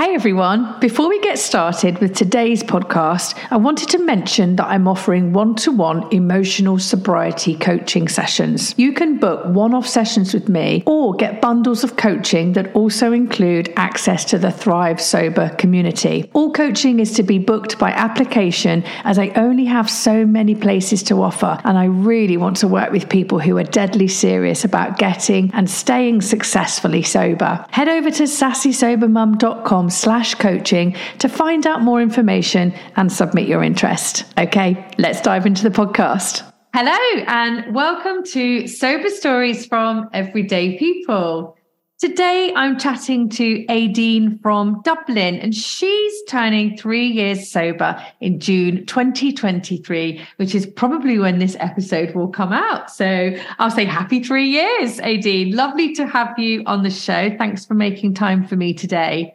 Hey 0.00 0.14
everyone, 0.14 0.80
before 0.80 1.10
we 1.10 1.20
get 1.20 1.38
started 1.38 1.98
with 1.98 2.16
today's 2.16 2.62
podcast, 2.62 3.36
I 3.50 3.58
wanted 3.58 3.90
to 3.90 4.02
mention 4.02 4.56
that 4.56 4.66
I'm 4.66 4.88
offering 4.88 5.34
one 5.34 5.56
to 5.56 5.70
one 5.70 6.10
emotional 6.10 6.78
sobriety 6.78 7.54
coaching 7.54 8.08
sessions. 8.08 8.74
You 8.78 8.94
can 8.94 9.18
book 9.18 9.44
one 9.44 9.74
off 9.74 9.86
sessions 9.86 10.32
with 10.32 10.48
me 10.48 10.84
or 10.86 11.14
get 11.16 11.42
bundles 11.42 11.84
of 11.84 11.96
coaching 11.96 12.54
that 12.54 12.74
also 12.74 13.12
include 13.12 13.74
access 13.76 14.24
to 14.30 14.38
the 14.38 14.50
Thrive 14.50 15.02
Sober 15.02 15.50
community. 15.58 16.30
All 16.32 16.50
coaching 16.50 16.98
is 16.98 17.12
to 17.16 17.22
be 17.22 17.38
booked 17.38 17.78
by 17.78 17.90
application 17.90 18.82
as 19.04 19.18
I 19.18 19.28
only 19.36 19.66
have 19.66 19.90
so 19.90 20.24
many 20.24 20.54
places 20.54 21.02
to 21.04 21.22
offer, 21.22 21.60
and 21.64 21.76
I 21.76 21.84
really 21.84 22.38
want 22.38 22.56
to 22.60 22.68
work 22.68 22.90
with 22.90 23.10
people 23.10 23.38
who 23.38 23.58
are 23.58 23.64
deadly 23.64 24.08
serious 24.08 24.64
about 24.64 24.96
getting 24.96 25.50
and 25.52 25.68
staying 25.68 26.22
successfully 26.22 27.02
sober. 27.02 27.66
Head 27.68 27.88
over 27.88 28.10
to 28.12 28.22
sassysobermum.com 28.22 29.89
slash 29.90 30.34
coaching 30.34 30.96
to 31.18 31.28
find 31.28 31.66
out 31.66 31.82
more 31.82 32.00
information 32.00 32.72
and 32.96 33.12
submit 33.12 33.48
your 33.48 33.62
interest. 33.62 34.24
Okay, 34.38 34.88
let's 34.98 35.20
dive 35.20 35.46
into 35.46 35.62
the 35.62 35.70
podcast. 35.70 36.42
Hello, 36.72 37.24
and 37.26 37.74
welcome 37.74 38.22
to 38.26 38.68
Sober 38.68 39.08
Stories 39.08 39.66
from 39.66 40.08
Everyday 40.12 40.78
People. 40.78 41.56
Today, 42.00 42.50
I'm 42.56 42.78
chatting 42.78 43.28
to 43.30 43.66
Aideen 43.66 44.40
from 44.40 44.80
Dublin, 44.84 45.34
and 45.40 45.54
she's 45.54 46.22
turning 46.28 46.76
three 46.78 47.06
years 47.06 47.50
sober 47.50 48.02
in 48.20 48.40
June 48.40 48.86
2023, 48.86 50.18
which 50.36 50.54
is 50.54 50.64
probably 50.64 51.18
when 51.18 51.40
this 51.40 51.56
episode 51.60 52.14
will 52.14 52.28
come 52.28 52.54
out. 52.54 52.90
So 52.90 53.36
I'll 53.58 53.70
say 53.70 53.84
happy 53.84 54.22
three 54.22 54.48
years, 54.48 54.98
Aideen. 55.00 55.54
Lovely 55.54 55.92
to 55.96 56.06
have 56.06 56.38
you 56.38 56.62
on 56.64 56.84
the 56.84 56.90
show. 56.90 57.36
Thanks 57.36 57.66
for 57.66 57.74
making 57.74 58.14
time 58.14 58.46
for 58.46 58.56
me 58.56 58.72
today. 58.72 59.34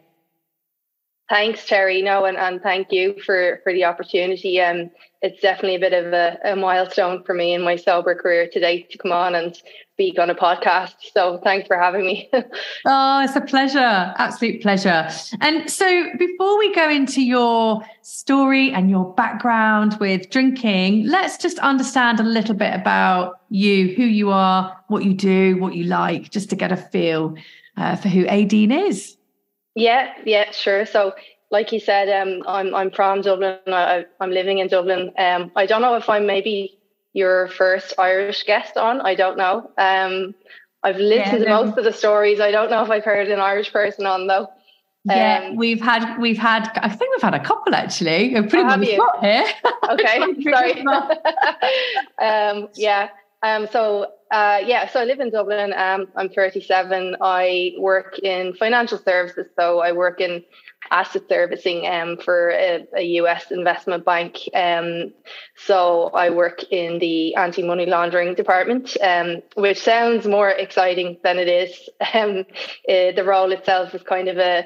Thanks, 1.28 1.66
Terry. 1.66 2.02
No, 2.02 2.24
and, 2.24 2.36
and 2.36 2.62
thank 2.62 2.92
you 2.92 3.16
for, 3.24 3.60
for 3.64 3.72
the 3.72 3.84
opportunity. 3.84 4.60
Um, 4.60 4.90
it's 5.22 5.40
definitely 5.40 5.74
a 5.74 5.80
bit 5.80 5.92
of 5.92 6.12
a, 6.12 6.38
a 6.44 6.56
milestone 6.56 7.24
for 7.24 7.34
me 7.34 7.52
in 7.52 7.62
my 7.62 7.74
sober 7.74 8.14
career 8.14 8.48
today 8.52 8.82
to 8.82 8.98
come 8.98 9.10
on 9.10 9.34
and 9.34 9.60
speak 9.94 10.20
on 10.20 10.30
a 10.30 10.36
podcast. 10.36 10.94
So 11.12 11.40
thanks 11.42 11.66
for 11.66 11.76
having 11.76 12.06
me. 12.06 12.30
oh, 12.86 13.24
it's 13.24 13.34
a 13.34 13.40
pleasure. 13.40 14.14
Absolute 14.18 14.62
pleasure. 14.62 15.08
And 15.40 15.68
so 15.68 16.10
before 16.16 16.58
we 16.58 16.72
go 16.74 16.88
into 16.88 17.22
your 17.22 17.82
story 18.02 18.70
and 18.70 18.88
your 18.88 19.12
background 19.14 19.96
with 19.98 20.30
drinking, 20.30 21.06
let's 21.06 21.38
just 21.38 21.58
understand 21.58 22.20
a 22.20 22.24
little 22.24 22.54
bit 22.54 22.74
about 22.74 23.40
you, 23.48 23.94
who 23.96 24.04
you 24.04 24.30
are, 24.30 24.80
what 24.88 25.04
you 25.04 25.14
do, 25.14 25.56
what 25.56 25.74
you 25.74 25.84
like, 25.84 26.30
just 26.30 26.50
to 26.50 26.56
get 26.56 26.70
a 26.70 26.76
feel 26.76 27.34
uh, 27.76 27.96
for 27.96 28.08
who 28.08 28.26
Aideen 28.26 28.88
is. 28.88 29.15
Yeah, 29.76 30.14
yeah, 30.24 30.50
sure. 30.52 30.86
So, 30.86 31.14
like 31.50 31.70
you 31.70 31.78
said, 31.78 32.08
um, 32.08 32.42
I'm 32.48 32.74
I'm 32.74 32.90
from 32.90 33.20
Dublin. 33.20 33.58
I, 33.66 34.06
am 34.20 34.30
living 34.30 34.58
in 34.58 34.68
Dublin. 34.68 35.12
Um, 35.18 35.52
I 35.54 35.66
don't 35.66 35.82
know 35.82 35.94
if 35.94 36.08
I'm 36.08 36.26
maybe 36.26 36.78
your 37.12 37.48
first 37.48 37.92
Irish 37.98 38.42
guest 38.44 38.76
on. 38.76 39.02
I 39.02 39.14
don't 39.14 39.36
know. 39.36 39.70
Um, 39.78 40.34
I've 40.82 40.96
listened 40.96 41.42
yeah, 41.42 41.56
to 41.56 41.62
most 41.62 41.78
of 41.78 41.84
the 41.84 41.92
stories. 41.92 42.40
I 42.40 42.50
don't 42.50 42.70
know 42.70 42.82
if 42.82 42.90
I've 42.90 43.04
heard 43.04 43.28
an 43.28 43.38
Irish 43.38 43.70
person 43.70 44.06
on 44.06 44.26
though. 44.26 44.48
Yeah, 45.04 45.48
um, 45.50 45.56
we've 45.56 45.80
had 45.80 46.18
we've 46.18 46.38
had 46.38 46.70
I 46.76 46.88
think 46.88 47.14
we've 47.14 47.22
had 47.22 47.34
a 47.34 47.44
couple 47.44 47.74
actually. 47.74 48.32
We're 48.32 48.48
pretty 48.48 48.64
much 48.64 48.88
here. 49.20 49.44
Okay, 49.90 50.18
sorry. 50.42 50.80
um, 52.20 52.68
yeah. 52.74 53.10
Um, 53.42 53.68
so 53.70 54.06
uh, 54.30 54.58
yeah, 54.64 54.88
so 54.88 55.00
I 55.00 55.04
live 55.04 55.20
in 55.20 55.30
Dublin. 55.30 55.72
Um, 55.72 56.08
I'm 56.16 56.28
37. 56.28 57.16
I 57.20 57.72
work 57.78 58.18
in 58.18 58.54
financial 58.54 58.98
services. 58.98 59.46
So 59.58 59.78
I 59.80 59.92
work 59.92 60.20
in 60.20 60.42
asset 60.90 61.22
servicing 61.28 61.86
um, 61.86 62.16
for 62.16 62.50
a, 62.50 62.86
a 62.96 63.02
US 63.20 63.50
investment 63.50 64.04
bank. 64.04 64.38
Um, 64.52 65.12
so 65.56 66.10
I 66.12 66.30
work 66.30 66.64
in 66.70 66.98
the 66.98 67.36
anti 67.36 67.62
money 67.62 67.86
laundering 67.86 68.34
department, 68.34 68.96
um, 69.00 69.42
which 69.54 69.78
sounds 69.78 70.26
more 70.26 70.50
exciting 70.50 71.18
than 71.22 71.38
it 71.38 71.48
is. 71.48 71.88
Um, 72.14 72.46
uh, 72.88 73.12
the 73.12 73.24
role 73.26 73.52
itself 73.52 73.94
is 73.94 74.02
kind 74.02 74.28
of 74.28 74.38
a 74.38 74.64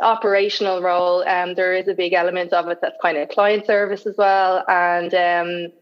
operational 0.00 0.80
role. 0.80 1.26
Um, 1.28 1.54
there 1.54 1.74
is 1.74 1.88
a 1.88 1.94
big 1.94 2.14
element 2.14 2.52
of 2.52 2.68
it 2.68 2.78
that's 2.80 2.96
kind 3.02 3.18
of 3.18 3.28
client 3.28 3.66
service 3.66 4.06
as 4.06 4.14
well. 4.16 4.64
And 4.66 5.12
um, 5.14 5.72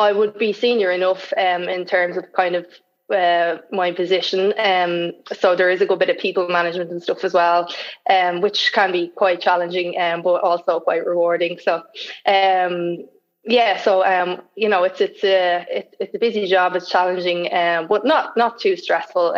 I 0.00 0.12
would 0.12 0.38
be 0.38 0.52
senior 0.52 0.90
enough 0.90 1.32
um, 1.36 1.64
in 1.68 1.84
terms 1.84 2.16
of 2.16 2.32
kind 2.32 2.56
of 2.56 2.66
uh, 3.10 3.58
my 3.72 3.92
position. 3.92 4.54
Um, 4.58 5.12
so 5.32 5.56
there 5.56 5.70
is 5.70 5.80
a 5.80 5.86
good 5.86 5.98
bit 5.98 6.10
of 6.10 6.18
people 6.18 6.48
management 6.48 6.90
and 6.90 7.02
stuff 7.02 7.24
as 7.24 7.34
well, 7.34 7.68
um, 8.08 8.40
which 8.40 8.72
can 8.72 8.92
be 8.92 9.08
quite 9.08 9.40
challenging, 9.40 10.00
um, 10.00 10.22
but 10.22 10.42
also 10.42 10.80
quite 10.80 11.04
rewarding. 11.06 11.58
So, 11.62 11.82
um, 12.26 13.04
yeah, 13.44 13.80
so 13.82 14.04
um, 14.04 14.42
you 14.54 14.68
know, 14.68 14.84
it's 14.84 15.00
it's 15.00 15.24
a 15.24 15.66
it's, 15.98 16.14
a 16.14 16.18
busy 16.18 16.46
job. 16.46 16.76
It's 16.76 16.90
challenging, 16.90 17.52
um, 17.52 17.86
but 17.88 18.04
not 18.04 18.36
not 18.36 18.60
too 18.60 18.76
stressful. 18.76 19.34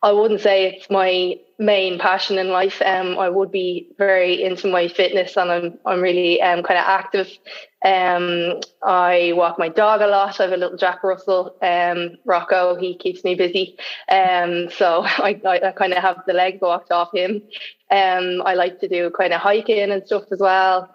I 0.00 0.12
wouldn't 0.12 0.40
say 0.40 0.66
it's 0.66 0.90
my 0.90 1.38
main 1.58 1.98
passion 1.98 2.38
in 2.38 2.48
life. 2.48 2.80
Um, 2.84 3.18
I 3.18 3.28
would 3.28 3.50
be 3.50 3.88
very 3.98 4.42
into 4.42 4.68
my 4.68 4.88
fitness, 4.88 5.36
and 5.36 5.50
I'm 5.50 5.78
I'm 5.84 6.00
really 6.00 6.40
um 6.40 6.62
kind 6.62 6.78
of 6.78 6.86
active. 6.86 7.28
Um, 7.84 8.60
I 8.82 9.32
walk 9.34 9.58
my 9.58 9.68
dog 9.68 10.00
a 10.00 10.06
lot. 10.06 10.40
I 10.40 10.44
have 10.44 10.52
a 10.52 10.56
little 10.56 10.76
Jack 10.76 11.02
Russell, 11.02 11.56
um, 11.62 12.16
Rocco. 12.24 12.76
He 12.76 12.96
keeps 12.96 13.24
me 13.24 13.34
busy. 13.34 13.76
Um, 14.08 14.70
so 14.70 15.02
I 15.06 15.40
I, 15.44 15.68
I 15.68 15.72
kind 15.72 15.92
of 15.92 16.02
have 16.02 16.22
the 16.26 16.32
legs 16.32 16.60
walked 16.60 16.92
off 16.92 17.12
him. 17.12 17.42
Um, 17.90 18.42
I 18.44 18.54
like 18.54 18.80
to 18.80 18.88
do 18.88 19.10
kind 19.10 19.32
of 19.32 19.40
hiking 19.40 19.90
and 19.90 20.06
stuff 20.06 20.24
as 20.30 20.40
well. 20.40 20.94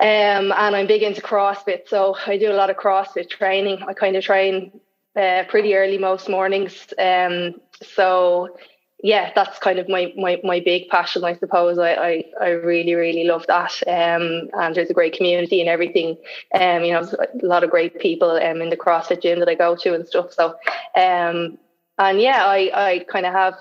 Um, 0.00 0.50
and 0.52 0.74
I'm 0.76 0.86
big 0.86 1.02
into 1.02 1.20
CrossFit, 1.20 1.86
so 1.88 2.16
I 2.26 2.38
do 2.38 2.50
a 2.50 2.54
lot 2.54 2.70
of 2.70 2.76
CrossFit 2.76 3.28
training. 3.28 3.82
I 3.86 3.92
kind 3.92 4.16
of 4.16 4.24
train 4.24 4.80
uh, 5.14 5.44
pretty 5.48 5.74
early 5.74 5.98
most 5.98 6.28
mornings. 6.28 6.86
Um, 6.98 7.56
so 7.82 8.56
yeah, 9.02 9.32
that's 9.34 9.58
kind 9.58 9.78
of 9.78 9.88
my, 9.88 10.12
my, 10.16 10.40
my 10.44 10.60
big 10.60 10.88
passion, 10.88 11.24
I 11.24 11.34
suppose. 11.34 11.78
I, 11.78 11.94
I, 11.94 12.24
I 12.40 12.48
really, 12.50 12.94
really 12.94 13.24
love 13.24 13.46
that. 13.46 13.82
Um, 13.86 14.50
and 14.52 14.74
there's 14.74 14.90
a 14.90 14.94
great 14.94 15.14
community 15.14 15.60
and 15.60 15.70
everything. 15.70 16.18
Um, 16.54 16.84
you 16.84 16.92
know, 16.92 17.08
a 17.18 17.46
lot 17.46 17.64
of 17.64 17.70
great 17.70 17.98
people 17.98 18.30
um, 18.30 18.60
in 18.60 18.68
the 18.68 18.76
CrossFit 18.76 19.22
gym 19.22 19.38
that 19.40 19.48
I 19.48 19.54
go 19.54 19.74
to 19.76 19.94
and 19.94 20.06
stuff. 20.06 20.32
So, 20.32 20.54
um, 20.96 21.58
and 21.98 22.20
yeah, 22.20 22.44
I, 22.44 22.70
I 22.74 23.06
kind 23.10 23.26
of 23.26 23.32
have 23.32 23.54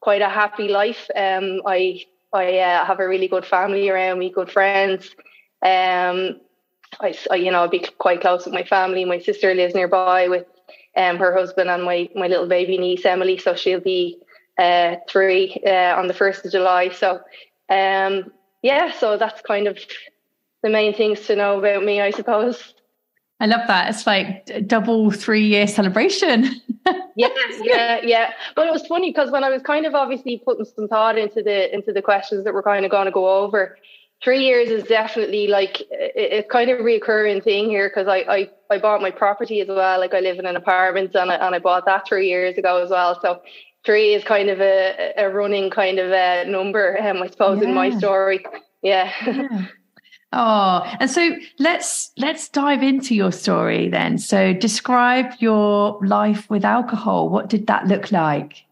quite 0.00 0.22
a 0.22 0.28
happy 0.28 0.68
life. 0.68 1.08
Um, 1.16 1.62
I, 1.66 2.04
I 2.32 2.58
uh, 2.58 2.84
have 2.84 3.00
a 3.00 3.08
really 3.08 3.28
good 3.28 3.46
family 3.46 3.88
around 3.88 4.18
me, 4.18 4.30
good 4.30 4.50
friends. 4.50 5.14
Um, 5.62 6.40
I, 7.00 7.16
I, 7.30 7.36
you 7.36 7.50
know, 7.50 7.60
I'll 7.60 7.68
be 7.68 7.86
quite 7.98 8.20
close 8.20 8.44
with 8.44 8.54
my 8.54 8.64
family. 8.64 9.04
My 9.04 9.18
sister 9.18 9.54
lives 9.54 9.74
nearby 9.74 10.28
with 10.28 10.46
um, 10.96 11.16
her 11.16 11.34
husband 11.34 11.70
and 11.70 11.84
my, 11.84 12.08
my 12.14 12.26
little 12.26 12.46
baby 12.46 12.76
niece, 12.76 13.06
Emily. 13.06 13.38
So 13.38 13.54
she'll 13.54 13.80
be 13.80 14.18
uh, 14.58 14.96
three 15.08 15.60
uh, 15.66 15.94
on 15.96 16.08
the 16.08 16.14
1st 16.14 16.44
of 16.44 16.52
July. 16.52 16.88
So, 16.90 17.20
um, 17.68 18.32
yeah, 18.62 18.92
so 18.92 19.16
that's 19.16 19.40
kind 19.42 19.66
of 19.66 19.78
the 20.62 20.70
main 20.70 20.94
things 20.94 21.20
to 21.26 21.36
know 21.36 21.58
about 21.58 21.84
me, 21.84 22.00
I 22.00 22.10
suppose. 22.10 22.74
I 23.40 23.46
love 23.46 23.66
that. 23.66 23.90
It's 23.90 24.06
like 24.06 24.66
double 24.66 25.10
three 25.10 25.44
year 25.46 25.66
celebration. 25.66 26.44
yeah, 27.16 27.28
yeah, 27.60 28.00
yeah. 28.02 28.30
But 28.54 28.68
it 28.68 28.72
was 28.72 28.86
funny 28.86 29.10
because 29.10 29.30
when 29.30 29.44
I 29.44 29.50
was 29.50 29.60
kind 29.62 29.86
of 29.86 29.94
obviously 29.94 30.40
putting 30.44 30.64
some 30.64 30.88
thought 30.88 31.18
into 31.18 31.42
the 31.42 31.74
into 31.74 31.92
the 31.92 32.00
questions 32.00 32.44
that 32.44 32.54
we're 32.54 32.62
kind 32.62 32.84
of 32.84 32.90
going 32.90 33.06
to 33.06 33.10
go 33.10 33.42
over, 33.42 33.76
three 34.22 34.44
years 34.44 34.70
is 34.70 34.84
definitely 34.84 35.48
like 35.48 35.82
it's 35.90 36.50
kind 36.50 36.70
of 36.70 36.80
a 36.80 36.82
reoccurring 36.82 37.42
thing 37.42 37.68
here 37.68 37.88
because 37.88 38.08
I, 38.08 38.18
I 38.18 38.50
I 38.70 38.78
bought 38.78 39.02
my 39.02 39.10
property 39.10 39.60
as 39.60 39.68
well. 39.68 39.98
Like 39.98 40.14
I 40.14 40.20
live 40.20 40.38
in 40.38 40.46
an 40.46 40.56
apartment 40.56 41.14
and 41.14 41.30
I, 41.30 41.34
and 41.34 41.54
I 41.54 41.58
bought 41.58 41.84
that 41.86 42.06
three 42.06 42.28
years 42.28 42.56
ago 42.56 42.82
as 42.82 42.90
well. 42.90 43.18
So 43.20 43.42
three 43.84 44.14
is 44.14 44.24
kind 44.24 44.48
of 44.48 44.60
a, 44.60 45.12
a 45.16 45.28
running 45.30 45.70
kind 45.70 45.98
of 45.98 46.10
a 46.10 46.44
number, 46.46 46.98
um, 47.00 47.22
I 47.22 47.28
suppose, 47.28 47.60
yeah. 47.60 47.68
in 47.68 47.74
my 47.74 47.96
story. 47.98 48.44
Yeah. 48.82 49.12
yeah. 49.26 49.66
Oh, 50.36 50.82
and 50.98 51.08
so 51.08 51.36
let's 51.60 52.10
let's 52.18 52.48
dive 52.48 52.82
into 52.82 53.14
your 53.14 53.30
story 53.30 53.88
then. 53.88 54.18
So 54.18 54.52
describe 54.52 55.26
your 55.38 56.00
life 56.04 56.50
with 56.50 56.64
alcohol. 56.64 57.28
What 57.28 57.48
did 57.48 57.68
that 57.68 57.86
look 57.86 58.10
like? 58.10 58.64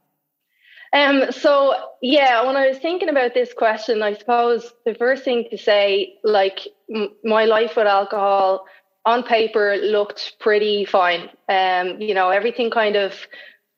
Um, 0.93 1.31
so 1.31 1.75
yeah, 2.03 2.45
when 2.45 2.57
I 2.57 2.67
was 2.67 2.79
thinking 2.79 3.09
about 3.09 3.35
this 3.35 3.53
question, 3.55 4.03
I 4.03 4.15
suppose 4.15 4.73
the 4.85 4.95
first 4.97 5.23
thing 5.23 5.47
to 5.51 5.57
say, 5.57 6.15
like 6.25 6.67
m- 6.93 7.13
my 7.23 7.45
life 7.45 7.77
with 7.77 7.87
alcohol 7.87 8.67
on 9.05 9.23
paper 9.23 9.77
looked 9.77 10.35
pretty 10.41 10.85
fine. 10.85 11.31
Um, 11.49 12.01
you 12.01 12.13
know, 12.13 12.31
everything 12.31 12.71
kind 12.71 12.97
of 12.97 13.15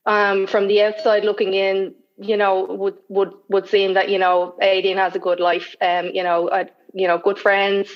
um, 0.07 0.47
from 0.47 0.69
the 0.69 0.83
outside 0.83 1.25
looking 1.25 1.55
in, 1.55 1.95
you 2.19 2.37
know, 2.37 2.65
would 2.65 2.99
would 3.09 3.33
would 3.49 3.69
seem 3.69 3.95
that 3.95 4.09
you 4.09 4.19
know 4.19 4.55
Aideen 4.63 4.97
has 4.97 5.15
a 5.15 5.19
good 5.19 5.41
life. 5.41 5.75
Um, 5.81 6.07
you 6.07 6.23
know, 6.23 6.51
I, 6.51 6.69
you 6.93 7.09
know, 7.09 7.19
good 7.19 7.39
friends, 7.39 7.89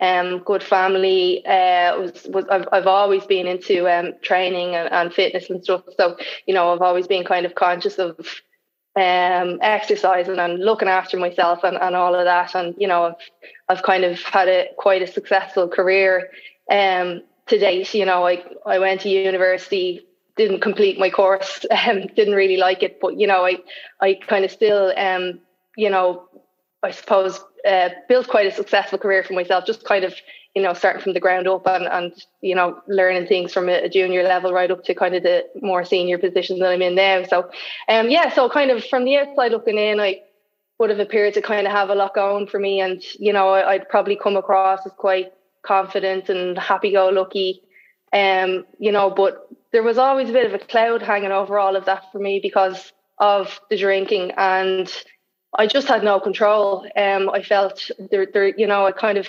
um, 0.00 0.40
good 0.40 0.62
family. 0.62 1.44
Uh, 1.46 1.98
was 1.98 2.26
was 2.28 2.44
I've 2.50 2.68
I've 2.72 2.86
always 2.86 3.24
been 3.24 3.46
into 3.46 3.88
um 3.88 4.14
training 4.22 4.74
and, 4.74 4.92
and 4.92 5.12
fitness 5.12 5.50
and 5.50 5.62
stuff. 5.62 5.82
So 5.96 6.16
you 6.46 6.54
know, 6.54 6.72
I've 6.72 6.82
always 6.82 7.06
been 7.06 7.24
kind 7.24 7.46
of 7.46 7.54
conscious 7.54 7.98
of 7.98 8.18
um, 8.96 9.58
exercising 9.62 10.38
and 10.38 10.58
looking 10.58 10.88
after 10.88 11.16
myself 11.16 11.64
and, 11.64 11.76
and 11.76 11.96
all 11.96 12.14
of 12.14 12.24
that. 12.24 12.54
And, 12.54 12.74
you 12.78 12.86
know, 12.86 13.04
I've, 13.04 13.14
I've 13.68 13.82
kind 13.82 14.04
of 14.04 14.20
had 14.20 14.48
a 14.48 14.68
quite 14.76 15.02
a 15.02 15.06
successful 15.06 15.68
career 15.68 16.28
um, 16.70 17.22
to 17.46 17.58
date. 17.58 17.94
You 17.94 18.04
know, 18.04 18.26
I, 18.26 18.44
I 18.66 18.78
went 18.78 19.00
to 19.02 19.08
university, 19.08 20.06
didn't 20.36 20.60
complete 20.60 20.98
my 20.98 21.10
course, 21.10 21.64
um, 21.86 22.06
didn't 22.16 22.34
really 22.34 22.56
like 22.56 22.82
it, 22.82 22.98
but, 23.00 23.18
you 23.18 23.26
know, 23.26 23.44
I, 23.44 23.58
I 24.00 24.14
kind 24.14 24.44
of 24.44 24.50
still, 24.50 24.92
um, 24.96 25.40
you 25.76 25.90
know, 25.90 26.28
I 26.82 26.90
suppose, 26.90 27.40
uh, 27.68 27.90
built 28.08 28.28
quite 28.28 28.46
a 28.46 28.52
successful 28.52 28.98
career 28.98 29.22
for 29.22 29.34
myself, 29.34 29.66
just 29.66 29.84
kind 29.84 30.04
of 30.04 30.14
you 30.54 30.62
know, 30.62 30.74
starting 30.74 31.00
from 31.00 31.14
the 31.14 31.20
ground 31.20 31.48
up 31.48 31.66
and, 31.66 31.86
and 31.86 32.12
you 32.42 32.54
know, 32.54 32.80
learning 32.86 33.26
things 33.26 33.52
from 33.52 33.68
a, 33.68 33.88
junior 33.88 34.22
level 34.22 34.52
right 34.52 34.70
up 34.70 34.84
to 34.84 34.94
kind 34.94 35.14
of 35.14 35.22
the 35.22 35.44
more 35.62 35.84
senior 35.84 36.18
position 36.18 36.58
that 36.58 36.68
I'm 36.68 36.82
in 36.82 36.94
now. 36.94 37.22
So, 37.24 37.50
um, 37.88 38.10
yeah, 38.10 38.32
so 38.32 38.48
kind 38.50 38.70
of 38.70 38.84
from 38.84 39.04
the 39.04 39.16
outside 39.16 39.52
looking 39.52 39.78
in, 39.78 39.98
I 39.98 40.20
would 40.78 40.90
have 40.90 41.00
appeared 41.00 41.34
to 41.34 41.42
kind 41.42 41.66
of 41.66 41.72
have 41.72 41.88
a 41.88 41.94
lot 41.94 42.14
going 42.14 42.46
for 42.46 42.58
me, 42.58 42.80
and 42.80 43.02
you 43.18 43.32
know, 43.32 43.50
I, 43.50 43.78
would 43.78 43.88
probably 43.88 44.16
come 44.16 44.36
across 44.36 44.84
as 44.84 44.92
quite 44.92 45.32
confident 45.62 46.28
and 46.28 46.58
happy-go-lucky, 46.58 47.62
um, 48.12 48.66
you 48.78 48.92
know, 48.92 49.08
but 49.08 49.48
there 49.72 49.82
was 49.82 49.98
always 49.98 50.30
a 50.30 50.32
bit 50.32 50.46
of 50.46 50.54
a 50.54 50.64
cloud 50.64 51.02
hanging 51.02 51.32
over 51.32 51.58
all 51.58 51.76
of 51.76 51.86
that 51.86 52.10
for 52.12 52.18
me 52.18 52.40
because 52.40 52.92
of 53.18 53.60
the 53.70 53.76
drinking 53.76 54.32
and. 54.36 54.92
I 55.54 55.66
just 55.66 55.86
had 55.86 56.02
no 56.02 56.18
control. 56.18 56.86
Um, 56.96 57.28
I 57.28 57.42
felt 57.42 57.90
there, 58.10 58.24
there, 58.24 58.56
you 58.56 58.66
know, 58.66 58.86
I 58.86 58.92
kind 58.92 59.18
of 59.18 59.28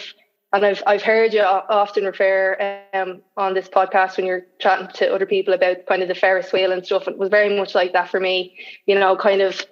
and 0.54 0.63
I've 0.63 0.84
I've 0.86 1.01
heard 1.01 1.34
you 1.34 1.42
often 1.42 2.06
refer 2.06 2.86
um, 2.94 3.22
on 3.36 3.56
this 3.56 3.68
podcast 3.68 4.18
when 4.18 4.28
you're 4.28 4.45
chatting 4.60 4.88
to 4.95 5.13
other 5.13 5.25
people 5.25 5.54
about 5.54 5.88
kind 5.88 6.04
of 6.04 6.07
the 6.07 6.16
Ferris 6.16 6.54
wheel 6.54 6.72
and 6.72 6.86
stuff. 6.86 7.07
It 7.07 7.18
was 7.18 7.30
very 7.30 7.57
much 7.57 7.74
like 7.74 7.94
that 7.94 8.10
for 8.10 8.19
me. 8.19 8.56
You 8.86 8.98
know, 8.98 9.18
kind 9.18 9.42
of 9.42 9.66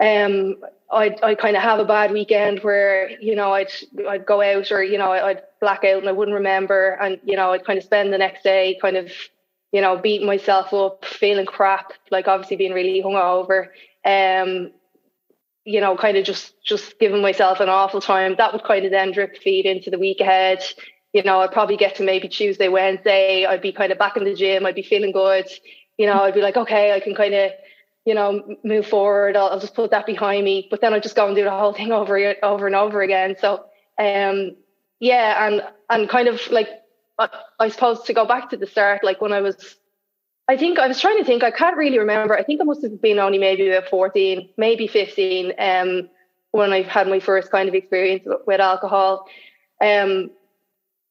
um, 0.00 0.56
I'd 0.90 1.22
I 1.22 1.34
kind 1.34 1.56
of 1.56 1.62
have 1.62 1.78
a 1.78 1.84
bad 1.84 2.10
weekend 2.10 2.60
where 2.60 3.10
you 3.20 3.36
know 3.36 3.52
I'd 3.52 3.70
I'd 4.08 4.24
go 4.24 4.40
out 4.40 4.72
or 4.72 4.82
you 4.82 4.96
know 4.96 5.12
I'd 5.12 5.42
black 5.60 5.84
out 5.84 5.98
and 5.98 6.08
I 6.08 6.12
wouldn't 6.12 6.34
remember, 6.34 6.92
and 7.02 7.20
you 7.22 7.36
know 7.36 7.52
I'd 7.52 7.66
kind 7.66 7.78
of 7.78 7.84
spend 7.84 8.10
the 8.10 8.18
next 8.18 8.42
day 8.42 8.78
kind 8.80 8.96
of 8.96 9.12
you 9.74 9.80
know 9.80 9.98
beating 9.98 10.28
myself 10.28 10.72
up, 10.72 11.04
feeling 11.04 11.46
crap, 11.46 11.92
like 12.12 12.28
obviously 12.28 12.56
being 12.56 12.72
really 12.72 13.02
hungover. 13.02 13.70
Um, 14.04 14.70
you 15.64 15.80
know, 15.80 15.96
kind 15.96 16.16
of 16.16 16.24
just 16.24 16.54
just 16.62 17.00
giving 17.00 17.20
myself 17.20 17.58
an 17.58 17.68
awful 17.68 18.00
time. 18.00 18.36
That 18.38 18.52
would 18.52 18.62
kind 18.62 18.84
of 18.84 18.92
then 18.92 19.10
drip 19.10 19.36
feed 19.36 19.66
into 19.66 19.90
the 19.90 19.98
week 19.98 20.20
ahead. 20.20 20.62
You 21.12 21.24
know, 21.24 21.40
I'd 21.40 21.50
probably 21.50 21.76
get 21.76 21.96
to 21.96 22.04
maybe 22.04 22.28
Tuesday, 22.28 22.68
Wednesday. 22.68 23.46
I'd 23.46 23.62
be 23.62 23.72
kind 23.72 23.90
of 23.90 23.98
back 23.98 24.16
in 24.16 24.22
the 24.22 24.34
gym. 24.34 24.64
I'd 24.64 24.76
be 24.76 24.82
feeling 24.82 25.10
good. 25.10 25.48
You 25.98 26.06
know, 26.06 26.22
I'd 26.22 26.34
be 26.34 26.40
like, 26.40 26.56
okay, 26.56 26.92
I 26.92 27.00
can 27.00 27.16
kind 27.16 27.34
of, 27.34 27.50
you 28.04 28.14
know, 28.14 28.56
move 28.62 28.86
forward. 28.86 29.36
I'll, 29.36 29.48
I'll 29.48 29.60
just 29.60 29.74
put 29.74 29.90
that 29.90 30.06
behind 30.06 30.44
me. 30.44 30.68
But 30.70 30.82
then 30.82 30.94
I'd 30.94 31.02
just 31.02 31.16
go 31.16 31.26
and 31.26 31.34
do 31.34 31.42
the 31.42 31.50
whole 31.50 31.72
thing 31.72 31.90
over, 32.00 32.36
over 32.44 32.66
and 32.68 32.76
over 32.76 33.02
again. 33.02 33.34
So, 33.40 33.64
um, 33.98 34.56
yeah, 35.00 35.48
and 35.48 35.62
and 35.90 36.08
kind 36.08 36.28
of 36.28 36.40
like, 36.52 36.68
I 37.18 37.68
suppose 37.68 38.02
to 38.04 38.12
go 38.12 38.26
back 38.26 38.50
to 38.50 38.56
the 38.56 38.66
start, 38.66 39.04
like 39.04 39.20
when 39.20 39.32
I 39.32 39.40
was 39.40 39.76
I 40.46 40.56
think 40.56 40.78
I 40.78 40.88
was 40.88 41.00
trying 41.00 41.18
to 41.18 41.24
think. 41.24 41.42
I 41.42 41.50
can't 41.50 41.76
really 41.76 41.98
remember. 41.98 42.36
I 42.36 42.42
think 42.42 42.60
I 42.60 42.64
must 42.64 42.82
have 42.82 43.00
been 43.00 43.18
only 43.18 43.38
maybe 43.38 43.68
about 43.68 43.88
fourteen, 43.88 44.50
maybe 44.56 44.86
fifteen, 44.86 45.52
um, 45.58 46.10
when 46.50 46.72
I 46.72 46.82
had 46.82 47.08
my 47.08 47.20
first 47.20 47.50
kind 47.50 47.68
of 47.68 47.74
experience 47.74 48.24
with 48.46 48.60
alcohol. 48.60 49.26
Um, 49.80 50.30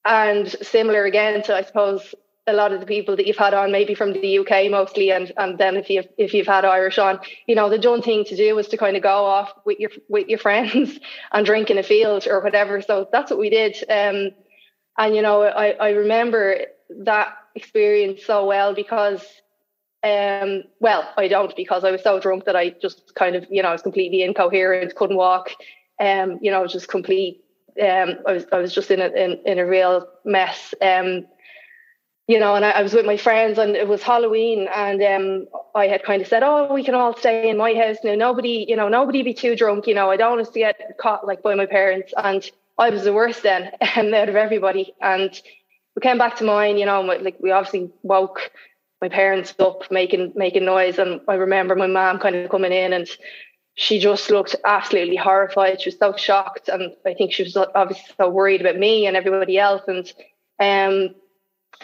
and 0.05 0.49
similar 0.61 1.05
again 1.05 1.41
to 1.43 1.55
I 1.55 1.63
suppose 1.63 2.13
a 2.45 2.53
lot 2.53 2.73
of 2.73 2.81
the 2.81 2.85
people 2.85 3.15
that 3.15 3.25
you've 3.25 3.37
had 3.37 3.53
on, 3.53 3.71
maybe 3.71 3.95
from 3.95 4.11
the 4.13 4.39
UK 4.39 4.69
mostly, 4.69 5.11
and 5.11 5.31
and 5.37 5.57
then 5.57 5.77
if 5.77 5.89
you 5.89 6.03
if 6.17 6.35
you've 6.35 6.45
had 6.45 6.63
Irish 6.63 6.99
on, 6.99 7.19
you 7.47 7.55
know, 7.55 7.69
the 7.69 7.79
done 7.79 8.03
thing 8.03 8.25
to 8.25 8.35
do 8.35 8.53
was 8.53 8.67
to 8.67 8.77
kind 8.77 8.95
of 8.95 9.01
go 9.01 9.25
off 9.25 9.51
with 9.65 9.79
your 9.79 9.91
with 10.09 10.27
your 10.27 10.39
friends 10.39 10.99
and 11.31 11.45
drink 11.45 11.71
in 11.71 11.79
a 11.79 11.83
field 11.83 12.27
or 12.27 12.39
whatever. 12.41 12.81
So 12.81 13.07
that's 13.11 13.31
what 13.31 13.39
we 13.39 13.49
did. 13.49 13.77
Um, 13.89 14.31
and 14.97 15.15
you 15.15 15.21
know, 15.21 15.43
I 15.43 15.71
I 15.71 15.89
remember 15.91 16.57
that 16.89 17.35
experience 17.55 18.25
so 18.25 18.45
well 18.45 18.73
because 18.73 19.21
um 20.03 20.63
well 20.79 21.09
I 21.17 21.27
don't 21.27 21.55
because 21.55 21.83
I 21.83 21.91
was 21.91 22.03
so 22.03 22.19
drunk 22.19 22.45
that 22.45 22.55
I 22.55 22.71
just 22.71 23.15
kind 23.15 23.35
of 23.35 23.45
you 23.49 23.61
know 23.63 23.69
I 23.69 23.71
was 23.73 23.81
completely 23.81 24.21
incoherent 24.21 24.95
couldn't 24.95 25.15
walk. 25.17 25.51
Um 25.99 26.39
you 26.41 26.51
know 26.51 26.67
just 26.67 26.89
complete 26.89 27.41
um 27.81 28.15
I 28.27 28.33
was 28.33 28.45
I 28.51 28.57
was 28.57 28.73
just 28.73 28.91
in 28.91 29.01
a 29.01 29.07
in, 29.07 29.39
in 29.45 29.59
a 29.59 29.65
real 29.65 30.07
mess. 30.25 30.73
Um 30.81 31.25
you 32.27 32.39
know 32.39 32.55
and 32.55 32.65
I, 32.65 32.71
I 32.71 32.81
was 32.81 32.93
with 32.93 33.05
my 33.05 33.17
friends 33.17 33.57
and 33.57 33.75
it 33.75 33.87
was 33.87 34.01
Halloween 34.03 34.67
and 34.73 35.01
um 35.01 35.47
I 35.73 35.87
had 35.87 36.03
kind 36.03 36.21
of 36.21 36.27
said 36.27 36.43
oh 36.43 36.73
we 36.73 36.83
can 36.83 36.95
all 36.95 37.15
stay 37.15 37.49
in 37.49 37.57
my 37.57 37.73
house 37.73 37.97
now. 38.03 38.15
Nobody 38.15 38.65
you 38.67 38.75
know 38.75 38.89
nobody 38.89 39.23
be 39.23 39.33
too 39.33 39.55
drunk 39.55 39.87
you 39.87 39.95
know. 39.95 40.11
I 40.11 40.17
don't 40.17 40.31
want 40.37 40.47
us 40.47 40.53
to 40.53 40.59
get 40.59 40.97
caught 40.99 41.25
like 41.25 41.41
by 41.41 41.55
my 41.55 41.65
parents. 41.65 42.13
And 42.17 42.43
I 42.77 42.89
was 42.89 43.03
the 43.03 43.13
worst 43.13 43.43
then 43.43 43.71
and 43.95 44.13
out 44.13 44.29
of 44.29 44.35
everybody 44.35 44.93
and 45.01 45.39
we 45.95 46.01
came 46.01 46.17
back 46.17 46.37
to 46.37 46.43
mine, 46.43 46.77
you 46.77 46.85
know, 46.85 47.01
like 47.01 47.37
we 47.39 47.51
obviously 47.51 47.91
woke 48.01 48.51
my 49.01 49.09
parents 49.09 49.53
up 49.59 49.91
making 49.91 50.31
making 50.35 50.65
noise, 50.65 50.97
and 50.97 51.19
I 51.27 51.35
remember 51.35 51.75
my 51.75 51.87
mom 51.87 52.19
kind 52.19 52.35
of 52.35 52.49
coming 52.49 52.71
in 52.71 52.93
and 52.93 53.07
she 53.75 53.99
just 53.99 54.29
looked 54.29 54.55
absolutely 54.63 55.17
horrified. 55.17 55.81
She 55.81 55.89
was 55.89 55.99
so 55.99 56.15
shocked, 56.15 56.69
and 56.69 56.93
I 57.05 57.13
think 57.13 57.33
she 57.33 57.43
was 57.43 57.57
obviously 57.57 58.15
so 58.17 58.29
worried 58.29 58.61
about 58.61 58.77
me 58.77 59.05
and 59.05 59.17
everybody 59.17 59.57
else. 59.57 59.81
And 59.87 60.07
um, 60.59 61.15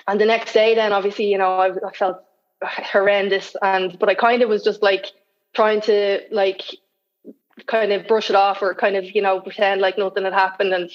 and 0.07 0.21
the 0.21 0.25
next 0.25 0.53
day, 0.53 0.75
then 0.75 0.93
obviously, 0.93 1.29
you 1.29 1.37
know, 1.37 1.51
I, 1.57 1.71
I 1.71 1.91
felt 1.93 2.23
horrendous, 2.63 3.55
and 3.61 3.99
but 3.99 4.07
I 4.07 4.15
kind 4.15 4.41
of 4.41 4.49
was 4.49 4.63
just 4.63 4.81
like 4.81 5.07
trying 5.53 5.81
to 5.81 6.21
like 6.31 6.63
kind 7.67 7.91
of 7.91 8.07
brush 8.07 8.29
it 8.29 8.35
off 8.35 8.61
or 8.61 8.73
kind 8.73 8.95
of 8.95 9.03
you 9.15 9.21
know 9.21 9.39
pretend 9.39 9.81
like 9.81 9.97
nothing 9.97 10.23
had 10.23 10.33
happened 10.33 10.73
and 10.73 10.89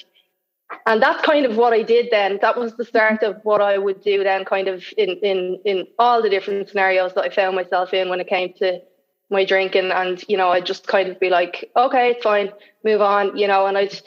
and 0.85 1.01
that's 1.01 1.23
kind 1.25 1.45
of 1.45 1.57
what 1.57 1.73
I 1.73 1.83
did 1.83 2.07
then. 2.11 2.39
That 2.41 2.57
was 2.57 2.75
the 2.75 2.85
start 2.85 3.23
of 3.23 3.39
what 3.43 3.61
I 3.61 3.77
would 3.77 4.03
do 4.03 4.23
then, 4.23 4.45
kind 4.45 4.67
of 4.67 4.83
in 4.97 5.11
in 5.21 5.59
in 5.63 5.87
all 5.99 6.21
the 6.21 6.29
different 6.29 6.69
scenarios 6.69 7.13
that 7.13 7.23
I 7.23 7.29
found 7.29 7.55
myself 7.55 7.93
in 7.93 8.09
when 8.09 8.19
it 8.19 8.27
came 8.27 8.53
to 8.53 8.81
my 9.29 9.45
drinking. 9.45 9.91
And 9.91 10.23
you 10.27 10.37
know, 10.37 10.49
I'd 10.49 10.65
just 10.65 10.87
kind 10.87 11.09
of 11.09 11.19
be 11.19 11.29
like, 11.29 11.69
okay, 11.75 12.11
it's 12.11 12.23
fine, 12.23 12.51
move 12.83 13.01
on, 13.01 13.37
you 13.37 13.47
know. 13.47 13.67
And 13.67 13.77
I'd 13.77 13.99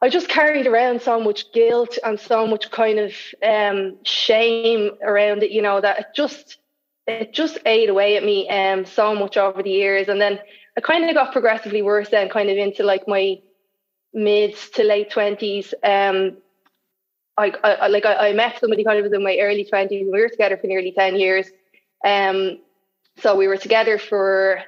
I 0.00 0.08
just 0.08 0.28
carried 0.28 0.66
around 0.66 1.02
so 1.02 1.20
much 1.20 1.52
guilt 1.52 1.98
and 2.04 2.20
so 2.20 2.46
much 2.46 2.70
kind 2.70 2.98
of 3.00 3.12
um, 3.42 3.96
shame 4.04 4.90
around 5.02 5.42
it, 5.42 5.50
you 5.50 5.62
know, 5.62 5.80
that 5.80 5.98
it 6.00 6.06
just 6.14 6.58
it 7.06 7.32
just 7.32 7.58
ate 7.64 7.88
away 7.88 8.18
at 8.18 8.22
me 8.22 8.46
um 8.50 8.84
so 8.84 9.14
much 9.14 9.36
over 9.36 9.62
the 9.62 9.70
years. 9.70 10.08
And 10.08 10.20
then 10.20 10.38
I 10.78 10.80
kind 10.80 11.10
of 11.10 11.12
got 11.12 11.32
progressively 11.32 11.82
worse 11.82 12.08
then, 12.08 12.28
kind 12.28 12.48
of 12.48 12.56
into 12.56 12.84
like 12.84 13.08
my 13.08 13.40
mid 14.14 14.54
to 14.74 14.84
late 14.84 15.10
twenties. 15.10 15.74
Um, 15.82 16.36
I, 17.36 17.52
I 17.64 17.88
like 17.88 18.06
I, 18.06 18.28
I, 18.28 18.32
met 18.32 18.60
somebody 18.60 18.84
kind 18.84 19.04
of 19.04 19.12
in 19.12 19.24
my 19.24 19.38
early 19.40 19.64
twenties. 19.64 20.06
We 20.10 20.20
were 20.20 20.28
together 20.28 20.56
for 20.56 20.68
nearly 20.68 20.92
ten 20.92 21.16
years. 21.16 21.48
Um, 22.04 22.60
so 23.16 23.34
we 23.34 23.48
were 23.48 23.56
together 23.56 23.98
for 23.98 24.62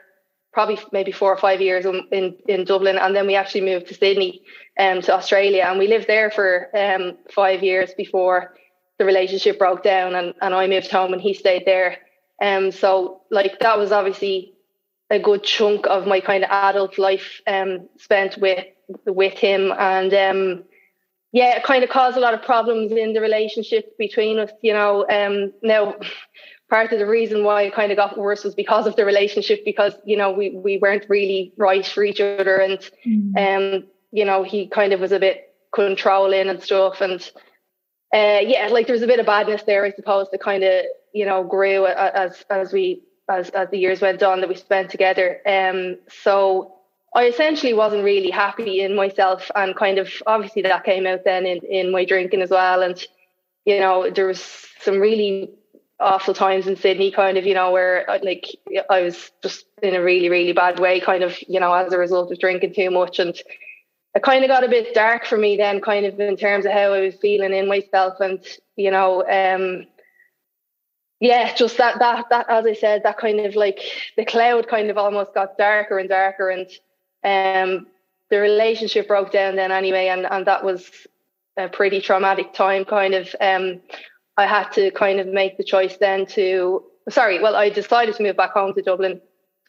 probably 0.53 0.81
maybe 0.91 1.13
four 1.13 1.33
or 1.33 1.37
five 1.37 1.61
years 1.61 1.87
in, 1.87 2.03
in, 2.11 2.35
in 2.49 2.65
Dublin, 2.65 2.99
and 2.99 3.15
then 3.15 3.29
we 3.29 3.37
actually 3.37 3.61
moved 3.61 3.87
to 3.87 3.95
Sydney, 3.95 4.43
um, 4.81 5.03
to 5.03 5.15
Australia, 5.15 5.65
and 5.69 5.79
we 5.79 5.87
lived 5.87 6.09
there 6.09 6.33
for 6.33 6.71
um 6.77 7.19
five 7.33 7.63
years 7.63 7.95
before 7.97 8.53
the 8.99 9.05
relationship 9.05 9.61
broke 9.61 9.85
down, 9.85 10.17
and 10.17 10.35
and 10.43 10.55
I 10.57 10.67
moved 10.67 10.91
home, 10.91 11.13
and 11.13 11.23
he 11.23 11.35
stayed 11.35 11.67
there. 11.67 11.99
Um, 12.43 12.73
so 12.73 13.23
like 13.31 13.61
that 13.61 13.79
was 13.79 13.93
obviously 13.93 14.55
a 15.11 15.19
good 15.19 15.43
chunk 15.43 15.87
of 15.89 16.07
my 16.07 16.21
kind 16.21 16.45
of 16.45 16.51
adult 16.51 16.99
life 16.99 17.41
um 17.47 17.89
spent 17.99 18.39
with 18.39 18.65
with 19.07 19.35
him. 19.35 19.73
And 19.77 20.15
um 20.15 20.65
yeah 21.33 21.57
it 21.57 21.65
kind 21.65 21.85
of 21.85 21.91
caused 21.91 22.17
a 22.17 22.21
lot 22.21 22.35
of 22.35 22.43
problems 22.43 22.93
in 22.93 23.13
the 23.13 23.21
relationship 23.21 23.97
between 23.99 24.39
us 24.39 24.51
you 24.63 24.73
know. 24.73 25.07
Um 25.09 25.53
now 25.63 25.97
part 26.69 26.93
of 26.93 27.01
the 27.01 27.07
reason 27.07 27.43
why 27.43 27.63
it 27.63 27.75
kind 27.75 27.91
of 27.91 27.97
got 27.97 28.17
worse 28.17 28.45
was 28.45 28.55
because 28.55 28.87
of 28.87 28.95
the 28.95 29.05
relationship 29.05 29.65
because 29.65 29.95
you 30.05 30.17
know 30.17 30.31
we 30.33 30.51
we 30.51 30.79
weren't 30.79 31.07
really 31.09 31.53
right 31.57 31.87
for 31.87 32.05
each 32.05 32.21
other. 32.21 32.57
And 32.57 32.79
mm. 33.07 33.37
um 33.37 33.85
you 34.13 34.25
know 34.25 34.45
he 34.45 34.69
kind 34.69 34.93
of 34.93 35.01
was 35.01 35.13
a 35.13 35.21
bit 35.21 35.55
controlling 35.75 36.49
and 36.49 36.63
stuff. 36.63 37.01
And 37.01 37.21
uh 38.15 38.41
yeah 38.43 38.69
like 38.71 38.87
there 38.87 38.95
was 38.95 39.03
a 39.03 39.07
bit 39.07 39.21
of 39.21 39.27
badness 39.27 39.63
there 39.63 39.85
i 39.85 39.93
suppose 39.93 40.27
that 40.33 40.43
kind 40.43 40.65
of 40.65 40.85
you 41.13 41.25
know 41.25 41.45
grew 41.45 41.87
as 41.87 42.45
as 42.51 42.73
we 42.73 43.03
as 43.31 43.51
as 43.51 43.71
the 43.71 43.79
years 43.79 44.01
went 44.01 44.23
on 44.23 44.41
that 44.41 44.49
we 44.49 44.57
spent 44.57 44.91
together. 44.91 45.41
Um, 45.47 45.99
so 46.23 46.75
I 47.15 47.27
essentially 47.27 47.75
wasn't 47.75 48.05
really 48.05 48.31
happy 48.31 48.81
in 48.81 48.95
myself, 48.95 49.51
and 49.55 49.75
kind 49.77 49.99
of 49.99 50.11
obviously 50.27 50.63
that 50.63 50.85
came 50.85 51.07
out 51.07 51.25
then 51.25 51.47
in 51.47 51.59
in 51.59 51.93
my 51.93 52.05
drinking 52.05 52.43
as 52.43 52.51
well. 52.51 52.83
And 52.83 53.03
you 53.65 53.79
know, 53.79 54.11
there 54.11 54.27
was 54.27 54.67
some 54.81 54.99
really 54.99 55.51
awful 56.01 56.35
times 56.35 56.67
in 56.67 56.77
Sydney, 56.77 57.11
kind 57.11 57.37
of, 57.37 57.47
you 57.47 57.55
know, 57.55 57.71
where 57.71 58.07
like 58.23 58.47
I 58.89 59.03
was 59.03 59.31
just 59.43 59.67
in 59.83 59.95
a 59.95 60.03
really, 60.03 60.29
really 60.29 60.53
bad 60.53 60.81
way, 60.81 60.99
kind 61.01 61.23
of, 61.23 61.37
you 61.47 61.61
know, 61.61 61.73
as 61.73 61.93
a 61.93 61.99
result 61.99 62.33
of 62.33 62.39
drinking 62.39 62.75
too 62.75 62.91
much. 62.91 63.19
And 63.19 63.37
it 64.15 64.23
kind 64.23 64.43
of 64.43 64.49
got 64.49 64.65
a 64.65 64.69
bit 64.69 64.95
dark 64.95 65.27
for 65.27 65.37
me 65.37 65.57
then, 65.57 65.81
kind 65.81 66.07
of 66.07 66.19
in 66.19 66.37
terms 66.37 66.65
of 66.65 66.73
how 66.73 66.95
I 66.95 67.01
was 67.01 67.17
feeling 67.17 67.53
in 67.53 67.69
myself. 67.69 68.19
And, 68.21 68.43
you 68.77 68.91
know, 68.91 69.23
um, 69.29 69.87
yeah, 71.21 71.55
just 71.55 71.77
that, 71.77 71.99
that, 71.99 72.27
that, 72.31 72.47
as 72.49 72.65
I 72.65 72.73
said, 72.73 73.03
that 73.03 73.19
kind 73.19 73.41
of 73.41 73.55
like 73.55 73.81
the 74.17 74.25
cloud 74.25 74.69
kind 74.69 74.89
of 74.91 74.97
almost 74.97 75.35
got 75.35 75.59
darker 75.59 75.99
and 75.99 76.09
darker. 76.09 76.49
And 76.49 76.67
um, 77.23 77.87
the 78.31 78.41
relationship 78.41 79.07
broke 79.07 79.31
down 79.31 79.57
then 79.57 79.71
anyway. 79.71 80.09
And, 80.09 80.27
and 80.27 80.47
that 80.47 80.65
was 80.65 80.91
a 81.59 81.69
pretty 81.69 82.01
traumatic 82.01 82.55
time, 82.55 82.87
kind 82.87 83.15
of. 83.15 83.35
Um, 83.39 83.81
I 84.39 84.47
had 84.47 84.71
to 84.73 84.91
kind 84.93 85.21
of 85.21 85.27
make 85.27 85.59
the 85.59 85.65
choice 85.65 85.99
then 85.99 86.25
to, 86.27 86.85
sorry, 87.11 87.39
well, 87.43 87.55
I 87.55 87.69
decided 87.69 88.15
to 88.15 88.23
move 88.23 88.39
back 88.39 88.53
home 88.53 88.73
to 88.73 88.83
Dublin. 88.83 89.21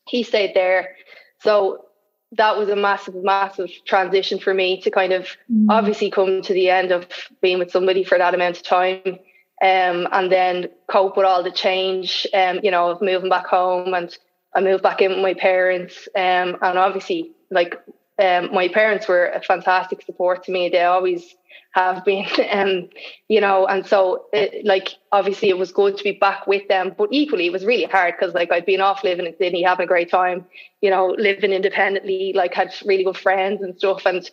He 0.08 0.24
stayed 0.24 0.54
there. 0.56 0.96
So 1.40 1.86
that 2.32 2.58
was 2.58 2.70
a 2.70 2.78
massive, 2.78 3.16
massive 3.16 3.70
transition 3.86 4.40
for 4.40 4.54
me 4.54 4.80
to 4.82 4.90
kind 4.90 5.12
of 5.12 5.28
mm. 5.52 5.66
obviously 5.70 6.10
come 6.10 6.42
to 6.44 6.54
the 6.54 6.70
end 6.70 6.92
of 6.92 7.08
being 7.42 7.60
with 7.60 7.72
somebody 7.72 8.06
for 8.06 8.18
that 8.18 8.34
amount 8.34 8.56
of 8.56 8.64
time. 8.64 9.20
Um, 9.62 10.08
and 10.12 10.32
then 10.32 10.70
cope 10.88 11.18
with 11.18 11.26
all 11.26 11.44
the 11.44 11.52
change, 11.52 12.26
um, 12.34 12.60
you 12.64 12.72
know, 12.72 12.90
of 12.90 13.02
moving 13.02 13.30
back 13.30 13.46
home 13.46 13.94
and 13.94 14.16
I 14.56 14.62
moved 14.62 14.82
back 14.84 15.02
in 15.02 15.12
with 15.12 15.20
my 15.20 15.36
parents. 15.36 16.08
Um, 16.16 16.58
and 16.62 16.78
obviously, 16.78 17.32
like, 17.52 17.76
um, 18.20 18.54
my 18.54 18.68
parents 18.68 19.08
were 19.08 19.28
a 19.28 19.42
fantastic 19.42 20.02
support 20.02 20.44
to 20.46 20.52
me. 20.52 20.70
They 20.70 20.82
always 20.82 21.36
have 21.72 22.04
been 22.04 22.26
um 22.52 22.90
you 23.28 23.42
know 23.42 23.66
and 23.66 23.86
so 23.86 24.26
it, 24.34 24.66
like 24.66 24.90
obviously 25.12 25.50
it 25.50 25.58
was 25.58 25.72
good 25.72 25.98
to 25.98 26.04
be 26.04 26.12
back 26.12 26.46
with 26.48 26.68
them 26.68 26.94
but 26.98 27.10
equally 27.12 27.48
it 27.48 27.52
was 27.52 27.66
really 27.66 27.86
hard 27.86 28.16
because 28.18 28.34
like 28.34 28.52
I'd 28.52 28.66
been 28.66 28.82
off 28.82 29.04
living 29.04 29.26
in 29.26 29.36
Sydney 29.38 29.64
having 29.64 29.86
a 29.86 29.88
great 29.88 30.10
time 30.10 30.46
you 30.82 30.90
know 30.90 31.16
living 31.18 31.54
independently 31.54 32.34
like 32.36 32.54
had 32.54 32.74
really 32.86 33.04
good 33.04 33.18
friends 33.18 33.62
and 33.62 33.78
stuff 33.78 34.06
and 34.06 34.30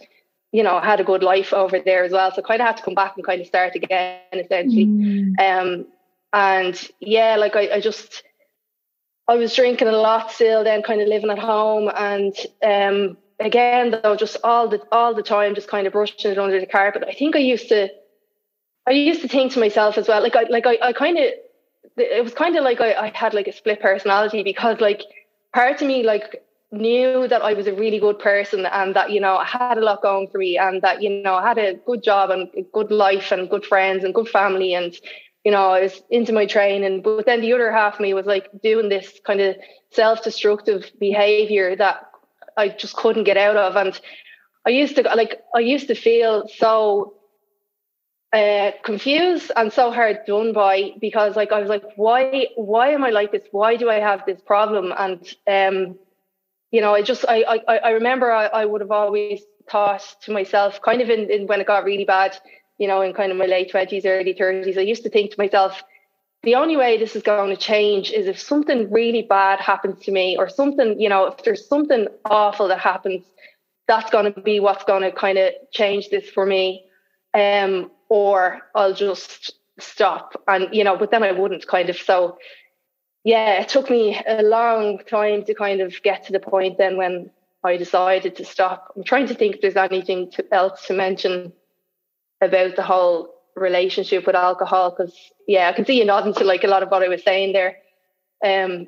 you 0.53 0.63
know 0.63 0.81
had 0.81 1.01
a 1.01 1.05
good 1.05 1.23
life 1.23 1.53
over 1.53 1.79
there 1.81 2.05
as 2.05 2.13
well. 2.13 2.33
So 2.33 2.43
kind 2.43 2.61
of 2.61 2.67
had 2.67 2.77
to 2.79 2.83
come 2.83 2.95
back 2.95 3.15
and 3.17 3.25
kind 3.25 3.41
of 3.41 3.47
start 3.47 3.75
again 3.75 4.21
essentially. 4.33 4.87
Mm. 4.87 5.41
um 5.41 5.87
and 6.33 6.89
yeah 7.01 7.37
like 7.37 7.57
I, 7.57 7.77
I 7.77 7.81
just 7.81 8.23
I 9.27 9.35
was 9.37 9.55
drinking 9.55 9.89
a 9.89 9.93
lot 9.93 10.31
still 10.31 10.65
then 10.65 10.83
kind 10.83 11.01
of 11.01 11.09
living 11.09 11.31
at 11.31 11.39
home. 11.39 11.91
And 11.95 12.35
um 12.65 13.17
again 13.41 13.95
though 14.03 14.17
just 14.17 14.37
all 14.43 14.69
the 14.69 14.83
all 14.91 15.15
the 15.15 15.23
time 15.23 15.55
just 15.55 15.69
kind 15.69 15.87
of 15.87 15.93
brushing 15.93 16.33
it 16.33 16.39
under 16.39 16.61
the 16.61 16.67
carpet. 16.67 17.05
I 17.07 17.13
think 17.13 17.37
i 17.37 17.41
used 17.41 17.69
to 17.69 17.89
i 18.87 18.91
used 18.91 19.23
to 19.23 19.29
think 19.29 19.53
to 19.53 19.61
myself 19.61 19.97
as 19.97 20.09
well 20.09 20.23
like 20.23 20.35
i 20.35 20.43
like 20.45 20.67
i, 20.67 20.79
I 20.83 20.93
kind 20.93 21.19
of 21.19 21.33
it 21.97 22.25
was 22.25 22.35
kind 22.35 22.57
of 22.57 22.65
like 22.65 22.81
I, 22.81 22.95
I 22.95 23.13
had 23.15 23.35
like 23.35 23.49
a 23.49 23.53
split 23.53 23.81
personality 23.81 24.43
because 24.43 24.81
like 24.81 25.03
part 25.55 25.81
of 25.81 25.87
me 25.87 26.03
like 26.03 26.43
knew 26.71 27.27
that 27.29 27.43
I 27.43 27.55
was 27.55 27.67
a 27.67 27.75
really 27.75 27.99
good 27.99 28.19
person 28.19 28.67
and 28.67 28.95
that 28.95 29.11
you 29.11 29.21
know 29.21 29.37
I 29.37 29.45
had 29.45 29.79
a 29.79 29.81
lot 29.81 30.03
going 30.03 30.29
for 30.29 30.39
me 30.39 30.59
and 30.59 30.83
that 30.83 31.03
you 31.03 31.09
know 31.23 31.35
I 31.35 31.49
had 31.49 31.59
a 31.59 31.75
good 31.75 32.03
job 32.03 32.31
and 32.31 32.49
a 32.57 32.63
good 32.63 32.91
life 32.91 33.33
and 33.33 33.49
good 33.49 33.65
friends 33.65 34.05
and 34.05 34.15
good 34.15 34.29
family 34.29 34.75
and 34.75 34.95
you 35.45 35.51
know 35.51 35.71
I 35.71 35.83
was 35.83 36.03
into 36.11 36.33
my 36.33 36.45
training 36.45 37.01
but 37.01 37.25
then 37.25 37.41
the 37.41 37.55
other 37.55 37.73
half 37.73 37.95
of 37.95 38.01
me 38.01 38.13
was 38.13 38.27
like 38.27 38.49
doing 38.63 38.91
this 38.91 39.19
kind 39.27 39.41
of 39.41 39.57
self-destructive 39.93 40.91
behavior 41.01 41.75
that 41.77 42.09
I 42.59 42.69
just 42.69 42.97
couldn't 42.97 43.25
get 43.25 43.37
out 43.37 43.57
of. 43.57 43.77
And 43.77 43.99
I 44.67 44.71
used 44.71 44.97
to 44.97 45.03
like 45.03 45.41
I 45.55 45.61
used 45.61 45.89
to 45.89 45.95
feel 45.95 46.49
so 46.49 47.15
uh, 48.33 48.73
confused 48.85 49.51
and 49.57 49.73
so 49.73 49.91
hard 49.91 50.19
done 50.27 50.53
by 50.53 50.93
because 51.01 51.37
like 51.37 51.53
I 51.53 51.61
was 51.61 51.71
like, 51.71 51.85
why 51.97 52.49
why 52.57 52.89
am 52.91 53.05
I 53.05 53.11
like 53.11 53.33
this? 53.33 53.47
Why 53.53 53.77
do 53.77 53.89
I 53.89 54.01
have 54.01 54.27
this 54.27 54.41
problem? 54.41 54.93
And 54.99 55.27
um, 55.47 55.99
you 56.71 56.81
know, 56.81 56.95
I 56.95 57.03
just 57.03 57.25
I 57.29 57.63
I, 57.67 57.77
I 57.79 57.91
remember 57.91 58.31
I, 58.33 58.47
I 58.47 58.65
would 58.65 58.81
have 58.81 58.91
always 58.91 59.43
thought 59.71 60.03
to 60.23 60.33
myself, 60.33 60.81
kind 60.83 61.01
of 61.01 61.11
in, 61.11 61.31
in 61.31 61.47
when 61.47 61.61
it 61.61 61.67
got 61.67 61.85
really 61.85 62.05
bad, 62.05 62.37
you 62.79 62.89
know, 62.89 63.03
in 63.03 63.13
kind 63.13 63.31
of 63.31 63.39
my 63.39 63.47
late 63.47 63.71
twenties, 63.71 64.07
early 64.07 64.33
thirties, 64.33 64.79
I 64.79 64.83
used 64.83 65.03
to 65.05 65.11
think 65.11 65.31
to 65.33 65.39
myself, 65.39 65.83
the 66.43 66.55
only 66.55 66.77
way 66.77 66.99
this 66.99 67.17
is 67.17 67.23
going 67.23 67.55
to 67.55 67.61
change 67.61 68.11
is 68.11 68.27
if 68.27 68.39
something 68.39 68.91
really 68.91 69.23
bad 69.23 69.61
happens 69.61 70.01
to 70.05 70.13
me 70.13 70.37
or 70.37 70.49
something, 70.49 71.01
you 71.01 71.09
know, 71.09 71.27
if 71.27 71.43
there's 71.45 71.67
something 71.67 72.07
awful 72.25 72.69
that 72.69 72.79
happens, 72.79 73.25
that's 73.87 74.11
going 74.11 74.33
to 74.33 74.41
be 74.41 74.61
what's 74.61 74.85
going 74.85 75.03
to 75.03 75.13
kind 75.13 75.39
of 75.39 75.53
change 75.73 76.11
this 76.11 76.29
for 76.31 76.47
me. 76.47 76.85
Um, 77.35 77.91
or 78.09 78.63
I'll 78.75 78.95
just 78.95 79.53
stop. 79.79 80.41
And, 80.47 80.69
you 80.73 80.85
know, 80.85 80.97
but 80.97 81.11
then 81.11 81.23
I 81.23 81.33
wouldn't 81.33 81.67
kind 81.67 81.91
of. 81.91 81.97
So, 81.97 82.39
yeah, 83.25 83.61
it 83.61 83.69
took 83.69 83.91
me 83.91 84.21
a 84.27 84.43
long 84.43 84.99
time 84.99 85.45
to 85.45 85.55
kind 85.55 85.81
of 85.81 86.03
get 86.03 86.25
to 86.27 86.33
the 86.33 86.41
point 86.41 86.79
then 86.79 86.97
when 86.97 87.31
I 87.65 87.77
decided 87.77 88.37
to 88.37 88.45
stop. 88.45 88.93
I'm 88.97 89.05
trying 89.05 89.27
to 89.29 89.35
think 89.35 89.57
if 89.57 89.61
there's 89.61 89.77
anything 89.77 90.31
to, 90.33 90.55
else 90.55 90.87
to 90.87 90.95
mention 90.95 91.53
about 92.41 92.77
the 92.77 92.83
whole 92.83 93.35
relationship 93.57 94.27
with 94.27 94.37
alcohol 94.37 94.91
because 94.91 95.15
yeah 95.47 95.69
i 95.69 95.73
can 95.73 95.85
see 95.85 95.99
you 95.99 96.05
nodding 96.05 96.35
to 96.35 96.45
like 96.45 96.65
a 96.65 96.69
lot 96.69 96.83
of 96.83 96.91
what 96.91 97.03
i 97.03 97.09
was 97.09 97.23
saying 97.23 97.53
there 97.53 97.77
um 98.45 98.87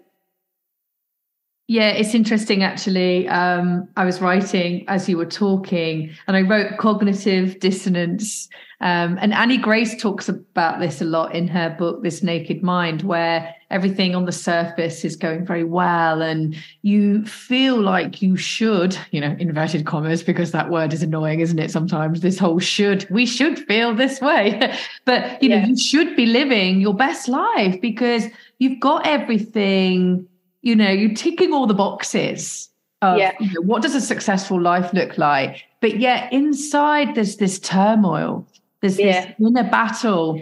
yeah, 1.70 1.90
it's 1.90 2.16
interesting 2.16 2.64
actually. 2.64 3.28
Um, 3.28 3.88
I 3.96 4.04
was 4.04 4.20
writing 4.20 4.84
as 4.88 5.08
you 5.08 5.16
were 5.16 5.24
talking, 5.24 6.12
and 6.26 6.36
I 6.36 6.40
wrote 6.40 6.78
cognitive 6.78 7.60
dissonance. 7.60 8.48
Um, 8.80 9.16
and 9.20 9.32
Annie 9.32 9.56
Grace 9.56 9.94
talks 10.02 10.28
about 10.28 10.80
this 10.80 11.00
a 11.00 11.04
lot 11.04 11.32
in 11.32 11.46
her 11.46 11.70
book, 11.70 12.02
This 12.02 12.24
Naked 12.24 12.64
Mind, 12.64 13.02
where 13.02 13.54
everything 13.70 14.16
on 14.16 14.24
the 14.24 14.32
surface 14.32 15.04
is 15.04 15.14
going 15.14 15.46
very 15.46 15.62
well, 15.62 16.22
and 16.22 16.56
you 16.82 17.24
feel 17.24 17.80
like 17.80 18.20
you 18.20 18.36
should, 18.36 18.98
you 19.12 19.20
know, 19.20 19.36
inverted 19.38 19.86
commas, 19.86 20.24
because 20.24 20.50
that 20.50 20.70
word 20.70 20.92
is 20.92 21.04
annoying, 21.04 21.38
isn't 21.38 21.60
it? 21.60 21.70
Sometimes 21.70 22.20
this 22.20 22.36
whole 22.36 22.58
should, 22.58 23.08
we 23.10 23.24
should 23.24 23.60
feel 23.60 23.94
this 23.94 24.20
way. 24.20 24.76
but, 25.04 25.40
you 25.40 25.50
yeah. 25.50 25.60
know, 25.60 25.68
you 25.68 25.78
should 25.78 26.16
be 26.16 26.26
living 26.26 26.80
your 26.80 26.94
best 26.94 27.28
life 27.28 27.80
because 27.80 28.24
you've 28.58 28.80
got 28.80 29.06
everything 29.06 30.26
you 30.62 30.76
know, 30.76 30.90
you're 30.90 31.14
ticking 31.14 31.52
all 31.52 31.66
the 31.66 31.74
boxes 31.74 32.68
of 33.02 33.18
yeah. 33.18 33.32
you 33.40 33.48
know, 33.48 33.62
what 33.62 33.82
does 33.82 33.94
a 33.94 34.00
successful 34.00 34.60
life 34.60 34.92
look 34.92 35.16
like? 35.18 35.64
But 35.80 35.98
yet 35.98 36.32
inside 36.32 37.14
there's 37.14 37.36
this 37.36 37.58
turmoil, 37.58 38.46
there's 38.80 38.98
yeah. 38.98 39.26
this 39.26 39.34
inner 39.40 39.68
battle. 39.68 40.40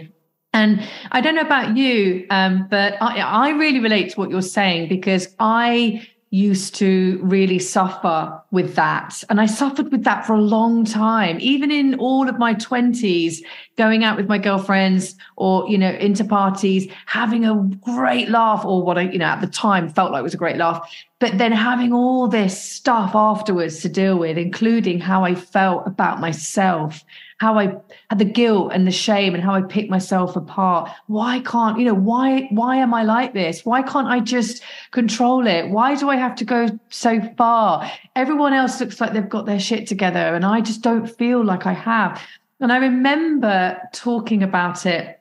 And 0.51 0.81
I 1.11 1.21
don't 1.21 1.35
know 1.35 1.41
about 1.41 1.77
you, 1.77 2.25
um, 2.31 2.67
but 2.69 2.95
I, 3.01 3.19
I 3.19 3.49
really 3.51 3.79
relate 3.79 4.11
to 4.11 4.19
what 4.19 4.29
you're 4.29 4.41
saying 4.41 4.89
because 4.89 5.27
I 5.39 6.07
used 6.31 6.75
to 6.75 7.19
really 7.23 7.57
suffer 7.57 8.39
with 8.51 8.75
that. 8.75 9.23
And 9.29 9.41
I 9.41 9.47
suffered 9.47 9.91
with 9.91 10.03
that 10.03 10.27
for 10.27 10.33
a 10.33 10.41
long 10.41 10.85
time, 10.85 11.37
even 11.39 11.71
in 11.71 11.95
all 11.95 12.29
of 12.29 12.37
my 12.37 12.53
20s, 12.53 13.37
going 13.77 14.03
out 14.03 14.15
with 14.15 14.27
my 14.27 14.37
girlfriends 14.37 15.15
or, 15.37 15.67
you 15.67 15.77
know, 15.77 15.89
into 15.89 16.23
parties, 16.23 16.91
having 17.07 17.45
a 17.45 17.55
great 17.81 18.29
laugh 18.29 18.63
or 18.63 18.83
what 18.83 18.97
I, 18.97 19.03
you 19.03 19.17
know, 19.17 19.25
at 19.25 19.41
the 19.41 19.47
time 19.47 19.89
felt 19.89 20.11
like 20.11 20.21
was 20.21 20.35
a 20.35 20.37
great 20.37 20.57
laugh. 20.57 20.87
But 21.19 21.37
then 21.39 21.51
having 21.51 21.93
all 21.93 22.27
this 22.27 22.61
stuff 22.61 23.15
afterwards 23.15 23.81
to 23.81 23.89
deal 23.89 24.17
with, 24.19 24.37
including 24.37 24.99
how 24.99 25.25
I 25.25 25.33
felt 25.33 25.87
about 25.87 26.19
myself 26.19 27.03
how 27.39 27.57
I 27.57 27.75
had 28.09 28.19
the 28.19 28.25
guilt 28.25 28.71
and 28.73 28.85
the 28.85 28.91
shame 28.91 29.33
and 29.33 29.43
how 29.43 29.55
I 29.55 29.61
picked 29.61 29.89
myself 29.89 30.35
apart. 30.35 30.91
Why 31.07 31.39
can't, 31.39 31.79
you 31.79 31.85
know, 31.85 31.93
why, 31.93 32.47
why 32.51 32.75
am 32.75 32.93
I 32.93 33.03
like 33.03 33.33
this? 33.33 33.65
Why 33.65 33.81
can't 33.81 34.07
I 34.07 34.19
just 34.19 34.61
control 34.91 35.47
it? 35.47 35.69
Why 35.69 35.95
do 35.95 36.09
I 36.09 36.17
have 36.17 36.35
to 36.35 36.45
go 36.45 36.67
so 36.89 37.21
far? 37.37 37.89
Everyone 38.15 38.53
else 38.53 38.79
looks 38.79 38.99
like 38.99 39.13
they've 39.13 39.27
got 39.27 39.45
their 39.45 39.59
shit 39.59 39.87
together 39.87 40.19
and 40.19 40.45
I 40.45 40.59
just 40.59 40.81
don't 40.81 41.07
feel 41.07 41.43
like 41.43 41.65
I 41.65 41.73
have. 41.73 42.21
And 42.59 42.73
I 42.73 42.77
remember 42.77 43.79
talking 43.93 44.43
about 44.43 44.85
it 44.85 45.19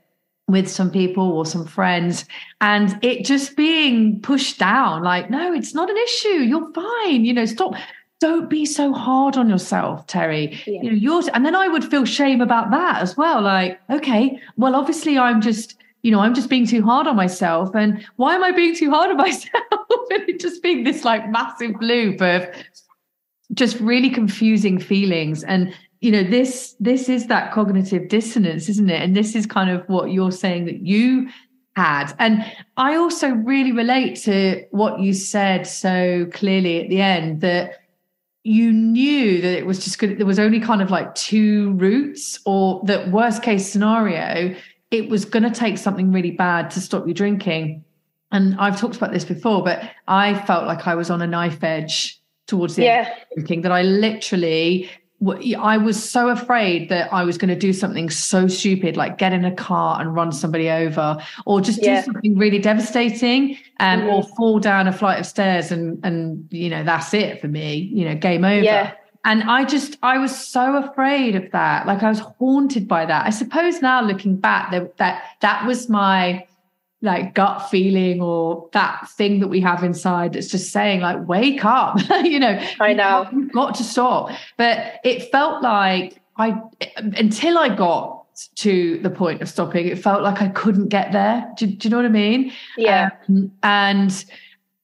with 0.49 0.69
some 0.69 0.91
people 0.91 1.31
or 1.31 1.47
some 1.47 1.67
friends 1.67 2.25
and 2.61 2.99
it 3.05 3.25
just 3.25 3.55
being 3.55 4.19
pushed 4.23 4.59
down 4.59 5.03
like 5.03 5.29
no 5.29 5.53
it's 5.53 5.75
not 5.75 5.91
an 5.91 5.97
issue 5.99 6.29
you're 6.29 6.73
fine 6.73 7.23
you 7.23 7.35
know 7.35 7.45
stop 7.45 7.75
don't 8.21 8.51
be 8.51 8.67
so 8.67 8.93
hard 8.93 9.37
on 9.37 9.49
yourself, 9.49 10.07
Terry. 10.07 10.61
Yeah. 10.67 10.83
You 10.83 10.91
know, 10.91 10.97
yours, 10.97 11.29
and 11.29 11.47
then 11.47 11.55
I 11.55 11.69
would 11.69 11.85
feel 11.85 12.05
shame 12.05 12.41
about 12.41 12.71
that 12.71 13.01
as 13.01 13.17
well. 13.17 13.43
Like, 13.43 13.81
okay, 13.91 14.41
well, 14.57 14.75
obviously 14.75 15.19
I'm 15.19 15.41
just, 15.41 15.77
you 16.03 16.11
know, 16.11 16.21
I'm 16.21 16.35
just 16.35 16.49
being 16.49 16.67
too 16.67 16.83
hard 16.83 17.07
on 17.07 17.17
myself. 17.17 17.75
And 17.75 18.05
why 18.17 18.35
am 18.35 18.43
I 18.43 18.53
being 18.53 18.75
too 18.75 18.91
hard 18.91 19.11
on 19.11 19.17
myself? 19.29 19.53
and 20.11 20.29
it 20.29 20.41
just 20.41 20.63
being 20.63 20.85
this 20.85 21.05
like 21.05 21.31
massive 21.31 21.75
loop 21.81 22.21
of 22.21 22.49
just 23.55 23.79
really 23.81 24.11
confusing 24.11 24.79
feelings. 24.79 25.45
And 25.45 25.75
you 26.01 26.13
know, 26.13 26.23
this 26.23 26.77
this 26.79 27.09
is 27.09 27.27
that 27.27 27.53
cognitive 27.53 28.09
dissonance, 28.09 28.69
isn't 28.69 28.91
it? 28.91 29.03
And 29.03 29.17
this 29.17 29.35
is 29.35 29.47
kind 29.47 29.71
of 29.71 29.89
what 29.89 30.13
you're 30.13 30.33
saying 30.33 30.67
that 30.67 30.81
you 30.81 31.29
had. 31.77 32.13
And 32.19 32.45
I 32.77 32.97
also 32.97 33.31
really 33.31 33.73
relate 33.73 34.17
to 34.23 34.65
what 34.71 35.01
you 35.01 35.13
said 35.13 35.67
so 35.67 36.27
clearly 36.33 36.83
at 36.83 36.89
the 36.89 37.01
end 37.01 37.41
that 37.41 37.79
you 38.49 38.73
knew 38.73 39.43
that 39.43 39.59
it 39.59 39.67
was 39.67 39.85
just 39.85 39.99
good. 39.99 40.17
There 40.17 40.26
was 40.26 40.38
only 40.38 40.59
kind 40.59 40.81
of 40.81 40.90
like 40.90 41.14
two 41.14 41.73
routes, 41.73 42.40
or 42.47 42.83
that 42.87 43.11
worst 43.11 43.43
case 43.43 43.71
scenario, 43.71 44.57
it 44.90 45.11
was 45.11 45.26
going 45.26 45.43
to 45.43 45.50
take 45.50 45.76
something 45.76 46.12
really 46.12 46.31
bad 46.31 46.71
to 46.71 46.81
stop 46.81 47.07
you 47.07 47.12
drinking. 47.12 47.85
And 48.33 48.57
I've 48.59 48.81
talked 48.81 48.97
about 48.97 49.12
this 49.12 49.25
before, 49.25 49.62
but 49.62 49.83
I 50.07 50.35
felt 50.47 50.67
like 50.67 50.87
I 50.87 50.95
was 50.95 51.11
on 51.11 51.21
a 51.21 51.26
knife 51.26 51.62
edge 51.62 52.21
towards 52.47 52.76
the 52.76 52.85
yeah. 52.85 53.09
end 53.09 53.26
drinking 53.35 53.62
that 53.62 53.73
I 53.73 53.83
literally 53.83 54.90
I 55.21 55.79
was 55.79 56.01
so 56.01 56.29
afraid 56.29 56.89
that 56.91 57.13
I 57.13 57.25
was 57.25 57.39
going 57.39 57.49
to 57.49 57.57
do 57.57 57.73
something 57.73 58.09
so 58.09 58.47
stupid, 58.47 58.97
like 58.97 59.19
get 59.19 59.33
in 59.33 59.45
a 59.45 59.55
car 59.55 60.01
and 60.01 60.15
run 60.15 60.31
somebody 60.31 60.71
over, 60.71 61.19
or 61.45 61.61
just 61.61 61.83
do 61.83 62.01
something 62.03 62.39
really 62.39 62.61
devastating, 62.61 63.59
um, 63.81 64.01
mm-hmm. 64.01 64.09
or 64.11 64.23
fall 64.37 64.61
down 64.61 64.87
a 64.87 64.93
flight 64.93 65.19
of 65.19 65.27
stairs, 65.27 65.73
and 65.73 65.99
and 66.05 66.47
you 66.51 66.71
know 66.71 66.85
that's 66.85 67.13
it 67.15 67.41
for 67.41 67.49
me. 67.49 67.91
You 67.93 68.05
know, 68.05 68.15
game 68.15 68.45
over. 68.45 68.63
Yeah. 68.63 68.95
And 69.25 69.43
I 69.43 69.65
just, 69.65 69.99
I 70.03 70.17
was 70.17 70.35
so 70.35 70.77
afraid 70.77 71.35
of 71.35 71.51
that. 71.51 71.87
Like 71.87 72.03
I 72.03 72.09
was 72.09 72.21
haunted 72.21 72.87
by 72.87 73.05
that. 73.05 73.27
I 73.27 73.31
suppose 73.31 73.83
now 73.83 74.01
looking 74.01 74.37
back, 74.37 74.71
that 74.71 74.97
that 74.99 75.25
that 75.41 75.67
was 75.67 75.89
my 75.89 76.47
like 77.00 77.35
gut 77.35 77.69
feeling 77.71 78.21
or 78.21 78.69
that 78.73 79.09
thing 79.11 79.40
that 79.40 79.49
we 79.49 79.61
have 79.61 79.85
inside 79.85 80.33
that's 80.33 80.49
just 80.49 80.73
saying 80.73 81.00
like 81.00 81.26
wake 81.28 81.64
up 81.64 81.97
you 82.25 82.40
know? 82.40 82.61
I 82.81 82.93
know. 82.93 83.28
you've 83.33 83.52
got, 83.52 83.75
to 83.76 83.85
stop. 83.85 84.31
But 84.57 84.97
it 85.05 85.31
felt 85.31 85.62
like 85.62 86.21
i 86.37 86.61
until 86.97 87.59
i 87.59 87.69
got 87.69 88.25
to 88.55 88.99
the 89.00 89.11
point 89.11 89.43
of 89.43 89.49
stopping 89.49 89.88
it 89.88 89.99
felt 89.99 90.23
like 90.23 90.40
i 90.43 90.49
couldn't 90.49 90.88
get 90.88 91.12
there. 91.12 91.49
Do, 91.57 91.67
do 91.67 91.88
you 91.88 91.90
know 91.90 91.99
what 91.99 92.07
i 92.07 92.11
mean? 92.11 92.52
Yeah. 92.76 93.11
Um, 93.28 93.52
and 93.62 94.25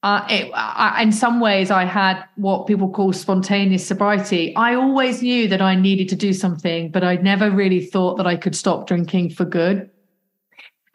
uh, 0.05 0.23
it, 0.29 0.51
I, 0.53 1.01
in 1.01 1.11
some 1.11 1.39
ways, 1.39 1.71
I 1.71 1.83
had 1.83 2.23
what 2.35 2.67
people 2.67 2.91
call 2.91 3.11
spontaneous 3.11 3.87
sobriety. 3.87 4.55
I 4.55 4.75
always 4.75 5.23
knew 5.23 5.47
that 5.47 5.63
I 5.63 5.73
needed 5.73 6.09
to 6.09 6.15
do 6.15 6.31
something, 6.31 6.91
but 6.91 7.03
I 7.03 7.15
never 7.15 7.49
really 7.49 7.83
thought 7.83 8.17
that 8.17 8.27
I 8.27 8.35
could 8.35 8.55
stop 8.55 8.85
drinking 8.85 9.31
for 9.31 9.45
good. 9.45 9.89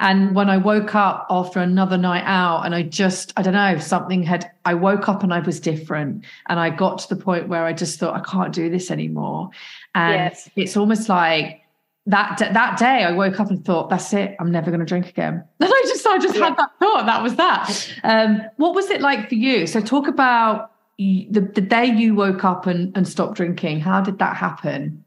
And 0.00 0.34
when 0.34 0.48
I 0.48 0.56
woke 0.56 0.94
up 0.94 1.26
after 1.28 1.60
another 1.60 1.98
night 1.98 2.24
out, 2.24 2.64
and 2.64 2.74
I 2.74 2.82
just, 2.82 3.34
I 3.36 3.42
don't 3.42 3.52
know, 3.52 3.78
something 3.78 4.22
had, 4.22 4.50
I 4.64 4.72
woke 4.72 5.08
up 5.08 5.22
and 5.22 5.32
I 5.32 5.40
was 5.40 5.60
different. 5.60 6.24
And 6.48 6.58
I 6.58 6.70
got 6.70 6.98
to 7.00 7.14
the 7.14 7.22
point 7.22 7.48
where 7.48 7.64
I 7.64 7.74
just 7.74 8.00
thought, 8.00 8.16
I 8.16 8.20
can't 8.20 8.52
do 8.52 8.70
this 8.70 8.90
anymore. 8.90 9.50
And 9.94 10.14
yes. 10.14 10.50
it's 10.56 10.76
almost 10.76 11.08
like, 11.08 11.60
that 12.06 12.38
that 12.38 12.78
day 12.78 13.04
I 13.04 13.12
woke 13.12 13.38
up 13.38 13.50
and 13.50 13.62
thought 13.62 13.90
that's 13.90 14.14
it 14.14 14.34
I'm 14.40 14.50
never 14.50 14.70
going 14.70 14.80
to 14.80 14.86
drink 14.86 15.10
again 15.10 15.44
and 15.60 15.70
I 15.70 15.82
just 15.86 16.06
I 16.06 16.18
just 16.18 16.34
yeah. 16.34 16.44
had 16.46 16.56
that 16.56 16.70
thought 16.80 17.04
that 17.04 17.22
was 17.22 17.36
that 17.36 17.92
um, 18.02 18.40
what 18.56 18.74
was 18.74 18.88
it 18.88 19.02
like 19.02 19.28
for 19.28 19.34
you 19.34 19.66
so 19.66 19.82
talk 19.82 20.08
about 20.08 20.72
the, 20.98 21.28
the 21.28 21.60
day 21.60 21.84
you 21.84 22.14
woke 22.14 22.42
up 22.42 22.66
and, 22.66 22.96
and 22.96 23.06
stopped 23.06 23.34
drinking 23.34 23.80
how 23.80 24.00
did 24.00 24.18
that 24.18 24.34
happen 24.34 25.04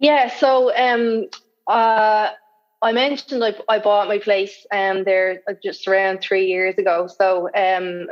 yeah 0.00 0.28
so 0.36 0.76
um 0.76 1.28
uh 1.68 2.30
I 2.80 2.92
mentioned 2.92 3.42
I, 3.44 3.54
I 3.68 3.78
bought 3.80 4.08
my 4.08 4.18
place 4.18 4.66
um, 4.72 5.04
there 5.04 5.42
uh, 5.48 5.54
just 5.62 5.88
around 5.88 6.20
three 6.20 6.46
years 6.46 6.76
ago. 6.78 7.08
So, 7.08 7.48
um, 7.54 8.06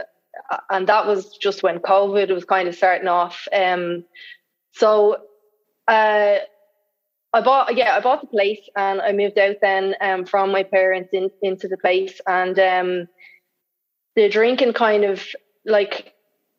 and 0.70 0.86
that 0.88 1.06
was 1.06 1.36
just 1.36 1.62
when 1.62 1.78
COVID 1.78 2.32
was 2.32 2.44
kind 2.44 2.68
of 2.68 2.74
starting 2.74 3.08
off. 3.08 3.46
Um, 3.52 4.04
so, 4.72 5.18
uh, 5.86 6.38
I 7.32 7.40
bought, 7.42 7.76
yeah, 7.76 7.94
I 7.96 8.00
bought 8.00 8.22
the 8.22 8.28
place 8.28 8.60
and 8.76 9.00
I 9.00 9.12
moved 9.12 9.38
out 9.38 9.56
then 9.60 9.94
um, 10.00 10.24
from 10.24 10.50
my 10.50 10.62
parents 10.62 11.10
in, 11.12 11.30
into 11.42 11.68
the 11.68 11.76
place. 11.76 12.20
And 12.26 12.58
um, 12.58 13.08
the 14.14 14.28
drinking 14.28 14.72
kind 14.72 15.04
of 15.04 15.22
like 15.64 16.14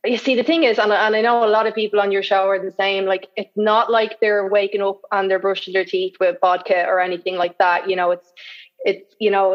you 0.08 0.18
see, 0.18 0.36
the 0.36 0.44
thing 0.44 0.64
is, 0.64 0.80
and, 0.80 0.92
and 0.92 1.16
I 1.16 1.22
know 1.22 1.44
a 1.44 1.48
lot 1.48 1.68
of 1.68 1.76
people 1.76 2.00
on 2.00 2.12
your 2.12 2.24
show 2.24 2.48
are 2.48 2.60
the 2.60 2.72
same. 2.72 3.06
Like, 3.06 3.28
it's 3.36 3.56
not 3.56 3.92
like 3.92 4.20
they're 4.20 4.48
waking 4.48 4.82
up 4.82 5.02
and 5.12 5.30
they're 5.30 5.40
brushing 5.40 5.74
their 5.74 5.86
teeth 5.86 6.16
with 6.20 6.38
vodka 6.42 6.86
or 6.86 7.00
anything 7.00 7.36
like 7.36 7.58
that. 7.58 7.90
You 7.90 7.96
know, 7.96 8.12
it's 8.12 8.32
it's 8.80 9.16
you 9.20 9.32
know 9.32 9.52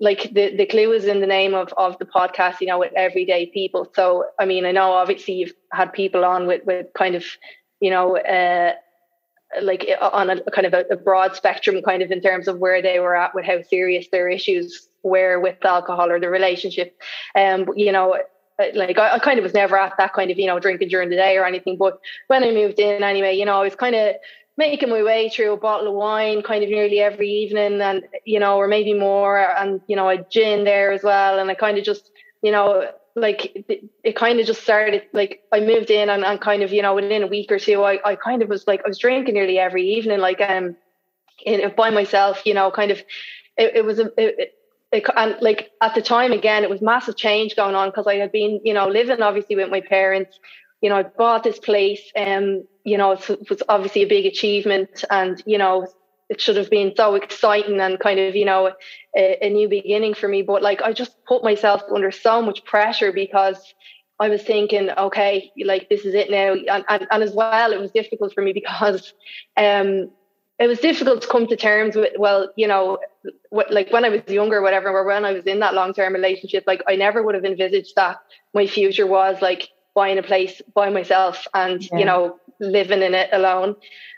like 0.00 0.22
the 0.32 0.56
the 0.56 0.66
clue 0.66 0.92
is 0.92 1.04
in 1.04 1.20
the 1.20 1.26
name 1.26 1.54
of 1.54 1.72
of 1.76 1.98
the 1.98 2.06
podcast. 2.06 2.60
You 2.60 2.66
know, 2.66 2.78
with 2.78 2.92
everyday 2.96 3.46
people. 3.46 3.90
So, 3.94 4.24
I 4.38 4.44
mean, 4.44 4.66
I 4.66 4.72
know 4.72 4.92
obviously 4.92 5.34
you've 5.34 5.54
had 5.72 5.92
people 5.92 6.24
on 6.24 6.46
with 6.46 6.64
with 6.66 6.86
kind 6.94 7.14
of 7.14 7.24
you 7.80 7.90
know. 7.90 8.18
uh 8.18 8.72
like 9.62 9.88
on 10.02 10.28
a 10.28 10.42
kind 10.50 10.66
of 10.66 10.74
a, 10.74 10.84
a 10.90 10.96
broad 10.96 11.34
spectrum 11.34 11.80
kind 11.80 12.02
of 12.02 12.10
in 12.10 12.20
terms 12.20 12.48
of 12.48 12.58
where 12.58 12.82
they 12.82 13.00
were 13.00 13.16
at 13.16 13.34
with 13.34 13.46
how 13.46 13.62
serious 13.62 14.06
their 14.12 14.28
issues 14.28 14.90
were 15.02 15.40
with 15.40 15.64
alcohol 15.64 16.10
or 16.10 16.20
the 16.20 16.28
relationship 16.28 16.94
um 17.34 17.66
you 17.74 17.90
know 17.90 18.14
like 18.74 18.98
I, 18.98 19.14
I, 19.14 19.18
kind 19.18 19.38
of 19.38 19.44
was 19.44 19.54
never 19.54 19.76
at 19.76 19.96
that 19.98 20.12
kind 20.12 20.30
of 20.30 20.38
you 20.38 20.46
know 20.46 20.58
drinking 20.58 20.88
during 20.88 21.10
the 21.10 21.16
day 21.16 21.36
or 21.36 21.44
anything 21.44 21.76
but 21.76 22.00
when 22.26 22.42
i 22.42 22.50
moved 22.50 22.78
in 22.78 23.02
anyway 23.02 23.36
you 23.36 23.44
know 23.44 23.60
i 23.60 23.62
was 23.62 23.74
kind 23.74 23.94
of 23.94 24.16
making 24.56 24.90
my 24.90 25.02
way 25.02 25.28
through 25.28 25.52
a 25.52 25.56
bottle 25.56 25.88
of 25.88 25.94
wine 25.94 26.42
kind 26.42 26.64
of 26.64 26.70
nearly 26.70 26.98
every 26.98 27.28
evening 27.28 27.80
and 27.80 28.04
you 28.24 28.40
know 28.40 28.56
or 28.56 28.66
maybe 28.66 28.92
more 28.92 29.38
and 29.38 29.80
you 29.86 29.94
know 29.94 30.08
a 30.08 30.18
gin 30.28 30.64
there 30.64 30.92
as 30.92 31.02
well 31.02 31.38
and 31.38 31.50
i 31.50 31.54
kind 31.54 31.78
of 31.78 31.84
just 31.84 32.10
you 32.42 32.50
know 32.50 32.90
like 33.14 33.52
it, 33.68 33.84
it 34.02 34.16
kind 34.16 34.40
of 34.40 34.46
just 34.46 34.62
started 34.62 35.02
like 35.12 35.42
i 35.52 35.60
moved 35.60 35.90
in 35.90 36.08
and, 36.08 36.24
and 36.24 36.40
kind 36.40 36.62
of 36.62 36.72
you 36.72 36.82
know 36.82 36.94
within 36.94 37.22
a 37.22 37.28
week 37.28 37.50
or 37.52 37.58
two 37.58 37.82
I, 37.84 38.00
I 38.04 38.16
kind 38.16 38.42
of 38.42 38.48
was 38.48 38.66
like 38.66 38.82
i 38.84 38.88
was 38.88 38.98
drinking 38.98 39.34
nearly 39.34 39.58
every 39.58 39.88
evening 39.88 40.18
like 40.18 40.40
um 40.40 40.76
in, 41.44 41.72
by 41.76 41.90
myself 41.90 42.44
you 42.44 42.54
know 42.54 42.70
kind 42.72 42.90
of 42.90 42.98
it, 43.56 43.76
it 43.76 43.84
was 43.84 44.00
a 44.00 44.10
it, 44.16 44.54
it, 44.92 45.04
and 45.16 45.36
like 45.40 45.70
at 45.82 45.94
the 45.94 46.02
time 46.02 46.32
again 46.32 46.64
it 46.64 46.70
was 46.70 46.80
massive 46.80 47.16
change 47.16 47.56
going 47.56 47.74
on 47.74 47.88
because 47.88 48.06
i 48.06 48.14
had 48.14 48.32
been 48.32 48.60
you 48.64 48.72
know 48.72 48.88
living 48.88 49.22
obviously 49.22 49.56
with 49.56 49.70
my 49.70 49.80
parents. 49.80 50.38
You 50.80 50.90
know 50.90 50.96
i 50.96 51.02
bought 51.02 51.42
this 51.42 51.58
place 51.58 52.02
and 52.14 52.58
um, 52.58 52.68
you 52.84 52.96
know 52.96 53.12
it 53.12 53.50
was 53.50 53.62
obviously 53.68 54.02
a 54.02 54.08
big 54.08 54.26
achievement 54.26 55.04
and 55.10 55.42
you 55.44 55.58
know 55.58 55.86
it 56.28 56.40
should 56.40 56.56
have 56.56 56.70
been 56.70 56.92
so 56.96 57.14
exciting 57.14 57.80
and 57.80 57.98
kind 57.98 58.20
of 58.20 58.36
you 58.36 58.44
know 58.44 58.72
a, 59.16 59.46
a 59.46 59.50
new 59.50 59.68
beginning 59.68 60.14
for 60.14 60.28
me. 60.28 60.42
But 60.42 60.62
like 60.62 60.82
i 60.82 60.92
just 60.92 61.12
put 61.26 61.42
myself 61.42 61.82
under 61.92 62.10
so 62.10 62.40
much 62.42 62.64
pressure 62.64 63.12
because 63.12 63.74
I 64.20 64.28
was 64.28 64.42
thinking, 64.42 64.90
okay, 64.90 65.52
like 65.64 65.88
this 65.88 66.04
is 66.04 66.12
it 66.14 66.28
now, 66.28 66.52
and, 66.52 66.84
and, 66.88 67.06
and 67.08 67.22
as 67.22 67.32
well, 67.32 67.72
it 67.72 67.78
was 67.78 67.92
difficult 67.92 68.34
for 68.34 68.42
me 68.42 68.52
because 68.52 69.14
um, 69.56 70.10
it 70.58 70.66
was 70.66 70.80
difficult 70.80 71.22
to 71.22 71.28
come 71.28 71.46
to 71.46 71.56
terms 71.56 71.94
with 71.94 72.12
well 72.18 72.50
you 72.56 72.66
know 72.66 72.98
what, 73.50 73.72
like 73.72 73.92
when 73.92 74.04
i 74.04 74.08
was 74.08 74.22
younger 74.28 74.60
whatever 74.60 74.88
or 74.90 75.04
when 75.04 75.24
i 75.24 75.32
was 75.32 75.44
in 75.44 75.60
that 75.60 75.74
long-term 75.74 76.12
relationship 76.12 76.64
like 76.66 76.82
i 76.88 76.96
never 76.96 77.22
would 77.22 77.34
have 77.34 77.44
envisaged 77.44 77.94
that 77.96 78.18
my 78.54 78.66
future 78.66 79.06
was 79.06 79.40
like 79.40 79.68
buying 79.98 80.18
a 80.18 80.22
place 80.22 80.62
by 80.74 80.88
myself 80.90 81.46
and 81.54 81.82
yeah. 81.90 81.98
you 81.98 82.04
know 82.04 82.38
living 82.60 83.02
in 83.02 83.14
it 83.14 83.30
alone. 83.32 83.76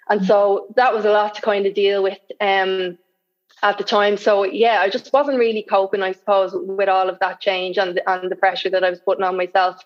And 0.09 0.25
so 0.25 0.67
that 0.77 0.95
was 0.95 1.05
a 1.05 1.11
lot 1.11 1.35
to 1.37 1.43
kind 1.43 1.65
of 1.67 1.75
deal 1.75 2.03
with 2.03 2.19
um 2.41 2.99
at 3.63 3.79
the 3.79 3.85
time. 3.85 4.17
So 4.17 4.45
yeah 4.45 4.81
i 4.81 4.89
just 4.91 5.13
wasn't 5.13 5.39
really 5.39 5.63
coping 5.63 6.03
i 6.03 6.13
suppose 6.13 6.51
with 6.55 6.91
all 6.91 7.09
of 7.09 7.19
that 7.21 7.41
change 7.41 7.79
and 7.79 8.01
and 8.07 8.31
the 8.31 8.37
pressure 8.37 8.71
that 8.71 8.85
i 8.85 8.91
was 8.91 9.01
putting 9.01 9.25
on 9.25 9.37
myself. 9.37 9.77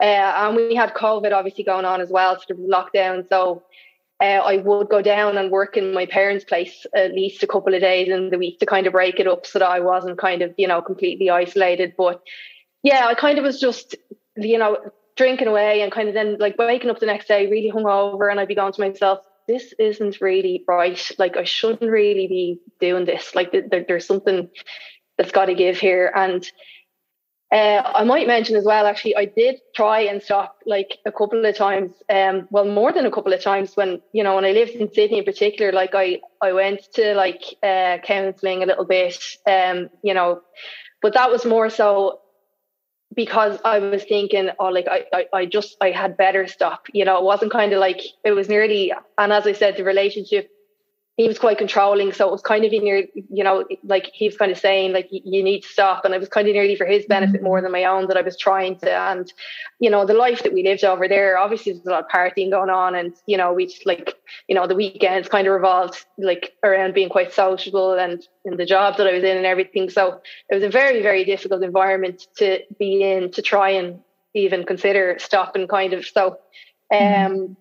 Uh, 0.00 0.30
and 0.42 0.56
we 0.56 0.74
had 0.74 0.92
covid 0.94 1.32
obviously 1.32 1.64
going 1.64 1.84
on 1.84 2.00
as 2.00 2.10
well 2.10 2.36
so 2.36 2.44
there 2.48 2.56
was 2.56 2.70
lockdown. 2.78 3.26
So 3.28 3.62
uh, 4.22 4.40
I 4.44 4.58
would 4.58 4.88
go 4.88 5.02
down 5.02 5.36
and 5.36 5.50
work 5.50 5.76
in 5.76 5.92
my 5.92 6.06
parents' 6.06 6.44
place 6.44 6.86
at 6.94 7.12
least 7.12 7.42
a 7.42 7.46
couple 7.48 7.74
of 7.74 7.80
days 7.80 8.08
in 8.08 8.30
the 8.30 8.38
week 8.38 8.60
to 8.60 8.66
kind 8.66 8.86
of 8.86 8.92
break 8.92 9.18
it 9.18 9.26
up 9.26 9.46
so 9.46 9.58
that 9.58 9.68
I 9.68 9.80
wasn't 9.80 10.16
kind 10.16 10.42
of, 10.42 10.54
you 10.56 10.68
know, 10.68 10.80
completely 10.80 11.28
isolated. 11.28 11.94
But 11.98 12.22
yeah, 12.84 13.06
I 13.06 13.14
kind 13.14 13.38
of 13.38 13.44
was 13.44 13.60
just, 13.60 13.96
you 14.36 14.58
know, 14.58 14.78
drinking 15.16 15.48
away 15.48 15.82
and 15.82 15.90
kind 15.90 16.08
of 16.08 16.14
then 16.14 16.36
like 16.38 16.56
waking 16.56 16.88
up 16.88 17.00
the 17.00 17.06
next 17.06 17.26
day 17.26 17.50
really 17.50 17.72
hungover 17.72 18.30
and 18.30 18.38
I'd 18.38 18.46
be 18.46 18.54
going 18.54 18.72
to 18.72 18.80
myself, 18.80 19.18
this 19.48 19.74
isn't 19.78 20.20
really 20.20 20.64
right. 20.68 21.10
Like 21.18 21.36
I 21.36 21.44
shouldn't 21.44 21.90
really 21.90 22.28
be 22.28 22.60
doing 22.80 23.04
this. 23.04 23.34
Like 23.34 23.50
there, 23.50 23.84
there's 23.86 24.06
something 24.06 24.48
that's 25.18 25.32
got 25.32 25.46
to 25.46 25.54
give 25.54 25.78
here. 25.78 26.12
And 26.14 26.48
uh, 27.52 27.82
I 27.94 28.04
might 28.04 28.26
mention 28.26 28.56
as 28.56 28.64
well, 28.64 28.86
actually, 28.86 29.14
I 29.14 29.26
did 29.26 29.60
try 29.74 30.00
and 30.00 30.22
stop 30.22 30.56
like 30.64 30.98
a 31.04 31.12
couple 31.12 31.44
of 31.44 31.54
times. 31.54 31.92
Um, 32.08 32.48
well, 32.50 32.64
more 32.64 32.92
than 32.92 33.04
a 33.04 33.10
couple 33.10 33.32
of 33.34 33.42
times 33.42 33.76
when 33.76 34.00
you 34.12 34.24
know 34.24 34.36
when 34.36 34.46
I 34.46 34.52
lived 34.52 34.70
in 34.70 34.92
Sydney 34.92 35.18
in 35.18 35.24
particular. 35.24 35.70
Like 35.70 35.94
I, 35.94 36.20
I 36.40 36.54
went 36.54 36.80
to 36.94 37.14
like 37.14 37.42
uh, 37.62 37.98
counselling 38.02 38.62
a 38.62 38.66
little 38.66 38.86
bit. 38.86 39.22
Um, 39.46 39.90
you 40.02 40.14
know, 40.14 40.40
but 41.02 41.12
that 41.12 41.30
was 41.30 41.44
more 41.44 41.68
so 41.68 42.20
because 43.14 43.58
I 43.66 43.80
was 43.80 44.02
thinking, 44.04 44.48
oh, 44.58 44.68
like 44.68 44.86
I, 44.88 45.04
I, 45.12 45.26
I 45.34 45.46
just 45.46 45.76
I 45.82 45.90
had 45.90 46.16
better 46.16 46.46
stop. 46.46 46.86
You 46.94 47.04
know, 47.04 47.18
it 47.18 47.24
wasn't 47.24 47.52
kind 47.52 47.74
of 47.74 47.80
like 47.80 48.00
it 48.24 48.32
was 48.32 48.48
nearly. 48.48 48.94
And 49.18 49.30
as 49.30 49.46
I 49.46 49.52
said, 49.52 49.76
the 49.76 49.84
relationship 49.84 50.48
he 51.16 51.28
was 51.28 51.38
quite 51.38 51.58
controlling. 51.58 52.12
So 52.12 52.26
it 52.26 52.32
was 52.32 52.40
kind 52.40 52.64
of 52.64 52.72
in 52.72 52.86
your, 52.86 53.02
you 53.14 53.44
know, 53.44 53.66
like 53.84 54.10
he 54.14 54.26
was 54.26 54.36
kind 54.36 54.50
of 54.50 54.58
saying, 54.58 54.92
like, 54.92 55.08
you 55.10 55.42
need 55.42 55.60
to 55.60 55.68
stop. 55.68 56.06
And 56.06 56.14
it 56.14 56.20
was 56.20 56.30
kind 56.30 56.48
of 56.48 56.54
nearly 56.54 56.74
for 56.74 56.86
his 56.86 57.04
benefit 57.04 57.36
mm-hmm. 57.36 57.44
more 57.44 57.60
than 57.60 57.70
my 57.70 57.84
own 57.84 58.08
that 58.08 58.16
I 58.16 58.22
was 58.22 58.36
trying 58.36 58.78
to. 58.78 58.90
And, 58.90 59.30
you 59.78 59.90
know, 59.90 60.06
the 60.06 60.14
life 60.14 60.42
that 60.42 60.54
we 60.54 60.62
lived 60.62 60.84
over 60.84 61.06
there, 61.06 61.36
obviously 61.36 61.72
there's 61.72 61.86
a 61.86 61.90
lot 61.90 62.04
of 62.04 62.10
partying 62.10 62.50
going 62.50 62.70
on. 62.70 62.94
And, 62.94 63.14
you 63.26 63.36
know, 63.36 63.52
we 63.52 63.66
just 63.66 63.84
like, 63.84 64.16
you 64.48 64.54
know, 64.54 64.66
the 64.66 64.74
weekends 64.74 65.28
kind 65.28 65.46
of 65.46 65.52
revolved 65.52 66.02
like 66.16 66.54
around 66.64 66.94
being 66.94 67.10
quite 67.10 67.34
sociable 67.34 67.92
and 67.92 68.26
in 68.46 68.56
the 68.56 68.64
job 68.64 68.96
that 68.96 69.06
I 69.06 69.12
was 69.12 69.22
in 69.22 69.36
and 69.36 69.46
everything. 69.46 69.90
So 69.90 70.22
it 70.48 70.54
was 70.54 70.64
a 70.64 70.70
very, 70.70 71.02
very 71.02 71.26
difficult 71.26 71.62
environment 71.62 72.26
to 72.38 72.60
be 72.78 73.02
in 73.02 73.32
to 73.32 73.42
try 73.42 73.70
and 73.70 74.00
even 74.34 74.64
consider 74.64 75.18
stopping 75.18 75.68
kind 75.68 75.92
of. 75.92 76.06
So, 76.06 76.38
mm-hmm. 76.90 77.32
um, 77.32 77.56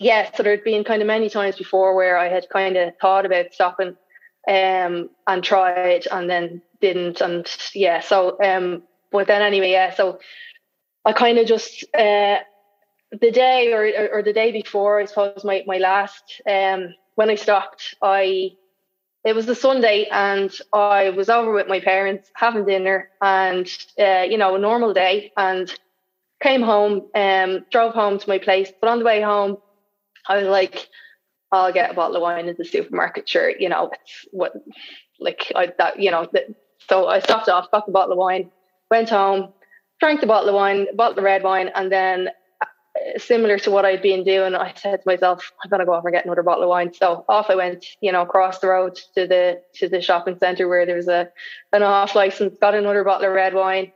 yeah, 0.00 0.30
so 0.34 0.42
there'd 0.42 0.64
been 0.64 0.82
kind 0.82 1.02
of 1.02 1.06
many 1.06 1.28
times 1.28 1.56
before 1.56 1.94
where 1.94 2.16
I 2.16 2.28
had 2.28 2.48
kind 2.48 2.76
of 2.76 2.94
thought 2.98 3.26
about 3.26 3.52
stopping 3.52 3.96
um, 4.48 5.10
and 5.26 5.44
tried 5.44 6.06
and 6.10 6.28
then 6.28 6.62
didn't. 6.80 7.20
And 7.20 7.46
yeah, 7.74 8.00
so, 8.00 8.38
um, 8.42 8.82
but 9.12 9.26
then 9.26 9.42
anyway, 9.42 9.72
yeah, 9.72 9.94
so 9.94 10.18
I 11.04 11.12
kind 11.12 11.36
of 11.36 11.46
just, 11.46 11.84
uh, 11.94 12.38
the 13.12 13.30
day 13.30 13.74
or, 13.74 13.82
or, 13.82 14.18
or, 14.18 14.22
the 14.22 14.32
day 14.32 14.52
before, 14.52 15.00
I 15.00 15.04
suppose 15.04 15.44
my, 15.44 15.64
my 15.66 15.76
last, 15.76 16.40
um, 16.48 16.94
when 17.16 17.28
I 17.28 17.34
stopped, 17.34 17.94
I, 18.00 18.52
it 19.22 19.34
was 19.34 19.44
the 19.44 19.54
Sunday 19.54 20.06
and 20.10 20.50
I 20.72 21.10
was 21.10 21.28
over 21.28 21.52
with 21.52 21.68
my 21.68 21.80
parents 21.80 22.30
having 22.34 22.64
dinner 22.64 23.10
and, 23.20 23.68
uh, 23.98 24.22
you 24.22 24.38
know, 24.38 24.54
a 24.54 24.58
normal 24.58 24.94
day 24.94 25.30
and 25.36 25.70
came 26.42 26.62
home, 26.62 27.10
um, 27.14 27.66
drove 27.70 27.92
home 27.92 28.18
to 28.18 28.28
my 28.30 28.38
place, 28.38 28.72
but 28.80 28.88
on 28.88 29.00
the 29.00 29.04
way 29.04 29.20
home, 29.20 29.58
I 30.28 30.36
was 30.36 30.46
like, 30.46 30.88
I'll 31.52 31.72
get 31.72 31.90
a 31.90 31.94
bottle 31.94 32.16
of 32.16 32.22
wine 32.22 32.48
at 32.48 32.56
the 32.56 32.64
supermarket. 32.64 33.28
Sure, 33.28 33.50
you 33.50 33.68
know, 33.68 33.90
it's 33.92 34.26
what, 34.30 34.52
like 35.18 35.52
I 35.54 35.72
that 35.78 35.98
you 36.00 36.10
know. 36.10 36.28
The, 36.32 36.54
so 36.88 37.08
I 37.08 37.20
stopped 37.20 37.48
off, 37.48 37.70
got 37.70 37.86
the 37.86 37.92
bottle 37.92 38.12
of 38.12 38.18
wine, 38.18 38.50
went 38.90 39.10
home, 39.10 39.52
drank 40.00 40.20
the 40.20 40.26
bottle 40.26 40.48
of 40.48 40.54
wine, 40.54 40.86
bottle 40.96 41.18
of 41.18 41.24
red 41.24 41.42
wine, 41.42 41.70
and 41.74 41.90
then 41.90 42.28
uh, 42.60 43.18
similar 43.18 43.58
to 43.58 43.70
what 43.70 43.84
I'd 43.84 44.02
been 44.02 44.24
doing, 44.24 44.54
I 44.54 44.72
said 44.74 45.02
to 45.02 45.06
myself, 45.06 45.52
I'm 45.62 45.70
gonna 45.70 45.86
go 45.86 45.92
off 45.92 46.04
and 46.04 46.14
get 46.14 46.24
another 46.24 46.42
bottle 46.42 46.64
of 46.64 46.68
wine. 46.68 46.92
So 46.94 47.24
off 47.28 47.50
I 47.50 47.56
went, 47.56 47.84
you 48.00 48.12
know, 48.12 48.22
across 48.22 48.60
the 48.60 48.68
road 48.68 48.96
to 49.14 49.26
the 49.26 49.60
to 49.74 49.88
the 49.88 50.00
shopping 50.00 50.38
centre 50.38 50.68
where 50.68 50.86
there 50.86 50.96
was 50.96 51.08
a 51.08 51.28
an 51.72 51.82
off 51.82 52.14
license, 52.14 52.56
got 52.60 52.74
another 52.74 53.04
bottle 53.04 53.28
of 53.28 53.34
red 53.34 53.54
wine, 53.54 53.92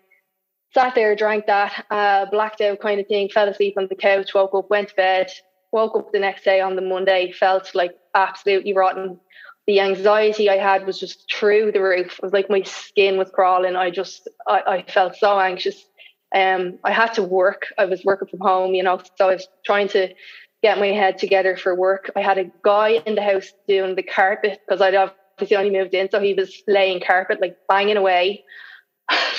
sat 0.75 0.95
there, 0.97 1.15
drank 1.15 1.47
that, 1.47 1.87
uh, 1.91 2.27
blacked 2.27 2.61
out 2.61 2.81
kind 2.81 3.01
of 3.01 3.07
thing, 3.07 3.29
fell 3.29 3.49
asleep 3.49 3.75
on 3.79 3.87
the 3.89 3.95
couch, 3.95 4.35
woke 4.35 4.55
up, 4.55 4.69
went 4.69 4.89
to 4.89 4.95
bed, 4.97 5.31
woke 5.75 5.97
up 5.97 6.13
the 6.13 6.21
next 6.21 6.45
day 6.45 6.61
on 6.61 6.77
the 6.77 6.83
Monday, 6.83 7.33
felt 7.33 7.75
like 7.75 7.97
absolutely 8.15 8.73
rotten. 8.73 9.19
The 9.67 9.81
anxiety 9.81 10.49
I 10.49 10.57
had 10.57 10.87
was 10.87 11.01
just 11.01 11.25
through 11.35 11.73
the 11.73 11.83
roof. 11.83 12.13
It 12.13 12.23
was 12.23 12.33
like 12.33 12.49
my 12.49 12.63
skin 12.63 13.19
was 13.19 13.31
crawling. 13.31 13.75
I 13.75 13.91
just, 13.91 14.29
I, 14.47 14.61
I 14.75 14.85
felt 14.89 15.17
so 15.17 15.39
anxious. 15.41 15.85
Um, 16.33 16.79
I 16.85 16.93
had 16.93 17.13
to 17.15 17.25
work. 17.25 17.67
I 17.77 17.87
was 17.87 18.05
working 18.05 18.29
from 18.29 18.39
home, 18.41 18.75
you 18.75 18.85
know, 18.85 19.01
so 19.17 19.31
I 19.31 19.35
was 19.35 19.49
trying 19.67 19.89
to 19.89 20.15
get 20.63 20.79
my 20.79 20.89
head 20.89 21.19
together 21.19 21.57
for 21.57 21.75
work. 21.75 22.11
I 22.15 22.23
had 22.23 22.39
a 22.39 22.51
guy 22.63 23.03
in 23.05 23.17
the 23.17 23.23
house 23.23 23.53
doing 23.67 23.97
the 23.97 24.03
carpet 24.03 24.61
because 24.67 24.81
I'd 24.81 24.95
obviously 24.95 25.57
only 25.57 25.71
moved 25.71 25.95
in, 25.95 26.09
so 26.09 26.21
he 26.21 26.35
was 26.35 26.63
laying 26.69 27.01
carpet, 27.01 27.41
like 27.41 27.57
banging 27.69 27.97
away. 27.97 28.45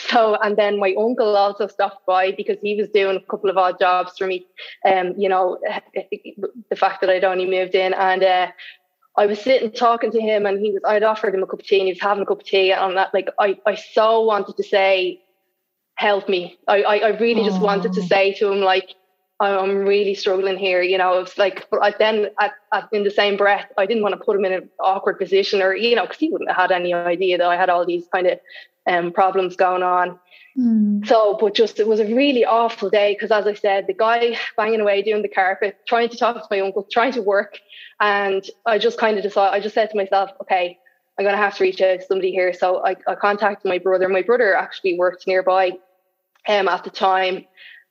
So 0.10 0.36
and 0.44 0.58
then 0.58 0.80
my 0.80 0.94
uncle 0.98 1.36
also 1.36 1.68
stopped 1.68 2.06
by 2.06 2.32
because 2.32 2.58
he 2.62 2.76
was 2.76 2.90
doing 2.90 3.18
a 3.18 3.32
couple 3.32 3.50
of 3.50 3.58
odd 3.58 3.80
jobs 3.80 4.18
for 4.18 4.28
me 4.28 4.46
um 4.86 5.14
you 5.18 5.30
know 5.30 5.58
the 6.70 6.76
fact 6.76 7.02
that 7.02 7.10
I'd 7.10 7.24
only 7.24 7.46
moved 7.46 7.76
in. 7.76 7.94
And 7.94 8.24
uh, 8.24 8.48
I 9.18 9.26
was 9.26 9.42
sitting 9.42 9.72
talking 9.72 10.12
to 10.12 10.22
him 10.22 10.46
and 10.46 10.60
he 10.60 10.72
was 10.72 10.82
I'd 10.86 11.04
offered 11.04 11.34
him 11.34 11.44
a 11.44 11.48
cup 11.48 11.60
of 11.60 11.66
tea 11.66 11.80
and 11.80 11.88
he 11.88 11.94
was 11.94 12.02
having 12.02 12.24
a 12.24 12.26
cup 12.26 12.42
of 12.42 12.46
tea 12.46 12.72
and 12.72 12.98
that 12.98 13.14
like 13.14 13.30
I, 13.40 13.58
I 13.66 13.76
so 13.76 14.22
wanted 14.22 14.58
to 14.58 14.64
say 14.64 15.22
help 15.96 16.28
me. 16.28 16.58
I 16.68 16.84
I, 16.84 16.98
I 16.98 17.08
really 17.18 17.44
just 17.44 17.62
wanted 17.62 17.94
to 17.94 18.02
say 18.04 18.34
to 18.34 18.52
him 18.52 18.62
like 18.62 18.96
I'm 19.40 19.80
really 19.80 20.16
struggling 20.16 20.58
here, 20.58 20.82
you 20.82 20.98
know. 20.98 21.20
It's 21.20 21.38
like, 21.38 21.68
but 21.70 21.98
then 22.00 22.28
at, 22.40 22.54
at, 22.72 22.88
in 22.94 23.04
the 23.04 23.12
same 23.12 23.36
breath, 23.36 23.70
I 23.78 23.86
didn't 23.86 24.04
want 24.04 24.14
to 24.18 24.24
put 24.24 24.38
him 24.38 24.46
in 24.46 24.54
an 24.54 24.70
awkward 24.80 25.20
position, 25.20 25.62
or 25.62 25.76
you 25.76 25.96
know, 25.96 26.04
because 26.04 26.20
he 26.20 26.30
wouldn't 26.30 26.50
have 26.50 26.58
had 26.58 26.72
any 26.72 26.94
idea 26.94 27.38
that 27.38 27.48
I 27.48 27.58
had 27.58 27.70
all 27.70 27.86
these 27.86 28.08
kind 28.12 28.28
of 28.28 28.40
um, 28.88 29.12
problems 29.12 29.56
going 29.56 29.84
on. 29.84 30.20
Mm. 30.58 31.06
So, 31.06 31.38
but 31.40 31.54
just 31.54 31.80
it 31.80 31.88
was 31.88 32.00
a 32.00 32.06
really 32.06 32.46
awful 32.46 32.90
day 32.90 33.14
because, 33.14 33.32
as 33.32 33.46
I 33.46 33.56
said, 33.56 33.88
the 33.88 33.94
guy 33.94 34.38
banging 34.56 34.80
away 34.80 35.02
doing 35.02 35.22
the 35.22 35.28
carpet, 35.28 35.78
trying 35.86 36.08
to 36.10 36.18
talk 36.18 36.36
to 36.38 36.48
my 36.50 36.62
uncle, 36.62 36.88
trying 36.90 37.12
to 37.14 37.22
work, 37.22 37.60
and 38.00 38.50
I 38.66 38.78
just 38.78 38.98
kind 38.98 39.18
of 39.18 39.24
decided. 39.24 39.54
I 39.54 39.60
just 39.60 39.76
said 39.76 39.90
to 39.90 39.98
myself, 39.98 40.32
okay, 40.42 40.80
I'm 41.18 41.26
going 41.26 41.36
to 41.36 41.42
have 41.42 41.58
to 41.58 41.64
reach 41.64 41.82
out 41.82 42.00
to 42.00 42.06
somebody 42.06 42.32
here. 42.32 42.54
So 42.54 42.86
I, 42.86 42.96
I 43.08 43.16
contacted 43.16 43.70
my 43.70 43.80
brother. 43.80 44.08
My 44.08 44.22
brother 44.22 44.56
actually 44.56 44.98
worked 44.98 45.28
nearby 45.28 45.72
um, 46.48 46.68
at 46.68 46.84
the 46.84 46.90
time. 46.90 47.46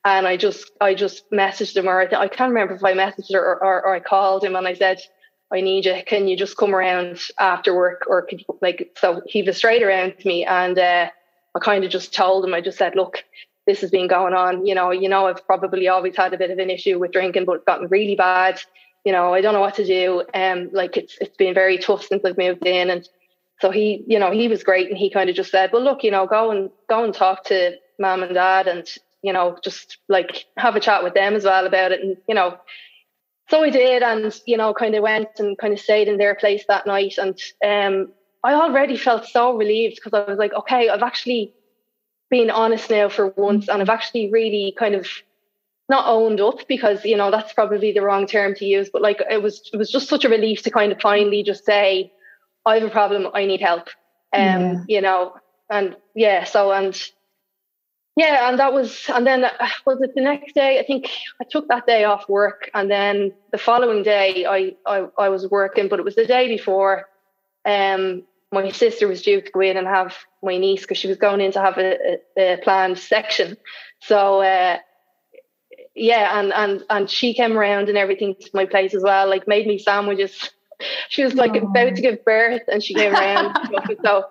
And 0.05 0.27
I 0.27 0.37
just, 0.37 0.71
I 0.79 0.93
just 0.93 1.29
messaged 1.31 1.75
him, 1.75 1.89
or 1.89 1.99
I, 1.99 2.05
I 2.05 2.27
can't 2.27 2.53
remember 2.53 2.75
if 2.75 2.83
I 2.83 2.93
messaged 2.93 3.33
or, 3.33 3.43
or, 3.43 3.85
or 3.85 3.95
I 3.95 3.99
called 3.99 4.43
him, 4.43 4.55
and 4.55 4.67
I 4.67 4.75
said, 4.75 5.01
I 5.51 5.61
need 5.61 5.85
you. 5.85 6.01
Can 6.05 6.27
you 6.27 6.37
just 6.37 6.57
come 6.57 6.73
around 6.73 7.19
after 7.39 7.75
work? 7.75 8.03
Or 8.07 8.21
could 8.23 8.39
you, 8.39 8.57
like, 8.61 8.95
so 8.99 9.21
he 9.25 9.41
was 9.41 9.57
straight 9.57 9.83
around 9.83 10.15
to 10.19 10.27
me 10.27 10.43
and 10.43 10.77
uh, 10.77 11.09
I 11.55 11.59
kind 11.59 11.83
of 11.83 11.91
just 11.91 12.13
told 12.13 12.43
him, 12.43 12.53
I 12.53 12.61
just 12.61 12.77
said, 12.77 12.95
look, 12.95 13.23
this 13.65 13.81
has 13.81 13.91
been 13.91 14.07
going 14.07 14.33
on. 14.33 14.65
You 14.65 14.75
know, 14.75 14.91
you 14.91 15.07
know, 15.07 15.27
I've 15.27 15.45
probably 15.45 15.87
always 15.87 16.15
had 16.15 16.33
a 16.33 16.37
bit 16.37 16.51
of 16.51 16.59
an 16.59 16.69
issue 16.69 16.99
with 16.99 17.11
drinking, 17.11 17.45
but 17.45 17.57
it's 17.57 17.65
gotten 17.65 17.87
really 17.87 18.15
bad. 18.15 18.59
You 19.05 19.11
know, 19.11 19.33
I 19.33 19.41
don't 19.41 19.53
know 19.53 19.61
what 19.61 19.75
to 19.75 19.85
do. 19.85 20.23
Um, 20.33 20.69
like 20.73 20.97
it's 20.97 21.17
it's 21.21 21.37
been 21.37 21.53
very 21.53 21.77
tough 21.77 22.05
since 22.05 22.25
I've 22.25 22.37
moved 22.37 22.65
in. 22.65 22.89
And 22.89 23.07
so 23.61 23.71
he, 23.71 24.03
you 24.07 24.19
know, 24.19 24.31
he 24.31 24.47
was 24.47 24.63
great 24.63 24.89
and 24.89 24.97
he 24.97 25.09
kind 25.09 25.29
of 25.29 25.35
just 25.35 25.51
said, 25.51 25.71
Well, 25.71 25.83
look, 25.83 26.03
you 26.03 26.11
know, 26.11 26.27
go 26.27 26.51
and 26.51 26.69
go 26.89 27.03
and 27.03 27.13
talk 27.13 27.45
to 27.45 27.75
mom 27.99 28.23
and 28.23 28.33
dad 28.33 28.67
and, 28.67 28.87
you 29.25 29.33
know, 29.33 29.57
just 29.63 29.97
like 30.07 30.45
have 30.55 30.75
a 30.75 30.79
chat 30.79 31.03
with 31.03 31.15
them 31.15 31.33
as 31.33 31.45
well 31.45 31.65
about 31.65 31.91
it. 31.91 31.99
And, 31.99 32.15
you 32.29 32.35
know, 32.35 32.59
so 33.49 33.63
I 33.63 33.71
did, 33.71 34.03
and 34.03 34.39
you 34.45 34.55
know, 34.55 34.73
kind 34.73 34.93
of 34.95 35.01
went 35.01 35.29
and 35.39 35.57
kind 35.57 35.73
of 35.73 35.79
stayed 35.79 36.07
in 36.07 36.17
their 36.17 36.35
place 36.35 36.63
that 36.67 36.85
night, 36.85 37.17
and 37.17 37.39
um, 37.65 38.11
I 38.43 38.53
already 38.53 38.97
felt 38.97 39.25
so 39.25 39.55
relieved 39.55 39.95
because 39.95 40.13
I 40.13 40.29
was 40.29 40.39
like, 40.39 40.53
okay, 40.53 40.89
I've 40.89 41.03
actually 41.03 41.53
been 42.29 42.49
honest 42.49 42.89
now 42.89 43.09
for 43.09 43.27
once, 43.29 43.67
and 43.67 43.81
I've 43.81 43.89
actually 43.89 44.31
really 44.31 44.75
kind 44.77 44.95
of 44.95 45.07
not 45.89 46.07
owned 46.07 46.41
up 46.41 46.67
because 46.67 47.05
you 47.05 47.17
know 47.17 47.29
that's 47.29 47.53
probably 47.53 47.91
the 47.91 48.01
wrong 48.01 48.27
term 48.27 48.55
to 48.55 48.65
use, 48.65 48.89
but 48.91 49.01
like 49.01 49.21
it 49.29 49.41
was, 49.41 49.69
it 49.73 49.77
was 49.77 49.91
just 49.91 50.07
such 50.07 50.25
a 50.25 50.29
relief 50.29 50.61
to 50.63 50.71
kind 50.71 50.91
of 50.91 51.01
finally 51.01 51.43
just 51.43 51.65
say, 51.65 52.11
I 52.65 52.75
have 52.75 52.87
a 52.87 52.91
problem, 52.91 53.27
I 53.33 53.45
need 53.45 53.61
help, 53.61 53.89
um, 54.33 54.61
yeah. 54.61 54.83
you 54.87 55.01
know, 55.01 55.35
and 55.69 55.95
yeah, 56.15 56.45
so 56.45 56.71
and 56.71 56.95
yeah, 58.15 58.49
and 58.49 58.59
that 58.59 58.73
was, 58.73 59.09
and 59.13 59.27
then 59.27 59.43
uh, 59.43 59.49
was 59.85 60.01
it 60.01 60.15
the 60.15 60.21
next 60.21 60.53
day? 60.53 60.79
I 60.79 60.83
think 60.83 61.09
I 61.41 61.45
took 61.49 61.67
that 61.67 61.85
day 61.85 62.05
off 62.05 62.29
work, 62.29 62.69
and 62.73 62.89
then 62.89 63.33
the 63.51 63.57
following 63.57 64.03
day 64.03 64.45
I 64.45 64.75
I, 64.85 65.07
I 65.17 65.29
was 65.29 65.49
working, 65.49 65.89
but 65.89 65.99
it 65.99 66.05
was 66.05 66.15
the 66.15 66.25
day 66.25 66.47
before. 66.47 67.07
Um, 67.65 68.23
my 68.51 68.69
sister 68.71 69.07
was 69.07 69.21
due 69.21 69.41
to 69.41 69.51
go 69.51 69.59
in 69.59 69.75
and 69.75 69.87
have 69.87 70.15
my 70.41 70.57
niece 70.57 70.81
because 70.81 70.97
she 70.97 71.07
was 71.07 71.17
going 71.17 71.41
in 71.41 71.51
to 71.51 71.61
have 71.61 71.77
a, 71.77 72.19
a, 72.37 72.53
a 72.53 72.57
planned 72.57 72.97
section. 72.97 73.57
So 73.99 74.41
uh, 74.41 74.77
yeah, 75.93 76.39
and 76.39 76.53
and 76.53 76.83
and 76.89 77.09
she 77.09 77.33
came 77.33 77.57
around 77.57 77.89
and 77.89 77.97
everything 77.97 78.35
to 78.39 78.49
my 78.53 78.65
place 78.65 78.93
as 78.93 79.03
well. 79.03 79.27
Like 79.29 79.47
made 79.47 79.67
me 79.67 79.77
sandwiches. 79.77 80.51
She 81.07 81.23
was 81.23 81.35
like 81.35 81.53
Aww. 81.53 81.63
about 81.63 81.95
to 81.95 82.01
give 82.01 82.25
birth, 82.25 82.63
and 82.67 82.83
she 82.83 82.93
came 82.93 83.13
around. 83.13 83.57
so 84.03 84.25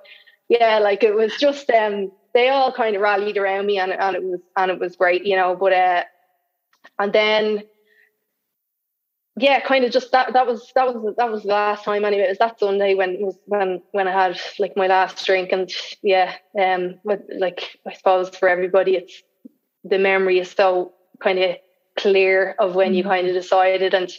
yeah, 0.51 0.79
like 0.79 1.03
it 1.03 1.15
was 1.15 1.35
just 1.37 1.71
um 1.71 2.13
they 2.35 2.49
all 2.49 2.73
kind 2.73 2.97
of 2.97 3.03
rallied 3.03 3.39
around 3.39 3.67
me 3.67 3.79
and, 3.79 3.93
and 3.93 4.17
it 4.17 4.23
was 4.23 4.41
and 4.57 4.71
it 4.71 4.79
was 4.79 4.97
great, 4.97 5.25
you 5.25 5.37
know. 5.37 5.57
But 5.57 5.73
uh, 5.73 6.05
and 6.99 7.13
then 7.13 7.63
yeah, 9.37 9.61
kind 9.61 9.85
of 9.85 9.91
just 9.91 10.13
that 10.13 10.33
that 10.33 10.47
was 10.47 10.71
that 10.75 10.95
was 10.95 11.17
that 11.17 11.31
was 11.31 11.43
the 11.43 11.49
last 11.49 11.85
time 11.85 12.05
anyway. 12.05 12.25
It 12.25 12.31
was 12.31 12.39
that 12.39 12.59
Sunday 12.61 12.95
when 12.95 13.21
was 13.21 13.39
when 13.47 13.83
when 13.93 14.07
I 14.07 14.13
had 14.13 14.41
like 14.59 14.77
my 14.77 14.87
last 14.87 15.25
drink 15.25 15.51
and 15.53 15.71
yeah, 16.03 16.35
um 16.61 17.01
but 17.05 17.23
like 17.39 17.79
I 17.87 17.95
suppose 17.95 18.29
for 18.31 18.49
everybody 18.49 18.97
it's 18.97 19.23
the 19.85 19.99
memory 19.99 20.39
is 20.39 20.51
so 20.51 20.93
kind 21.21 21.39
of 21.39 21.57
clear 21.97 22.55
of 22.59 22.75
when 22.75 22.89
mm-hmm. 22.89 22.97
you 22.97 23.05
kind 23.05 23.27
of 23.27 23.35
decided 23.35 23.95
and 23.95 24.11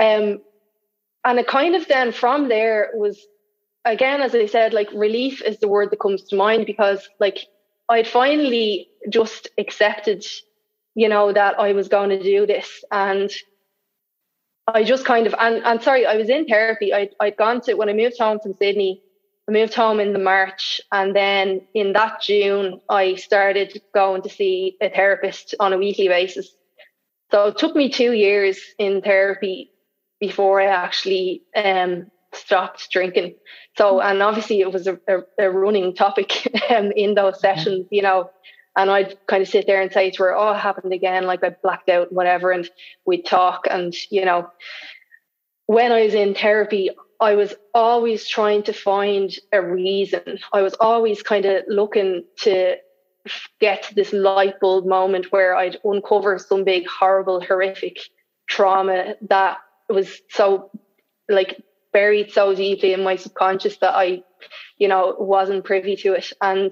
um 0.00 0.40
and 1.24 1.38
it 1.38 1.46
kind 1.46 1.74
of 1.74 1.86
then 1.88 2.12
from 2.12 2.48
there 2.48 2.90
was 2.94 3.26
again, 3.86 4.20
as 4.20 4.34
I 4.34 4.46
said, 4.46 4.74
like 4.74 4.90
relief 4.92 5.42
is 5.42 5.58
the 5.58 5.68
word 5.68 5.90
that 5.90 6.00
comes 6.00 6.22
to 6.24 6.36
mind 6.36 6.66
because 6.66 7.08
like 7.20 7.46
I'd 7.88 8.08
finally 8.08 8.88
just 9.08 9.48
accepted, 9.56 10.24
you 10.94 11.08
know, 11.08 11.32
that 11.32 11.58
I 11.58 11.72
was 11.72 11.88
going 11.88 12.10
to 12.10 12.22
do 12.22 12.46
this. 12.46 12.84
And 12.90 13.30
I 14.66 14.82
just 14.82 15.04
kind 15.04 15.26
of, 15.26 15.34
and, 15.38 15.64
and 15.64 15.80
sorry, 15.80 16.04
I 16.04 16.16
was 16.16 16.28
in 16.28 16.46
therapy. 16.46 16.92
I, 16.92 17.10
I'd 17.20 17.36
gone 17.36 17.60
to, 17.62 17.74
when 17.74 17.88
I 17.88 17.92
moved 17.92 18.18
home 18.18 18.40
from 18.40 18.54
Sydney, 18.54 19.00
I 19.48 19.52
moved 19.52 19.74
home 19.74 20.00
in 20.00 20.12
the 20.12 20.18
March. 20.18 20.80
And 20.90 21.14
then 21.14 21.62
in 21.72 21.92
that 21.92 22.20
June, 22.20 22.80
I 22.88 23.14
started 23.14 23.80
going 23.94 24.22
to 24.22 24.28
see 24.28 24.76
a 24.80 24.90
therapist 24.90 25.54
on 25.60 25.72
a 25.72 25.78
weekly 25.78 26.08
basis. 26.08 26.50
So 27.30 27.46
it 27.46 27.58
took 27.58 27.76
me 27.76 27.88
two 27.88 28.12
years 28.12 28.58
in 28.78 29.00
therapy 29.00 29.70
before 30.18 30.60
I 30.60 30.66
actually 30.66 31.42
um, 31.54 32.10
stopped 32.36 32.90
drinking. 32.90 33.34
So, 33.76 34.00
and 34.00 34.22
obviously 34.22 34.60
it 34.60 34.72
was 34.72 34.86
a, 34.86 34.98
a, 35.08 35.18
a 35.38 35.50
running 35.50 35.94
topic 35.94 36.46
um, 36.70 36.92
in 36.92 37.14
those 37.14 37.40
sessions, 37.40 37.86
you 37.90 38.02
know, 38.02 38.30
and 38.76 38.90
I'd 38.90 39.16
kind 39.26 39.42
of 39.42 39.48
sit 39.48 39.66
there 39.66 39.80
and 39.80 39.92
say 39.92 40.10
to 40.10 40.22
her, 40.24 40.36
oh, 40.36 40.52
it 40.52 40.58
happened 40.58 40.92
again, 40.92 41.24
like 41.24 41.42
I 41.42 41.56
blacked 41.62 41.88
out, 41.88 42.08
and 42.08 42.16
whatever. 42.16 42.50
And 42.50 42.68
we'd 43.06 43.24
talk. 43.24 43.66
And, 43.70 43.94
you 44.10 44.24
know, 44.24 44.50
when 45.64 45.92
I 45.92 46.04
was 46.04 46.14
in 46.14 46.34
therapy, 46.34 46.90
I 47.18 47.34
was 47.34 47.54
always 47.72 48.28
trying 48.28 48.64
to 48.64 48.74
find 48.74 49.34
a 49.52 49.62
reason. 49.62 50.38
I 50.52 50.60
was 50.60 50.74
always 50.74 51.22
kind 51.22 51.46
of 51.46 51.64
looking 51.68 52.24
to 52.40 52.76
get 53.60 53.82
to 53.84 53.94
this 53.94 54.12
light 54.12 54.60
bulb 54.60 54.86
moment 54.86 55.32
where 55.32 55.56
I'd 55.56 55.78
uncover 55.82 56.38
some 56.38 56.62
big, 56.62 56.86
horrible, 56.86 57.40
horrific 57.40 57.98
trauma 58.46 59.14
that 59.22 59.58
was 59.88 60.20
so 60.30 60.70
like 61.28 61.60
buried 61.96 62.30
so 62.30 62.54
deeply 62.54 62.92
in 62.92 63.02
my 63.02 63.16
subconscious 63.16 63.78
that 63.78 63.94
I, 63.94 64.22
you 64.76 64.86
know, 64.86 65.16
wasn't 65.18 65.64
privy 65.64 65.96
to 65.96 66.12
it. 66.12 66.30
And 66.42 66.70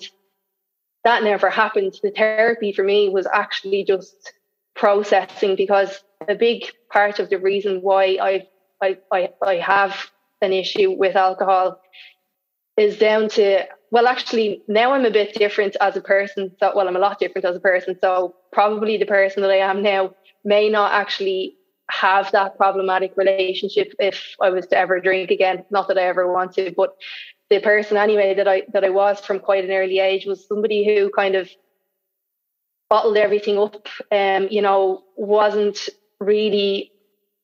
that 1.04 1.24
never 1.24 1.48
happened. 1.48 1.94
The 2.02 2.10
therapy 2.10 2.72
for 2.72 2.84
me 2.84 3.08
was 3.08 3.26
actually 3.32 3.84
just 3.84 4.34
processing 4.76 5.56
because 5.56 6.04
a 6.28 6.34
big 6.34 6.64
part 6.92 7.20
of 7.20 7.30
the 7.30 7.38
reason 7.38 7.80
why 7.80 8.18
I 8.20 8.46
I 8.82 8.98
I, 9.10 9.30
I 9.52 9.54
have 9.74 9.94
an 10.42 10.52
issue 10.52 10.90
with 10.90 11.16
alcohol 11.16 11.80
is 12.76 12.98
down 12.98 13.28
to 13.30 13.64
well 13.90 14.06
actually 14.06 14.62
now 14.68 14.92
I'm 14.92 15.06
a 15.06 15.16
bit 15.20 15.34
different 15.34 15.74
as 15.80 15.96
a 15.96 16.02
person 16.02 16.52
so 16.60 16.72
well 16.76 16.88
I'm 16.88 16.96
a 16.96 17.06
lot 17.06 17.18
different 17.18 17.46
as 17.46 17.56
a 17.56 17.60
person 17.70 17.96
so 18.00 18.34
probably 18.52 18.96
the 18.98 19.06
person 19.06 19.42
that 19.42 19.50
I 19.58 19.62
am 19.70 19.82
now 19.82 20.02
may 20.44 20.68
not 20.68 20.92
actually 20.92 21.56
have 21.90 22.32
that 22.32 22.56
problematic 22.56 23.16
relationship 23.16 23.92
if 23.98 24.34
I 24.40 24.50
was 24.50 24.66
to 24.68 24.78
ever 24.78 25.00
drink 25.00 25.30
again 25.30 25.64
not 25.70 25.88
that 25.88 25.98
I 25.98 26.02
ever 26.02 26.32
want 26.32 26.54
to 26.54 26.72
but 26.76 26.96
the 27.50 27.60
person 27.60 27.96
anyway 27.96 28.34
that 28.34 28.48
I 28.48 28.62
that 28.72 28.84
I 28.84 28.90
was 28.90 29.20
from 29.20 29.38
quite 29.38 29.64
an 29.64 29.70
early 29.70 29.98
age 29.98 30.24
was 30.26 30.46
somebody 30.46 30.84
who 30.84 31.10
kind 31.10 31.34
of 31.34 31.48
bottled 32.88 33.16
everything 33.16 33.58
up 33.58 33.86
um 34.10 34.48
you 34.50 34.62
know 34.62 35.02
wasn't 35.16 35.88
really 36.20 36.90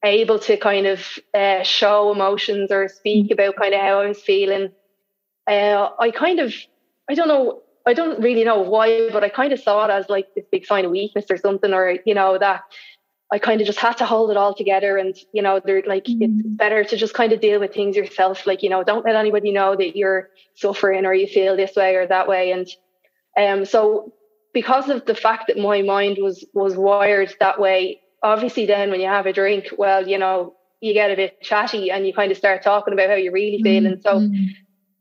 able 0.03 0.38
to 0.38 0.57
kind 0.57 0.87
of 0.87 1.05
uh, 1.35 1.62
show 1.62 2.11
emotions 2.11 2.70
or 2.70 2.88
speak 2.88 3.29
mm. 3.29 3.33
about 3.33 3.57
kind 3.57 3.74
of 3.74 3.81
how 3.81 4.00
I 4.00 4.07
was 4.07 4.20
feeling 4.20 4.72
uh, 5.46 5.90
I 5.98 6.11
kind 6.11 6.40
of 6.40 6.55
I 7.09 7.14
don't 7.14 7.29
know 7.29 7.62
I 7.87 7.92
don't 7.92 8.20
really 8.22 8.44
know 8.44 8.61
why 8.61 9.11
but 9.11 9.24
I 9.24 9.29
kind 9.29 9.53
of 9.53 9.61
saw 9.61 9.85
it 9.85 9.90
as 9.90 10.09
like 10.09 10.35
this 10.35 10.46
big 10.50 10.64
sign 10.64 10.85
of 10.85 10.90
weakness 10.90 11.26
or 11.31 11.37
something 11.37 11.72
or 11.72 11.98
you 12.07 12.14
know 12.14 12.38
that 12.38 12.62
I 13.32 13.38
kind 13.38 13.60
of 13.60 13.66
just 13.66 13.78
had 13.78 13.96
to 13.98 14.06
hold 14.06 14.30
it 14.30 14.36
all 14.36 14.54
together. 14.54 14.96
And, 14.96 15.16
you 15.32 15.42
know, 15.42 15.60
they're 15.64 15.82
like, 15.86 16.04
mm 16.04 16.18
it's 16.20 16.46
better 16.46 16.84
to 16.84 16.96
just 16.96 17.14
kind 17.14 17.32
of 17.32 17.40
deal 17.40 17.60
with 17.60 17.72
things 17.72 17.96
yourself. 17.96 18.46
Like, 18.46 18.62
you 18.62 18.70
know, 18.70 18.82
don't 18.82 19.04
let 19.04 19.16
anybody 19.16 19.52
know 19.52 19.76
that 19.76 19.96
you're 19.96 20.28
suffering 20.54 21.06
or 21.06 21.14
you 21.14 21.26
feel 21.26 21.56
this 21.56 21.76
way 21.76 21.94
or 21.94 22.06
that 22.06 22.28
way. 22.28 22.52
And 22.52 22.68
um, 23.38 23.64
so 23.64 24.12
because 24.52 24.88
of 24.88 25.06
the 25.06 25.14
fact 25.14 25.44
that 25.46 25.58
my 25.58 25.82
mind 25.82 26.18
was, 26.20 26.44
was 26.54 26.76
wired 26.76 27.34
that 27.40 27.60
way, 27.60 28.00
obviously 28.22 28.66
then 28.66 28.90
when 28.90 29.00
you 29.00 29.06
have 29.06 29.26
a 29.26 29.32
drink, 29.32 29.68
well, 29.78 30.06
you 30.06 30.18
know, 30.18 30.56
you 30.80 30.92
get 30.92 31.10
a 31.10 31.16
bit 31.16 31.40
chatty 31.40 31.90
and 31.90 32.06
you 32.06 32.12
kind 32.12 32.32
of 32.32 32.38
start 32.38 32.62
talking 32.62 32.92
about 32.92 33.08
how 33.08 33.14
you're 33.14 33.32
really 33.32 33.62
feeling. 33.62 33.96
mm 33.96 34.02
So 34.02 34.28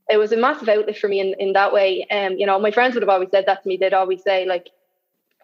it 0.09 0.17
was 0.17 0.31
a 0.31 0.37
massive 0.37 0.69
outlet 0.69 0.97
for 0.97 1.07
me 1.07 1.19
in, 1.19 1.35
in 1.39 1.53
that 1.53 1.71
way. 1.73 2.05
Um, 2.09 2.33
you 2.37 2.45
know, 2.45 2.59
my 2.59 2.71
friends 2.71 2.93
would 2.93 3.03
have 3.03 3.09
always 3.09 3.29
said 3.31 3.45
that 3.47 3.63
to 3.63 3.67
me. 3.67 3.77
They'd 3.77 3.93
always 3.93 4.23
say 4.23 4.45
like, 4.45 4.69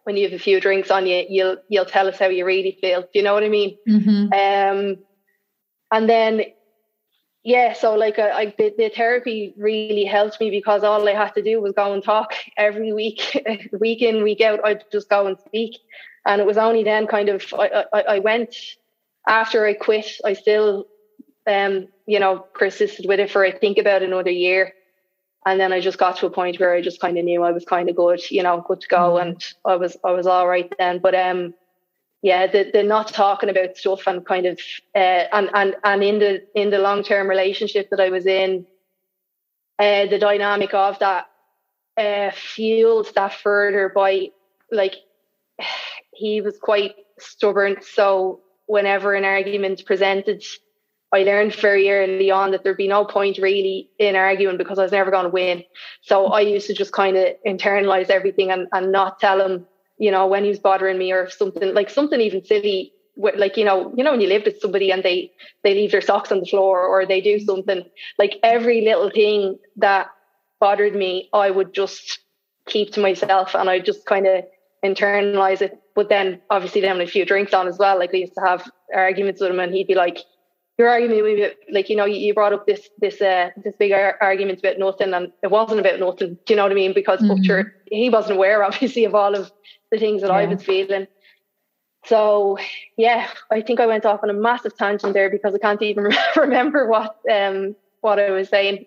when 0.06 0.16
you 0.18 0.24
have 0.24 0.34
a 0.34 0.42
few 0.42 0.62
drinks 0.62 0.92
on 0.92 1.08
you, 1.08 1.26
you'll 1.28 1.58
you'll 1.68 1.86
tell 1.86 2.08
us 2.08 2.20
how 2.20 2.28
you 2.28 2.46
really 2.46 2.78
feel. 2.80 3.02
Do 3.02 3.08
you 3.14 3.24
know 3.24 3.34
what 3.34 3.44
I 3.44 3.50
mean? 3.50 3.78
Mm-hmm. 3.90 4.34
Um, 4.34 4.98
and 5.92 6.10
then 6.10 6.44
yeah, 7.44 7.74
so 7.74 7.96
like 7.96 8.20
I, 8.20 8.30
I 8.30 8.46
the, 8.58 8.74
the, 8.78 8.90
therapy 8.90 9.54
really 9.58 10.06
helped 10.06 10.40
me 10.40 10.52
because 10.52 10.84
all 10.84 11.08
I 11.08 11.14
had 11.14 11.34
to 11.34 11.42
do 11.42 11.60
was 11.60 11.74
go 11.74 11.94
and 11.94 12.04
talk 12.04 12.34
every 12.56 12.94
week, 12.94 13.22
week 13.80 14.02
in 14.04 14.24
week 14.24 14.42
out. 14.42 14.60
I'd 14.64 14.84
just 14.92 15.10
go 15.10 15.26
and 15.26 15.38
speak, 15.48 15.80
and 16.26 16.40
it 16.40 16.48
was 16.48 16.58
only 16.58 16.84
then 16.84 17.08
kind 17.08 17.30
of 17.30 17.44
I 17.54 17.86
I, 17.92 18.02
I 18.02 18.20
went 18.20 18.56
after 19.28 19.66
I 19.66 19.74
quit. 19.74 20.20
I 20.24 20.34
still 20.34 20.86
um 21.48 21.88
you 22.06 22.20
know 22.20 22.46
persisted 22.54 23.08
with 23.08 23.20
it 23.20 23.32
for 23.32 23.44
I 23.44 23.52
think 23.52 23.80
about 23.80 24.04
another 24.04 24.32
year 24.32 24.74
and 25.46 25.60
then 25.60 25.72
I 25.72 25.80
just 25.80 26.00
got 26.00 26.18
to 26.18 26.26
a 26.26 26.32
point 26.32 26.60
where 26.60 26.74
I 26.74 26.82
just 26.82 27.00
kind 27.00 27.18
of 27.18 27.26
knew 27.26 27.44
I 27.44 27.52
was 27.52 27.66
kind 27.66 27.88
of 27.90 27.96
good, 27.96 28.20
you 28.32 28.42
know, 28.42 28.64
good 28.68 28.82
to 28.82 28.88
go, 28.88 29.14
mm-hmm. 29.14 29.28
and 29.30 29.46
I 29.64 29.76
was 29.76 29.96
I 30.04 30.12
was 30.12 30.26
all 30.28 30.48
right 30.48 30.72
then. 30.80 31.00
But 31.00 31.14
um, 31.14 31.54
yeah, 32.22 32.48
the 32.48 32.72
the 32.74 32.84
not 32.84 33.10
talking 33.10 33.50
about 33.50 33.78
stuff 33.78 34.08
and 34.08 34.26
kind 34.26 34.48
of 34.48 34.60
uh, 34.96 35.26
and 35.32 35.50
and 35.54 35.76
and 35.84 36.04
in 36.04 36.20
the 36.20 36.44
in 36.56 36.72
the 36.72 36.80
long 36.80 37.04
term 37.04 37.30
relationship 37.30 37.90
that 37.92 38.00
I 38.00 38.10
was 38.10 38.26
in, 38.26 38.66
uh, 39.78 40.08
the 40.08 40.18
dynamic 40.18 40.74
of 40.74 40.98
that 41.00 41.28
uh, 41.96 42.32
fueled 42.32 43.14
that 43.14 43.34
further 43.34 43.92
by 43.94 44.30
like 44.72 44.96
he 46.14 46.42
was 46.42 46.58
quite 46.58 46.96
stubborn. 47.20 47.78
So 47.82 48.42
whenever 48.66 49.14
an 49.14 49.26
argument 49.26 49.86
presented, 49.86 50.44
I 51.16 51.24
learned 51.24 51.56
very 51.56 51.90
early 51.90 52.30
on 52.30 52.52
that 52.52 52.64
there'd 52.64 52.78
be 52.78 52.88
no 52.88 53.06
point 53.06 53.38
really 53.38 53.90
in 54.00 54.16
arguing 54.16 54.58
because 54.58 54.78
I 54.78 54.84
was 54.84 54.92
never 54.92 55.12
going 55.12 55.24
to 55.24 55.30
win. 55.30 55.64
So 56.02 56.28
I 56.28 56.42
used 56.42 56.68
to 56.68 56.74
just 56.74 56.92
kind 56.92 57.16
of 57.16 57.28
internalize 57.48 58.10
everything 58.10 58.52
and, 58.52 58.68
and 58.74 58.92
not 58.92 59.20
tell 59.20 59.40
him, 59.40 59.66
you 59.98 60.12
know, 60.12 60.28
when 60.28 60.44
he 60.44 60.50
was 60.50 60.60
bothering 60.60 60.98
me 60.98 61.14
or 61.14 61.30
something 61.30 61.74
like 61.74 61.90
something 61.90 62.20
even 62.20 62.44
silly. 62.44 62.92
Like 63.18 63.56
you 63.56 63.64
know, 63.64 63.94
you 63.96 64.04
know 64.04 64.12
when 64.12 64.20
you 64.20 64.28
live 64.28 64.44
with 64.44 64.60
somebody 64.60 64.92
and 64.92 65.02
they 65.02 65.32
they 65.64 65.74
leave 65.74 65.92
their 65.92 66.02
socks 66.02 66.34
on 66.34 66.42
the 66.42 66.46
floor 66.46 66.86
or 66.86 67.06
they 67.06 67.22
do 67.22 67.40
something 67.40 67.86
like 68.20 68.36
every 68.44 68.82
little 68.82 69.10
thing 69.10 69.58
that 69.78 70.08
bothered 70.60 70.96
me, 70.96 71.30
I 71.32 71.50
would 71.50 71.74
just 71.74 72.20
keep 72.68 72.92
to 72.94 73.00
myself 73.00 73.56
and 73.56 73.70
I 73.70 73.80
just 73.80 74.06
kind 74.06 74.28
of 74.28 74.44
internalize 74.84 75.62
it. 75.62 75.80
But 75.96 76.10
then 76.10 76.42
obviously 76.50 76.82
then 76.82 77.00
a 77.00 77.08
few 77.08 77.26
drinks 77.26 77.54
on 77.54 77.70
as 77.70 77.78
well. 77.78 77.98
Like 77.98 78.14
I 78.14 78.18
used 78.18 78.36
to 78.36 78.46
have 78.46 78.70
arguments 78.94 79.40
with 79.40 79.52
him 79.52 79.62
and 79.62 79.74
he'd 79.74 79.88
be 79.88 79.96
like, 79.96 80.20
you're 80.78 80.90
arguing 80.90 81.52
like 81.72 81.90
you 81.90 81.96
know 81.96 82.06
you 82.06 82.34
brought 82.34 82.54
up 82.54 82.68
this 82.68 82.90
this 83.00 83.22
uh 83.22 83.50
this 83.64 83.76
big 83.78 83.94
argument 84.22 84.60
about 84.60 84.78
nothing 84.78 85.14
and 85.14 85.32
it 85.42 85.52
wasn't 85.52 85.80
about 85.80 86.00
nothing. 86.00 86.38
Do 86.46 86.54
you 86.54 86.56
know 86.56 86.64
what 86.64 86.72
I 86.72 86.76
mean? 86.76 86.94
Because 86.94 87.20
mm-hmm. 87.20 87.36
Butcher 87.36 87.76
he 87.90 88.10
wasn't 88.10 88.38
aware 88.38 88.64
obviously 88.70 89.06
of 89.06 89.16
all 89.16 89.36
of 89.36 89.52
the 89.92 89.98
things 89.98 90.22
that 90.22 90.30
yeah. 90.30 90.38
I 90.38 90.46
was 90.46 90.64
feeling. 90.64 91.08
So 92.06 92.58
yeah 92.98 93.30
I 93.52 93.62
think 93.62 93.80
I 93.80 93.86
went 93.86 94.06
off 94.06 94.22
on 94.24 94.30
a 94.30 94.34
massive 94.34 94.78
tangent 94.78 95.14
there 95.14 95.30
because 95.30 95.56
I 95.56 95.60
can't 95.60 95.82
even 95.82 96.10
remember 96.36 96.88
what 96.88 97.18
um 97.32 97.76
what 98.02 98.20
I 98.20 98.32
was 98.32 98.50
saying. 98.50 98.86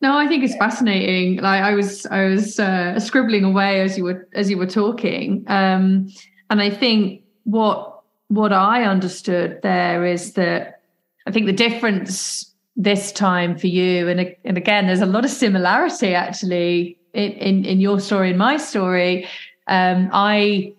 No 0.00 0.18
I 0.18 0.26
think 0.26 0.42
it's 0.42 0.56
fascinating. 0.56 1.36
Like 1.36 1.62
I 1.62 1.74
was 1.74 2.06
I 2.06 2.24
was 2.24 2.58
uh, 2.58 2.98
scribbling 2.98 3.44
away 3.44 3.80
as 3.80 3.96
you 3.96 4.04
were 4.04 4.28
as 4.34 4.50
you 4.50 4.58
were 4.58 4.66
talking. 4.66 5.44
Um 5.46 6.08
and 6.50 6.60
I 6.60 6.70
think 6.70 7.22
what 7.44 8.00
what 8.28 8.52
I 8.52 8.82
understood 8.84 9.60
there 9.62 10.04
is 10.04 10.32
that 10.32 10.80
I 11.26 11.30
think 11.30 11.46
the 11.46 11.52
difference 11.52 12.54
this 12.76 13.12
time 13.12 13.56
for 13.56 13.66
you, 13.66 14.08
and, 14.08 14.34
and 14.44 14.56
again, 14.56 14.86
there's 14.86 15.00
a 15.00 15.06
lot 15.06 15.24
of 15.24 15.30
similarity 15.30 16.14
actually 16.14 16.98
in, 17.12 17.32
in, 17.32 17.64
in 17.64 17.80
your 17.80 18.00
story 18.00 18.30
and 18.30 18.38
my 18.38 18.56
story. 18.56 19.26
Um, 19.68 20.10
I, 20.12 20.74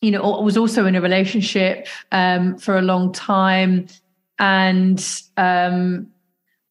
you 0.00 0.10
know, 0.10 0.40
was 0.40 0.56
also 0.56 0.86
in 0.86 0.94
a 0.94 1.00
relationship 1.00 1.88
um, 2.12 2.56
for 2.58 2.78
a 2.78 2.82
long 2.82 3.12
time, 3.12 3.86
and 4.38 5.04
um, 5.36 6.06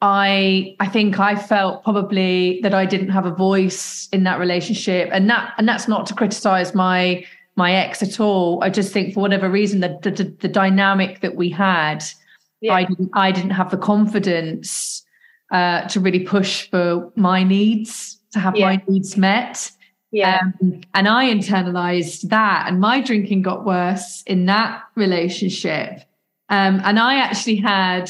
I 0.02 0.76
I 0.80 0.88
think 0.88 1.20
I 1.20 1.36
felt 1.36 1.84
probably 1.84 2.60
that 2.64 2.74
I 2.74 2.86
didn't 2.86 3.10
have 3.10 3.26
a 3.26 3.34
voice 3.34 4.08
in 4.12 4.24
that 4.24 4.40
relationship, 4.40 5.10
and 5.12 5.30
that 5.30 5.54
and 5.58 5.68
that's 5.68 5.88
not 5.88 6.06
to 6.08 6.14
criticize 6.14 6.74
my 6.74 7.26
my 7.56 7.74
ex 7.74 8.02
at 8.02 8.20
all. 8.20 8.64
I 8.64 8.70
just 8.70 8.94
think 8.94 9.14
for 9.14 9.20
whatever 9.20 9.50
reason 9.50 9.82
the 9.82 9.98
the, 10.02 10.36
the 10.40 10.48
dynamic 10.48 11.22
that 11.22 11.36
we 11.36 11.50
had 11.50 12.04
yeah. 12.62 12.74
I 12.74 12.84
didn't 12.84 13.10
I 13.14 13.32
didn't 13.32 13.52
have 13.52 13.72
the 13.72 13.78
confidence 13.78 15.04
uh, 15.52 15.88
to 15.90 16.00
really 16.00 16.24
push 16.24 16.70
for 16.70 17.12
my 17.16 17.44
needs, 17.44 18.20
to 18.32 18.40
have 18.40 18.56
yeah. 18.56 18.66
my 18.66 18.84
needs 18.88 19.18
met. 19.18 19.72
Yeah. 20.12 20.40
Um, 20.62 20.82
and 20.94 21.08
I 21.08 21.26
internalized 21.26 22.30
that, 22.30 22.66
and 22.68 22.80
my 22.80 23.02
drinking 23.02 23.42
got 23.42 23.66
worse 23.66 24.24
in 24.26 24.46
that 24.46 24.84
relationship. 24.96 26.02
Um, 26.50 26.82
and 26.84 27.00
I 27.00 27.16
actually 27.16 27.58
had 27.58 28.10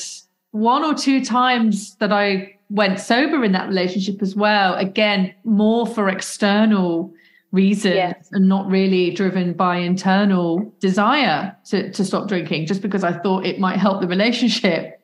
one 0.52 0.84
or 0.84 0.94
two 0.94 1.24
times 1.24 1.96
that 1.96 2.12
I 2.12 2.58
went 2.70 3.00
sober 3.00 3.44
in 3.44 3.52
that 3.54 3.68
relationship 3.68 4.22
as 4.22 4.36
well. 4.36 4.76
Again, 4.76 5.34
more 5.44 5.86
for 5.88 6.10
external 6.10 7.14
reasons 7.56 7.96
yeah. 7.96 8.14
and 8.34 8.48
not 8.48 8.68
really 8.68 9.12
driven 9.12 9.54
by 9.54 9.78
internal 9.78 10.72
desire 10.80 11.56
to, 11.66 11.92
to 11.92 12.06
stop 12.06 12.28
drinking 12.28 12.68
just 12.68 12.82
because 12.82 13.04
I 13.04 13.14
thought 13.14 13.46
it 13.46 13.60
might 13.60 13.78
help 13.78 14.02
the 14.02 14.08
relationship. 14.08 15.02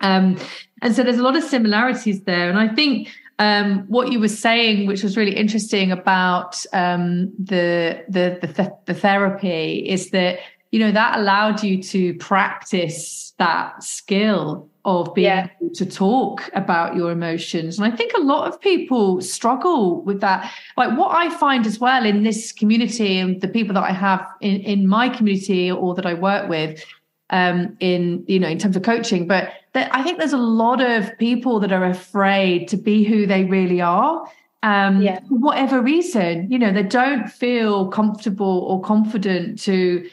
Um, 0.00 0.38
and 0.82 0.94
so 0.94 1.02
there's 1.02 1.18
a 1.18 1.22
lot 1.22 1.36
of 1.36 1.42
similarities 1.42 2.22
there. 2.22 2.48
And 2.50 2.58
I 2.58 2.68
think 2.68 3.08
um, 3.38 3.84
what 3.88 4.12
you 4.12 4.20
were 4.20 4.28
saying, 4.28 4.86
which 4.86 5.02
was 5.02 5.16
really 5.16 5.34
interesting 5.34 5.90
about 5.90 6.64
um, 6.72 7.32
the, 7.38 8.04
the, 8.08 8.38
the, 8.42 8.72
the 8.84 8.94
therapy, 8.94 9.88
is 9.88 10.10
that 10.10 10.38
you 10.72 10.80
know 10.80 10.92
that 10.92 11.18
allowed 11.18 11.62
you 11.62 11.82
to 11.82 12.14
practice 12.14 13.32
that 13.38 13.82
skill 13.82 14.68
of 14.86 15.12
being 15.14 15.26
yeah. 15.26 15.48
able 15.60 15.74
to 15.74 15.84
talk 15.84 16.48
about 16.54 16.94
your 16.94 17.10
emotions. 17.10 17.76
And 17.76 17.92
I 17.92 17.94
think 17.94 18.12
a 18.16 18.20
lot 18.20 18.46
of 18.46 18.60
people 18.60 19.20
struggle 19.20 20.00
with 20.02 20.20
that. 20.20 20.50
Like 20.76 20.96
what 20.96 21.14
I 21.14 21.28
find 21.28 21.66
as 21.66 21.80
well 21.80 22.06
in 22.06 22.22
this 22.22 22.52
community 22.52 23.18
and 23.18 23.40
the 23.40 23.48
people 23.48 23.74
that 23.74 23.82
I 23.82 23.90
have 23.90 24.24
in, 24.40 24.60
in 24.60 24.86
my 24.86 25.08
community 25.08 25.70
or 25.70 25.96
that 25.96 26.06
I 26.06 26.14
work 26.14 26.48
with, 26.48 26.84
um, 27.30 27.76
in 27.80 28.24
you 28.28 28.38
know 28.38 28.46
in 28.48 28.58
terms 28.58 28.76
of 28.76 28.84
coaching, 28.84 29.26
but 29.26 29.52
that 29.72 29.92
I 29.92 30.04
think 30.04 30.18
there's 30.18 30.32
a 30.32 30.38
lot 30.38 30.80
of 30.80 31.10
people 31.18 31.58
that 31.60 31.72
are 31.72 31.84
afraid 31.84 32.68
to 32.68 32.76
be 32.76 33.02
who 33.02 33.26
they 33.26 33.44
really 33.44 33.80
are. 33.80 34.24
Um, 34.62 35.02
yeah. 35.02 35.20
for 35.28 35.34
whatever 35.34 35.80
reason, 35.80 36.50
you 36.50 36.58
know, 36.58 36.72
they 36.72 36.82
don't 36.82 37.28
feel 37.28 37.88
comfortable 37.88 38.60
or 38.60 38.80
confident 38.80 39.60
to 39.62 40.08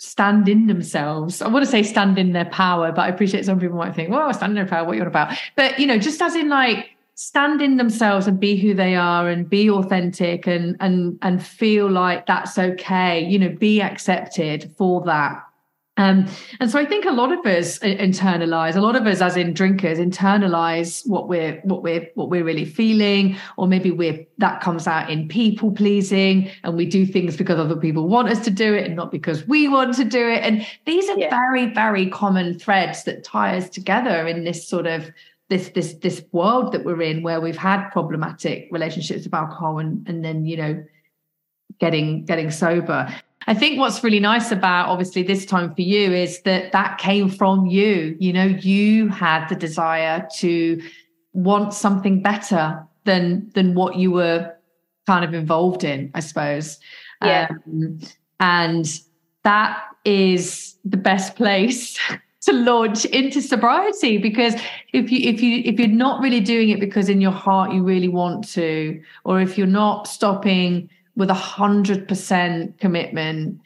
stand 0.00 0.48
in 0.48 0.66
themselves. 0.66 1.42
I 1.42 1.48
want 1.48 1.62
to 1.62 1.70
say 1.70 1.82
stand 1.82 2.18
in 2.18 2.32
their 2.32 2.46
power, 2.46 2.90
but 2.90 3.02
I 3.02 3.08
appreciate 3.08 3.44
some 3.44 3.60
people 3.60 3.76
might 3.76 3.94
think, 3.94 4.08
well, 4.08 4.32
stand 4.32 4.52
in 4.52 4.56
their 4.56 4.66
power, 4.66 4.86
what 4.86 4.96
you're 4.96 5.06
about. 5.06 5.36
But 5.56 5.78
you 5.78 5.86
know, 5.86 5.98
just 5.98 6.22
as 6.22 6.34
in 6.34 6.48
like 6.48 6.90
stand 7.16 7.60
in 7.60 7.76
themselves 7.76 8.26
and 8.26 8.40
be 8.40 8.56
who 8.56 8.72
they 8.72 8.94
are 8.94 9.28
and 9.28 9.48
be 9.48 9.68
authentic 9.68 10.46
and 10.46 10.74
and 10.80 11.18
and 11.20 11.44
feel 11.44 11.88
like 11.90 12.24
that's 12.24 12.58
okay, 12.58 13.22
you 13.22 13.38
know, 13.38 13.50
be 13.50 13.82
accepted 13.82 14.74
for 14.78 15.04
that. 15.04 15.44
Um, 16.00 16.26
and 16.60 16.70
so 16.70 16.78
I 16.78 16.86
think 16.86 17.04
a 17.04 17.12
lot 17.12 17.30
of 17.30 17.44
us 17.44 17.78
internalize, 17.80 18.74
a 18.74 18.80
lot 18.80 18.96
of 18.96 19.06
us 19.06 19.20
as 19.20 19.36
in 19.36 19.52
drinkers 19.52 19.98
internalize 19.98 21.06
what 21.06 21.28
we're 21.28 21.60
what 21.62 21.82
we're 21.82 22.08
what 22.14 22.30
we're 22.30 22.42
really 22.42 22.64
feeling, 22.64 23.36
or 23.58 23.68
maybe 23.68 23.90
we're 23.90 24.26
that 24.38 24.62
comes 24.62 24.86
out 24.86 25.10
in 25.10 25.28
people 25.28 25.70
pleasing, 25.70 26.50
and 26.64 26.74
we 26.74 26.86
do 26.86 27.04
things 27.04 27.36
because 27.36 27.58
other 27.58 27.76
people 27.76 28.08
want 28.08 28.30
us 28.30 28.42
to 28.44 28.50
do 28.50 28.72
it 28.72 28.86
and 28.86 28.96
not 28.96 29.12
because 29.12 29.46
we 29.46 29.68
want 29.68 29.94
to 29.96 30.04
do 30.04 30.26
it. 30.26 30.42
And 30.42 30.66
these 30.86 31.06
are 31.10 31.18
yeah. 31.18 31.28
very, 31.28 31.66
very 31.66 32.08
common 32.08 32.58
threads 32.58 33.04
that 33.04 33.22
tie 33.22 33.58
us 33.58 33.68
together 33.68 34.26
in 34.26 34.44
this 34.44 34.66
sort 34.66 34.86
of 34.86 35.10
this 35.50 35.68
this 35.70 35.94
this 35.94 36.24
world 36.32 36.72
that 36.72 36.82
we're 36.86 37.02
in 37.02 37.22
where 37.22 37.42
we've 37.42 37.58
had 37.58 37.90
problematic 37.90 38.68
relationships 38.70 39.24
with 39.24 39.34
alcohol 39.34 39.78
and 39.78 40.08
and 40.08 40.24
then, 40.24 40.46
you 40.46 40.56
know, 40.56 40.82
getting 41.78 42.24
getting 42.24 42.50
sober 42.50 43.14
I 43.46 43.54
think 43.54 43.78
what's 43.78 44.04
really 44.04 44.20
nice 44.20 44.52
about 44.52 44.88
obviously 44.88 45.22
this 45.22 45.46
time 45.46 45.74
for 45.74 45.80
you 45.80 46.12
is 46.12 46.42
that 46.42 46.72
that 46.72 46.98
came 46.98 47.28
from 47.28 47.66
you. 47.66 48.16
You 48.20 48.32
know, 48.32 48.44
you 48.44 49.08
had 49.08 49.48
the 49.48 49.56
desire 49.56 50.26
to 50.36 50.80
want 51.32 51.72
something 51.72 52.22
better 52.22 52.86
than 53.04 53.50
than 53.54 53.74
what 53.74 53.96
you 53.96 54.10
were 54.10 54.54
kind 55.06 55.24
of 55.24 55.34
involved 55.34 55.84
in, 55.84 56.10
I 56.14 56.20
suppose. 56.20 56.78
Yeah. 57.24 57.48
Um, 57.66 58.00
and 58.38 59.00
that 59.42 59.82
is 60.04 60.76
the 60.84 60.96
best 60.96 61.36
place 61.40 61.98
to 62.42 62.52
launch 62.52 63.04
into 63.06 63.42
sobriety 63.42 64.16
because 64.16 64.54
if 64.94 65.10
you 65.10 65.20
if 65.28 65.42
you 65.42 65.62
if 65.64 65.78
you're 65.78 65.88
not 65.88 66.22
really 66.22 66.40
doing 66.40 66.70
it 66.70 66.80
because 66.80 67.10
in 67.10 67.20
your 67.20 67.32
heart 67.32 67.72
you 67.72 67.82
really 67.82 68.08
want 68.08 68.48
to 68.48 69.00
or 69.24 69.42
if 69.42 69.58
you're 69.58 69.66
not 69.66 70.08
stopping 70.08 70.88
with 71.16 71.30
a 71.30 71.34
hundred 71.34 72.08
percent 72.08 72.78
commitment. 72.78 73.60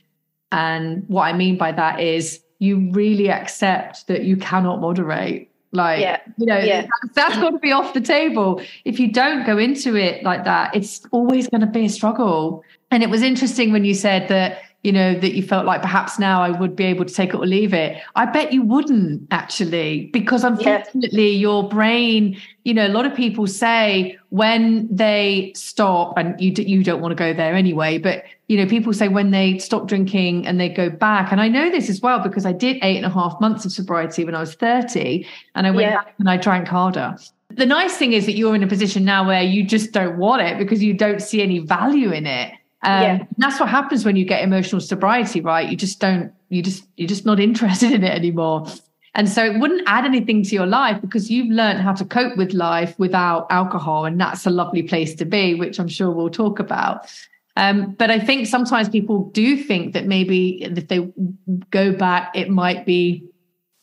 And 0.52 1.04
what 1.09 1.24
I 1.24 1.33
mean 1.33 1.59
by 1.59 1.72
that 1.72 2.00
is 2.00 2.40
you 2.59 2.90
really 2.92 3.30
accept 3.30 4.07
that 4.07 4.24
you 4.24 4.37
cannot 4.37 4.80
moderate. 4.80 5.50
Like, 5.72 6.00
yeah. 6.00 6.20
you 6.38 6.46
know, 6.46 6.59
yeah. 6.59 6.83
that's, 6.83 7.14
that's 7.14 7.37
got 7.37 7.50
to 7.50 7.59
be 7.59 7.72
off 7.72 7.94
the 7.94 8.00
table. 8.00 8.62
If 8.85 9.00
you 9.00 9.11
don't 9.11 9.44
go 9.44 9.59
into 9.59 9.96
it 9.96 10.22
like 10.22 10.44
that, 10.44 10.74
it's 10.74 11.04
always 11.11 11.48
going 11.48 11.62
to 11.62 11.66
be 11.66 11.87
a 11.87 11.88
struggle. 11.88 12.62
And 12.92 13.02
it 13.02 13.11
was 13.11 13.22
interesting 13.22 13.72
when 13.72 13.85
you 13.85 13.94
said 13.94 14.28
that 14.28 14.62
you 14.84 14.92
know, 14.92 15.18
that 15.18 15.34
you 15.34 15.42
felt 15.42 15.64
like 15.64 15.80
perhaps 15.80 16.18
now 16.18 16.42
I 16.42 16.50
would 16.50 16.76
be 16.76 16.84
able 16.84 17.06
to 17.06 17.12
take 17.12 17.30
it 17.30 17.36
or 17.36 17.46
leave 17.46 17.72
it. 17.72 18.00
I 18.16 18.26
bet 18.26 18.52
you 18.52 18.62
wouldn't 18.62 19.26
actually, 19.30 20.10
because 20.12 20.44
unfortunately 20.44 21.30
yeah. 21.30 21.38
your 21.38 21.66
brain, 21.66 22.36
you 22.64 22.74
know, 22.74 22.86
a 22.86 22.92
lot 22.92 23.06
of 23.06 23.14
people 23.14 23.46
say 23.46 24.18
when 24.28 24.86
they 24.94 25.52
stop, 25.56 26.18
and 26.18 26.38
you 26.38 26.52
you 26.58 26.84
don't 26.84 27.00
want 27.00 27.12
to 27.12 27.16
go 27.16 27.32
there 27.32 27.54
anyway, 27.54 27.96
but 27.96 28.24
you 28.48 28.58
know, 28.58 28.66
people 28.66 28.92
say 28.92 29.08
when 29.08 29.30
they 29.30 29.58
stop 29.58 29.88
drinking 29.88 30.46
and 30.46 30.60
they 30.60 30.68
go 30.68 30.90
back, 30.90 31.32
and 31.32 31.40
I 31.40 31.48
know 31.48 31.70
this 31.70 31.88
as 31.88 32.02
well 32.02 32.20
because 32.20 32.44
I 32.44 32.52
did 32.52 32.76
eight 32.82 32.98
and 32.98 33.06
a 33.06 33.10
half 33.10 33.40
months 33.40 33.64
of 33.64 33.72
sobriety 33.72 34.24
when 34.24 34.34
I 34.34 34.40
was 34.40 34.54
thirty, 34.54 35.26
and 35.54 35.66
I 35.66 35.70
went 35.70 35.90
yeah. 35.90 35.96
back 35.96 36.14
and 36.18 36.28
I 36.28 36.36
drank 36.36 36.68
harder. 36.68 37.16
The 37.48 37.66
nice 37.66 37.96
thing 37.96 38.12
is 38.12 38.26
that 38.26 38.36
you're 38.36 38.54
in 38.54 38.62
a 38.62 38.66
position 38.66 39.04
now 39.04 39.26
where 39.26 39.42
you 39.42 39.64
just 39.64 39.92
don't 39.92 40.18
want 40.18 40.42
it 40.42 40.58
because 40.58 40.82
you 40.82 40.92
don't 40.92 41.22
see 41.22 41.40
any 41.40 41.60
value 41.60 42.10
in 42.10 42.26
it. 42.26 42.52
Um, 42.84 43.02
yeah. 43.02 43.24
that's 43.38 43.58
what 43.58 43.68
happens 43.68 44.04
when 44.04 44.14
you 44.14 44.24
get 44.24 44.42
emotional 44.42 44.80
sobriety, 44.80 45.40
right? 45.40 45.68
You 45.68 45.76
just 45.76 46.00
don't, 46.00 46.32
you 46.50 46.62
just, 46.62 46.84
you're 46.96 47.08
just 47.08 47.24
not 47.24 47.40
interested 47.48 47.92
in 47.92 48.04
it 48.04 48.12
anymore. 48.12 48.66
And 49.16 49.28
so 49.28 49.44
it 49.44 49.58
wouldn't 49.58 49.82
add 49.86 50.04
anything 50.04 50.42
to 50.42 50.54
your 50.54 50.66
life 50.66 51.00
because 51.00 51.30
you've 51.30 51.50
learned 51.50 51.80
how 51.80 51.92
to 51.92 52.04
cope 52.04 52.36
with 52.36 52.52
life 52.52 52.98
without 52.98 53.46
alcohol. 53.50 54.04
And 54.04 54.20
that's 54.20 54.44
a 54.44 54.50
lovely 54.50 54.82
place 54.82 55.14
to 55.16 55.24
be, 55.24 55.54
which 55.54 55.78
I'm 55.78 55.88
sure 55.88 56.10
we'll 56.10 56.30
talk 56.30 56.58
about. 56.58 57.06
Um, 57.56 57.92
but 57.92 58.10
I 58.10 58.18
think 58.18 58.48
sometimes 58.48 58.88
people 58.88 59.30
do 59.30 59.56
think 59.56 59.92
that 59.94 60.06
maybe 60.06 60.64
if 60.64 60.88
they 60.88 61.08
go 61.70 61.92
back, 61.92 62.32
it 62.34 62.50
might 62.50 62.84
be 62.84 63.24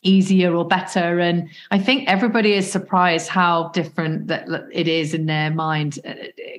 easier 0.02 0.54
or 0.54 0.66
better. 0.66 1.18
And 1.20 1.48
I 1.70 1.78
think 1.78 2.08
everybody 2.08 2.52
is 2.52 2.70
surprised 2.70 3.28
how 3.28 3.68
different 3.68 4.26
that 4.26 4.46
it 4.70 4.88
is 4.88 5.14
in 5.14 5.26
their 5.26 5.50
mind 5.50 5.98
uh, 6.04 6.14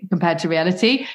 compared 0.10 0.39
to 0.39 0.47
reality 0.47 1.06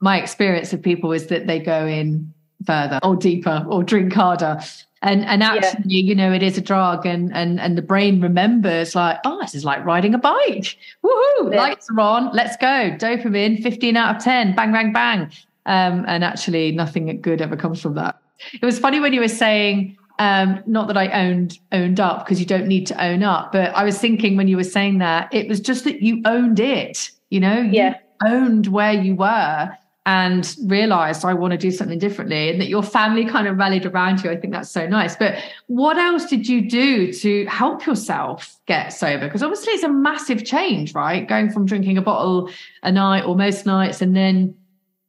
my 0.00 0.20
experience 0.20 0.72
of 0.72 0.82
people 0.82 1.12
is 1.12 1.26
that 1.28 1.46
they 1.46 1.58
go 1.58 1.86
in 1.86 2.32
further 2.66 2.98
or 3.02 3.16
deeper 3.16 3.64
or 3.68 3.82
drink 3.82 4.12
harder. 4.12 4.60
And 5.02 5.24
and 5.24 5.42
actually 5.42 5.84
yeah. 5.86 6.02
you 6.02 6.14
know 6.14 6.30
it 6.30 6.42
is 6.42 6.58
a 6.58 6.60
drug 6.60 7.06
and 7.06 7.34
and 7.34 7.58
and 7.58 7.78
the 7.78 7.82
brain 7.82 8.20
remembers 8.20 8.94
like 8.94 9.18
oh 9.24 9.38
this 9.40 9.54
is 9.54 9.64
like 9.64 9.82
riding 9.84 10.14
a 10.14 10.18
bike. 10.18 10.76
Woohoo! 11.02 11.52
Yeah. 11.52 11.56
lights 11.56 11.88
are 11.90 12.00
on. 12.00 12.34
Let's 12.34 12.56
go. 12.58 12.96
Dopamine 12.98 13.62
15 13.62 13.96
out 13.96 14.16
of 14.16 14.22
10 14.22 14.54
bang 14.54 14.72
bang 14.72 14.92
bang. 14.92 15.30
Um, 15.66 16.04
and 16.06 16.24
actually 16.24 16.72
nothing 16.72 17.20
good 17.20 17.40
ever 17.40 17.56
comes 17.56 17.80
from 17.80 17.94
that. 17.94 18.20
It 18.60 18.64
was 18.64 18.78
funny 18.78 19.00
when 19.00 19.12
you 19.12 19.20
were 19.20 19.28
saying 19.28 19.96
um, 20.20 20.62
not 20.66 20.86
that 20.88 20.98
I 20.98 21.08
owned 21.08 21.58
owned 21.72 21.98
up 21.98 22.24
because 22.24 22.38
you 22.38 22.46
don't 22.46 22.66
need 22.66 22.86
to 22.88 23.02
own 23.04 23.22
up, 23.22 23.52
but 23.52 23.74
I 23.74 23.84
was 23.84 23.98
thinking 23.98 24.36
when 24.36 24.48
you 24.48 24.56
were 24.56 24.64
saying 24.64 24.98
that 24.98 25.32
it 25.32 25.48
was 25.48 25.60
just 25.60 25.84
that 25.84 26.02
you 26.02 26.20
owned 26.26 26.60
it. 26.60 27.10
You 27.30 27.40
know, 27.40 27.58
you 27.58 27.70
yeah. 27.72 27.98
owned 28.26 28.66
where 28.66 28.92
you 28.92 29.14
were, 29.14 29.70
and 30.10 30.56
realized 30.64 31.24
I 31.24 31.34
want 31.34 31.52
to 31.52 31.56
do 31.56 31.70
something 31.70 32.00
differently 32.00 32.50
and 32.50 32.60
that 32.60 32.66
your 32.66 32.82
family 32.82 33.24
kind 33.24 33.46
of 33.46 33.56
rallied 33.56 33.86
around 33.86 34.24
you. 34.24 34.30
I 34.32 34.36
think 34.36 34.52
that's 34.52 34.68
so 34.68 34.88
nice. 34.88 35.14
But 35.14 35.36
what 35.68 35.98
else 35.98 36.26
did 36.26 36.48
you 36.48 36.68
do 36.68 37.12
to 37.12 37.46
help 37.46 37.86
yourself 37.86 38.58
get 38.66 38.88
sober? 38.88 39.26
Because 39.26 39.44
obviously 39.44 39.74
it's 39.74 39.84
a 39.84 39.88
massive 39.88 40.44
change, 40.44 40.94
right? 40.94 41.28
Going 41.28 41.48
from 41.52 41.64
drinking 41.64 41.96
a 41.96 42.02
bottle 42.02 42.50
a 42.82 42.90
night 42.90 43.24
or 43.24 43.36
most 43.36 43.66
nights 43.66 44.02
and 44.02 44.16
then 44.16 44.52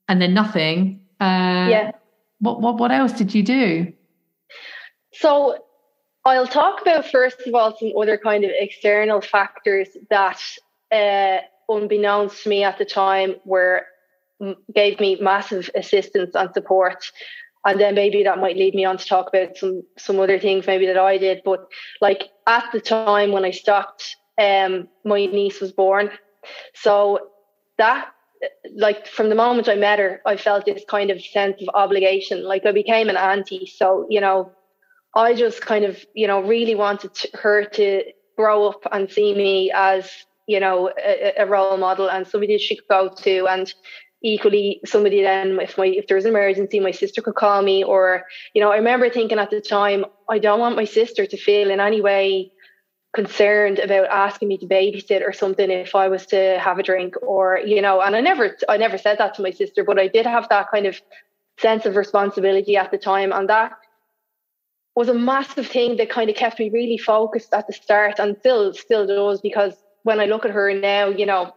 and 0.07 0.21
then 0.21 0.35
nothing. 0.35 1.01
Uh, 1.19 1.65
yeah. 1.67 1.91
What 2.37 2.61
what 2.61 2.77
what 2.77 2.91
else 2.91 3.13
did 3.13 3.33
you 3.33 3.41
do? 3.41 3.91
So 5.13 5.65
I'll 6.25 6.45
talk 6.45 6.79
about 6.79 7.07
first 7.07 7.41
of 7.47 7.55
all 7.55 7.75
some 7.75 7.91
other 7.99 8.19
kind 8.19 8.43
of 8.43 8.51
external 8.53 9.19
factors 9.21 9.87
that 10.11 10.39
uh, 10.91 11.39
unbeknownst 11.67 12.43
to 12.43 12.49
me 12.49 12.63
at 12.63 12.77
the 12.77 12.85
time 12.85 13.37
were 13.45 13.87
gave 14.73 14.99
me 14.99 15.17
massive 15.21 15.69
assistance 15.75 16.31
and 16.35 16.53
support. 16.53 17.11
And 17.65 17.79
then 17.79 17.93
maybe 17.95 18.23
that 18.23 18.39
might 18.39 18.57
lead 18.57 18.73
me 18.73 18.85
on 18.85 18.97
to 18.97 19.05
talk 19.05 19.29
about 19.29 19.55
some 19.55 19.83
some 19.97 20.19
other 20.19 20.39
things 20.39 20.65
maybe 20.65 20.87
that 20.87 20.97
I 20.97 21.17
did. 21.17 21.41
But 21.45 21.67
like 21.99 22.29
at 22.47 22.65
the 22.73 22.81
time 22.81 23.31
when 23.31 23.45
I 23.45 23.51
stopped 23.51 24.15
um 24.39 24.87
my 25.05 25.25
niece 25.25 25.61
was 25.61 25.71
born. 25.71 26.09
So 26.73 27.19
that 27.77 28.09
like 28.75 29.05
from 29.05 29.29
the 29.29 29.35
moment 29.35 29.69
I 29.69 29.75
met 29.75 29.99
her 29.99 30.21
I 30.25 30.37
felt 30.37 30.65
this 30.65 30.83
kind 30.89 31.11
of 31.11 31.21
sense 31.21 31.61
of 31.61 31.69
obligation. 31.75 32.43
Like 32.43 32.65
I 32.65 32.71
became 32.71 33.09
an 33.09 33.17
auntie. 33.17 33.67
So 33.67 34.07
you 34.09 34.21
know 34.21 34.51
I 35.15 35.35
just 35.35 35.61
kind 35.61 35.85
of 35.85 36.03
you 36.15 36.25
know 36.25 36.41
really 36.41 36.75
wanted 36.75 37.13
to, 37.13 37.29
her 37.37 37.65
to 37.65 38.03
grow 38.37 38.69
up 38.69 38.81
and 38.91 39.11
see 39.11 39.35
me 39.35 39.71
as 39.73 40.09
you 40.47 40.59
know 40.59 40.91
a, 41.03 41.33
a 41.37 41.45
role 41.45 41.77
model 41.77 42.09
and 42.09 42.27
somebody 42.27 42.57
she 42.57 42.75
could 42.75 42.87
go 42.87 43.09
to. 43.09 43.47
And 43.47 43.73
equally 44.23 44.79
somebody 44.85 45.21
then 45.23 45.59
if 45.59 45.77
my 45.77 45.87
if 45.87 46.07
there 46.07 46.15
was 46.15 46.25
an 46.25 46.31
emergency 46.31 46.79
my 46.79 46.91
sister 46.91 47.21
could 47.21 47.35
call 47.35 47.61
me 47.61 47.83
or 47.83 48.23
you 48.53 48.61
know 48.61 48.71
i 48.71 48.75
remember 48.75 49.09
thinking 49.09 49.39
at 49.39 49.49
the 49.49 49.59
time 49.59 50.05
i 50.29 50.37
don't 50.37 50.59
want 50.59 50.75
my 50.75 50.85
sister 50.85 51.25
to 51.25 51.37
feel 51.37 51.71
in 51.71 51.79
any 51.79 52.01
way 52.01 52.51
concerned 53.13 53.79
about 53.79 54.07
asking 54.07 54.47
me 54.47 54.57
to 54.57 54.67
babysit 54.67 55.27
or 55.27 55.33
something 55.33 55.71
if 55.71 55.95
i 55.95 56.07
was 56.07 56.25
to 56.27 56.57
have 56.59 56.77
a 56.77 56.83
drink 56.83 57.15
or 57.23 57.59
you 57.65 57.81
know 57.81 57.99
and 57.99 58.15
i 58.15 58.21
never 58.21 58.55
i 58.69 58.77
never 58.77 58.97
said 58.97 59.17
that 59.17 59.33
to 59.33 59.41
my 59.41 59.51
sister 59.51 59.83
but 59.83 59.99
i 59.99 60.07
did 60.07 60.25
have 60.25 60.47
that 60.49 60.69
kind 60.69 60.85
of 60.85 61.01
sense 61.57 61.85
of 61.85 61.95
responsibility 61.95 62.77
at 62.77 62.91
the 62.91 62.97
time 62.97 63.31
and 63.33 63.49
that 63.49 63.71
was 64.95 65.09
a 65.09 65.13
massive 65.13 65.67
thing 65.67 65.97
that 65.97 66.09
kind 66.09 66.29
of 66.29 66.35
kept 66.35 66.59
me 66.59 66.69
really 66.69 66.97
focused 66.97 67.53
at 67.53 67.65
the 67.65 67.73
start 67.73 68.19
and 68.19 68.37
still 68.39 68.73
still 68.73 69.07
does 69.07 69.41
because 69.41 69.73
when 70.03 70.19
i 70.19 70.25
look 70.25 70.45
at 70.45 70.51
her 70.51 70.73
now 70.73 71.07
you 71.07 71.25
know 71.25 71.53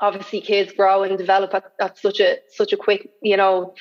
obviously 0.00 0.40
kids 0.40 0.72
grow 0.72 1.02
and 1.02 1.16
develop 1.16 1.54
at, 1.54 1.72
at 1.80 1.98
such 1.98 2.20
a 2.20 2.38
such 2.48 2.72
a 2.72 2.76
quick 2.76 3.10
you 3.22 3.36
know 3.36 3.74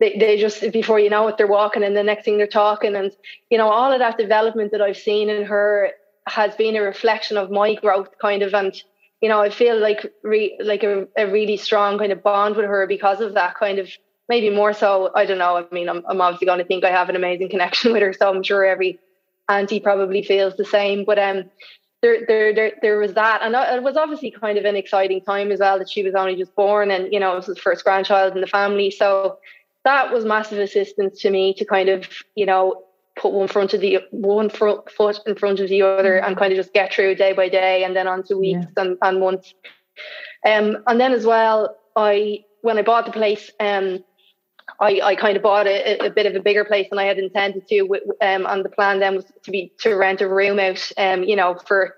they, 0.00 0.16
they 0.18 0.36
just 0.38 0.72
before 0.72 0.98
you 0.98 1.10
know 1.10 1.28
it 1.28 1.38
they're 1.38 1.46
walking 1.46 1.82
and 1.82 1.96
the 1.96 2.02
next 2.02 2.24
thing 2.24 2.36
they're 2.36 2.46
talking. 2.46 2.94
And 2.96 3.12
you 3.50 3.58
know 3.58 3.68
all 3.68 3.92
of 3.92 4.00
that 4.00 4.18
development 4.18 4.72
that 4.72 4.82
I've 4.82 4.96
seen 4.96 5.28
in 5.28 5.44
her 5.44 5.90
has 6.26 6.54
been 6.56 6.76
a 6.76 6.82
reflection 6.82 7.36
of 7.36 7.50
my 7.50 7.74
growth 7.74 8.10
kind 8.20 8.42
of. 8.42 8.54
And 8.54 8.74
you 9.20 9.28
know 9.28 9.40
I 9.40 9.50
feel 9.50 9.78
like 9.78 10.12
re, 10.22 10.58
like 10.62 10.82
a, 10.82 11.06
a 11.16 11.30
really 11.30 11.56
strong 11.56 11.98
kind 11.98 12.12
of 12.12 12.22
bond 12.22 12.56
with 12.56 12.66
her 12.66 12.86
because 12.86 13.20
of 13.20 13.34
that 13.34 13.54
kind 13.54 13.78
of 13.78 13.88
maybe 14.28 14.50
more 14.50 14.72
so 14.72 15.10
I 15.14 15.26
don't 15.26 15.38
know. 15.38 15.56
I 15.56 15.66
mean 15.72 15.88
I'm, 15.88 16.02
I'm 16.08 16.20
obviously 16.20 16.46
going 16.46 16.58
to 16.58 16.64
think 16.64 16.84
I 16.84 16.90
have 16.90 17.08
an 17.08 17.16
amazing 17.16 17.48
connection 17.50 17.92
with 17.92 18.02
her 18.02 18.12
so 18.12 18.30
I'm 18.30 18.42
sure 18.42 18.64
every 18.64 18.98
auntie 19.48 19.80
probably 19.80 20.22
feels 20.22 20.56
the 20.56 20.64
same. 20.64 21.04
But 21.04 21.18
um 21.18 21.44
there, 22.04 22.26
there, 22.28 22.54
there, 22.54 22.72
there 22.82 22.98
was 22.98 23.14
that, 23.14 23.40
and 23.40 23.54
it 23.54 23.82
was 23.82 23.96
obviously 23.96 24.30
kind 24.30 24.58
of 24.58 24.66
an 24.66 24.76
exciting 24.76 25.22
time 25.22 25.50
as 25.50 25.60
well 25.60 25.78
that 25.78 25.88
she 25.88 26.02
was 26.02 26.14
only 26.14 26.36
just 26.36 26.54
born, 26.54 26.90
and 26.90 27.10
you 27.10 27.18
know 27.18 27.32
it 27.32 27.36
was 27.36 27.46
the 27.46 27.56
first 27.56 27.82
grandchild 27.82 28.34
in 28.34 28.42
the 28.42 28.46
family. 28.46 28.90
So 28.90 29.38
that 29.84 30.12
was 30.12 30.26
massive 30.26 30.58
assistance 30.58 31.22
to 31.22 31.30
me 31.30 31.54
to 31.54 31.64
kind 31.64 31.88
of 31.88 32.06
you 32.34 32.44
know 32.44 32.84
put 33.16 33.32
one 33.32 33.48
front 33.48 33.72
of 33.72 33.80
the 33.80 34.00
one 34.10 34.50
foot 34.50 35.20
in 35.26 35.34
front 35.34 35.60
of 35.60 35.70
the 35.70 35.80
other 35.80 36.18
and 36.18 36.36
kind 36.36 36.52
of 36.52 36.58
just 36.58 36.74
get 36.74 36.92
through 36.92 37.14
day 37.14 37.32
by 37.32 37.48
day, 37.48 37.84
and 37.84 37.96
then 37.96 38.06
on 38.06 38.22
to 38.24 38.36
weeks 38.36 38.66
yeah. 38.76 38.82
and, 38.82 38.98
and 39.00 39.20
months. 39.20 39.54
Um, 40.46 40.84
and 40.86 41.00
then 41.00 41.14
as 41.14 41.24
well, 41.24 41.78
I 41.96 42.44
when 42.60 42.76
I 42.76 42.82
bought 42.82 43.06
the 43.06 43.12
place, 43.12 43.50
um, 43.60 44.04
I, 44.80 45.00
I 45.02 45.14
kind 45.14 45.36
of 45.36 45.42
bought 45.42 45.66
a, 45.66 46.06
a, 46.06 46.10
bit 46.10 46.26
of 46.26 46.34
a 46.34 46.40
bigger 46.40 46.64
place 46.64 46.88
than 46.90 46.98
I 46.98 47.04
had 47.04 47.18
intended 47.18 47.68
to. 47.68 47.82
Um, 48.20 48.46
and 48.46 48.64
the 48.64 48.70
plan 48.70 48.98
then 48.98 49.16
was 49.16 49.24
to 49.44 49.50
be 49.50 49.72
to 49.80 49.94
rent 49.94 50.20
a 50.20 50.28
room 50.28 50.58
out, 50.58 50.90
um, 50.96 51.22
you 51.22 51.36
know, 51.36 51.54
for 51.66 51.96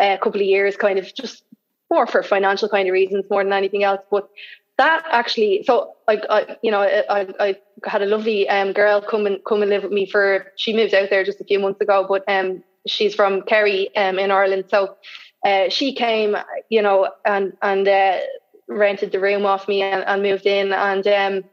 a 0.00 0.18
couple 0.18 0.40
of 0.40 0.46
years, 0.46 0.76
kind 0.76 0.98
of 0.98 1.12
just 1.14 1.44
more 1.90 2.06
for 2.06 2.22
financial 2.22 2.68
kind 2.68 2.88
of 2.88 2.92
reasons 2.92 3.24
more 3.30 3.44
than 3.44 3.52
anything 3.52 3.84
else. 3.84 4.00
But 4.10 4.28
that 4.78 5.04
actually, 5.10 5.64
so 5.64 5.94
I, 6.06 6.20
I 6.30 6.56
you 6.62 6.70
know, 6.70 6.80
I, 6.80 7.26
I 7.40 7.56
had 7.84 8.02
a 8.02 8.06
lovely 8.06 8.48
um, 8.48 8.72
girl 8.72 9.00
come 9.00 9.26
and 9.26 9.44
come 9.44 9.62
and 9.62 9.70
live 9.70 9.82
with 9.82 9.92
me 9.92 10.06
for. 10.06 10.52
She 10.56 10.74
moved 10.74 10.94
out 10.94 11.10
there 11.10 11.24
just 11.24 11.40
a 11.40 11.44
few 11.44 11.58
months 11.58 11.80
ago, 11.80 12.06
but 12.08 12.24
um, 12.28 12.62
she's 12.86 13.14
from 13.14 13.42
Kerry 13.42 13.94
um, 13.96 14.18
in 14.18 14.30
Ireland, 14.30 14.64
so 14.68 14.96
uh, 15.44 15.68
she 15.68 15.94
came, 15.94 16.36
you 16.68 16.80
know, 16.80 17.10
and 17.24 17.56
and 17.60 17.86
uh, 17.86 18.18
rented 18.68 19.12
the 19.12 19.20
room 19.20 19.44
off 19.44 19.68
me 19.68 19.82
and, 19.82 20.04
and 20.04 20.22
moved 20.22 20.46
in 20.46 20.72
and. 20.72 21.06
Um, 21.06 21.44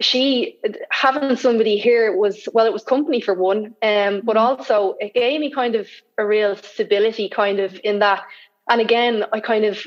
she 0.00 0.58
having 0.90 1.36
somebody 1.36 1.76
here 1.76 2.16
was 2.16 2.48
well 2.54 2.66
it 2.66 2.72
was 2.72 2.82
company 2.82 3.20
for 3.20 3.34
one 3.34 3.66
um 3.82 4.22
but 4.24 4.36
mm-hmm. 4.36 4.38
also 4.38 4.96
it 4.98 5.14
gave 5.14 5.40
me 5.40 5.50
kind 5.50 5.74
of 5.74 5.86
a 6.18 6.26
real 6.26 6.56
stability 6.56 7.28
kind 7.28 7.60
of 7.60 7.78
in 7.84 7.98
that 7.98 8.24
and 8.68 8.80
again 8.80 9.24
i 9.32 9.40
kind 9.40 9.64
of 9.64 9.86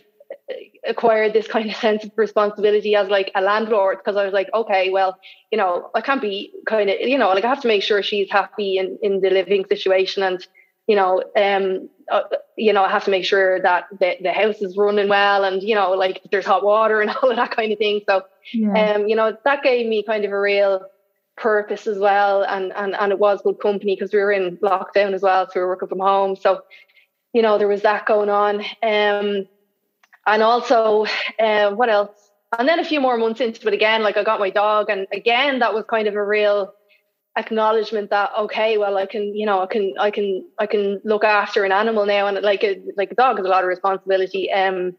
acquired 0.88 1.34
this 1.34 1.47
kind 1.47 1.70
of 1.70 1.76
sense 1.88 2.03
of 2.03 2.11
responsibility 2.16 2.95
as 2.95 3.09
like 3.09 3.32
a 3.36 3.41
landlord 3.41 3.97
because 3.97 4.16
i 4.16 4.24
was 4.24 4.34
like 4.34 4.49
okay 4.53 4.91
well 4.91 5.18
you 5.51 5.57
know 5.57 5.89
i 5.95 6.01
can't 6.01 6.22
be 6.22 6.53
kind 6.68 6.89
of 6.89 6.99
you 6.99 7.18
know 7.18 7.30
like 7.30 7.43
i 7.43 7.49
have 7.49 7.61
to 7.61 7.68
make 7.68 7.82
sure 7.82 8.03
she's 8.03 8.30
happy 8.30 8.78
in 8.78 8.99
in 9.01 9.20
the 9.22 9.30
living 9.30 9.66
situation 9.68 10.22
and 10.22 10.47
you 10.88 10.95
know 10.95 11.23
um 11.36 11.89
uh, 12.11 12.23
you 12.57 12.73
know, 12.73 12.84
I 12.84 12.91
have 12.91 13.05
to 13.05 13.11
make 13.11 13.25
sure 13.25 13.61
that 13.61 13.86
the, 13.99 14.17
the 14.21 14.31
house 14.31 14.61
is 14.61 14.77
running 14.77 15.09
well 15.09 15.43
and, 15.43 15.61
you 15.61 15.75
know, 15.75 15.91
like 15.91 16.21
there's 16.31 16.45
hot 16.45 16.63
water 16.63 17.01
and 17.01 17.09
all 17.23 17.29
of 17.29 17.36
that 17.38 17.51
kind 17.51 17.71
of 17.71 17.77
thing. 17.77 18.01
So, 18.07 18.23
yeah. 18.53 18.95
um, 18.95 19.07
you 19.07 19.15
know, 19.15 19.36
that 19.45 19.63
gave 19.63 19.88
me 19.88 20.03
kind 20.03 20.25
of 20.25 20.31
a 20.31 20.39
real 20.39 20.86
purpose 21.38 21.88
as 21.88 21.97
well. 21.97 22.43
And, 22.43 22.71
and, 22.73 22.95
and 22.95 23.11
it 23.11 23.19
was 23.19 23.41
good 23.41 23.59
company 23.59 23.95
because 23.95 24.13
we 24.13 24.19
were 24.19 24.31
in 24.31 24.57
lockdown 24.57 25.13
as 25.13 25.21
well. 25.21 25.47
So 25.47 25.51
we 25.55 25.61
were 25.61 25.69
working 25.69 25.89
from 25.89 25.99
home. 25.99 26.36
So, 26.36 26.61
you 27.34 27.41
know, 27.41 27.57
there 27.57 27.67
was 27.67 27.81
that 27.84 28.05
going 28.05 28.29
on. 28.29 28.61
Um, 28.84 29.47
and 30.25 30.43
also, 30.43 31.05
uh, 31.39 31.71
what 31.71 31.89
else? 31.89 32.11
And 32.57 32.67
then 32.67 32.79
a 32.79 32.86
few 32.86 33.01
more 33.01 33.17
months 33.17 33.41
into 33.41 33.67
it 33.67 33.73
again, 33.73 34.03
like 34.03 34.15
I 34.15 34.23
got 34.23 34.39
my 34.39 34.51
dog 34.51 34.89
and 34.89 35.07
again, 35.11 35.59
that 35.59 35.73
was 35.73 35.86
kind 35.89 36.07
of 36.07 36.13
a 36.13 36.23
real, 36.23 36.73
acknowledgement 37.36 38.11
that 38.11 38.29
okay 38.38 38.77
well 38.77 38.95
i 38.97 39.05
can 39.05 39.36
you 39.36 39.45
know 39.45 39.61
i 39.61 39.65
can 39.65 39.93
i 39.99 40.11
can 40.11 40.45
i 40.59 40.67
can 40.67 41.01
look 41.03 41.23
after 41.23 41.63
an 41.63 41.71
animal 41.71 42.05
now 42.05 42.27
and 42.27 42.39
like 42.43 42.63
a 42.63 42.79
like 42.95 43.11
a 43.11 43.15
dog 43.15 43.38
has 43.38 43.45
a 43.45 43.49
lot 43.49 43.63
of 43.63 43.67
responsibility. 43.67 44.51
Um 44.51 44.95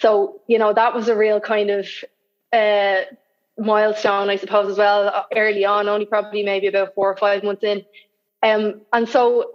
so 0.00 0.40
you 0.48 0.58
know 0.58 0.72
that 0.72 0.94
was 0.94 1.08
a 1.08 1.16
real 1.16 1.40
kind 1.40 1.70
of 1.70 1.86
uh 2.52 3.02
milestone 3.58 4.30
i 4.30 4.36
suppose 4.36 4.70
as 4.70 4.78
well 4.78 5.08
uh, 5.08 5.22
early 5.36 5.64
on 5.64 5.88
only 5.88 6.06
probably 6.06 6.42
maybe 6.42 6.66
about 6.66 6.94
four 6.94 7.10
or 7.10 7.16
five 7.16 7.44
months 7.44 7.62
in. 7.62 7.84
Um 8.42 8.82
and 8.92 9.08
so 9.08 9.52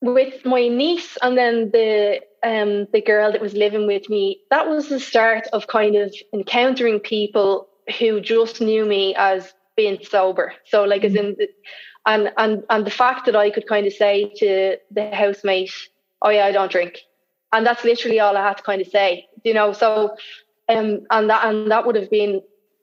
with 0.00 0.44
my 0.44 0.68
niece 0.68 1.16
and 1.20 1.36
then 1.36 1.70
the 1.72 2.20
um 2.44 2.86
the 2.92 3.00
girl 3.00 3.32
that 3.32 3.40
was 3.40 3.54
living 3.54 3.88
with 3.88 4.08
me 4.08 4.40
that 4.50 4.68
was 4.68 4.88
the 4.88 5.00
start 5.00 5.48
of 5.52 5.66
kind 5.66 5.96
of 5.96 6.14
encountering 6.32 7.00
people 7.00 7.68
who 7.98 8.20
just 8.20 8.60
knew 8.60 8.84
me 8.84 9.14
as 9.16 9.52
being 9.76 9.98
sober. 10.02 10.54
So 10.66 10.84
like 10.84 11.04
as 11.04 11.14
in 11.14 11.36
and 12.06 12.30
and 12.36 12.64
and 12.70 12.86
the 12.86 12.90
fact 12.90 13.26
that 13.26 13.36
I 13.36 13.50
could 13.50 13.66
kind 13.66 13.86
of 13.86 13.92
say 13.92 14.32
to 14.36 14.76
the 14.90 15.10
housemate, 15.14 15.72
Oh 16.22 16.30
yeah, 16.30 16.46
I 16.46 16.52
don't 16.52 16.70
drink. 16.70 17.00
And 17.52 17.64
that's 17.64 17.84
literally 17.84 18.20
all 18.20 18.36
I 18.36 18.42
had 18.42 18.56
to 18.56 18.62
kind 18.62 18.80
of 18.80 18.88
say. 18.88 19.26
You 19.44 19.54
know, 19.54 19.72
so 19.72 20.16
um 20.68 21.00
and 21.10 21.30
that 21.30 21.44
and 21.44 21.70
that 21.70 21.86
would 21.86 21.96
have 21.96 22.10
been 22.10 22.42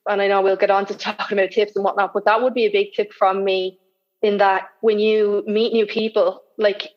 and 0.10 0.22
I 0.22 0.28
know 0.28 0.42
we'll 0.42 0.56
get 0.56 0.72
on 0.72 0.86
to 0.88 0.96
talking 0.98 1.38
about 1.38 1.52
tips 1.52 1.76
and 1.76 1.86
whatnot, 1.86 2.14
but 2.14 2.26
that 2.26 2.42
would 2.42 2.54
be 2.54 2.66
a 2.66 2.72
big 2.72 2.94
tip 2.94 3.14
from 3.14 3.44
me 3.44 3.80
in 4.22 4.38
that 4.38 4.70
when 4.82 5.00
you 5.00 5.44
meet 5.48 5.74
new 5.74 5.86
people, 5.86 6.42
like 6.58 6.92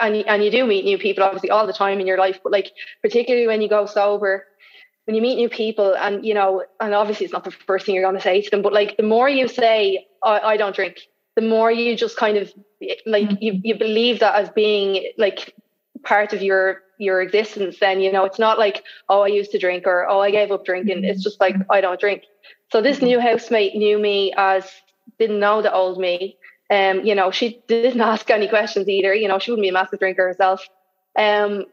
and 0.00 0.16
and 0.26 0.44
you 0.44 0.50
do 0.50 0.66
meet 0.66 0.84
new 0.84 0.98
people 0.98 1.24
obviously 1.24 1.50
all 1.50 1.66
the 1.66 1.72
time 1.72 2.00
in 2.00 2.06
your 2.06 2.18
life, 2.18 2.40
but 2.42 2.52
like 2.52 2.72
particularly 3.02 3.46
when 3.46 3.62
you 3.62 3.68
go 3.68 3.86
sober, 3.86 4.46
when 5.06 5.14
you 5.14 5.22
meet 5.22 5.36
new 5.36 5.48
people 5.48 5.96
and 5.96 6.26
you 6.26 6.34
know 6.34 6.64
and 6.80 6.94
obviously 6.94 7.24
it's 7.24 7.32
not 7.32 7.44
the 7.44 7.50
first 7.50 7.86
thing 7.86 7.94
you're 7.94 8.04
going 8.04 8.16
to 8.16 8.20
say 8.20 8.40
to 8.40 8.50
them 8.50 8.62
but 8.62 8.72
like 8.72 8.96
the 8.96 9.02
more 9.02 9.28
you 9.28 9.48
say 9.48 10.06
I, 10.22 10.40
I 10.40 10.56
don't 10.56 10.74
drink 10.74 11.00
the 11.36 11.42
more 11.42 11.70
you 11.70 11.96
just 11.96 12.16
kind 12.16 12.36
of 12.36 12.52
like 13.06 13.28
mm-hmm. 13.28 13.36
you, 13.40 13.60
you 13.62 13.78
believe 13.78 14.20
that 14.20 14.34
as 14.34 14.50
being 14.50 15.12
like 15.16 15.54
part 16.02 16.32
of 16.32 16.42
your 16.42 16.82
your 16.98 17.20
existence 17.20 17.78
then 17.80 18.00
you 18.00 18.10
know 18.10 18.24
it's 18.24 18.38
not 18.38 18.58
like 18.58 18.82
oh 19.08 19.22
i 19.22 19.28
used 19.28 19.52
to 19.52 19.58
drink 19.58 19.86
or 19.86 20.08
oh 20.08 20.20
i 20.20 20.30
gave 20.30 20.50
up 20.50 20.64
drinking. 20.64 21.04
It's 21.04 21.22
just 21.22 21.40
like 21.40 21.56
i 21.70 21.80
don't 21.80 22.00
drink. 22.00 22.22
So 22.72 22.82
this 22.82 23.00
new 23.00 23.20
housemate 23.20 23.76
knew 23.76 23.98
me 23.98 24.34
as 24.36 24.68
didn't 25.18 25.38
know 25.38 25.62
the 25.62 25.72
old 25.72 25.98
me 25.98 26.36
um 26.70 27.04
you 27.04 27.14
know 27.14 27.30
she 27.30 27.62
didn't 27.68 28.00
ask 28.12 28.28
any 28.28 28.48
questions 28.48 28.88
either 28.88 29.14
you 29.14 29.28
know 29.28 29.38
she 29.38 29.52
wouldn't 29.52 29.64
be 29.64 29.68
a 29.68 29.72
massive 29.72 30.00
drinker 30.00 30.26
herself. 30.26 30.66
Um 31.16 31.66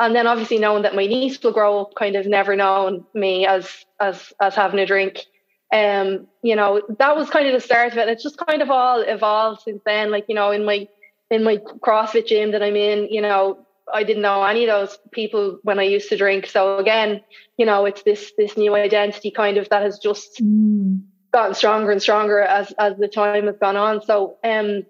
and 0.00 0.16
then 0.16 0.26
obviously 0.26 0.58
knowing 0.58 0.82
that 0.82 0.94
my 0.94 1.06
niece 1.06 1.40
will 1.42 1.52
grow 1.52 1.82
up 1.82 1.94
kind 1.94 2.16
of 2.16 2.26
never 2.26 2.56
knowing 2.56 3.04
me 3.14 3.46
as 3.46 3.84
as 4.00 4.32
as 4.40 4.54
having 4.54 4.80
a 4.80 4.86
drink. 4.86 5.26
Um 5.72 6.26
you 6.42 6.56
know 6.56 6.82
that 6.98 7.16
was 7.16 7.30
kind 7.30 7.46
of 7.46 7.52
the 7.52 7.60
start 7.60 7.92
of 7.92 7.98
it. 7.98 8.08
It's 8.08 8.22
just 8.22 8.38
kind 8.38 8.62
of 8.62 8.70
all 8.70 9.02
evolved 9.02 9.62
since 9.62 9.82
then. 9.84 10.10
Like 10.10 10.24
you 10.26 10.34
know 10.34 10.50
in 10.50 10.64
my 10.64 10.88
in 11.30 11.44
my 11.44 11.58
crossfit 11.58 12.26
gym 12.26 12.50
that 12.50 12.62
i'm 12.62 12.74
in 12.74 13.06
you 13.08 13.20
know 13.20 13.64
i 13.94 14.02
didn't 14.02 14.22
know 14.22 14.42
any 14.42 14.66
of 14.66 14.68
those 14.68 14.98
people 15.12 15.60
when 15.62 15.78
i 15.78 15.84
used 15.84 16.08
to 16.08 16.16
drink. 16.16 16.46
So 16.46 16.78
again 16.78 17.20
you 17.58 17.66
know 17.66 17.84
it's 17.84 18.02
this 18.02 18.32
this 18.38 18.56
new 18.56 18.74
identity 18.74 19.30
kind 19.30 19.58
of 19.58 19.68
that 19.68 19.82
has 19.82 19.98
just 19.98 20.38
mm. 20.42 21.02
gotten 21.30 21.54
stronger 21.54 21.90
and 21.90 22.00
stronger 22.00 22.40
as 22.40 22.72
as 22.78 22.96
the 22.96 23.06
time 23.06 23.46
has 23.46 23.58
gone 23.58 23.76
on. 23.76 24.02
So 24.02 24.38
um 24.42 24.86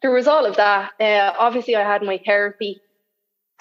there 0.00 0.10
was 0.10 0.26
all 0.26 0.46
of 0.46 0.56
that. 0.56 0.92
Uh, 0.98 1.34
obviously 1.38 1.76
i 1.76 1.82
had 1.82 2.02
my 2.02 2.18
therapy 2.24 2.80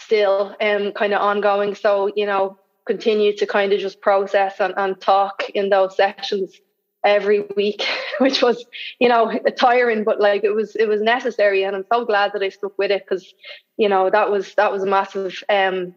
still 0.04 0.56
um, 0.62 0.92
kind 0.94 1.14
of 1.14 1.22
ongoing. 1.22 1.76
So, 1.76 2.12
you 2.16 2.26
know, 2.26 2.58
continue 2.86 3.36
to 3.38 3.46
kind 3.46 3.74
of 3.74 3.80
just 3.80 4.02
process 4.02 4.56
and, 4.60 4.74
and 4.78 5.00
talk 5.00 5.50
in 5.52 5.70
those 5.70 5.96
sessions 5.96 6.60
every 7.04 7.46
week, 7.56 7.86
which 8.20 8.42
was, 8.42 8.66
you 9.00 9.10
know, 9.10 9.32
tiring, 9.58 10.04
but 10.04 10.20
like 10.20 10.44
it 10.44 10.54
was, 10.54 10.76
it 10.76 10.88
was 10.88 11.02
necessary. 11.02 11.64
And 11.64 11.76
I'm 11.76 11.86
so 11.92 12.06
glad 12.06 12.34
that 12.34 12.44
I 12.44 12.50
stuck 12.50 12.78
with 12.78 12.92
it 12.92 13.04
because, 13.04 13.34
you 13.78 13.90
know, 13.90 14.10
that 14.10 14.30
was, 14.30 14.54
that 14.56 14.72
was 14.72 14.84
a 14.84 14.88
massive 14.88 15.44
um, 15.50 15.96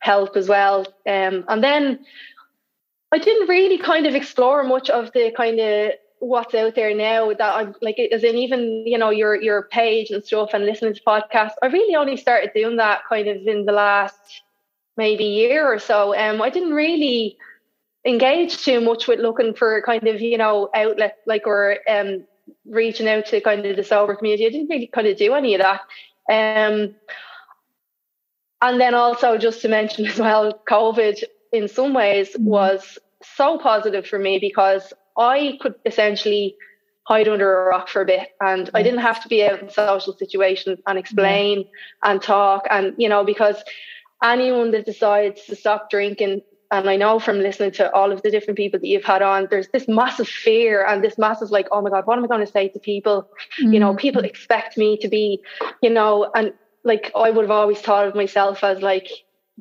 help 0.00 0.36
as 0.36 0.48
well. 0.48 0.86
Um, 1.06 1.44
and 1.48 1.62
then 1.62 2.00
I 3.12 3.18
didn't 3.18 3.48
really 3.48 3.78
kind 3.78 4.06
of 4.06 4.14
explore 4.14 4.62
much 4.64 4.90
of 4.90 5.12
the 5.12 5.32
kind 5.36 5.58
of 5.58 5.92
what's 6.20 6.54
out 6.54 6.74
there 6.74 6.94
now 6.94 7.32
that 7.32 7.54
I'm 7.54 7.74
like 7.80 7.98
as 7.98 8.24
in 8.24 8.36
even 8.36 8.86
you 8.86 8.98
know 8.98 9.10
your 9.10 9.40
your 9.40 9.62
page 9.62 10.10
and 10.10 10.24
stuff 10.24 10.50
and 10.52 10.64
listening 10.64 10.94
to 10.94 11.00
podcasts 11.02 11.54
I 11.62 11.66
really 11.66 11.94
only 11.94 12.16
started 12.16 12.50
doing 12.54 12.76
that 12.76 13.02
kind 13.08 13.28
of 13.28 13.46
in 13.46 13.64
the 13.64 13.72
last 13.72 14.42
maybe 14.96 15.24
year 15.24 15.72
or 15.72 15.78
so. 15.78 16.16
Um 16.16 16.42
I 16.42 16.50
didn't 16.50 16.74
really 16.74 17.36
engage 18.04 18.64
too 18.64 18.80
much 18.80 19.06
with 19.06 19.20
looking 19.20 19.54
for 19.54 19.82
kind 19.82 20.06
of 20.06 20.20
you 20.20 20.38
know 20.38 20.70
outlet 20.74 21.18
like 21.26 21.46
or 21.46 21.78
um 21.88 22.24
reaching 22.66 23.08
out 23.08 23.26
to 23.26 23.40
kind 23.40 23.64
of 23.64 23.76
the 23.76 23.84
sober 23.84 24.16
community. 24.16 24.46
I 24.46 24.50
didn't 24.50 24.68
really 24.68 24.88
kind 24.88 25.06
of 25.06 25.16
do 25.16 25.34
any 25.34 25.54
of 25.54 25.60
that. 25.60 25.80
Um 26.30 26.94
and 28.60 28.80
then 28.80 28.94
also 28.94 29.38
just 29.38 29.62
to 29.62 29.68
mention 29.68 30.06
as 30.08 30.18
well 30.18 30.60
COVID 30.68 31.22
in 31.52 31.68
some 31.68 31.94
ways 31.94 32.30
mm-hmm. 32.30 32.44
was 32.44 32.98
so 33.22 33.58
positive 33.58 34.06
for 34.06 34.18
me 34.18 34.38
because 34.38 34.92
I 35.18 35.58
could 35.60 35.74
essentially 35.84 36.56
hide 37.04 37.28
under 37.28 37.62
a 37.62 37.64
rock 37.70 37.88
for 37.88 38.02
a 38.02 38.04
bit 38.04 38.28
and 38.40 38.70
I 38.74 38.82
didn't 38.82 39.00
have 39.00 39.22
to 39.22 39.28
be 39.28 39.42
out 39.42 39.62
in 39.62 39.70
social 39.70 40.12
situations 40.12 40.78
and 40.86 40.98
explain 40.98 41.64
and 42.02 42.20
talk 42.20 42.66
and 42.70 42.94
you 42.98 43.08
know 43.08 43.24
because 43.24 43.56
anyone 44.22 44.72
that 44.72 44.84
decides 44.84 45.44
to 45.46 45.56
stop 45.56 45.90
drinking 45.90 46.42
and 46.70 46.90
I 46.90 46.96
know 46.96 47.18
from 47.18 47.38
listening 47.38 47.70
to 47.72 47.90
all 47.92 48.12
of 48.12 48.22
the 48.22 48.30
different 48.30 48.58
people 48.58 48.78
that 48.78 48.86
you've 48.86 49.04
had 49.04 49.22
on, 49.22 49.48
there's 49.50 49.68
this 49.68 49.88
massive 49.88 50.28
fear 50.28 50.84
and 50.84 51.02
this 51.02 51.16
massive 51.16 51.50
like, 51.50 51.66
oh 51.72 51.80
my 51.80 51.88
God, 51.88 52.06
what 52.06 52.18
am 52.18 52.24
I 52.24 52.26
going 52.26 52.44
to 52.44 52.52
say 52.52 52.68
to 52.68 52.78
people? 52.78 53.26
Mm. 53.58 53.72
You 53.72 53.80
know, 53.80 53.94
mm. 53.94 53.98
people 53.98 54.22
expect 54.22 54.76
me 54.76 54.98
to 54.98 55.08
be, 55.08 55.40
you 55.82 55.88
know, 55.88 56.30
and 56.34 56.52
like 56.84 57.10
I 57.16 57.30
would 57.30 57.42
have 57.42 57.50
always 57.50 57.80
thought 57.80 58.06
of 58.06 58.14
myself 58.14 58.62
as 58.62 58.82
like 58.82 59.08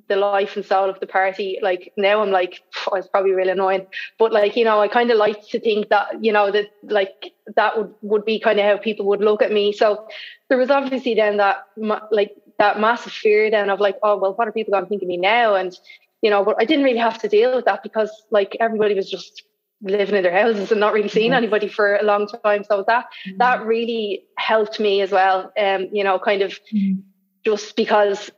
the 0.07 0.15
life 0.15 0.55
and 0.55 0.65
soul 0.65 0.89
of 0.89 0.99
the 0.99 1.07
party. 1.07 1.59
Like 1.61 1.93
now 1.97 2.21
I'm 2.21 2.31
like, 2.31 2.61
oh, 2.85 2.95
it's 2.95 3.07
probably 3.07 3.31
really 3.31 3.51
annoying. 3.51 3.87
But 4.19 4.31
like, 4.31 4.55
you 4.55 4.63
know, 4.63 4.79
I 4.79 4.87
kind 4.87 5.11
of 5.11 5.17
like 5.17 5.47
to 5.49 5.59
think 5.59 5.89
that, 5.89 6.23
you 6.23 6.31
know, 6.31 6.51
that 6.51 6.67
like 6.83 7.33
that 7.55 7.77
would, 7.77 7.93
would 8.01 8.25
be 8.25 8.39
kind 8.39 8.59
of 8.59 8.65
how 8.65 8.77
people 8.77 9.05
would 9.07 9.21
look 9.21 9.41
at 9.41 9.51
me. 9.51 9.73
So 9.73 10.07
there 10.49 10.57
was 10.57 10.69
obviously 10.69 11.15
then 11.15 11.37
that 11.37 11.65
like 12.11 12.35
that 12.59 12.79
massive 12.79 13.13
fear 13.13 13.49
then 13.49 13.69
of 13.69 13.79
like, 13.79 13.97
oh, 14.03 14.17
well, 14.17 14.33
what 14.33 14.47
are 14.47 14.51
people 14.51 14.71
going 14.71 14.83
to 14.83 14.89
think 14.89 15.01
of 15.01 15.07
me 15.07 15.17
now? 15.17 15.55
And, 15.55 15.77
you 16.21 16.29
know, 16.29 16.43
but 16.43 16.55
I 16.59 16.65
didn't 16.65 16.85
really 16.85 16.99
have 16.99 17.19
to 17.21 17.27
deal 17.27 17.55
with 17.55 17.65
that 17.65 17.83
because 17.83 18.11
like 18.31 18.57
everybody 18.59 18.93
was 18.93 19.09
just 19.09 19.43
living 19.81 20.15
in 20.15 20.23
their 20.23 20.31
houses 20.31 20.71
and 20.71 20.79
not 20.79 20.93
really 20.93 21.09
seeing 21.09 21.31
mm-hmm. 21.31 21.37
anybody 21.37 21.67
for 21.67 21.95
a 21.95 22.03
long 22.03 22.27
time. 22.27 22.63
So 22.63 22.83
that 22.87 23.05
mm-hmm. 23.27 23.37
that 23.37 23.65
really 23.65 24.23
helped 24.37 24.79
me 24.79 25.01
as 25.01 25.11
well. 25.11 25.51
Um, 25.57 25.87
you 25.91 26.03
know, 26.03 26.17
kind 26.19 26.41
of 26.41 26.59
mm-hmm. 26.73 27.01
just 27.45 27.75
because 27.75 28.31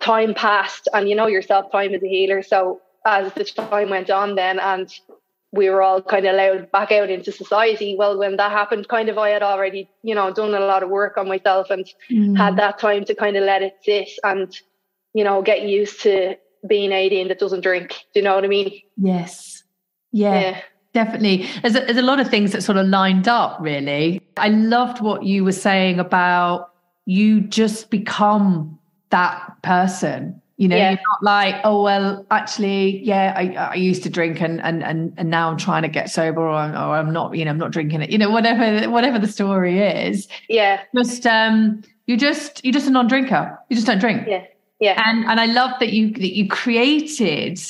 time 0.00 0.34
passed 0.34 0.88
and 0.92 1.08
you 1.08 1.14
know 1.14 1.26
yourself, 1.26 1.70
time 1.72 1.94
is 1.94 2.02
a 2.02 2.08
healer. 2.08 2.42
So 2.42 2.80
as 3.04 3.32
the 3.34 3.44
time 3.44 3.90
went 3.90 4.10
on 4.10 4.34
then 4.34 4.58
and 4.58 4.92
we 5.52 5.70
were 5.70 5.82
all 5.82 6.02
kind 6.02 6.26
of 6.26 6.34
allowed 6.34 6.70
back 6.70 6.92
out 6.92 7.10
into 7.10 7.32
society. 7.32 7.96
Well, 7.96 8.18
when 8.18 8.36
that 8.36 8.52
happened, 8.52 8.88
kind 8.88 9.08
of 9.08 9.16
I 9.16 9.30
had 9.30 9.42
already, 9.42 9.88
you 10.02 10.14
know, 10.14 10.32
done 10.32 10.54
a 10.54 10.60
lot 10.60 10.82
of 10.82 10.90
work 10.90 11.16
on 11.16 11.26
myself 11.26 11.70
and 11.70 11.88
mm. 12.10 12.36
had 12.36 12.56
that 12.58 12.78
time 12.78 13.04
to 13.06 13.14
kind 13.14 13.36
of 13.36 13.44
let 13.44 13.62
it 13.62 13.76
sit 13.82 14.10
and, 14.24 14.54
you 15.14 15.24
know, 15.24 15.40
get 15.40 15.62
used 15.62 16.02
to 16.02 16.36
being 16.66 16.92
18 16.92 17.28
that 17.28 17.38
doesn't 17.38 17.62
drink. 17.62 17.90
Do 18.12 18.20
you 18.20 18.22
know 18.22 18.34
what 18.34 18.44
I 18.44 18.48
mean? 18.48 18.80
Yes. 18.96 19.62
Yeah. 20.12 20.40
yeah. 20.40 20.60
Definitely. 20.92 21.48
There's 21.62 21.76
a, 21.76 21.80
there's 21.80 21.96
a 21.96 22.02
lot 22.02 22.20
of 22.20 22.28
things 22.28 22.52
that 22.52 22.62
sort 22.62 22.76
of 22.76 22.86
lined 22.86 23.28
up, 23.28 23.58
really. 23.60 24.20
I 24.36 24.48
loved 24.48 25.00
what 25.00 25.22
you 25.22 25.44
were 25.44 25.52
saying 25.52 25.98
about 25.98 26.72
you 27.06 27.40
just 27.40 27.90
become 27.90 28.77
that 29.10 29.62
person 29.62 30.40
you 30.58 30.66
know, 30.66 30.76
yeah. 30.76 30.90
you're 30.90 30.98
not 30.98 31.22
like, 31.22 31.54
oh 31.62 31.84
well, 31.84 32.26
actually, 32.32 32.98
yeah, 33.04 33.32
I, 33.36 33.54
I 33.54 33.74
used 33.74 34.02
to 34.02 34.10
drink 34.10 34.40
and 34.40 34.60
and 34.60 34.82
and 34.82 35.14
and 35.16 35.30
now 35.30 35.50
I'm 35.50 35.56
trying 35.56 35.82
to 35.82 35.88
get 35.88 36.10
sober, 36.10 36.40
or 36.40 36.50
I'm, 36.50 36.72
or 36.74 36.96
I'm 36.96 37.12
not, 37.12 37.36
you 37.36 37.44
know, 37.44 37.52
I'm 37.52 37.58
not 37.58 37.70
drinking 37.70 38.02
it. 38.02 38.10
You 38.10 38.18
know, 38.18 38.28
whatever 38.28 38.90
whatever 38.90 39.20
the 39.20 39.28
story 39.28 39.78
is. 39.78 40.26
Yeah. 40.48 40.80
Just 40.96 41.28
um, 41.28 41.84
you're 42.06 42.18
just 42.18 42.64
you're 42.64 42.72
just 42.72 42.88
a 42.88 42.90
non-drinker. 42.90 43.56
You 43.68 43.76
just 43.76 43.86
don't 43.86 44.00
drink. 44.00 44.26
Yeah. 44.26 44.46
Yeah. 44.80 45.00
And 45.06 45.26
and 45.26 45.38
I 45.38 45.46
love 45.46 45.78
that 45.78 45.92
you 45.92 46.12
that 46.14 46.36
you 46.36 46.48
created 46.48 47.60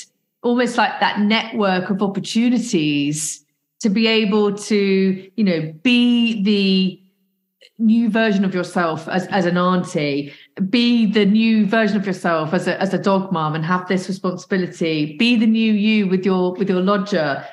almost 0.41 0.75
like 0.75 0.99
that 0.99 1.19
network 1.19 1.91
of 1.91 2.01
opportunities 2.01 3.45
to 3.81 3.89
be 3.91 4.07
able 4.07 4.57
to, 4.57 5.31
you 5.35 5.43
know, 5.43 5.71
be 5.83 6.41
the 6.41 6.99
new 7.79 8.09
version 8.09 8.43
of 8.43 8.53
yourself 8.53 9.07
as, 9.07 9.25
as 9.27 9.45
an 9.45 9.57
auntie 9.57 10.33
be 10.69 11.05
the 11.05 11.25
new 11.25 11.65
version 11.65 11.97
of 11.97 12.05
yourself 12.05 12.53
as 12.53 12.67
a, 12.67 12.79
as 12.81 12.93
a 12.93 12.97
dog 12.97 13.31
mom 13.31 13.55
and 13.55 13.65
have 13.65 13.87
this 13.87 14.07
responsibility. 14.07 15.15
Be 15.17 15.35
the 15.35 15.47
new 15.47 15.73
you 15.73 16.07
with 16.07 16.25
your 16.25 16.53
with 16.53 16.69
your 16.69 16.81
lodger. 16.81 17.45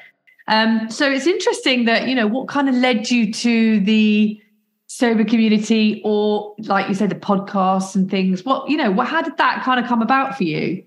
Um, 0.49 0.91
so 0.91 1.11
it's 1.11 1.27
interesting 1.27 1.85
that 1.85 2.09
you 2.09 2.14
know 2.14 2.27
what 2.27 2.49
kind 2.49 2.68
of 2.68 2.74
led 2.74 3.11
you 3.11 3.33
to 3.33 3.81
the 3.81 4.41
sober 4.89 5.24
community 5.24 6.01
or 6.05 6.55
like 6.59 6.89
you 6.89 6.95
said 6.95 7.11
the 7.11 7.16
podcasts 7.16 7.95
and 7.95 8.11
things. 8.11 8.45
What 8.45 8.68
you 8.68 8.77
know 8.77 8.91
what 8.91 9.07
how 9.07 9.22
did 9.22 9.37
that 9.37 9.62
kind 9.62 9.79
of 9.81 9.87
come 9.87 10.03
about 10.03 10.37
for 10.37 10.45
you 10.45 10.85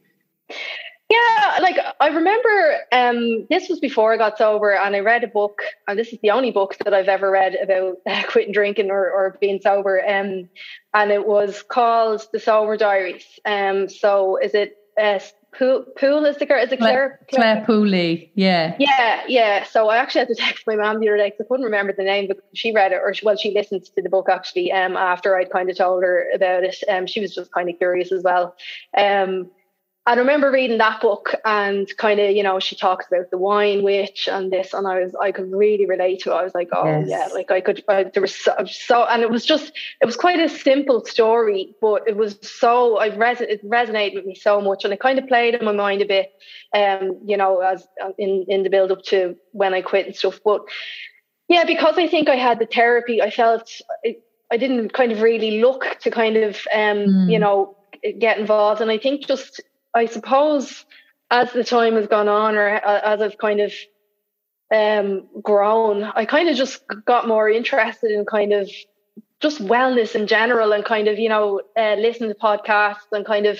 yeah, 1.09 1.57
like 1.61 1.77
I 1.99 2.07
remember 2.07 2.75
um, 2.91 3.47
this 3.49 3.67
was 3.67 3.79
before 3.79 4.13
I 4.13 4.17
got 4.17 4.37
sober, 4.37 4.71
and 4.71 4.95
I 4.95 4.99
read 4.99 5.23
a 5.23 5.27
book, 5.27 5.61
and 5.87 5.97
this 5.97 6.13
is 6.13 6.19
the 6.21 6.31
only 6.31 6.51
book 6.51 6.77
that 6.83 6.93
I've 6.93 7.07
ever 7.07 7.31
read 7.31 7.55
about 7.55 7.97
uh, 8.07 8.23
quitting 8.29 8.53
drinking 8.53 8.91
or, 8.91 9.09
or 9.09 9.37
being 9.41 9.59
sober. 9.59 10.01
Um, 10.07 10.49
and 10.93 11.11
it 11.11 11.27
was 11.27 11.63
called 11.63 12.27
The 12.31 12.39
Sober 12.39 12.77
Diaries. 12.77 13.25
Um, 13.45 13.89
so 13.89 14.37
is 14.37 14.53
it 14.53 14.77
uh, 15.01 15.19
Pool, 15.57 15.83
Poole 15.97 16.25
is 16.25 16.37
the 16.37 16.45
girl? 16.45 16.63
Is 16.63 16.71
it 16.71 16.77
Clare? 16.77 17.19
Clare, 17.31 17.55
Clare 17.55 17.65
Pooley, 17.65 18.29
yeah. 18.35 18.75
Yeah, 18.77 19.23
yeah. 19.27 19.63
So 19.63 19.89
I 19.89 19.97
actually 19.97 20.19
had 20.19 20.27
to 20.27 20.35
text 20.37 20.67
my 20.67 20.75
mom 20.75 20.99
the 20.99 21.09
other 21.09 21.17
day 21.17 21.31
because 21.31 21.45
I 21.45 21.47
couldn't 21.47 21.65
remember 21.65 21.91
the 21.91 22.03
name, 22.03 22.27
but 22.27 22.37
she 22.53 22.71
read 22.71 22.91
it, 22.91 23.01
or 23.03 23.15
she, 23.15 23.25
well, 23.25 23.35
she 23.35 23.51
listened 23.51 23.85
to 23.95 24.01
the 24.01 24.09
book 24.09 24.27
actually 24.29 24.71
um, 24.71 24.95
after 24.95 25.35
I'd 25.35 25.49
kind 25.49 25.71
of 25.71 25.77
told 25.77 26.03
her 26.03 26.27
about 26.35 26.63
it. 26.63 26.75
Um, 26.87 27.07
she 27.07 27.19
was 27.19 27.33
just 27.33 27.51
kind 27.51 27.67
of 27.67 27.79
curious 27.79 28.11
as 28.11 28.21
well. 28.21 28.55
Um, 28.95 29.49
I 30.09 30.15
remember 30.15 30.49
reading 30.49 30.79
that 30.79 31.01
book 31.01 31.35
and 31.45 31.87
kind 31.97 32.19
of, 32.19 32.35
you 32.35 32.41
know, 32.41 32.59
she 32.59 32.75
talks 32.75 33.05
about 33.05 33.29
the 33.29 33.37
wine 33.37 33.83
witch 33.83 34.27
and 34.27 34.51
this, 34.51 34.73
and 34.73 34.87
I 34.87 35.01
was, 35.03 35.13
I 35.13 35.31
could 35.31 35.51
really 35.51 35.85
relate 35.85 36.21
to 36.21 36.31
it. 36.31 36.33
I 36.33 36.43
was 36.43 36.55
like, 36.55 36.69
oh 36.73 36.83
yes. 36.83 37.07
yeah, 37.07 37.27
like 37.31 37.51
I 37.51 37.61
could, 37.61 37.83
I, 37.87 38.05
there 38.05 38.21
was 38.21 38.35
so, 38.35 38.55
so, 38.65 39.03
and 39.03 39.21
it 39.21 39.29
was 39.29 39.45
just, 39.45 39.71
it 40.01 40.07
was 40.07 40.15
quite 40.15 40.39
a 40.39 40.49
simple 40.49 41.05
story, 41.05 41.75
but 41.79 42.07
it 42.07 42.17
was 42.17 42.39
so, 42.41 42.97
I 42.97 43.15
res- 43.15 43.41
it 43.41 43.63
resonated 43.63 44.15
with 44.15 44.25
me 44.25 44.33
so 44.33 44.59
much, 44.59 44.83
and 44.83 44.91
it 44.91 44.99
kind 44.99 45.19
of 45.19 45.27
played 45.27 45.53
in 45.53 45.63
my 45.63 45.73
mind 45.73 46.01
a 46.01 46.07
bit, 46.07 46.31
um, 46.73 47.19
you 47.23 47.37
know, 47.37 47.59
as 47.59 47.87
uh, 48.03 48.09
in 48.17 48.45
in 48.47 48.63
the 48.63 48.71
build 48.71 48.91
up 48.91 49.03
to 49.03 49.37
when 49.51 49.75
I 49.75 49.83
quit 49.83 50.07
and 50.07 50.15
stuff. 50.15 50.39
But 50.43 50.61
yeah, 51.49 51.65
because 51.65 51.99
I 51.99 52.07
think 52.07 52.29
I 52.29 52.35
had 52.35 52.57
the 52.57 52.65
therapy, 52.65 53.21
I 53.21 53.29
felt 53.29 53.69
it, 54.01 54.23
I 54.51 54.57
didn't 54.57 54.91
kind 54.93 55.11
of 55.11 55.21
really 55.21 55.61
look 55.61 55.99
to 56.01 56.09
kind 56.09 56.35
of, 56.35 56.55
um, 56.73 56.97
mm. 56.97 57.31
you 57.31 57.37
know, 57.37 57.77
get 58.17 58.39
involved, 58.39 58.81
and 58.81 58.89
I 58.89 58.97
think 58.97 59.27
just 59.27 59.61
I 59.93 60.05
suppose 60.05 60.85
as 61.31 61.51
the 61.53 61.63
time 61.63 61.95
has 61.95 62.07
gone 62.07 62.27
on, 62.27 62.55
or 62.55 62.67
as 62.67 63.21
I've 63.21 63.37
kind 63.37 63.61
of 63.61 63.73
um, 64.73 65.27
grown, 65.41 66.03
I 66.03 66.25
kind 66.25 66.49
of 66.49 66.55
just 66.55 66.83
got 67.05 67.27
more 67.27 67.49
interested 67.49 68.11
in 68.11 68.25
kind 68.25 68.53
of 68.53 68.69
just 69.39 69.63
wellness 69.63 70.15
in 70.15 70.27
general, 70.27 70.73
and 70.73 70.83
kind 70.83 71.07
of 71.07 71.19
you 71.19 71.29
know 71.29 71.61
uh, 71.77 71.95
listening 71.95 72.29
to 72.29 72.35
podcasts 72.35 73.11
and 73.11 73.25
kind 73.25 73.45
of 73.45 73.59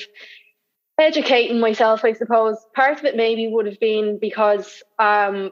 educating 1.00 1.60
myself. 1.60 2.04
I 2.04 2.14
suppose 2.14 2.58
part 2.76 3.00
of 3.00 3.06
it 3.06 3.16
maybe 3.16 3.48
would 3.48 3.66
have 3.66 3.80
been 3.80 4.18
because 4.20 4.84
um, 4.98 5.52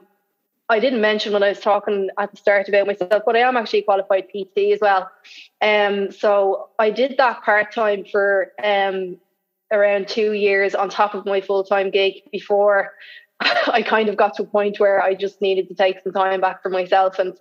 I 0.68 0.80
didn't 0.80 1.00
mention 1.00 1.32
when 1.32 1.42
I 1.42 1.48
was 1.48 1.60
talking 1.60 2.10
at 2.18 2.30
the 2.30 2.36
start 2.36 2.68
about 2.68 2.86
myself, 2.86 3.22
but 3.24 3.36
I 3.36 3.40
am 3.40 3.56
actually 3.56 3.80
a 3.80 3.84
qualified 3.84 4.28
PT 4.28 4.72
as 4.72 4.80
well. 4.80 5.10
Um, 5.62 6.12
so 6.12 6.68
I 6.78 6.90
did 6.90 7.16
that 7.16 7.42
part 7.42 7.72
time 7.72 8.04
for 8.04 8.52
um, 8.62 9.18
around 9.72 10.08
two 10.08 10.32
years 10.32 10.74
on 10.74 10.88
top 10.88 11.14
of 11.14 11.26
my 11.26 11.40
full 11.40 11.64
time 11.64 11.90
gig 11.90 12.14
before 12.32 12.92
I 13.40 13.82
kind 13.82 14.08
of 14.08 14.16
got 14.16 14.34
to 14.34 14.42
a 14.42 14.46
point 14.46 14.80
where 14.80 15.00
I 15.02 15.14
just 15.14 15.40
needed 15.40 15.68
to 15.68 15.74
take 15.74 16.02
some 16.02 16.12
time 16.12 16.40
back 16.40 16.62
for 16.62 16.70
myself. 16.70 17.18
And 17.18 17.34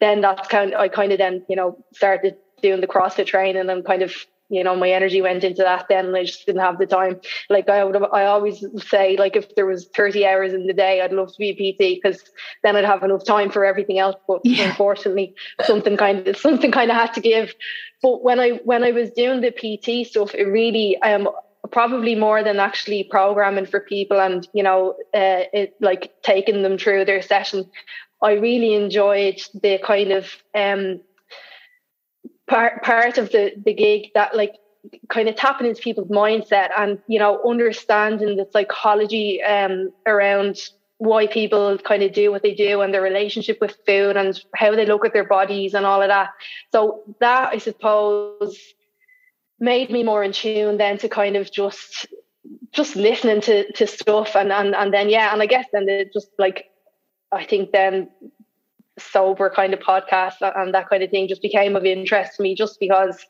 then 0.00 0.20
that's 0.20 0.48
kind 0.48 0.74
of, 0.74 0.80
I 0.80 0.88
kind 0.88 1.12
of 1.12 1.18
then, 1.18 1.44
you 1.48 1.56
know, 1.56 1.82
started 1.92 2.36
doing 2.62 2.80
the 2.80 2.86
CrossFit 2.86 3.26
training 3.26 3.56
and 3.56 3.68
then 3.68 3.82
kind 3.82 4.02
of, 4.02 4.14
you 4.48 4.62
know, 4.62 4.76
my 4.76 4.90
energy 4.90 5.20
went 5.22 5.44
into 5.44 5.62
that 5.62 5.86
then 5.88 6.06
and 6.06 6.16
I 6.16 6.24
just 6.24 6.46
didn't 6.46 6.60
have 6.60 6.78
the 6.78 6.86
time. 6.86 7.20
Like 7.48 7.68
I 7.68 7.82
would, 7.84 7.96
I 8.12 8.26
always 8.26 8.64
say 8.88 9.16
like 9.16 9.34
if 9.34 9.54
there 9.56 9.66
was 9.66 9.88
30 9.94 10.26
hours 10.26 10.52
in 10.52 10.66
the 10.66 10.72
day, 10.72 11.00
I'd 11.00 11.12
love 11.12 11.32
to 11.32 11.38
be 11.38 11.50
a 11.50 11.72
PT 11.72 12.00
because 12.02 12.22
then 12.62 12.76
I'd 12.76 12.84
have 12.84 13.02
enough 13.02 13.24
time 13.24 13.50
for 13.50 13.64
everything 13.64 13.98
else. 13.98 14.16
But 14.28 14.42
yeah. 14.44 14.70
unfortunately 14.70 15.34
something 15.62 15.96
kind 15.96 16.28
of, 16.28 16.36
something 16.36 16.70
kind 16.70 16.90
of 16.90 16.96
had 16.96 17.14
to 17.14 17.20
give. 17.20 17.54
But 18.02 18.22
when 18.22 18.38
I, 18.38 18.60
when 18.64 18.84
I 18.84 18.92
was 18.92 19.10
doing 19.10 19.40
the 19.40 19.50
PT 19.50 20.06
stuff, 20.06 20.34
it 20.34 20.44
really, 20.44 21.00
um, 21.02 21.28
probably 21.70 22.14
more 22.14 22.42
than 22.42 22.58
actually 22.58 23.04
programming 23.04 23.66
for 23.66 23.80
people 23.80 24.20
and 24.20 24.48
you 24.52 24.62
know 24.62 24.92
uh, 25.14 25.44
it 25.52 25.74
like 25.80 26.12
taking 26.22 26.62
them 26.62 26.78
through 26.78 27.04
their 27.04 27.22
session. 27.22 27.70
I 28.22 28.32
really 28.32 28.74
enjoyed 28.74 29.40
the 29.62 29.78
kind 29.78 30.12
of 30.12 30.30
um 30.54 31.00
part 32.48 32.82
part 32.82 33.18
of 33.18 33.30
the 33.30 33.52
the 33.64 33.74
gig 33.74 34.08
that 34.14 34.34
like 34.34 34.56
kind 35.08 35.28
of 35.28 35.36
tapping 35.36 35.66
into 35.66 35.82
people's 35.82 36.08
mindset 36.08 36.70
and 36.76 36.98
you 37.06 37.18
know 37.18 37.40
understanding 37.46 38.36
the 38.36 38.48
psychology 38.52 39.42
um 39.42 39.92
around 40.06 40.70
why 40.98 41.26
people 41.26 41.78
kind 41.78 42.02
of 42.02 42.12
do 42.12 42.30
what 42.30 42.42
they 42.42 42.52
do 42.52 42.82
and 42.82 42.92
their 42.92 43.00
relationship 43.00 43.58
with 43.60 43.74
food 43.86 44.18
and 44.18 44.44
how 44.54 44.74
they 44.74 44.84
look 44.84 45.04
at 45.04 45.14
their 45.14 45.24
bodies 45.24 45.72
and 45.72 45.86
all 45.86 46.02
of 46.02 46.08
that. 46.08 46.28
So 46.72 47.02
that 47.20 47.54
i 47.54 47.58
suppose 47.58 48.74
made 49.60 49.90
me 49.90 50.02
more 50.02 50.24
in 50.24 50.32
tune 50.32 50.78
then 50.78 50.98
to 50.98 51.08
kind 51.08 51.36
of 51.36 51.52
just 51.52 52.06
just 52.72 52.96
listening 52.96 53.40
to 53.42 53.70
to 53.72 53.86
stuff 53.86 54.34
and 54.34 54.52
and 54.52 54.74
and 54.74 54.92
then 54.92 55.08
yeah 55.08 55.32
and 55.32 55.42
I 55.42 55.46
guess 55.46 55.66
then 55.72 55.88
it 55.88 56.12
just 56.12 56.30
like 56.38 56.66
I 57.30 57.44
think 57.44 57.72
then 57.72 58.08
sober 58.98 59.50
kind 59.50 59.72
of 59.72 59.80
podcast 59.80 60.34
and 60.40 60.74
that 60.74 60.88
kind 60.88 61.02
of 61.02 61.10
thing 61.10 61.28
just 61.28 61.42
became 61.42 61.76
of 61.76 61.84
interest 61.84 62.36
to 62.36 62.42
me 62.42 62.54
just 62.54 62.80
because 62.80 63.24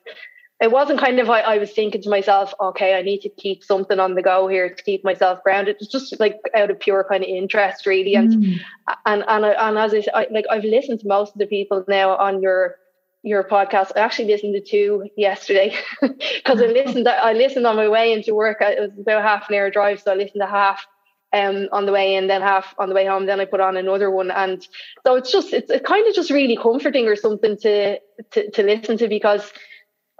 it 0.60 0.70
wasn't 0.70 1.00
kind 1.00 1.18
of 1.18 1.30
I, 1.30 1.40
I 1.40 1.58
was 1.58 1.72
thinking 1.72 2.02
to 2.02 2.10
myself, 2.10 2.52
okay, 2.60 2.94
I 2.94 3.00
need 3.00 3.22
to 3.22 3.30
keep 3.30 3.64
something 3.64 3.98
on 3.98 4.14
the 4.14 4.22
go 4.22 4.46
here 4.46 4.68
to 4.68 4.82
keep 4.82 5.02
myself 5.02 5.42
grounded. 5.42 5.76
It's 5.80 5.90
just 5.90 6.20
like 6.20 6.36
out 6.54 6.70
of 6.70 6.78
pure 6.78 7.06
kind 7.08 7.24
of 7.24 7.30
interest, 7.30 7.86
really. 7.86 8.14
And 8.14 8.30
mm. 8.30 8.60
and 9.06 9.24
and 9.26 9.44
and 9.46 9.78
as 9.78 9.94
I, 9.94 10.04
I 10.12 10.26
like, 10.30 10.44
I've 10.50 10.64
listened 10.64 11.00
to 11.00 11.08
most 11.08 11.32
of 11.32 11.38
the 11.38 11.46
people 11.46 11.82
now 11.88 12.14
on 12.14 12.42
your 12.42 12.76
your 13.22 13.44
podcast. 13.44 13.92
I 13.96 14.00
actually 14.00 14.28
listened 14.32 14.54
to 14.54 14.60
two 14.60 15.08
yesterday 15.16 15.74
because 16.00 16.60
I 16.62 16.66
listened. 16.78 17.08
I 17.08 17.32
listened 17.32 17.66
on 17.66 17.76
my 17.76 17.88
way 17.88 18.12
into 18.12 18.34
work. 18.34 18.58
It 18.60 18.80
was 18.80 18.90
about 18.98 19.22
half 19.22 19.48
an 19.48 19.56
hour 19.56 19.70
drive, 19.70 20.00
so 20.00 20.12
I 20.12 20.14
listened 20.14 20.40
to 20.42 20.46
half. 20.46 20.86
um, 21.32 21.68
on 21.72 21.86
the 21.86 21.92
way 21.92 22.14
in, 22.16 22.26
then 22.26 22.42
half 22.42 22.74
on 22.78 22.88
the 22.88 22.94
way 22.94 23.06
home. 23.06 23.26
Then 23.26 23.40
I 23.40 23.44
put 23.44 23.60
on 23.60 23.76
another 23.76 24.10
one, 24.10 24.30
and 24.30 24.66
so 25.06 25.14
it's 25.16 25.30
just 25.32 25.52
it's, 25.52 25.70
it's 25.70 25.86
kind 25.86 26.06
of 26.08 26.14
just 26.14 26.30
really 26.30 26.56
comforting 26.56 27.06
or 27.06 27.16
something 27.16 27.56
to, 27.58 27.98
to 28.32 28.50
to 28.50 28.62
listen 28.62 28.98
to 28.98 29.08
because 29.08 29.52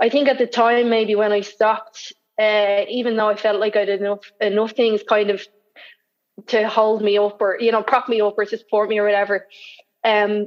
I 0.00 0.08
think 0.08 0.28
at 0.28 0.38
the 0.38 0.46
time 0.46 0.88
maybe 0.88 1.14
when 1.16 1.32
I 1.32 1.40
stopped, 1.40 2.12
uh, 2.40 2.82
even 2.88 3.16
though 3.16 3.28
I 3.28 3.36
felt 3.36 3.60
like 3.60 3.76
I 3.76 3.84
did 3.84 4.00
enough 4.00 4.30
enough 4.40 4.72
things 4.72 5.02
kind 5.02 5.30
of 5.30 5.42
to 6.48 6.68
hold 6.68 7.02
me 7.02 7.18
up 7.18 7.40
or 7.40 7.58
you 7.60 7.72
know 7.72 7.82
prop 7.82 8.08
me 8.08 8.20
up 8.20 8.34
or 8.38 8.44
to 8.44 8.56
support 8.58 8.88
me 8.88 8.98
or 8.98 9.04
whatever. 9.04 9.46
Um, 10.04 10.46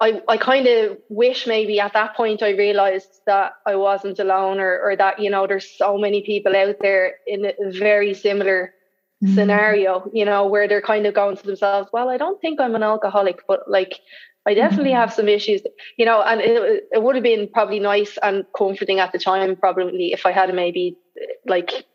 I, 0.00 0.22
I 0.28 0.36
kind 0.36 0.66
of 0.66 0.98
wish 1.08 1.46
maybe 1.46 1.80
at 1.80 1.92
that 1.92 2.16
point 2.16 2.42
I 2.42 2.50
realized 2.50 3.20
that 3.26 3.52
I 3.66 3.76
wasn't 3.76 4.18
alone 4.18 4.58
or, 4.58 4.80
or 4.80 4.96
that, 4.96 5.20
you 5.20 5.30
know, 5.30 5.46
there's 5.46 5.70
so 5.70 5.98
many 5.98 6.22
people 6.22 6.54
out 6.56 6.76
there 6.80 7.14
in 7.26 7.44
a 7.46 7.70
very 7.70 8.14
similar 8.14 8.74
mm. 9.22 9.34
scenario, 9.34 10.10
you 10.12 10.24
know, 10.24 10.46
where 10.46 10.66
they're 10.68 10.82
kind 10.82 11.06
of 11.06 11.14
going 11.14 11.36
to 11.36 11.42
themselves, 11.42 11.88
well, 11.92 12.08
I 12.08 12.16
don't 12.16 12.40
think 12.40 12.60
I'm 12.60 12.74
an 12.74 12.82
alcoholic, 12.82 13.46
but 13.46 13.70
like, 13.70 14.00
I 14.46 14.52
definitely 14.54 14.92
mm. 14.92 14.96
have 14.96 15.12
some 15.12 15.28
issues, 15.28 15.62
you 15.96 16.04
know, 16.04 16.20
and 16.20 16.40
it, 16.40 16.84
it 16.92 17.02
would 17.02 17.14
have 17.14 17.24
been 17.24 17.48
probably 17.48 17.80
nice 17.80 18.18
and 18.22 18.44
comforting 18.56 19.00
at 19.00 19.12
the 19.12 19.18
time, 19.18 19.56
probably 19.56 20.12
if 20.12 20.26
I 20.26 20.32
had 20.32 20.54
maybe 20.54 20.98
like 21.46 21.86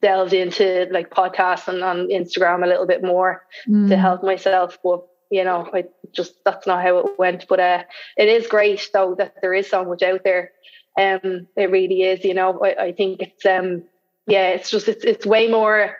delved 0.00 0.32
into 0.32 0.86
like 0.90 1.10
podcasts 1.10 1.68
and 1.68 1.82
on 1.82 2.08
Instagram 2.08 2.64
a 2.64 2.68
little 2.68 2.86
bit 2.86 3.02
more 3.02 3.42
mm. 3.68 3.88
to 3.88 3.96
help 3.96 4.22
myself. 4.22 4.78
But 4.82 5.04
you 5.30 5.44
know, 5.44 5.68
I 5.72 5.84
just 6.12 6.34
that's 6.44 6.66
not 6.66 6.82
how 6.82 6.98
it 6.98 7.18
went. 7.18 7.46
But 7.48 7.60
uh, 7.60 7.84
it 8.16 8.28
is 8.28 8.46
great 8.46 8.88
though 8.92 9.14
that 9.16 9.36
there 9.40 9.54
is 9.54 9.68
so 9.68 9.84
much 9.84 10.02
out 10.02 10.24
there. 10.24 10.52
Um, 10.98 11.46
it 11.56 11.70
really 11.70 12.02
is. 12.02 12.24
You 12.24 12.34
know, 12.34 12.60
I, 12.60 12.84
I 12.86 12.92
think 12.92 13.20
it's 13.20 13.46
um, 13.46 13.84
yeah, 14.26 14.48
it's 14.48 14.70
just 14.70 14.88
it's 14.88 15.04
it's 15.04 15.26
way 15.26 15.48
more 15.48 15.96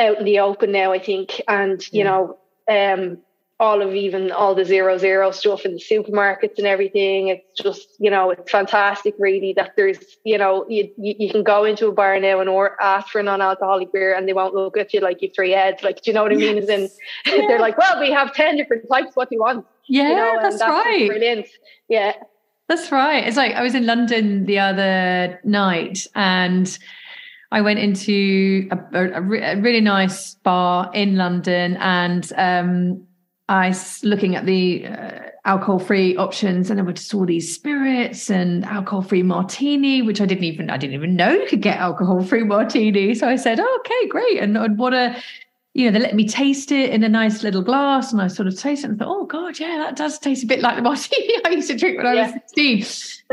out 0.00 0.18
in 0.18 0.24
the 0.24 0.40
open 0.40 0.72
now. 0.72 0.92
I 0.92 0.98
think, 0.98 1.40
and 1.48 1.80
you 1.92 2.04
yeah. 2.04 2.04
know, 2.04 2.38
um, 2.68 3.18
all 3.64 3.80
of 3.80 3.94
even 3.94 4.30
all 4.30 4.54
the 4.54 4.64
zero 4.64 4.98
zero 4.98 5.30
stuff 5.30 5.64
in 5.64 5.72
the 5.72 5.80
supermarkets 5.80 6.58
and 6.58 6.66
everything. 6.66 7.28
It's 7.28 7.62
just 7.62 7.88
you 7.98 8.10
know 8.10 8.30
it's 8.30 8.50
fantastic 8.50 9.14
really 9.18 9.54
that 9.54 9.72
there's 9.76 9.98
you 10.24 10.36
know 10.36 10.66
you 10.68 10.90
you, 10.98 11.30
can 11.30 11.42
go 11.42 11.64
into 11.64 11.88
a 11.88 11.92
bar 11.92 12.20
now 12.20 12.40
and 12.40 12.48
or 12.50 12.80
ask 12.82 13.08
for 13.08 13.20
a 13.20 13.22
non-alcoholic 13.22 13.90
beer 13.92 14.14
and 14.14 14.28
they 14.28 14.34
won't 14.34 14.54
look 14.54 14.76
at 14.76 14.92
you 14.92 15.00
like 15.00 15.22
you 15.22 15.30
three 15.34 15.52
heads. 15.52 15.82
Like 15.82 16.02
do 16.02 16.10
you 16.10 16.14
know 16.14 16.22
what 16.22 16.32
I 16.32 16.36
mean? 16.36 16.56
Yes. 16.56 16.64
As 16.64 16.68
in 16.68 16.90
yeah. 17.40 17.46
they're 17.48 17.58
like, 17.58 17.78
well, 17.78 17.98
we 17.98 18.12
have 18.12 18.34
ten 18.34 18.56
different 18.58 18.84
types. 18.92 19.16
What 19.16 19.30
do 19.30 19.36
you 19.36 19.40
want? 19.40 19.66
Yeah, 19.88 20.08
you 20.08 20.16
know, 20.16 20.38
that's, 20.42 20.58
that's 20.58 20.70
right. 20.70 21.08
Brilliant. 21.08 21.46
Yeah. 21.88 22.12
That's 22.68 22.92
right. 22.92 23.26
It's 23.26 23.36
like 23.36 23.54
I 23.54 23.62
was 23.62 23.74
in 23.74 23.86
London 23.86 24.46
the 24.46 24.58
other 24.58 25.40
night 25.44 26.06
and 26.14 26.78
I 27.52 27.60
went 27.60 27.78
into 27.78 28.68
a, 28.72 28.78
a, 28.98 29.20
a 29.20 29.60
really 29.60 29.80
nice 29.80 30.34
bar 30.34 30.90
in 30.94 31.16
London 31.16 31.76
and 31.76 32.32
um, 32.36 33.06
I 33.48 33.74
looking 34.02 34.36
at 34.36 34.46
the 34.46 34.86
uh, 34.86 35.20
alcohol 35.44 35.78
free 35.78 36.16
options 36.16 36.70
and 36.70 36.78
there 36.78 36.84
were 36.84 36.94
just 36.94 37.12
all 37.14 37.26
these 37.26 37.54
spirits 37.54 38.30
and 38.30 38.64
alcohol 38.64 39.02
free 39.02 39.22
martini, 39.22 40.00
which 40.00 40.20
I 40.20 40.26
didn't 40.26 40.44
even, 40.44 40.70
I 40.70 40.78
didn't 40.78 40.94
even 40.94 41.14
know 41.16 41.32
you 41.32 41.46
could 41.46 41.60
get 41.60 41.78
alcohol 41.78 42.22
free 42.24 42.44
martini. 42.44 43.14
So 43.14 43.28
I 43.28 43.36
said, 43.36 43.60
oh, 43.60 43.78
okay, 43.80 44.08
great. 44.08 44.38
And, 44.42 44.56
and 44.56 44.78
what 44.78 44.94
a, 44.94 45.22
you 45.74 45.84
know, 45.84 45.90
they 45.90 46.02
let 46.02 46.14
me 46.14 46.26
taste 46.26 46.72
it 46.72 46.90
in 46.90 47.04
a 47.04 47.08
nice 47.08 47.42
little 47.42 47.62
glass 47.62 48.12
and 48.12 48.22
I 48.22 48.28
sort 48.28 48.48
of 48.48 48.58
tasted 48.58 48.86
it 48.86 48.90
and 48.92 48.98
thought, 48.98 49.08
oh 49.08 49.26
God, 49.26 49.58
yeah, 49.58 49.76
that 49.76 49.96
does 49.96 50.18
taste 50.18 50.44
a 50.44 50.46
bit 50.46 50.60
like 50.60 50.76
the 50.76 50.82
martini 50.82 51.34
I 51.44 51.50
used 51.50 51.68
to 51.68 51.76
drink 51.76 51.98
when 51.98 52.06
I 52.06 52.14
was 52.14 52.32
16. 52.54 52.84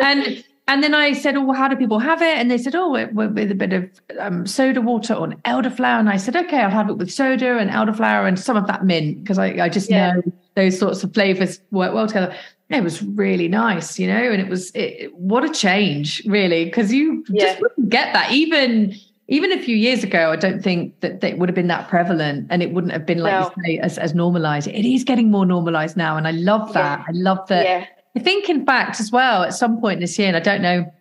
And 0.01 0.43
and 0.72 0.82
then 0.82 0.95
I 0.95 1.11
said, 1.11 1.36
"Oh, 1.36 1.43
well, 1.43 1.57
how 1.57 1.67
do 1.67 1.76
people 1.76 1.99
have 1.99 2.22
it?" 2.22 2.38
And 2.38 2.49
they 2.49 2.57
said, 2.57 2.76
"Oh, 2.76 2.91
with 2.91 3.51
a 3.51 3.55
bit 3.55 3.74
of 3.74 3.89
um, 4.19 4.47
soda 4.47 4.80
water 4.80 5.13
or 5.13 5.28
elderflower." 5.43 5.99
And 5.99 6.09
I 6.09 6.15
said, 6.15 6.38
"Okay, 6.38 6.61
I'll 6.61 6.69
have 6.69 6.89
it 6.89 6.97
with 6.97 7.11
soda 7.11 7.57
and 7.57 7.69
elderflower 7.69 8.26
and 8.26 8.39
some 8.39 8.55
of 8.55 8.67
that 8.67 8.86
mint 8.86 9.22
because 9.22 9.38
I, 9.38 9.47
I 9.65 9.67
just 9.67 9.89
yeah. 9.89 10.13
know 10.13 10.22
those 10.55 10.80
sorts 10.80 11.03
of 11.03 11.13
flavors 11.13 11.59
work 11.72 11.93
well 11.93 12.07
together." 12.07 12.34
It 12.69 12.86
was 12.86 13.03
really 13.03 13.49
nice, 13.49 13.99
you 13.99 14.07
know, 14.07 14.32
and 14.32 14.41
it 14.41 14.47
was 14.47 14.72
it, 14.74 15.13
what 15.13 15.43
a 15.43 15.49
change, 15.49 16.24
really, 16.26 16.63
because 16.63 16.93
you 16.93 17.26
yeah. 17.28 17.47
just 17.47 17.61
wouldn't 17.61 17.89
get 17.89 18.13
that 18.13 18.32
even 18.32 18.95
even 19.28 19.51
a 19.51 19.61
few 19.61 19.76
years 19.76 20.05
ago. 20.05 20.32
I 20.32 20.38
don't 20.38 20.63
think 20.63 20.97
that, 21.01 21.19
that 21.19 21.32
it 21.32 21.38
would 21.38 21.49
have 21.49 21.55
been 21.55 21.67
that 21.67 21.89
prevalent, 21.89 22.47
and 22.49 22.63
it 22.63 22.72
wouldn't 22.72 22.93
have 22.93 23.05
been 23.05 23.19
like 23.19 23.34
no. 23.34 23.51
you 23.57 23.63
say 23.65 23.80
as 23.80 23.97
as 23.97 24.15
normalized. 24.15 24.69
It 24.69 24.86
is 24.86 25.03
getting 25.03 25.30
more 25.30 25.45
normalized 25.45 25.97
now, 25.97 26.15
and 26.15 26.30
I 26.30 26.32
love 26.32 26.72
that. 26.72 26.99
Yeah. 26.99 27.05
I 27.09 27.11
love 27.11 27.45
that 27.49 28.01
I 28.16 28.20
think, 28.20 28.49
in 28.49 28.66
fact, 28.66 28.99
as 28.99 29.12
well, 29.12 29.43
at 29.43 29.53
some 29.53 29.80
point 29.80 29.99
this 29.99 30.20
year, 30.20 30.28
and 30.28 30.38
I 30.38 30.41
don't 30.41 30.62
know 30.62 30.91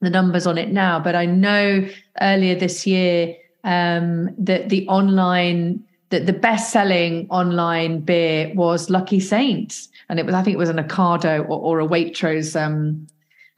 the 0.00 0.10
numbers 0.10 0.46
on 0.46 0.58
it 0.58 0.70
now, 0.70 0.98
but 0.98 1.14
I 1.14 1.26
know 1.26 1.88
earlier 2.20 2.54
this 2.54 2.86
year 2.86 3.34
um, 3.64 4.34
that 4.38 4.68
the 4.68 4.86
online, 4.88 5.82
that 6.10 6.26
the 6.26 6.32
best 6.32 6.72
selling 6.72 7.26
online 7.30 8.00
beer 8.00 8.52
was 8.54 8.90
Lucky 8.90 9.20
Saints. 9.20 9.88
And 10.08 10.18
it 10.18 10.26
was, 10.26 10.34
I 10.34 10.42
think 10.42 10.54
it 10.54 10.58
was 10.58 10.68
an 10.68 10.76
Ocado 10.76 11.44
or, 11.48 11.58
or 11.58 11.80
a 11.80 11.86
Waitrose 11.86 12.60
um, 12.60 13.06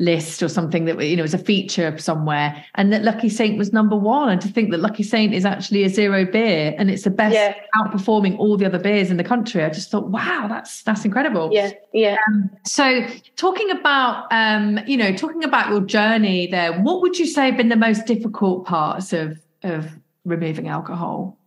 list 0.01 0.42
or 0.42 0.49
something 0.49 0.86
that 0.86 1.01
you 1.07 1.16
know 1.16 1.22
was 1.22 1.34
a 1.34 1.38
feature 1.38 1.97
somewhere. 1.99 2.64
And 2.74 2.92
that 2.92 3.05
lucky 3.05 3.28
saint 3.28 3.57
was 3.57 3.72
number 3.72 3.95
one. 3.97 4.28
And 4.28 4.40
to 4.40 4.49
think 4.49 4.70
that 4.72 4.80
lucky 4.80 5.05
saint 5.05 5.32
is 5.32 5.45
actually 5.45 5.84
a 5.84 5.88
zero 5.88 6.24
beer 6.24 6.74
and 6.76 6.90
it's 6.90 7.05
the 7.05 7.11
best 7.11 7.34
yeah. 7.34 7.55
outperforming 7.76 8.36
all 8.38 8.57
the 8.57 8.66
other 8.66 8.78
beers 8.78 9.11
in 9.11 9.16
the 9.16 9.24
country 9.24 9.62
i 9.62 9.68
just 9.68 9.90
thought 9.90 10.09
wow 10.09 10.47
that's 10.49 10.82
that's 10.82 11.05
incredible. 11.05 11.51
Yeah 11.53 11.70
yeah. 11.92 12.16
Um, 12.28 12.51
so 12.64 13.07
talking 13.36 13.70
about 13.70 14.26
um 14.32 14.80
you 14.86 14.97
know 14.97 15.14
talking 15.14 15.45
about 15.45 15.70
your 15.70 15.80
journey 15.80 16.49
there 16.49 16.72
what 16.80 17.01
would 17.01 17.18
you 17.18 17.26
say 17.26 17.47
have 17.47 17.57
been 17.57 17.68
the 17.68 17.76
most 17.76 18.07
difficult 18.07 18.66
parts 18.66 19.12
of 19.12 19.38
of 19.62 19.90
removing 20.24 20.68
alcohol? 20.68 21.38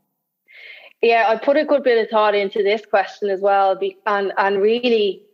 Yeah 1.01 1.25
i 1.27 1.35
put 1.35 1.57
a 1.57 1.65
good 1.65 1.83
bit 1.83 2.01
of 2.01 2.09
thought 2.09 2.33
into 2.33 2.63
this 2.63 2.85
question 2.85 3.29
as 3.29 3.41
well 3.41 3.77
and 4.05 4.31
and 4.37 4.61
really 4.61 5.26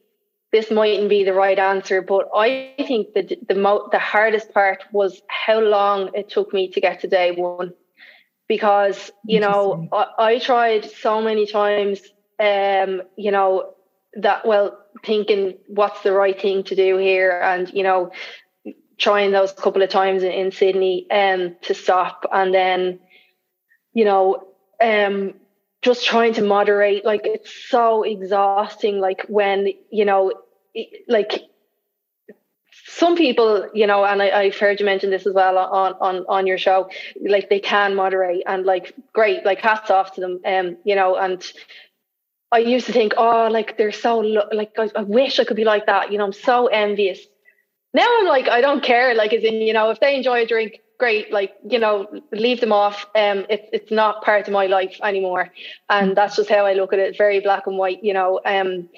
this 0.53 0.69
mightn't 0.69 1.09
be 1.09 1.23
the 1.23 1.33
right 1.33 1.57
answer, 1.57 2.01
but 2.01 2.29
I 2.33 2.75
think 2.77 3.13
that 3.15 3.33
the 3.49 3.55
mo- 3.55 3.89
the 3.91 3.99
hardest 3.99 4.53
part 4.53 4.83
was 4.93 5.21
how 5.27 5.59
long 5.59 6.11
it 6.13 6.29
took 6.29 6.53
me 6.53 6.69
to 6.69 6.79
get 6.79 7.01
to 7.01 7.07
day 7.07 7.31
one, 7.31 7.73
because 8.47 9.11
you 9.25 9.39
know 9.39 9.89
I, 9.91 10.05
I 10.19 10.39
tried 10.39 10.85
so 10.85 11.21
many 11.21 11.47
times, 11.47 12.01
um, 12.39 13.01
you 13.17 13.31
know 13.31 13.73
that 14.13 14.45
well 14.45 14.77
thinking 15.03 15.55
what's 15.67 16.03
the 16.03 16.13
right 16.13 16.39
thing 16.39 16.63
to 16.65 16.75
do 16.75 16.97
here, 16.97 17.41
and 17.43 17.73
you 17.73 17.83
know 17.83 18.11
trying 18.99 19.31
those 19.31 19.51
couple 19.53 19.81
of 19.81 19.89
times 19.89 20.21
in, 20.21 20.31
in 20.31 20.51
Sydney 20.51 21.07
um 21.09 21.55
to 21.63 21.73
stop, 21.73 22.27
and 22.31 22.53
then 22.53 22.99
you 23.93 24.05
know 24.05 24.47
um 24.79 25.33
just 25.81 26.05
trying 26.05 26.33
to 26.33 26.43
moderate 26.43 27.03
like 27.03 27.21
it's 27.25 27.51
so 27.69 28.03
exhausting 28.03 28.99
like 28.99 29.23
when 29.27 29.67
you 29.91 30.05
know 30.05 30.31
like 31.07 31.43
some 32.87 33.15
people, 33.15 33.69
you 33.73 33.87
know, 33.87 34.03
and 34.05 34.21
I, 34.21 34.45
have 34.45 34.57
heard 34.57 34.79
you 34.79 34.85
mention 34.85 35.09
this 35.09 35.25
as 35.25 35.33
well 35.33 35.57
on, 35.57 35.93
on, 35.99 36.25
on 36.27 36.47
your 36.47 36.57
show, 36.57 36.89
like 37.21 37.49
they 37.49 37.59
can 37.59 37.95
moderate 37.95 38.43
and 38.45 38.65
like, 38.65 38.93
great, 39.13 39.45
like 39.45 39.59
hats 39.59 39.89
off 39.89 40.13
to 40.13 40.21
them. 40.21 40.39
Um, 40.45 40.77
you 40.83 40.95
know, 40.95 41.15
and 41.15 41.43
I 42.51 42.59
used 42.59 42.85
to 42.87 42.93
think, 42.93 43.13
oh, 43.17 43.47
like 43.51 43.77
they're 43.77 43.91
so, 43.91 44.19
like, 44.19 44.73
I, 44.77 44.89
I 44.95 45.03
wish 45.03 45.39
I 45.39 45.43
could 45.43 45.57
be 45.57 45.63
like 45.63 45.85
that. 45.87 46.11
You 46.11 46.17
know, 46.17 46.25
I'm 46.25 46.33
so 46.33 46.67
envious. 46.67 47.19
Now 47.93 48.07
I'm 48.19 48.27
like, 48.27 48.47
I 48.47 48.61
don't 48.61 48.83
care. 48.83 49.15
Like, 49.15 49.33
as 49.33 49.43
in, 49.43 49.55
you 49.55 49.73
know, 49.73 49.89
if 49.89 49.99
they 49.99 50.15
enjoy 50.15 50.41
a 50.41 50.47
drink, 50.47 50.79
great. 50.99 51.31
Like, 51.31 51.53
you 51.67 51.79
know, 51.79 52.07
leave 52.31 52.61
them 52.61 52.71
off. 52.71 53.05
Um, 53.15 53.45
it's, 53.49 53.67
it's 53.73 53.91
not 53.91 54.23
part 54.23 54.47
of 54.47 54.53
my 54.53 54.67
life 54.67 54.99
anymore. 55.03 55.49
And 55.89 56.11
mm. 56.11 56.15
that's 56.15 56.35
just 56.35 56.49
how 56.49 56.65
I 56.65 56.73
look 56.73 56.93
at 56.93 56.99
it. 56.99 57.09
It's 57.09 57.17
very 57.17 57.39
black 57.39 57.67
and 57.67 57.77
white, 57.77 58.03
you 58.03 58.13
know. 58.13 58.39
Um, 58.45 58.89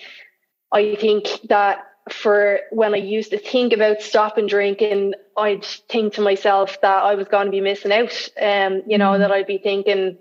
I 0.72 0.96
think 0.96 1.28
that 1.50 1.86
for 2.10 2.60
when 2.72 2.94
I 2.94 2.98
used 2.98 3.32
to 3.32 3.38
think 3.38 3.74
about 3.74 4.02
stopping 4.02 4.48
drinking, 4.48 5.14
I'd 5.38 5.66
think 5.66 6.14
to 6.14 6.22
myself 6.22 6.80
that 6.82 7.04
I 7.04 7.16
was 7.16 7.28
going 7.28 7.46
to 7.46 7.52
be 7.52 7.62
missing 7.62 7.92
out. 7.92 8.30
Um, 8.40 8.84
you 8.86 8.98
know, 8.98 9.12
mm. 9.12 9.20
that 9.20 9.32
I'd 9.32 9.48
be 9.48 9.58
thinking, 9.58 10.18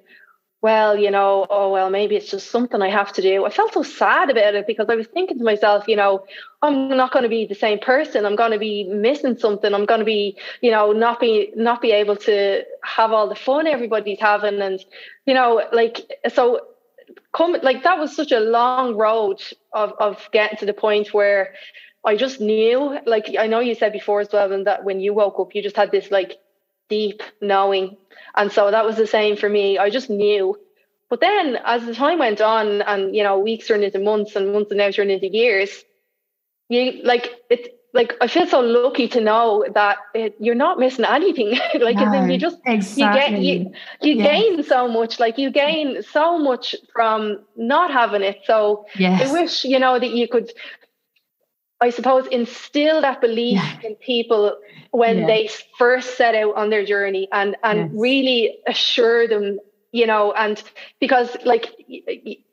well, 0.63 0.97
you 0.97 1.11
know, 1.11 1.47
oh 1.51 1.71
well, 1.71 1.91
maybe 1.91 2.17
it's 2.17 2.31
just 2.31 2.51
something 2.51 2.81
I 2.81 2.89
have 2.89 3.13
to 3.15 3.23
do. 3.23 3.45
I 3.45 3.51
felt 3.51 3.75
so 3.75 3.83
sad 3.83 4.31
about 4.31 4.55
it 4.55 4.67
because 4.67 4.87
I 4.89 4.95
was 4.95 5.07
thinking 5.07 5.37
to 5.37 5.45
myself, 5.45 5.85
you 5.89 5.97
know, 5.97 6.25
I'm 6.63 6.89
not 6.89 7.13
going 7.13 7.25
to 7.25 7.29
be 7.29 7.45
the 7.45 7.55
same 7.55 7.79
person. 7.79 8.25
I'm 8.25 8.35
going 8.35 8.53
to 8.53 8.59
be 8.59 8.85
missing 8.85 9.37
something. 9.37 9.75
I'm 9.75 9.85
going 9.85 10.01
to 10.01 10.07
be, 10.07 10.39
you 10.63 10.71
know, 10.71 10.93
not 10.93 11.21
be 11.21 11.53
not 11.55 11.83
be 11.83 11.91
able 11.93 12.17
to 12.17 12.63
have 12.83 13.13
all 13.13 13.29
the 13.29 13.35
fun 13.35 13.67
everybody's 13.67 14.21
having, 14.21 14.63
and 14.63 14.83
you 15.27 15.35
know, 15.35 15.69
like 15.71 16.01
so 16.33 16.61
come 17.33 17.57
like 17.63 17.83
that 17.83 17.99
was 17.99 18.15
such 18.15 18.33
a 18.33 18.41
long 18.41 18.97
road 18.97 19.43
of 19.73 19.93
of 19.99 20.29
getting 20.33 20.59
to 20.59 20.67
the 20.67 20.73
point 20.73 21.13
where 21.13 21.55
I 22.05 22.17
just 22.17 22.41
knew 22.41 22.99
like 23.07 23.35
I 23.39 23.47
know 23.47 23.61
you 23.61 23.75
said 23.75 23.93
before 23.93 24.21
as 24.21 24.29
well 24.33 24.53
and 24.53 24.67
that 24.67 24.85
when 24.85 25.01
you 25.01 25.15
woke 25.15 25.39
up 25.39 25.55
you 25.55 25.63
just 25.63 25.77
had 25.77 25.91
this 25.91 26.11
like 26.11 26.39
deep 26.89 27.23
knowing. 27.41 27.97
And 28.35 28.53
so 28.53 28.71
that 28.71 28.85
was 28.85 28.97
the 28.97 29.07
same 29.07 29.37
for 29.37 29.49
me. 29.49 29.79
I 29.79 29.91
just 29.91 30.11
knew. 30.11 30.59
But 31.09 31.21
then 31.21 31.59
as 31.65 31.87
the 31.87 31.95
time 31.95 32.19
went 32.19 32.41
on 32.41 32.83
and 32.83 33.15
you 33.15 33.23
know 33.23 33.39
weeks 33.39 33.67
turned 33.69 33.85
into 33.85 33.99
months 33.99 34.37
and 34.37 34.53
months 34.53 34.71
and 34.71 34.79
now 34.79 34.91
turned 34.91 35.11
into 35.11 35.29
years 35.29 35.85
you 36.69 37.03
like 37.05 37.33
it 37.51 37.79
like 37.95 38.13
I 38.21 38.27
feel 38.27 38.47
so 38.47 38.61
lucky 38.61 39.07
to 39.09 39.21
know 39.21 39.65
that 39.73 39.99
it, 40.15 40.35
you're 40.41 40.57
not 40.57 40.81
missing 40.81 41.05
anything. 41.05 41.51
like 41.81 41.97
no, 41.97 42.25
you 42.25 42.37
just 42.37 42.59
exactly. 42.67 43.47
you 43.47 43.65
get 43.65 43.73
you 43.73 43.73
you 44.03 44.17
yes. 44.17 44.27
gain 44.27 44.63
so 44.65 44.89
much. 44.89 45.21
Like 45.21 45.39
you 45.39 45.51
gain 45.51 46.03
so 46.03 46.37
much 46.37 46.75
from 46.93 47.39
not 47.57 47.93
having 47.93 48.23
it. 48.23 48.41
So 48.45 48.87
yes. 48.99 49.31
I 49.31 49.33
wish 49.33 49.65
you 49.65 49.79
know 49.79 49.99
that 49.99 50.11
you 50.11 50.29
could. 50.29 50.53
I 51.81 51.91
suppose 51.91 52.27
instill 52.29 53.01
that 53.03 53.21
belief 53.21 53.61
yeah. 53.61 53.89
in 53.89 53.95
people 53.97 54.57
when 54.91 55.27
they 55.27 55.51
first 55.77 56.17
set 56.17 56.35
out 56.35 56.57
on 56.57 56.71
their 56.71 56.85
journey, 56.85 57.29
and 57.31 57.57
and 57.63 58.01
really 58.01 58.59
assure 58.67 59.29
them 59.29 59.61
you 59.95 60.09
know 60.09 60.33
and 60.33 60.61
because 60.99 61.37
like 61.45 61.67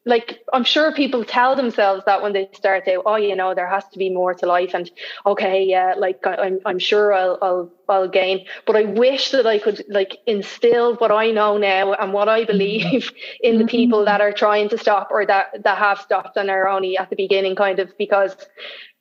like 0.06 0.39
i'm 0.54 0.64
sure 0.64 0.94
people 0.94 1.26
tell 1.26 1.56
themselves 1.56 2.04
that 2.06 2.22
when 2.22 2.34
they 2.34 2.48
start 2.54 2.88
out 2.88 3.02
oh 3.08 3.16
you 3.16 3.36
know 3.36 3.56
there 3.56 3.68
has 3.68 3.84
to 3.88 3.98
be 3.98 4.12
more 4.12 4.36
to 4.36 4.46
life 4.46 4.76
and 4.76 4.92
okay 5.26 5.64
yeah 5.64 5.96
like 5.98 6.20
i'm, 6.28 6.60
I'm 6.68 6.78
sure 6.78 7.12
I'll, 7.12 7.39
I'll 7.42 7.72
i'll 7.89 8.08
gain 8.08 8.46
but 8.68 8.76
i 8.76 8.84
wish 8.84 9.32
that 9.32 9.48
i 9.48 9.58
could 9.58 9.84
like 9.89 10.18
instill 10.28 10.96
what 10.98 11.12
i 11.12 11.32
know 11.32 11.58
now 11.58 11.94
and 11.94 12.14
what 12.14 12.30
i 12.30 12.46
believe 12.46 13.12
in 13.42 13.58
the 13.58 13.66
people 13.66 14.00
mm-hmm. 14.00 14.06
that 14.06 14.22
are 14.22 14.34
trying 14.34 14.70
to 14.70 14.78
stop 14.78 15.10
or 15.10 15.26
that 15.26 15.64
that 15.64 15.80
have 15.80 16.00
stopped 16.00 16.38
and 16.38 16.52
are 16.52 16.68
only 16.68 16.96
at 16.96 17.10
the 17.10 17.16
beginning 17.16 17.56
kind 17.56 17.80
of 17.80 17.89
because 17.98 18.36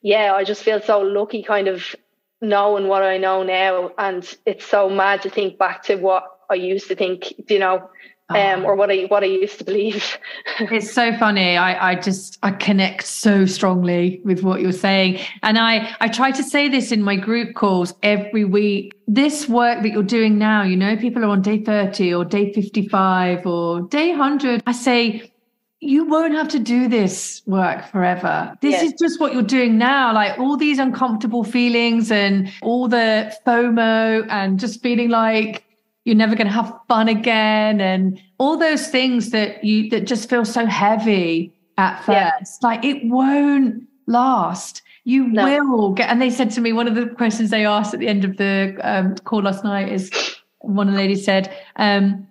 yeah 0.00 0.32
i 0.32 0.44
just 0.44 0.62
feel 0.62 0.80
so 0.80 1.00
lucky 1.00 1.42
kind 1.42 1.68
of 1.68 1.94
knowing 2.40 2.88
what 2.88 3.02
i 3.02 3.18
know 3.18 3.42
now 3.42 3.90
and 3.98 4.34
it's 4.46 4.64
so 4.64 4.88
mad 4.88 5.20
to 5.20 5.28
think 5.28 5.58
back 5.58 5.82
to 5.82 5.96
what 5.96 6.24
i 6.48 6.54
used 6.54 6.88
to 6.88 6.96
think 6.96 7.34
you 7.50 7.58
know 7.58 7.90
um, 8.30 8.64
or 8.64 8.74
what 8.74 8.90
I 8.90 9.02
what 9.04 9.22
I 9.22 9.26
used 9.26 9.58
to 9.58 9.64
believe. 9.64 10.18
it's 10.60 10.92
so 10.92 11.16
funny. 11.16 11.56
I, 11.56 11.90
I 11.90 11.94
just 11.96 12.38
I 12.42 12.52
connect 12.52 13.06
so 13.06 13.46
strongly 13.46 14.20
with 14.24 14.42
what 14.42 14.60
you're 14.60 14.72
saying, 14.72 15.20
and 15.42 15.58
I 15.58 15.94
I 16.00 16.08
try 16.08 16.30
to 16.30 16.42
say 16.42 16.68
this 16.68 16.92
in 16.92 17.02
my 17.02 17.16
group 17.16 17.54
calls 17.54 17.94
every 18.02 18.44
week. 18.44 18.94
This 19.06 19.48
work 19.48 19.82
that 19.82 19.90
you're 19.90 20.02
doing 20.02 20.38
now, 20.38 20.62
you 20.62 20.76
know, 20.76 20.96
people 20.96 21.24
are 21.24 21.28
on 21.28 21.42
day 21.42 21.62
30 21.62 22.14
or 22.14 22.24
day 22.24 22.52
55 22.52 23.44
or 23.44 23.80
day 23.82 24.10
100. 24.10 24.62
I 24.66 24.72
say 24.72 25.32
you 25.80 26.04
won't 26.04 26.34
have 26.34 26.48
to 26.48 26.58
do 26.58 26.88
this 26.88 27.42
work 27.46 27.86
forever. 27.90 28.54
This 28.60 28.74
yeah. 28.74 28.84
is 28.84 28.94
just 29.00 29.18
what 29.18 29.32
you're 29.32 29.42
doing 29.42 29.78
now. 29.78 30.12
Like 30.12 30.38
all 30.38 30.56
these 30.56 30.78
uncomfortable 30.78 31.42
feelings 31.42 32.12
and 32.12 32.52
all 32.62 32.86
the 32.86 33.34
FOMO 33.46 34.26
and 34.28 34.60
just 34.60 34.82
feeling 34.82 35.08
like 35.08 35.64
you're 36.04 36.16
never 36.16 36.34
going 36.34 36.46
to 36.46 36.52
have 36.52 36.72
fun 36.88 37.08
again 37.08 37.80
and 37.80 38.20
all 38.38 38.56
those 38.56 38.88
things 38.88 39.30
that 39.30 39.62
you 39.62 39.90
that 39.90 40.06
just 40.06 40.28
feel 40.28 40.44
so 40.44 40.66
heavy 40.66 41.52
at 41.78 41.98
first 42.04 42.08
yeah. 42.62 42.68
like 42.68 42.84
it 42.84 43.04
won't 43.04 43.86
last 44.06 44.82
you 45.04 45.26
no. 45.28 45.64
will 45.64 45.92
get 45.92 46.08
and 46.08 46.20
they 46.20 46.30
said 46.30 46.50
to 46.50 46.60
me 46.60 46.72
one 46.72 46.88
of 46.88 46.94
the 46.94 47.06
questions 47.06 47.50
they 47.50 47.64
asked 47.64 47.94
at 47.94 48.00
the 48.00 48.08
end 48.08 48.24
of 48.24 48.36
the 48.36 48.76
um, 48.82 49.14
call 49.16 49.42
last 49.42 49.64
night 49.64 49.90
is 49.90 50.10
one 50.58 50.88
of 50.88 50.94
the 50.94 51.00
ladies 51.00 51.24
said 51.24 51.54
um, 51.76 52.26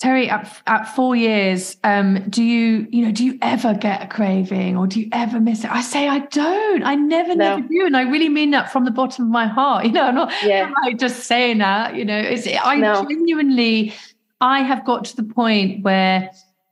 Terry, 0.00 0.30
at, 0.30 0.62
at 0.66 0.84
four 0.84 1.14
years, 1.14 1.76
um, 1.84 2.26
do 2.30 2.42
you, 2.42 2.88
you 2.90 3.04
know, 3.04 3.12
do 3.12 3.22
you 3.22 3.38
ever 3.42 3.74
get 3.74 4.02
a 4.02 4.06
craving 4.06 4.74
or 4.74 4.86
do 4.86 4.98
you 4.98 5.10
ever 5.12 5.38
miss 5.38 5.62
it? 5.62 5.70
I 5.70 5.82
say, 5.82 6.08
I 6.08 6.20
don't. 6.20 6.82
I 6.84 6.94
never, 6.94 7.36
no. 7.36 7.56
never 7.56 7.68
do. 7.68 7.84
And 7.84 7.94
I 7.94 8.02
really 8.02 8.30
mean 8.30 8.50
that 8.52 8.72
from 8.72 8.86
the 8.86 8.90
bottom 8.90 9.26
of 9.26 9.30
my 9.30 9.46
heart. 9.46 9.84
You 9.90 9.92
know, 9.92 10.06
I'm 10.06 10.14
not, 10.14 10.32
yeah. 10.42 10.64
I'm 10.64 10.74
like 10.84 10.98
just 10.98 11.24
saying 11.24 11.58
that, 11.58 11.96
you 11.96 12.04
know, 12.04 12.16
it's, 12.16 12.48
I 12.62 12.76
no. 12.76 13.04
genuinely, 13.06 13.92
I 14.40 14.62
have 14.62 14.86
got 14.86 15.04
to 15.06 15.16
the 15.16 15.24
point 15.24 15.84
where 15.84 16.30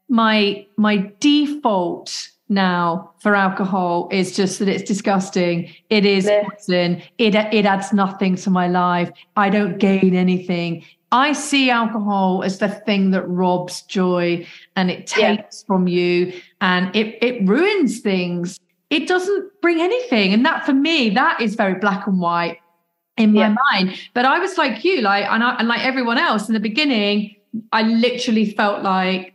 my, 0.08 0.66
my 0.76 1.12
default 1.20 2.30
now 2.48 3.12
for 3.18 3.34
alcohol 3.34 4.08
is 4.10 4.34
just 4.34 4.58
that 4.60 4.68
it's 4.68 4.84
disgusting. 4.84 5.70
It 5.90 6.06
is 6.06 6.24
yeah. 6.24 6.44
poison. 6.48 7.02
It, 7.18 7.34
it 7.34 7.66
adds 7.66 7.92
nothing 7.92 8.36
to 8.36 8.50
my 8.50 8.68
life. 8.68 9.10
I 9.36 9.50
don't 9.50 9.78
gain 9.78 10.14
anything. 10.14 10.84
I 11.10 11.32
see 11.32 11.70
alcohol 11.70 12.42
as 12.44 12.58
the 12.58 12.68
thing 12.68 13.12
that 13.12 13.26
robs 13.26 13.82
joy 13.82 14.46
and 14.76 14.90
it 14.90 15.06
takes 15.06 15.62
yeah. 15.62 15.66
from 15.66 15.88
you 15.88 16.34
and 16.60 16.94
it, 16.94 17.18
it 17.22 17.48
ruins 17.48 18.00
things. 18.00 18.60
It 18.90 19.08
doesn't 19.08 19.50
bring 19.62 19.80
anything. 19.80 20.34
And 20.34 20.44
that 20.44 20.66
for 20.66 20.74
me, 20.74 21.10
that 21.10 21.40
is 21.40 21.54
very 21.54 21.74
black 21.74 22.06
and 22.06 22.20
white 22.20 22.58
in 23.16 23.32
my 23.32 23.48
yeah. 23.48 23.54
mind. 23.72 23.98
But 24.12 24.26
I 24.26 24.38
was 24.38 24.58
like 24.58 24.84
you, 24.84 25.00
like, 25.00 25.24
and, 25.24 25.42
I, 25.42 25.56
and 25.56 25.68
like 25.68 25.84
everyone 25.84 26.18
else 26.18 26.48
in 26.48 26.54
the 26.54 26.60
beginning, 26.60 27.36
I 27.72 27.82
literally 27.82 28.50
felt 28.50 28.82
like 28.82 29.34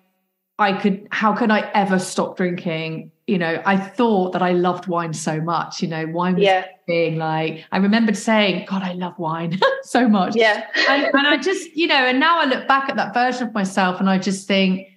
I 0.59 0.74
could, 0.74 1.07
how 1.11 1.34
could 1.34 1.49
I 1.49 1.71
ever 1.74 1.97
stop 1.97 2.38
drinking? 2.38 3.11
You 3.28 3.38
know, 3.38 3.61
I 3.65 3.78
thought 3.78 4.34
that 4.34 4.41
I 4.41 4.51
loved 4.51 4.88
wine 4.88 5.13
so 5.13 5.39
much, 5.39 5.82
you 5.82 5.88
know, 5.88 6.05
wine 6.07 6.36
was 6.36 6.43
yeah. 6.43 6.65
being 6.86 7.17
like, 7.17 7.63
I 7.71 7.78
remembered 7.78 8.17
saying, 8.17 8.65
God, 8.67 8.84
I 8.84 8.93
love 8.93 9.17
wine 9.17 9.59
so 9.84 10.09
much. 10.09 10.36
Yeah. 10.36 10.67
and, 10.89 11.05
and 11.05 11.28
I 11.28 11.38
just, 11.38 11.74
you 11.74 11.88
know, 11.88 11.95
and 11.95 12.19
now 12.19 12.41
I 12.41 12.45
look 12.45 12.67
back 12.67 12.89
at 12.89 12.97
that 12.97 13.13
version 13.13 13.47
of 13.47 13.53
myself 13.53 14.01
and 14.01 14.09
I 14.09 14.17
just 14.17 14.45
think, 14.45 14.89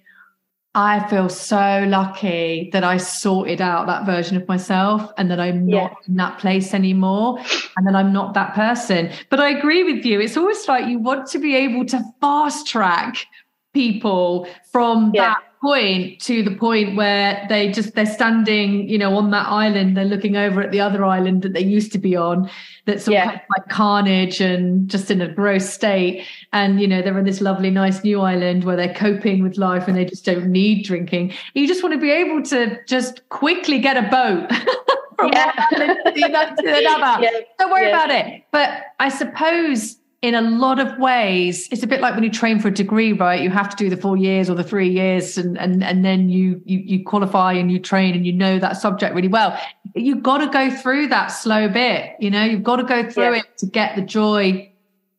I 0.77 1.07
feel 1.09 1.27
so 1.27 1.85
lucky 1.87 2.69
that 2.71 2.83
I 2.83 2.97
sorted 2.97 3.61
out 3.61 3.87
that 3.87 4.05
version 4.05 4.37
of 4.37 4.47
myself 4.47 5.11
and 5.17 5.31
that 5.31 5.39
I'm 5.39 5.65
not 5.65 5.91
yeah. 5.91 6.07
in 6.07 6.15
that 6.17 6.37
place 6.37 6.71
anymore 6.71 7.39
and 7.75 7.87
that 7.87 7.95
I'm 7.95 8.13
not 8.13 8.35
that 8.35 8.53
person. 8.53 9.09
But 9.31 9.39
I 9.39 9.49
agree 9.49 9.83
with 9.83 10.05
you. 10.05 10.21
It's 10.21 10.37
always 10.37 10.67
like 10.67 10.85
you 10.85 10.99
want 10.99 11.25
to 11.29 11.39
be 11.39 11.55
able 11.55 11.83
to 11.85 12.03
fast 12.21 12.67
track 12.67 13.25
people 13.73 14.47
from 14.71 15.11
yeah. 15.15 15.29
that 15.29 15.43
point 15.61 16.19
to 16.21 16.43
the 16.43 16.55
point 16.55 16.95
where 16.95 17.45
they 17.49 17.71
just 17.71 17.95
they're 17.95 18.05
standing 18.05 18.87
you 18.87 18.97
know 18.97 19.17
on 19.17 19.31
that 19.31 19.47
island 19.47 19.97
they're 19.97 20.05
looking 20.05 20.35
over 20.35 20.61
at 20.61 20.71
the 20.71 20.79
other 20.79 21.03
island 21.03 21.41
that 21.41 21.53
they 21.53 21.63
used 21.63 21.91
to 21.91 21.97
be 21.97 22.15
on 22.15 22.49
that's 22.85 23.07
all 23.07 23.13
yeah. 23.13 23.25
kind 23.25 23.35
of 23.37 23.41
like 23.57 23.69
carnage 23.69 24.39
and 24.39 24.89
just 24.89 25.09
in 25.09 25.21
a 25.21 25.27
gross 25.27 25.69
state 25.69 26.25
and 26.53 26.79
you 26.79 26.87
know 26.87 27.01
they're 27.01 27.17
on 27.17 27.25
this 27.25 27.41
lovely 27.41 27.69
nice 27.69 28.03
new 28.03 28.21
island 28.21 28.63
where 28.63 28.75
they're 28.75 28.93
coping 28.93 29.41
with 29.41 29.57
life 29.57 29.87
and 29.87 29.97
they 29.97 30.05
just 30.05 30.25
don't 30.25 30.47
need 30.47 30.83
drinking 30.83 31.33
you 31.53 31.67
just 31.67 31.81
want 31.81 31.93
to 31.93 31.99
be 31.99 32.11
able 32.11 32.41
to 32.43 32.77
just 32.85 33.27
quickly 33.29 33.79
get 33.79 33.97
a 33.97 34.03
boat 34.09 34.49
from 35.15 35.31
yeah. 35.33 35.51
one 35.71 35.89
island 35.89 36.57
to 36.57 36.77
another 36.77 37.23
yeah. 37.23 37.39
don't 37.57 37.71
worry 37.71 37.89
about 37.89 38.11
it 38.11 38.43
but 38.51 38.83
i 38.99 39.09
suppose 39.09 39.97
in 40.21 40.33
a 40.33 40.41
lot 40.41 40.79
of 40.79 40.97
ways, 40.97 41.67
it's 41.71 41.83
a 41.83 41.87
bit 41.87 42.01
like 42.01 42.15
when 42.15 42.23
you 42.23 42.31
train 42.31 42.59
for 42.59 42.69
a 42.69 42.73
degree, 42.73 43.13
right? 43.13 43.39
You 43.39 43.51
have 43.51 43.69
to 43.69 43.75
do 43.75 43.89
the 43.89 43.97
four 43.97 44.17
years 44.17 44.49
or 44.49 44.55
the 44.55 44.63
three 44.63 44.89
years, 44.89 45.37
and 45.37 45.57
and 45.59 45.83
and 45.83 46.03
then 46.03 46.29
you 46.29 46.59
you 46.65 46.79
you 46.79 47.03
qualify 47.03 47.53
and 47.53 47.71
you 47.71 47.79
train 47.79 48.15
and 48.15 48.25
you 48.25 48.33
know 48.33 48.57
that 48.57 48.77
subject 48.77 49.13
really 49.13 49.27
well. 49.27 49.57
You've 49.95 50.23
got 50.23 50.39
to 50.39 50.47
go 50.47 50.75
through 50.75 51.07
that 51.09 51.27
slow 51.27 51.69
bit, 51.69 52.15
you 52.19 52.31
know. 52.31 52.43
You've 52.43 52.63
got 52.63 52.77
to 52.77 52.83
go 52.83 53.07
through 53.07 53.35
yeah. 53.35 53.39
it 53.39 53.57
to 53.59 53.67
get 53.67 53.95
the 53.95 54.01
joy 54.01 54.71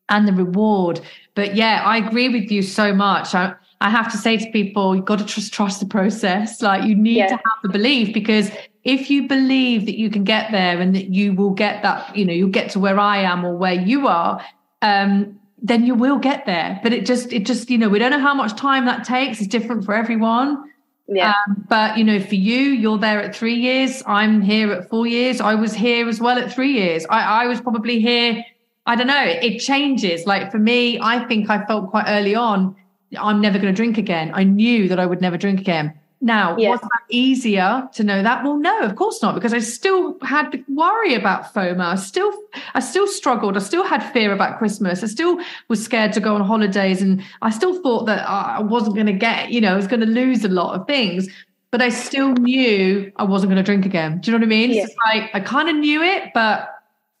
and 0.09 0.27
the 0.27 0.33
reward. 0.33 0.99
But 1.33 1.55
yeah, 1.55 1.81
I 1.85 1.97
agree 1.97 2.27
with 2.27 2.51
you 2.51 2.61
so 2.61 2.93
much. 2.93 3.33
I 3.33 3.53
I 3.79 3.89
have 3.89 4.11
to 4.11 4.17
say 4.17 4.35
to 4.35 4.51
people, 4.51 4.97
you've 4.97 5.05
got 5.05 5.19
to 5.19 5.25
trust 5.25 5.53
trust 5.53 5.79
the 5.79 5.85
process. 5.85 6.61
Like 6.69 6.83
you 6.83 6.95
need 6.95 7.17
yeah. 7.17 7.27
to 7.27 7.35
have 7.35 7.59
the 7.63 7.69
belief 7.69 8.13
because 8.13 8.51
if 8.83 9.09
you 9.09 9.27
believe 9.27 9.85
that 9.85 9.97
you 9.97 10.09
can 10.09 10.25
get 10.25 10.51
there 10.51 10.79
and 10.79 10.93
that 10.93 11.05
you 11.05 11.33
will 11.33 11.51
get 11.51 11.83
that, 11.83 12.15
you 12.15 12.25
know, 12.25 12.33
you'll 12.33 12.49
get 12.49 12.69
to 12.71 12.79
where 12.79 12.99
I 12.99 13.17
am 13.19 13.45
or 13.45 13.55
where 13.55 13.73
you 13.73 14.07
are, 14.07 14.43
um, 14.81 15.39
then 15.61 15.85
you 15.85 15.95
will 15.95 16.17
get 16.17 16.45
there. 16.45 16.79
But 16.83 16.93
it 16.93 17.05
just, 17.05 17.33
it 17.33 17.45
just, 17.45 17.69
you 17.69 17.77
know, 17.77 17.89
we 17.89 17.99
don't 17.99 18.11
know 18.11 18.19
how 18.19 18.33
much 18.33 18.55
time 18.55 18.85
that 18.85 19.03
takes. 19.03 19.39
It's 19.39 19.47
different 19.47 19.85
for 19.85 19.93
everyone. 19.93 20.69
Yeah. 21.11 21.33
Um, 21.47 21.65
but 21.67 21.97
you 21.97 22.03
know, 22.03 22.19
for 22.19 22.35
you, 22.35 22.59
you're 22.59 22.99
there 22.99 23.21
at 23.21 23.35
three 23.35 23.55
years. 23.55 24.03
I'm 24.05 24.41
here 24.41 24.71
at 24.71 24.89
four 24.89 25.07
years. 25.07 25.41
I 25.41 25.55
was 25.55 25.73
here 25.73 26.07
as 26.07 26.21
well 26.21 26.37
at 26.37 26.53
three 26.53 26.73
years. 26.73 27.05
I, 27.09 27.43
I 27.43 27.47
was 27.47 27.59
probably 27.59 27.99
here. 27.99 28.43
I 28.85 28.95
don't 28.95 29.07
know. 29.07 29.23
It, 29.23 29.43
it 29.43 29.59
changes. 29.59 30.27
Like 30.27 30.51
for 30.51 30.59
me, 30.59 30.99
I 31.01 31.25
think 31.25 31.49
I 31.49 31.65
felt 31.65 31.89
quite 31.89 32.05
early 32.07 32.35
on. 32.35 32.75
I'm 33.19 33.41
never 33.41 33.57
going 33.57 33.73
to 33.73 33.75
drink 33.75 33.97
again. 33.97 34.31
I 34.35 34.43
knew 34.43 34.87
that 34.87 34.99
I 34.99 35.05
would 35.07 35.19
never 35.19 35.35
drink 35.35 35.59
again. 35.59 35.99
Now, 36.21 36.57
yeah. 36.57 36.71
was 36.71 36.81
that 36.81 37.01
easier 37.09 37.87
to 37.93 38.03
know 38.03 38.21
that? 38.21 38.43
Well, 38.43 38.57
no, 38.57 38.81
of 38.81 38.97
course 38.97 39.21
not, 39.21 39.35
because 39.35 39.53
I 39.53 39.59
still 39.59 40.17
had 40.21 40.51
to 40.51 40.63
worry 40.67 41.15
about 41.15 41.53
FOMO. 41.53 41.79
I 41.79 41.95
still, 41.95 42.33
I 42.73 42.81
still 42.81 43.07
struggled. 43.07 43.55
I 43.55 43.59
still 43.59 43.85
had 43.85 44.03
fear 44.11 44.33
about 44.33 44.57
Christmas. 44.57 45.01
I 45.01 45.07
still 45.07 45.39
was 45.69 45.83
scared 45.83 46.11
to 46.13 46.19
go 46.19 46.35
on 46.35 46.41
holidays, 46.41 47.01
and 47.01 47.23
I 47.41 47.51
still 47.51 47.81
thought 47.81 48.05
that 48.07 48.27
I 48.27 48.59
wasn't 48.59 48.95
going 48.95 49.07
to 49.07 49.13
get, 49.13 49.51
you 49.51 49.61
know, 49.61 49.73
I 49.73 49.75
was 49.77 49.87
going 49.87 50.01
to 50.01 50.05
lose 50.05 50.43
a 50.43 50.49
lot 50.49 50.79
of 50.79 50.85
things. 50.87 51.29
But 51.71 51.83
I 51.83 51.89
still 51.89 52.33
knew 52.33 53.11
I 53.17 53.23
wasn't 53.23 53.51
going 53.51 53.63
to 53.63 53.63
drink 53.63 53.85
again. 53.85 54.19
Do 54.19 54.31
you 54.31 54.37
know 54.37 54.41
what 54.41 54.47
I 54.47 54.49
mean? 54.49 54.71
Yeah. 54.71 54.83
It's 54.83 54.95
like 55.05 55.29
I 55.35 55.39
kind 55.39 55.69
of 55.69 55.75
knew 55.75 56.01
it, 56.01 56.31
but 56.33 56.67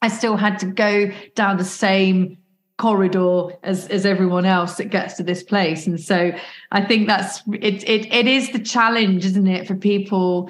I 0.01 0.07
still 0.07 0.37
had 0.37 0.57
to 0.59 0.65
go 0.65 1.11
down 1.35 1.57
the 1.57 1.63
same 1.63 2.38
corridor 2.79 3.49
as 3.61 3.87
as 3.89 4.05
everyone 4.05 4.45
else 4.45 4.77
that 4.77 4.85
gets 4.85 5.15
to 5.15 5.21
this 5.21 5.43
place 5.43 5.85
and 5.85 5.99
so 5.99 6.31
i 6.71 6.81
think 6.81 7.07
that's 7.07 7.41
it 7.61 7.83
it, 7.83 8.11
it 8.11 8.25
is 8.25 8.51
the 8.51 8.59
challenge 8.59 9.25
isn't 9.25 9.47
it 9.47 9.67
for 9.67 9.75
people 9.75 10.49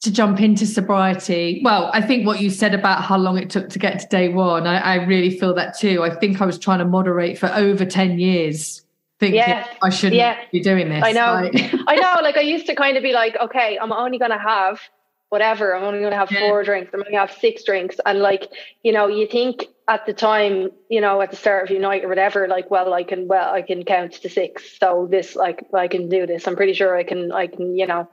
to 0.00 0.12
jump 0.12 0.40
into 0.40 0.66
sobriety 0.66 1.60
well 1.64 1.90
i 1.94 2.02
think 2.02 2.26
what 2.26 2.40
you 2.40 2.50
said 2.50 2.74
about 2.74 3.02
how 3.02 3.16
long 3.16 3.38
it 3.38 3.48
took 3.48 3.68
to 3.68 3.78
get 3.78 4.00
to 4.00 4.06
day 4.08 4.28
one 4.28 4.66
i, 4.66 4.78
I 4.78 4.94
really 5.04 5.38
feel 5.38 5.54
that 5.54 5.78
too 5.78 6.02
i 6.02 6.12
think 6.12 6.42
i 6.42 6.44
was 6.44 6.58
trying 6.58 6.80
to 6.80 6.84
moderate 6.84 7.38
for 7.38 7.54
over 7.54 7.86
10 7.86 8.18
years 8.18 8.82
thinking 9.20 9.38
yeah. 9.38 9.64
i 9.82 9.90
shouldn't 9.90 10.16
yeah. 10.16 10.40
be 10.50 10.60
doing 10.60 10.88
this 10.88 11.04
i 11.04 11.12
know 11.12 11.48
like. 11.52 11.72
i 11.86 11.94
know 11.94 12.20
like 12.20 12.36
i 12.36 12.42
used 12.42 12.66
to 12.66 12.74
kind 12.74 12.96
of 12.96 13.04
be 13.04 13.12
like 13.12 13.36
okay 13.40 13.78
i'm 13.80 13.92
only 13.92 14.18
going 14.18 14.32
to 14.32 14.38
have 14.38 14.80
whatever. 15.36 15.74
I'm 15.76 15.84
only 15.84 16.00
going 16.00 16.16
to 16.16 16.22
have 16.24 16.32
yeah. 16.32 16.48
four 16.48 16.64
drinks. 16.64 16.90
I'm 16.92 17.00
going 17.00 17.12
to 17.12 17.18
have 17.18 17.32
six 17.32 17.64
drinks. 17.64 17.96
And 18.04 18.18
like, 18.20 18.44
you 18.82 18.92
know, 18.92 19.06
you 19.06 19.26
think 19.26 19.66
at 19.86 20.06
the 20.06 20.12
time, 20.12 20.70
you 20.88 21.00
know, 21.00 21.20
at 21.20 21.30
the 21.30 21.36
start 21.36 21.64
of 21.64 21.70
your 21.70 21.80
night 21.80 22.04
or 22.04 22.08
whatever, 22.08 22.48
like, 22.48 22.70
well, 22.70 22.94
I 22.94 23.04
can, 23.04 23.28
well, 23.28 23.54
I 23.54 23.62
can 23.62 23.84
count 23.84 24.12
to 24.22 24.28
six. 24.28 24.78
So 24.80 25.06
this, 25.10 25.36
like, 25.36 25.58
I 25.74 25.88
can 25.88 26.08
do 26.08 26.26
this. 26.26 26.48
I'm 26.48 26.56
pretty 26.56 26.72
sure 26.72 26.96
I 26.96 27.04
can, 27.04 27.32
I 27.32 27.46
can, 27.46 27.76
you 27.76 27.86
know, 27.86 28.08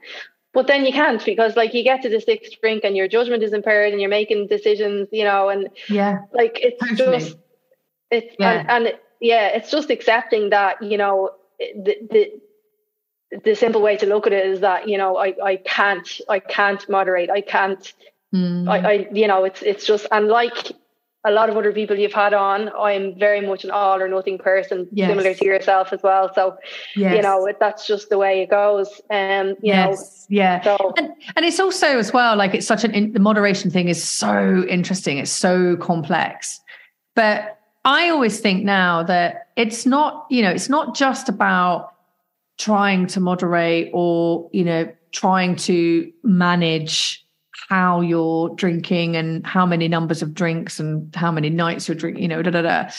but 0.54 0.68
then 0.68 0.86
you 0.86 0.94
can't 0.94 1.24
because 1.26 1.56
like 1.56 1.74
you 1.74 1.84
get 1.84 2.04
to 2.04 2.10
the 2.10 2.22
sixth 2.22 2.62
drink 2.62 2.84
and 2.84 2.96
your 2.96 3.08
judgment 3.08 3.42
is 3.42 3.54
impaired 3.54 3.92
and 3.92 4.00
you're 4.00 4.10
making 4.22 4.48
decisions, 4.48 5.08
you 5.12 5.24
know, 5.24 5.50
and 5.50 5.70
yeah, 5.90 6.20
like 6.32 6.60
it's 6.62 6.80
totally. 6.80 7.20
just, 7.20 7.38
it's, 8.12 8.36
yeah. 8.40 8.66
and, 8.70 8.88
and 8.88 8.96
yeah, 9.20 9.48
it's 9.48 9.72
just 9.72 9.90
accepting 9.90 10.52
that, 10.52 10.82
you 10.84 10.98
know, 10.98 11.32
the, 11.60 11.96
the, 12.12 12.32
the 13.44 13.56
simple 13.56 13.82
way 13.82 13.98
to 13.98 14.06
look 14.06 14.28
at 14.28 14.34
it 14.34 14.46
is 14.46 14.60
that 14.60 14.88
you 14.88 14.98
know 14.98 15.18
I, 15.18 15.34
I 15.44 15.56
can't 15.58 16.08
I 16.30 16.40
can't 16.40 16.88
moderate 16.90 17.30
I 17.30 17.42
can't 17.42 17.94
mm. 18.34 18.70
I, 18.70 18.78
I 18.78 19.08
you 19.12 19.28
know 19.28 19.44
it's 19.44 19.62
it's 19.62 19.86
just 19.86 20.08
and 20.12 20.28
like 20.28 20.72
a 21.26 21.32
lot 21.32 21.50
of 21.50 21.56
other 21.56 21.72
people 21.72 21.98
you've 21.98 22.14
had 22.14 22.34
on 22.34 22.70
I'm 22.78 23.18
very 23.18 23.40
much 23.40 23.64
an 23.64 23.72
all 23.72 24.02
or 24.02 24.08
nothing 24.08 24.38
person 24.38 24.88
yes. 24.92 25.10
similar 25.10 25.34
to 25.34 25.46
yourself 25.46 25.94
as 25.94 26.04
well 26.04 26.34
so 26.34 26.58
yes. 26.96 27.16
you 27.16 27.22
know 27.22 27.52
that's 27.60 27.88
just 27.88 28.10
the 28.10 28.18
way 28.18 28.42
it 28.42 28.50
goes 28.50 29.02
um 29.10 29.50
you 29.50 29.58
yes. 29.62 30.28
know 30.30 30.36
yeah 30.36 30.62
so. 30.62 30.94
and, 30.98 31.10
and 31.36 31.46
it's 31.46 31.60
also 31.60 31.98
as 31.98 32.12
well 32.12 32.36
like 32.36 32.54
it's 32.54 32.68
such 32.68 32.84
an 32.84 32.92
in, 32.92 33.14
the 33.14 33.20
moderation 33.20 33.72
thing 33.72 33.88
is 33.88 34.04
so 34.04 34.66
interesting 34.68 35.18
it's 35.18 35.32
so 35.32 35.78
complex 35.78 36.60
but 37.16 37.60
I 37.86 38.10
always 38.10 38.40
think 38.40 38.64
now 38.64 39.04
that 39.04 39.50
it's 39.56 39.86
not 39.86 40.26
you 40.30 40.42
know 40.42 40.52
it's 40.52 40.70
not 40.70 40.96
just 40.96 41.30
about 41.30 41.93
trying 42.58 43.08
to 43.08 43.20
moderate 43.20 43.90
or 43.94 44.50
you 44.54 44.64
know 44.64 44.92
trying 45.12 45.56
to 45.56 46.12
manage 46.24 47.26
how 47.70 48.02
you're 48.02 48.50
drinking 48.56 49.16
and 49.16 49.46
how 49.46 49.66
many 49.66 49.88
numbers 49.88 50.22
of 50.22 50.34
drinks 50.34 50.80
and 50.80 51.14
how 51.16 51.32
many 51.32 51.50
nights 51.50 51.88
you're 51.88 51.96
drinking 51.96 52.22
you 52.22 52.28
know 52.28 52.42
da 52.42 52.52
da 52.52 52.62
da 52.62 52.90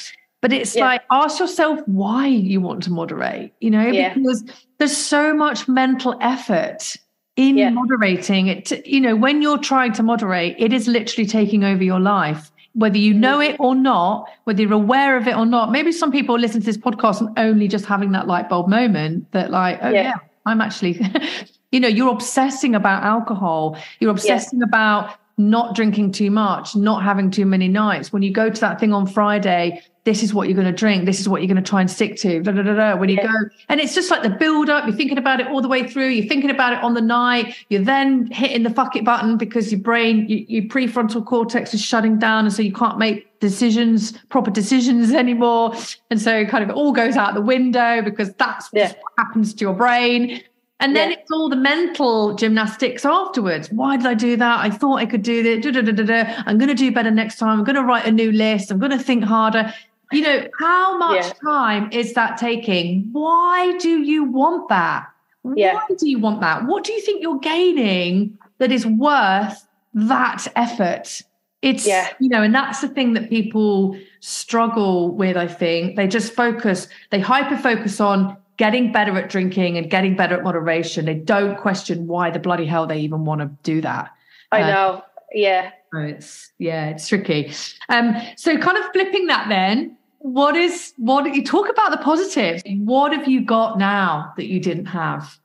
but 0.40 0.52
it's 0.52 0.74
yeah. 0.74 0.84
like 0.84 1.02
ask 1.10 1.38
yourself 1.38 1.80
why 1.86 2.26
you 2.26 2.60
want 2.60 2.82
to 2.82 2.90
moderate 2.90 3.52
you 3.60 3.70
know 3.70 3.86
yeah. 3.86 4.14
because 4.14 4.44
there's 4.78 4.96
so 4.96 5.34
much 5.34 5.68
mental 5.68 6.16
effort 6.20 6.96
in 7.36 7.56
yeah. 7.56 7.70
moderating 7.70 8.46
it 8.46 8.86
you 8.86 9.00
know 9.00 9.16
when 9.16 9.42
you're 9.42 9.58
trying 9.58 9.92
to 9.92 10.02
moderate 10.02 10.56
it 10.58 10.72
is 10.72 10.86
literally 10.88 11.26
taking 11.26 11.64
over 11.64 11.82
your 11.82 12.00
life 12.00 12.50
whether 12.74 12.98
you 12.98 13.14
know 13.14 13.38
mm-hmm. 13.38 13.54
it 13.54 13.56
or 13.60 13.74
not, 13.74 14.28
whether 14.44 14.62
you're 14.62 14.72
aware 14.72 15.16
of 15.16 15.26
it 15.26 15.36
or 15.36 15.46
not. 15.46 15.70
Maybe 15.70 15.92
some 15.92 16.12
people 16.12 16.38
listen 16.38 16.60
to 16.60 16.66
this 16.66 16.76
podcast 16.76 17.20
and 17.20 17.38
only 17.38 17.68
just 17.68 17.86
having 17.86 18.12
that 18.12 18.26
light 18.26 18.48
bulb 18.48 18.68
moment 18.68 19.30
that, 19.32 19.50
like, 19.50 19.78
oh, 19.82 19.90
yeah, 19.90 20.02
yeah 20.02 20.14
I'm 20.44 20.60
actually, 20.60 21.00
you 21.72 21.80
know, 21.80 21.88
you're 21.88 22.12
obsessing 22.12 22.74
about 22.74 23.02
alcohol, 23.02 23.78
you're 24.00 24.10
obsessing 24.10 24.58
yeah. 24.58 24.66
about 24.66 25.16
not 25.36 25.74
drinking 25.74 26.12
too 26.12 26.30
much, 26.30 26.76
not 26.76 27.02
having 27.02 27.30
too 27.30 27.46
many 27.46 27.68
nights. 27.68 28.12
When 28.12 28.22
you 28.22 28.32
go 28.32 28.50
to 28.50 28.60
that 28.60 28.78
thing 28.78 28.92
on 28.92 29.06
Friday, 29.06 29.82
this 30.04 30.22
is 30.22 30.34
what 30.34 30.48
you're 30.48 30.54
going 30.54 30.66
to 30.66 30.72
drink. 30.72 31.06
This 31.06 31.18
is 31.18 31.28
what 31.28 31.40
you're 31.40 31.48
going 31.48 31.62
to 31.62 31.68
try 31.68 31.80
and 31.80 31.90
stick 31.90 32.16
to. 32.16 32.42
Da, 32.42 32.52
da, 32.52 32.62
da, 32.62 32.96
when 32.96 33.08
you 33.08 33.16
yeah. 33.16 33.26
go, 33.26 33.48
and 33.68 33.80
it's 33.80 33.94
just 33.94 34.10
like 34.10 34.22
the 34.22 34.30
build 34.30 34.68
up. 34.68 34.86
You're 34.86 34.96
thinking 34.96 35.18
about 35.18 35.40
it 35.40 35.46
all 35.48 35.62
the 35.62 35.68
way 35.68 35.88
through. 35.88 36.08
You're 36.08 36.28
thinking 36.28 36.50
about 36.50 36.74
it 36.74 36.84
on 36.84 36.94
the 36.94 37.00
night. 37.00 37.56
You're 37.70 37.82
then 37.82 38.26
hitting 38.30 38.62
the 38.62 38.70
fuck 38.70 38.96
it 38.96 39.04
button 39.04 39.38
because 39.38 39.72
your 39.72 39.80
brain, 39.80 40.28
you, 40.28 40.44
your 40.46 40.64
prefrontal 40.64 41.24
cortex 41.24 41.72
is 41.72 41.82
shutting 41.82 42.18
down, 42.18 42.44
and 42.44 42.52
so 42.52 42.62
you 42.62 42.72
can't 42.72 42.98
make 42.98 43.40
decisions, 43.40 44.12
proper 44.28 44.50
decisions 44.50 45.12
anymore. 45.12 45.74
And 46.10 46.20
so, 46.20 46.44
kind 46.44 46.62
of, 46.62 46.70
it 46.70 46.74
all 46.74 46.92
goes 46.92 47.16
out 47.16 47.34
the 47.34 47.40
window 47.40 48.02
because 48.02 48.32
that's 48.34 48.68
yeah. 48.72 48.88
what 48.88 49.12
happens 49.18 49.54
to 49.54 49.60
your 49.62 49.74
brain. 49.74 50.42
And 50.84 50.94
then 50.94 51.10
yeah. 51.10 51.16
it's 51.18 51.30
all 51.30 51.48
the 51.48 51.56
mental 51.56 52.34
gymnastics 52.34 53.04
afterwards. 53.04 53.70
Why 53.70 53.96
did 53.96 54.06
I 54.06 54.14
do 54.14 54.36
that? 54.36 54.60
I 54.60 54.70
thought 54.70 54.96
I 54.96 55.06
could 55.06 55.22
do 55.22 55.60
da, 55.60 55.70
da, 55.70 55.80
da, 55.80 56.02
da. 56.02 56.42
I'm 56.46 56.58
going 56.58 56.68
to 56.68 56.74
do 56.74 56.92
better 56.92 57.10
next 57.10 57.38
time. 57.38 57.58
I'm 57.58 57.64
going 57.64 57.76
to 57.76 57.82
write 57.82 58.04
a 58.04 58.12
new 58.12 58.30
list. 58.30 58.70
I'm 58.70 58.78
going 58.78 58.92
to 58.92 58.98
think 58.98 59.24
harder 59.24 59.72
you 60.12 60.20
know, 60.20 60.48
how 60.58 60.96
much 60.96 61.26
yeah. 61.26 61.32
time 61.44 61.90
is 61.92 62.14
that 62.14 62.38
taking? 62.38 63.08
Why 63.12 63.76
do 63.78 64.00
you 64.00 64.24
want 64.24 64.68
that? 64.68 65.08
Yeah. 65.56 65.74
Why 65.74 65.86
do 65.98 66.08
you 66.08 66.18
want 66.18 66.40
that? 66.40 66.64
What 66.66 66.84
do 66.84 66.92
you 66.92 67.00
think 67.00 67.22
you're 67.22 67.38
gaining 67.38 68.38
that 68.58 68.70
is 68.70 68.86
worth 68.86 69.66
that 69.94 70.46
effort? 70.56 71.22
It's, 71.62 71.86
yeah. 71.86 72.12
you 72.20 72.28
know, 72.28 72.42
and 72.42 72.54
that's 72.54 72.80
the 72.80 72.88
thing 72.88 73.14
that 73.14 73.28
people 73.28 73.98
struggle 74.20 75.10
with, 75.10 75.36
I 75.36 75.48
think. 75.48 75.96
They 75.96 76.06
just 76.06 76.34
focus, 76.34 76.88
they 77.10 77.20
hyper 77.20 77.56
focus 77.56 78.00
on 78.00 78.36
getting 78.56 78.92
better 78.92 79.16
at 79.18 79.30
drinking 79.30 79.76
and 79.76 79.90
getting 79.90 80.16
better 80.16 80.36
at 80.36 80.44
moderation. 80.44 81.04
They 81.04 81.14
don't 81.14 81.56
question 81.58 82.06
why 82.06 82.30
the 82.30 82.38
bloody 82.38 82.66
hell 82.66 82.86
they 82.86 82.98
even 82.98 83.24
want 83.24 83.40
to 83.40 83.50
do 83.62 83.80
that. 83.80 84.10
I 84.52 84.62
uh, 84.62 84.68
know. 84.68 85.02
Yeah. 85.32 85.70
So 85.92 86.00
it's 86.00 86.52
yeah, 86.58 86.88
it's 86.90 87.08
tricky. 87.08 87.52
Um, 87.88 88.16
so 88.36 88.56
kind 88.58 88.78
of 88.78 88.84
flipping 88.92 89.26
that 89.26 89.48
then, 89.48 89.96
what 90.18 90.56
is 90.56 90.94
what 90.96 91.32
you 91.34 91.44
talk 91.44 91.68
about 91.68 91.90
the 91.90 91.98
positives? 91.98 92.62
What 92.66 93.12
have 93.12 93.28
you 93.28 93.44
got 93.44 93.78
now 93.78 94.32
that 94.36 94.46
you 94.46 94.60
didn't 94.60 94.86
have? 94.86 95.38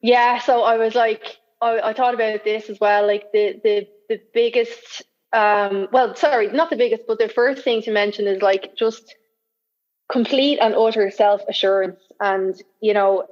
Yeah, 0.00 0.40
so 0.40 0.64
I 0.64 0.76
was 0.76 0.94
like, 0.94 1.38
I, 1.60 1.80
I 1.80 1.92
thought 1.92 2.12
about 2.12 2.44
this 2.44 2.68
as 2.68 2.80
well. 2.80 3.06
Like 3.06 3.30
the 3.32 3.60
the 3.62 3.88
the 4.08 4.20
biggest, 4.34 5.02
um, 5.32 5.88
well, 5.92 6.14
sorry, 6.14 6.48
not 6.48 6.70
the 6.70 6.76
biggest, 6.76 7.04
but 7.06 7.18
the 7.18 7.28
first 7.28 7.62
thing 7.62 7.82
to 7.82 7.92
mention 7.92 8.26
is 8.26 8.42
like 8.42 8.74
just 8.76 9.14
complete 10.12 10.58
and 10.60 10.74
utter 10.74 11.10
self 11.10 11.40
assurance, 11.48 12.00
and 12.20 12.60
you 12.80 12.94
know, 12.94 13.26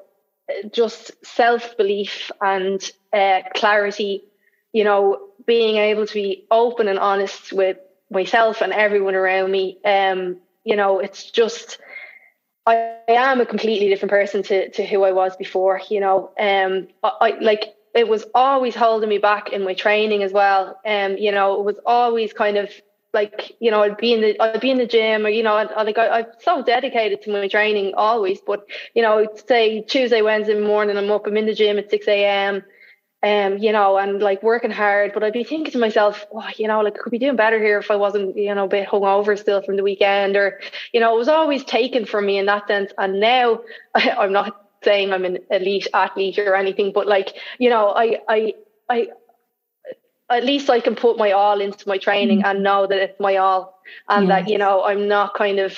just 0.72 1.12
self 1.24 1.76
belief 1.76 2.30
and 2.40 2.90
uh, 3.12 3.42
clarity 3.54 4.24
you 4.72 4.84
know, 4.84 5.28
being 5.46 5.76
able 5.76 6.06
to 6.06 6.14
be 6.14 6.46
open 6.50 6.88
and 6.88 6.98
honest 6.98 7.52
with 7.52 7.78
myself 8.10 8.60
and 8.60 8.72
everyone 8.72 9.14
around 9.14 9.50
me. 9.50 9.78
Um, 9.84 10.38
you 10.64 10.76
know, 10.76 10.98
it's 11.00 11.30
just 11.30 11.78
I, 12.66 12.96
I 13.08 13.12
am 13.12 13.40
a 13.40 13.46
completely 13.46 13.88
different 13.88 14.10
person 14.10 14.42
to 14.44 14.70
to 14.70 14.86
who 14.86 15.02
I 15.02 15.12
was 15.12 15.36
before. 15.36 15.80
You 15.88 16.00
know, 16.00 16.30
um, 16.38 16.88
I, 17.02 17.10
I 17.20 17.38
like 17.40 17.74
it 17.94 18.06
was 18.06 18.24
always 18.34 18.74
holding 18.76 19.08
me 19.08 19.18
back 19.18 19.52
in 19.52 19.64
my 19.64 19.74
training 19.74 20.22
as 20.22 20.32
well. 20.32 20.78
Um, 20.86 21.16
you 21.16 21.32
know, 21.32 21.58
it 21.58 21.64
was 21.64 21.76
always 21.84 22.32
kind 22.32 22.56
of 22.56 22.70
like 23.12 23.52
you 23.60 23.70
know 23.70 23.82
I'd 23.82 23.96
be 23.96 24.12
in 24.12 24.20
the 24.20 24.40
I'd 24.40 24.60
be 24.60 24.70
in 24.70 24.78
the 24.78 24.86
gym 24.86 25.26
or 25.26 25.28
you 25.28 25.42
know 25.42 25.54
I'd, 25.56 25.70
like 25.86 25.98
I, 25.98 26.20
I'm 26.20 26.26
so 26.40 26.62
dedicated 26.62 27.22
to 27.22 27.32
my 27.32 27.48
training 27.48 27.94
always. 27.96 28.40
But 28.40 28.66
you 28.94 29.02
know, 29.02 29.26
say 29.48 29.82
Tuesday, 29.82 30.22
Wednesday 30.22 30.58
morning, 30.58 30.96
I'm 30.96 31.10
up, 31.10 31.26
I'm 31.26 31.36
in 31.36 31.46
the 31.46 31.54
gym 31.54 31.78
at 31.78 31.90
six 31.90 32.06
a.m 32.08 32.62
um, 33.22 33.58
you 33.58 33.72
know, 33.72 33.98
and 33.98 34.20
like 34.20 34.42
working 34.42 34.70
hard. 34.70 35.12
But 35.12 35.22
I'd 35.22 35.32
be 35.32 35.44
thinking 35.44 35.72
to 35.72 35.78
myself, 35.78 36.26
oh, 36.32 36.48
you 36.56 36.68
know, 36.68 36.80
like 36.80 36.94
I 36.94 37.02
could 37.02 37.10
be 37.10 37.18
doing 37.18 37.36
better 37.36 37.58
here 37.58 37.78
if 37.78 37.90
I 37.90 37.96
wasn't, 37.96 38.36
you 38.36 38.54
know, 38.54 38.64
a 38.64 38.68
bit 38.68 38.88
hungover 38.88 39.38
still 39.38 39.62
from 39.62 39.76
the 39.76 39.82
weekend, 39.82 40.36
or 40.36 40.60
you 40.92 41.00
know, 41.00 41.14
it 41.14 41.18
was 41.18 41.28
always 41.28 41.64
taken 41.64 42.06
from 42.06 42.26
me 42.26 42.38
in 42.38 42.46
that 42.46 42.66
sense. 42.66 42.92
And 42.96 43.20
now 43.20 43.60
I, 43.94 44.10
I'm 44.18 44.32
not 44.32 44.66
saying 44.82 45.12
I'm 45.12 45.26
an 45.26 45.38
elite 45.50 45.88
athlete 45.92 46.38
or 46.38 46.54
anything, 46.54 46.92
but 46.92 47.06
like, 47.06 47.36
you 47.58 47.68
know, 47.68 47.90
I, 47.90 48.20
I, 48.28 48.54
I, 48.88 49.08
at 50.30 50.44
least 50.44 50.70
I 50.70 50.80
can 50.80 50.94
put 50.94 51.18
my 51.18 51.32
all 51.32 51.60
into 51.60 51.88
my 51.88 51.98
training 51.98 52.38
mm-hmm. 52.38 52.50
and 52.50 52.62
know 52.62 52.86
that 52.86 52.98
it's 52.98 53.20
my 53.20 53.36
all, 53.36 53.80
and 54.08 54.28
yes. 54.28 54.44
that 54.44 54.50
you 54.50 54.58
know 54.58 54.84
I'm 54.84 55.08
not 55.08 55.34
kind 55.34 55.58
of 55.58 55.76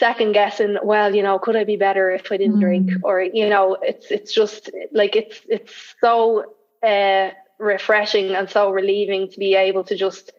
second 0.00 0.32
guessing 0.32 0.78
well 0.82 1.14
you 1.14 1.22
know 1.22 1.38
could 1.38 1.54
i 1.54 1.62
be 1.62 1.76
better 1.76 2.10
if 2.10 2.32
i 2.32 2.38
didn't 2.38 2.56
mm. 2.56 2.62
drink 2.62 2.90
or 3.04 3.20
you 3.20 3.46
know 3.50 3.76
it's 3.82 4.10
it's 4.10 4.32
just 4.32 4.70
like 4.92 5.14
it's 5.14 5.42
it's 5.46 5.74
so 6.00 6.54
uh, 6.82 7.28
refreshing 7.58 8.34
and 8.34 8.48
so 8.48 8.70
relieving 8.70 9.30
to 9.30 9.38
be 9.38 9.54
able 9.54 9.84
to 9.84 9.94
just 9.94 10.32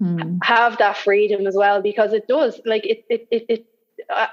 mm. 0.00 0.38
have 0.42 0.76
that 0.76 0.98
freedom 0.98 1.46
as 1.46 1.56
well 1.56 1.80
because 1.80 2.12
it 2.12 2.28
does 2.28 2.60
like 2.66 2.84
it 2.84 3.02
it 3.08 3.26
it, 3.30 3.46
it 3.48 3.66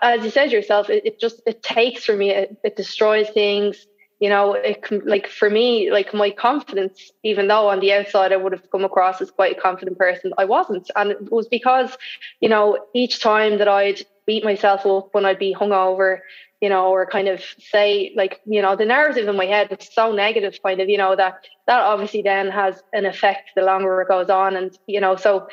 as 0.02 0.22
you 0.26 0.30
said 0.30 0.52
yourself 0.52 0.90
it, 0.90 1.06
it 1.06 1.18
just 1.18 1.42
it 1.46 1.64
takes 1.64 2.04
from 2.04 2.18
me 2.18 2.32
it, 2.32 2.58
it 2.66 2.76
destroys 2.76 3.30
things 3.30 3.88
you 4.20 4.30
know 4.30 4.54
it 4.54 4.84
like 5.06 5.28
for 5.28 5.50
me 5.50 5.92
like 5.92 6.14
my 6.14 6.32
confidence 6.32 7.12
even 7.24 7.48
though 7.48 7.70
on 7.70 7.80
the 7.80 7.94
outside 7.94 8.34
i 8.34 8.36
would 8.36 8.52
have 8.52 8.70
come 8.72 8.84
across 8.84 9.22
as 9.22 9.30
quite 9.32 9.58
a 9.58 9.62
confident 9.62 9.98
person 9.98 10.34
i 10.38 10.46
wasn't 10.46 10.90
and 10.96 11.12
it 11.12 11.32
was 11.32 11.48
because 11.48 11.98
you 12.42 12.50
know 12.50 12.78
each 12.94 13.22
time 13.22 13.58
that 13.60 13.68
i'd 13.68 14.04
beat 14.28 14.44
myself 14.44 14.86
up 14.86 15.10
when 15.14 15.26
I'd 15.26 15.40
be 15.40 15.56
hungover, 15.56 16.20
you 16.62 16.70
know, 16.70 16.90
or 16.90 17.08
kind 17.08 17.28
of 17.28 17.42
say 17.58 18.14
like, 18.16 18.42
you 18.46 18.62
know, 18.62 18.76
the 18.76 18.86
narrative 18.86 19.28
in 19.28 19.36
my 19.36 19.46
head 19.46 19.70
was 19.72 19.90
so 19.92 20.12
negative, 20.12 20.60
kind 20.62 20.82
of, 20.82 20.90
you 20.90 20.98
know, 20.98 21.16
that 21.16 21.48
that 21.66 21.80
obviously 21.80 22.22
then 22.22 22.50
has 22.52 22.84
an 22.94 23.06
effect 23.06 23.52
the 23.56 23.64
longer 23.64 24.02
it 24.02 24.10
goes 24.10 24.30
on. 24.30 24.56
And, 24.56 24.78
you 24.86 25.00
know, 25.00 25.16
so 25.16 25.48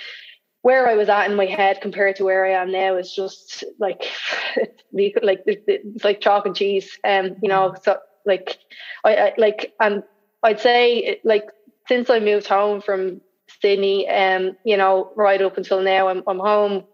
where 0.63 0.89
I 0.89 0.95
was 0.95 1.09
at 1.09 1.31
in 1.31 1.37
my 1.37 1.47
head 1.47 1.81
compared 1.81 2.17
to 2.17 2.25
where 2.25 2.45
I 2.45 2.61
am 2.61 2.73
now 2.73 2.97
is 2.97 3.15
just 3.15 3.65
like, 3.79 4.05
like 4.93 5.43
it's 5.47 6.05
like 6.05 6.21
chalk 6.21 6.45
and 6.45 6.57
cheese. 6.57 6.99
Um, 7.05 7.37
you 7.43 7.49
know, 7.49 7.75
so 7.83 7.99
like, 8.25 8.59
I, 9.05 9.17
I 9.17 9.35
like, 9.37 9.73
and 9.81 10.03
I'd 10.43 10.61
say 10.61 11.21
like 11.25 11.49
since 11.89 12.11
I 12.11 12.21
moved 12.21 12.47
home 12.47 12.81
from 12.81 13.21
Sydney, 13.61 14.09
um, 14.09 14.57
you 14.65 14.77
know, 14.77 15.11
right 15.17 15.41
up 15.41 15.57
until 15.57 15.81
now, 15.81 16.09
I'm 16.09 16.23
I'm 16.27 16.39
home 16.39 16.85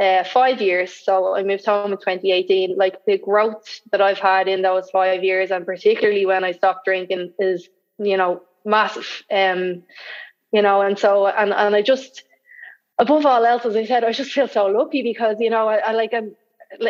uh, 0.00 0.24
five 0.24 0.60
years. 0.60 0.92
So 0.92 1.34
I 1.34 1.42
moved 1.42 1.64
home 1.64 1.92
in 1.92 1.98
2018. 1.98 2.76
Like 2.76 3.04
the 3.06 3.18
growth 3.18 3.80
that 3.90 4.00
I've 4.00 4.18
had 4.18 4.48
in 4.48 4.62
those 4.62 4.90
five 4.90 5.24
years, 5.24 5.50
and 5.50 5.64
particularly 5.64 6.26
when 6.26 6.44
I 6.44 6.52
stopped 6.52 6.84
drinking, 6.84 7.32
is 7.38 7.68
you 7.98 8.16
know 8.16 8.42
massive. 8.64 9.22
Um, 9.30 9.82
you 10.52 10.62
know, 10.62 10.82
and 10.82 10.98
so 10.98 11.26
and 11.26 11.52
and 11.52 11.74
I 11.74 11.82
just 11.82 12.24
above 12.98 13.26
all 13.26 13.44
else, 13.44 13.64
as 13.64 13.76
I 13.76 13.86
said, 13.86 14.04
I 14.04 14.12
just 14.12 14.32
feel 14.32 14.48
so 14.48 14.66
lucky 14.66 15.02
because 15.02 15.36
you 15.40 15.50
know 15.50 15.68
I, 15.68 15.76
I 15.76 15.92
like 15.92 16.12
I'm 16.12 16.34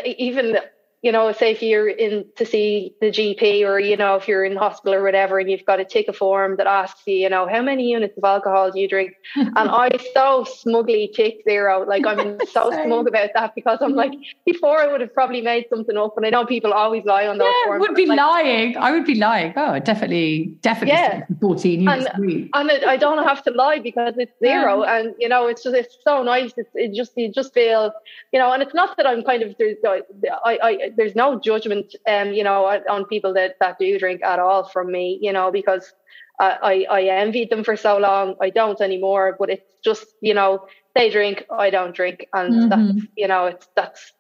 even 0.05 0.57
you 1.05 1.13
know, 1.13 1.31
say 1.33 1.53
if 1.53 1.63
you're 1.63 1.87
in 1.87 2.25
to 2.37 2.47
see 2.47 2.95
the 3.03 3.09
GP 3.09 3.63
or, 3.67 3.79
you 3.79 3.95
know, 3.95 4.17
if 4.17 4.27
you're 4.27 4.43
in 4.43 4.57
hospital 4.57 4.95
or 4.95 5.03
whatever 5.03 5.39
and 5.39 5.51
you've 5.51 5.67
got 5.67 5.77
to 5.77 5.85
take 5.85 6.09
a 6.09 6.15
form 6.15 6.57
that 6.57 6.67
asks 6.67 7.03
you, 7.07 7.17
you 7.17 7.29
know, 7.29 7.47
how 7.47 7.61
many 7.61 7.91
units 7.91 8.17
of 8.17 8.25
alcohol 8.25 8.71
do 8.71 8.81
you 8.81 8.89
drink? 8.89 9.13
and 9.37 9.55
I 9.55 9.91
so 10.15 10.45
smugly 10.45 11.13
tick 11.15 11.43
zero. 11.47 11.85
Like 11.87 12.07
I'm 12.07 12.39
so 12.51 12.71
smug 12.71 13.07
about 13.07 13.29
that 13.35 13.55
because 13.55 13.81
I'm 13.83 13.93
like, 13.93 14.13
mm-hmm. 14.13 14.23
before 14.47 14.81
I 14.81 14.87
would 14.87 15.03
have 15.03 15.13
probably 15.13 15.43
made 15.43 15.67
something 15.69 15.95
up. 15.95 16.17
And 16.17 16.25
I 16.25 16.31
know 16.31 16.47
people 16.47 16.73
always 16.73 17.05
lie 17.05 17.27
on 17.27 17.37
those 17.37 17.53
yeah, 17.53 17.67
forms. 17.67 17.81
would 17.83 17.95
be 17.95 18.07
like, 18.07 18.17
lying. 18.17 18.75
I 18.79 18.91
would 18.91 19.05
be 19.05 19.17
lying. 19.17 19.53
Oh, 19.57 19.79
definitely, 19.81 20.57
definitely 20.63 20.95
yeah. 20.95 21.27
14 21.39 21.83
units 21.83 22.07
and, 22.15 22.49
and 22.55 22.71
it, 22.71 22.83
I 22.83 22.97
don't 22.97 23.23
have 23.23 23.43
to 23.43 23.51
lie 23.51 23.79
because 23.79 24.15
it's 24.17 24.33
zero. 24.43 24.85
Yeah. 24.85 24.97
And, 25.01 25.15
you 25.19 25.29
know, 25.29 25.49
it's 25.49 25.65
just, 25.65 25.77
it's 25.77 25.99
so 26.03 26.23
nice. 26.23 26.55
It's, 26.57 26.71
it 26.75 26.95
just, 26.95 27.13
you 27.15 27.31
just 27.31 27.53
feel, 27.53 27.93
you 28.33 28.39
know, 28.39 28.51
and 28.53 28.63
it's 28.63 28.73
not 28.73 28.97
that 28.97 29.07
I'm 29.07 29.23
kind 29.23 29.43
of, 29.43 29.55
I, 29.85 30.59
I, 30.63 30.91
there's 30.97 31.15
no 31.15 31.41
judgment, 31.41 31.95
um, 32.09 32.33
you 32.33 32.45
know, 32.45 32.65
on 32.89 33.05
people 33.07 33.35
that, 33.35 33.57
that 33.61 33.79
do 33.79 33.99
drink 33.99 34.23
at 34.23 34.39
all 34.39 34.69
from 34.69 34.91
me, 34.91 35.19
you 35.21 35.33
know, 35.33 35.51
because 35.51 35.93
I, 36.39 36.87
I, 36.91 37.01
I 37.01 37.03
envied 37.21 37.51
them 37.51 37.65
for 37.65 37.77
so 37.77 37.99
long. 37.99 38.37
I 38.41 38.51
don't 38.51 38.81
anymore, 38.81 39.37
but 39.39 39.51
it's 39.51 39.71
just, 39.85 40.07
you 40.21 40.35
know, 40.35 40.67
they 40.95 41.11
drink, 41.11 41.45
I 41.51 41.71
don't 41.71 41.95
drink. 41.95 42.27
And 42.33 42.55
mm-hmm. 42.55 42.69
that's, 42.69 43.07
you 43.17 43.29
know, 43.29 43.47
it's, 43.47 43.69
that's, 43.77 44.13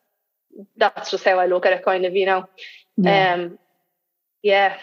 that's 0.76 1.10
just 1.10 1.24
how 1.24 1.38
I 1.38 1.46
look 1.46 1.66
at 1.66 1.72
it 1.72 1.84
kind 1.84 2.04
of, 2.04 2.14
you 2.14 2.26
know, 2.26 2.48
yeah. 2.96 3.34
um, 3.34 3.58
yeah. 4.42 4.76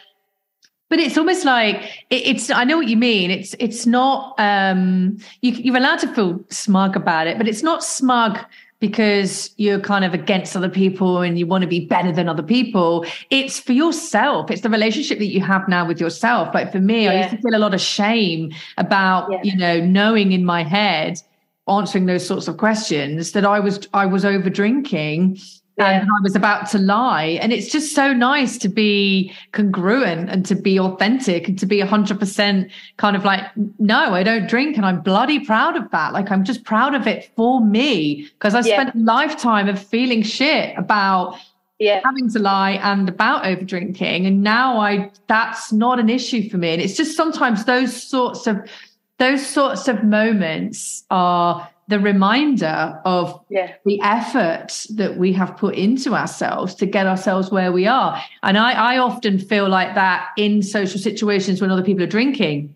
But 0.90 1.00
it's 1.00 1.18
almost 1.18 1.46
like 1.46 1.76
it, 2.10 2.28
it's. 2.28 2.50
I 2.50 2.66
know 2.66 2.76
what 2.76 2.90
you 2.90 2.98
mean. 2.98 3.32
It's. 3.32 3.56
It's 3.60 3.86
not. 3.86 4.36
Um. 4.38 5.20
You, 5.40 5.54
you're 5.54 5.78
allowed 5.78 6.00
to 6.00 6.14
feel 6.14 6.44
smug 6.50 6.98
about 6.98 7.28
it, 7.28 7.38
but 7.38 7.48
it's 7.48 7.64
not 7.64 7.82
smug 7.82 8.38
because 8.82 9.52
you're 9.58 9.80
kind 9.80 10.04
of 10.04 10.14
against 10.14 10.58
other 10.58 10.68
people 10.68 11.22
and 11.22 11.40
you 11.40 11.46
want 11.46 11.62
to 11.62 11.68
be 11.68 11.86
better 11.86 12.12
than 12.12 12.28
other 12.28 12.44
people. 12.44 13.06
It's 13.30 13.60
for 13.60 13.74
yourself. 13.74 14.52
It's 14.52 14.62
the 14.62 14.70
relationship 14.70 15.20
that 15.20 15.28
you 15.28 15.40
have 15.40 15.70
now 15.70 15.88
with 15.88 16.02
yourself. 16.02 16.54
Like 16.54 16.72
for 16.72 16.80
me, 16.80 17.06
yeah. 17.06 17.12
I 17.12 17.16
used 17.18 17.30
to 17.30 17.38
feel 17.38 17.56
a 17.56 17.62
lot 17.62 17.76
of 17.76 17.80
shame 17.80 18.52
about, 18.78 19.32
yeah. 19.32 19.40
you 19.44 19.56
know, 19.56 19.80
knowing 19.80 20.32
in 20.32 20.44
my 20.44 20.64
head, 20.64 21.22
answering 21.70 22.08
those 22.08 22.26
sorts 22.26 22.48
of 22.48 22.58
questions 22.58 23.32
that 23.34 23.46
I 23.46 23.60
was 23.60 23.88
I 23.94 24.08
was 24.08 24.26
over 24.26 24.50
drinking 24.50 25.40
yeah. 25.78 26.02
and 26.02 26.04
I 26.04 26.22
was 26.22 26.36
about 26.36 26.70
to 26.72 26.78
lie. 26.78 27.40
And 27.42 27.54
it's 27.54 27.72
just 27.72 27.96
so 27.96 28.14
nice 28.14 28.58
to 28.60 28.70
be 28.70 29.34
congruent 29.52 30.30
and 30.30 30.46
to 30.46 30.56
be 30.56 30.80
authentic 30.80 31.48
and 31.48 31.58
to 31.60 31.66
be 31.66 31.80
100% 31.80 32.72
kind 32.98 33.16
of 33.16 33.26
like, 33.26 33.46
no, 33.80 34.14
I 34.14 34.24
don't 34.24 34.50
drink. 34.50 34.76
And 34.78 34.86
I'm 34.86 35.02
bloody 35.02 35.40
proud 35.40 35.78
of 35.78 35.90
that. 35.92 36.14
Like, 36.14 36.32
I'm 36.32 36.44
just 36.44 36.64
proud 36.64 36.94
of 36.94 37.08
it 37.08 37.32
for 37.36 37.64
me 37.64 38.30
because 38.34 38.54
I 38.54 38.60
yeah. 38.60 38.76
spent 38.76 38.96
a 38.96 39.00
lifetime 39.00 39.70
of 39.70 39.82
feeling 39.82 40.24
shit 40.24 40.78
about. 40.78 41.38
Yeah. 41.80 42.00
having 42.06 42.30
to 42.30 42.38
lie 42.38 42.74
and 42.74 43.10
about 43.10 43.44
over 43.44 43.64
drinking 43.64 44.28
and 44.28 44.44
now 44.44 44.80
i 44.80 45.10
that's 45.26 45.74
not 45.74 46.00
an 46.00 46.10
issue 46.10 46.48
for 46.48 46.58
me 46.58 46.70
and 46.74 46.80
it's 46.80 46.96
just 46.96 47.18
sometimes 47.18 47.66
those 47.66 48.04
sorts 48.04 48.46
of 48.46 48.70
those 49.18 49.44
sorts 49.44 49.88
of 49.88 50.04
moments 50.04 51.04
are 51.10 51.68
the 51.92 52.00
reminder 52.00 53.00
of 53.06 53.40
yeah. 53.50 53.74
the 53.86 54.00
effort 54.02 54.88
that 54.96 55.18
we 55.18 55.34
have 55.34 55.58
put 55.58 55.76
into 55.76 56.16
ourselves 56.16 56.74
to 56.76 56.86
get 56.86 57.06
ourselves 57.06 57.52
where 57.52 57.72
we 57.72 57.86
are. 57.86 58.20
And 58.44 58.58
I, 58.58 58.72
I 58.72 58.98
often 58.98 59.38
feel 59.38 59.68
like 59.68 59.94
that 59.96 60.30
in 60.38 60.64
social 60.64 61.00
situations 61.00 61.62
when 61.62 61.70
other 61.70 61.84
people 61.84 62.04
are 62.04 62.08
drinking. 62.08 62.74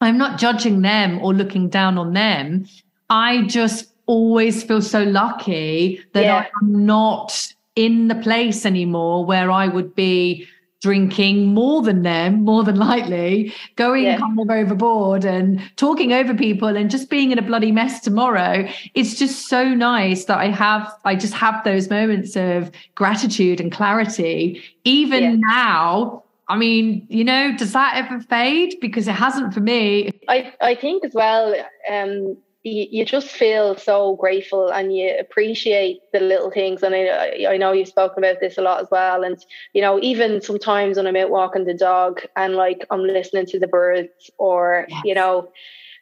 I'm 0.00 0.18
not 0.18 0.38
judging 0.38 0.82
them 0.82 1.20
or 1.22 1.32
looking 1.32 1.68
down 1.68 1.96
on 1.96 2.12
them. 2.12 2.66
I 3.08 3.46
just 3.46 3.92
always 4.06 4.64
feel 4.64 4.82
so 4.82 5.04
lucky 5.04 6.00
that 6.12 6.24
yeah. 6.24 6.46
I'm 6.60 6.84
not 6.84 7.54
in 7.76 8.08
the 8.08 8.16
place 8.16 8.66
anymore 8.66 9.24
where 9.24 9.50
I 9.50 9.68
would 9.68 9.94
be 9.94 10.46
drinking 10.82 11.54
more 11.54 11.82
than 11.82 12.02
them, 12.02 12.44
more 12.44 12.62
than 12.62 12.76
likely, 12.76 13.52
going 13.76 14.04
yeah. 14.04 14.18
kind 14.18 14.38
of 14.38 14.50
overboard 14.50 15.24
and 15.24 15.60
talking 15.76 16.12
over 16.12 16.34
people 16.34 16.76
and 16.76 16.90
just 16.90 17.08
being 17.08 17.30
in 17.30 17.38
a 17.38 17.42
bloody 17.42 17.72
mess 17.72 18.00
tomorrow. 18.00 18.68
It's 18.94 19.18
just 19.18 19.48
so 19.48 19.74
nice 19.74 20.26
that 20.26 20.38
I 20.38 20.48
have, 20.48 20.92
I 21.04 21.16
just 21.16 21.34
have 21.34 21.64
those 21.64 21.88
moments 21.88 22.36
of 22.36 22.70
gratitude 22.94 23.60
and 23.60 23.72
clarity. 23.72 24.62
Even 24.84 25.22
yeah. 25.22 25.36
now, 25.38 26.24
I 26.48 26.56
mean, 26.56 27.06
you 27.08 27.24
know, 27.24 27.56
does 27.56 27.72
that 27.72 27.96
ever 27.96 28.20
fade? 28.20 28.76
Because 28.80 29.08
it 29.08 29.14
hasn't 29.14 29.54
for 29.54 29.60
me. 29.60 30.10
I, 30.28 30.52
I 30.60 30.74
think 30.74 31.04
as 31.04 31.12
well, 31.14 31.54
um, 31.90 32.36
you, 32.66 32.86
you 32.90 33.04
just 33.04 33.28
feel 33.28 33.76
so 33.76 34.16
grateful 34.16 34.68
and 34.68 34.94
you 34.94 35.16
appreciate 35.18 36.00
the 36.12 36.20
little 36.20 36.50
things. 36.50 36.82
And 36.82 36.94
I, 36.94 37.46
I 37.48 37.56
know 37.56 37.72
you've 37.72 37.88
spoken 37.88 38.24
about 38.24 38.40
this 38.40 38.58
a 38.58 38.62
lot 38.62 38.80
as 38.80 38.88
well. 38.90 39.22
And, 39.22 39.38
you 39.72 39.80
know, 39.80 40.00
even 40.02 40.40
sometimes 40.40 40.96
when 40.96 41.06
I'm 41.06 41.16
out 41.16 41.30
walking 41.30 41.64
the 41.64 41.74
dog 41.74 42.22
and 42.34 42.54
like 42.54 42.84
I'm 42.90 43.02
listening 43.02 43.46
to 43.46 43.60
the 43.60 43.68
birds 43.68 44.30
or, 44.38 44.86
yes. 44.88 45.02
you 45.04 45.14
know, 45.14 45.48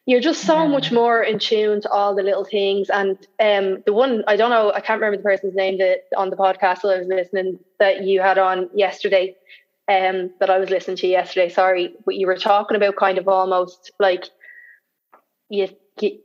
you're 0.06 0.20
just 0.20 0.44
so 0.44 0.66
much 0.66 0.90
more 0.92 1.22
in 1.22 1.38
tune 1.38 1.80
to 1.82 1.90
all 1.90 2.14
the 2.14 2.22
little 2.22 2.44
things. 2.44 2.88
And 2.88 3.18
um, 3.40 3.82
the 3.84 3.92
one, 3.92 4.24
I 4.26 4.36
don't 4.36 4.50
know, 4.50 4.72
I 4.72 4.80
can't 4.80 5.00
remember 5.00 5.18
the 5.18 5.22
person's 5.22 5.54
name 5.54 5.78
that 5.78 6.04
on 6.16 6.30
the 6.30 6.36
podcast 6.36 6.82
that 6.82 6.94
I 6.94 6.98
was 6.98 7.08
listening 7.08 7.58
that 7.78 8.04
you 8.04 8.20
had 8.20 8.38
on 8.38 8.70
yesterday, 8.74 9.36
um, 9.88 10.30
that 10.40 10.50
I 10.50 10.58
was 10.58 10.70
listening 10.70 10.96
to 10.98 11.06
yesterday. 11.06 11.50
Sorry, 11.50 11.94
but 12.06 12.16
you 12.16 12.26
were 12.26 12.36
talking 12.36 12.76
about 12.76 12.96
kind 12.96 13.18
of 13.18 13.28
almost 13.28 13.92
like 13.98 14.24
you 15.50 15.68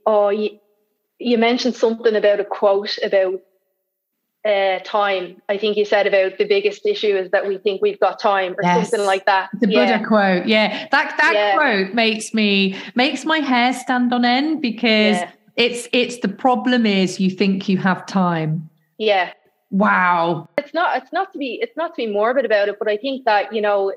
oh, 0.06 0.30
you, 0.30 0.60
you 1.20 1.38
mentioned 1.38 1.76
something 1.76 2.16
about 2.16 2.40
a 2.40 2.46
quote 2.46 2.98
about 3.04 3.42
uh, 4.46 4.80
time. 4.84 5.42
I 5.50 5.58
think 5.58 5.78
you 5.78 5.86
said 5.86 6.08
about 6.08 6.38
the 6.38 6.46
biggest 6.46 6.86
issue 6.86 7.16
is 7.16 7.30
that 7.32 7.48
we 7.48 7.58
think 7.58 7.82
we've 7.82 8.00
got 8.00 8.20
time 8.20 8.54
or 8.54 8.64
yes. 8.64 8.90
something 8.90 9.06
like 9.06 9.26
that. 9.26 9.50
The 9.60 9.70
yeah. 9.70 9.98
Buddha 9.98 10.08
quote. 10.08 10.46
Yeah. 10.48 10.88
That 10.92 11.16
that 11.18 11.34
yeah. 11.34 11.56
quote 11.56 11.94
makes 11.94 12.34
me 12.34 12.76
makes 12.96 13.26
my 13.26 13.40
hair 13.40 13.74
stand 13.74 14.14
on 14.14 14.24
end 14.26 14.62
because 14.62 15.18
yeah. 15.18 15.32
it's 15.56 15.88
it's 15.92 16.20
the 16.20 16.30
problem 16.30 16.86
is 16.86 17.20
you 17.20 17.30
think 17.30 17.68
you 17.68 17.78
have 17.78 18.06
time. 18.06 18.70
Yeah. 18.98 19.34
Wow. 19.72 20.50
It's 20.58 20.74
not 20.74 20.98
it's 21.02 21.12
not 21.12 21.34
to 21.34 21.40
be 21.40 21.60
it's 21.62 21.76
not 21.76 21.96
to 21.96 22.06
be 22.06 22.08
morbid 22.08 22.46
about 22.46 22.70
it, 22.70 22.78
but 22.80 22.88
I 22.88 22.98
think 22.98 23.26
that, 23.26 23.54
you 23.54 23.62
know, 23.62 23.94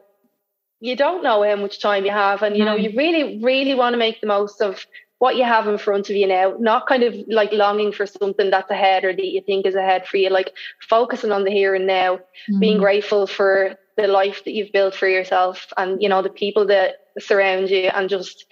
you 0.81 0.97
don't 0.97 1.23
know 1.23 1.45
how 1.45 1.55
much 1.55 1.81
time 1.81 2.05
you 2.05 2.11
have 2.11 2.43
and 2.43 2.57
you 2.57 2.65
know, 2.65 2.75
you 2.75 2.93
really, 2.97 3.39
really 3.41 3.75
want 3.75 3.95
to 3.95 3.97
make 3.97 4.21
the 4.21 4.27
most 4.27 4.61
of 4.61 4.85
what 5.23 5.37
you 5.37 5.45
have 5.45 5.69
in 5.69 5.79
front 5.79 6.11
of 6.11 6.17
you 6.17 6.27
now, 6.27 6.57
not 6.59 6.89
kind 6.89 7.05
of 7.05 7.15
like 7.29 7.53
longing 7.53 7.93
for 7.93 8.07
something 8.07 8.51
that's 8.51 8.73
ahead 8.73 9.05
or 9.05 9.13
that 9.15 9.25
you 9.25 9.41
think 9.41 9.65
is 9.65 9.77
ahead 9.77 10.05
for 10.05 10.17
you, 10.17 10.29
like 10.29 10.53
focusing 10.81 11.31
on 11.31 11.45
the 11.45 11.51
here 11.53 11.77
and 11.77 11.87
now, 11.87 12.17
mm-hmm. 12.17 12.59
being 12.59 12.79
grateful 12.79 13.29
for 13.29 13.77
the 13.97 14.09
life 14.09 14.43
that 14.45 14.51
you've 14.51 14.73
built 14.73 14.97
for 14.97 15.07
yourself 15.07 15.73
and, 15.77 16.03
you 16.03 16.09
know, 16.09 16.23
the 16.23 16.29
people 16.29 16.67
that 16.67 16.97
surround 17.21 17.71
you 17.71 17.85
and 17.95 18.09
just 18.09 18.47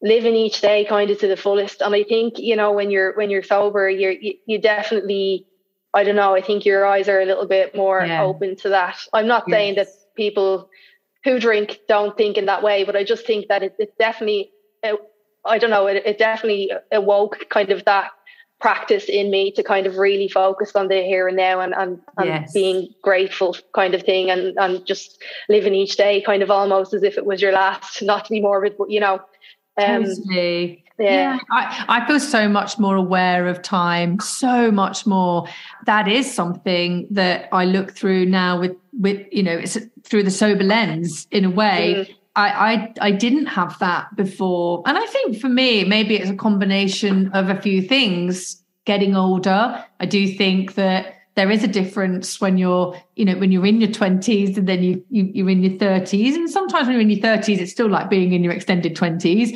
living 0.00 0.36
each 0.36 0.60
day 0.60 0.84
kind 0.84 1.10
of 1.10 1.18
to 1.18 1.26
the 1.26 1.36
fullest. 1.36 1.80
And 1.80 1.92
I 1.92 2.04
think, 2.04 2.38
you 2.38 2.54
know, 2.54 2.70
when 2.70 2.92
you're, 2.92 3.16
when 3.16 3.28
you're 3.28 3.42
sober, 3.42 3.90
you're, 3.90 4.12
you, 4.12 4.34
you 4.46 4.60
definitely, 4.60 5.44
I 5.92 6.04
don't 6.04 6.14
know, 6.14 6.36
I 6.36 6.40
think 6.40 6.64
your 6.64 6.86
eyes 6.86 7.08
are 7.08 7.20
a 7.20 7.26
little 7.26 7.48
bit 7.48 7.74
more 7.74 8.00
yeah. 8.00 8.22
open 8.22 8.54
to 8.58 8.68
that. 8.68 8.96
I'm 9.12 9.26
not 9.26 9.42
yes. 9.48 9.56
saying 9.56 9.74
that 9.74 9.88
people 10.14 10.70
who 11.24 11.40
drink 11.40 11.80
don't 11.88 12.16
think 12.16 12.38
in 12.38 12.46
that 12.46 12.62
way, 12.62 12.84
but 12.84 12.94
I 12.94 13.02
just 13.02 13.26
think 13.26 13.48
that 13.48 13.64
it, 13.64 13.74
it's 13.80 13.96
definitely 13.98 14.52
I 15.44 15.58
don't 15.58 15.70
know, 15.70 15.86
it, 15.86 16.02
it 16.04 16.18
definitely 16.18 16.70
awoke 16.90 17.46
kind 17.50 17.70
of 17.70 17.84
that 17.84 18.10
practice 18.62 19.06
in 19.08 19.30
me 19.30 19.50
to 19.50 19.62
kind 19.62 19.86
of 19.86 19.96
really 19.96 20.28
focus 20.28 20.76
on 20.76 20.86
the 20.86 21.02
here 21.02 21.26
and 21.26 21.36
now 21.36 21.60
and, 21.60 21.74
and, 21.74 22.00
and 22.16 22.28
yes. 22.28 22.52
being 22.52 22.88
grateful 23.02 23.56
kind 23.74 23.92
of 23.92 24.04
thing 24.04 24.30
and, 24.30 24.56
and 24.56 24.86
just 24.86 25.20
living 25.48 25.74
each 25.74 25.96
day 25.96 26.22
kind 26.22 26.42
of 26.42 26.50
almost 26.50 26.94
as 26.94 27.02
if 27.02 27.18
it 27.18 27.26
was 27.26 27.42
your 27.42 27.52
last, 27.52 28.00
not 28.02 28.24
to 28.24 28.30
be 28.30 28.40
morbid, 28.40 28.76
but 28.78 28.88
you 28.88 29.00
know. 29.00 29.20
Um, 29.76 30.04
totally. 30.04 30.84
Yeah. 30.98 31.10
yeah. 31.10 31.38
I, 31.50 31.84
I 31.88 32.06
feel 32.06 32.20
so 32.20 32.48
much 32.48 32.78
more 32.78 32.94
aware 32.94 33.48
of 33.48 33.62
time, 33.62 34.20
so 34.20 34.70
much 34.70 35.06
more. 35.06 35.48
That 35.86 36.06
is 36.06 36.32
something 36.32 37.08
that 37.10 37.48
I 37.50 37.64
look 37.64 37.92
through 37.92 38.26
now 38.26 38.60
with, 38.60 38.76
with 38.92 39.26
you 39.32 39.42
know, 39.42 39.58
it's 39.58 39.76
through 40.04 40.22
the 40.22 40.30
sober 40.30 40.62
lens 40.62 41.26
in 41.32 41.44
a 41.44 41.50
way. 41.50 42.06
Mm 42.08 42.14
I, 42.34 42.48
I 43.00 43.08
I 43.08 43.10
didn't 43.10 43.46
have 43.46 43.78
that 43.80 44.14
before, 44.16 44.82
and 44.86 44.96
I 44.96 45.06
think 45.06 45.38
for 45.38 45.48
me, 45.48 45.84
maybe 45.84 46.16
it's 46.16 46.30
a 46.30 46.36
combination 46.36 47.30
of 47.32 47.48
a 47.48 47.60
few 47.60 47.82
things. 47.82 48.62
Getting 48.84 49.14
older, 49.14 49.84
I 50.00 50.06
do 50.06 50.26
think 50.26 50.74
that 50.74 51.14
there 51.36 51.50
is 51.50 51.62
a 51.62 51.68
difference 51.68 52.40
when 52.40 52.58
you're, 52.58 53.00
you 53.14 53.24
know, 53.24 53.36
when 53.36 53.52
you're 53.52 53.66
in 53.66 53.80
your 53.80 53.92
twenties 53.92 54.58
and 54.58 54.66
then 54.66 54.82
you, 54.82 55.04
you 55.08 55.30
you're 55.32 55.50
in 55.50 55.62
your 55.62 55.78
thirties, 55.78 56.34
and 56.34 56.50
sometimes 56.50 56.86
when 56.86 56.94
you're 56.94 57.02
in 57.02 57.10
your 57.10 57.20
thirties, 57.20 57.60
it's 57.60 57.70
still 57.70 57.88
like 57.88 58.10
being 58.10 58.32
in 58.32 58.42
your 58.42 58.52
extended 58.52 58.96
twenties 58.96 59.52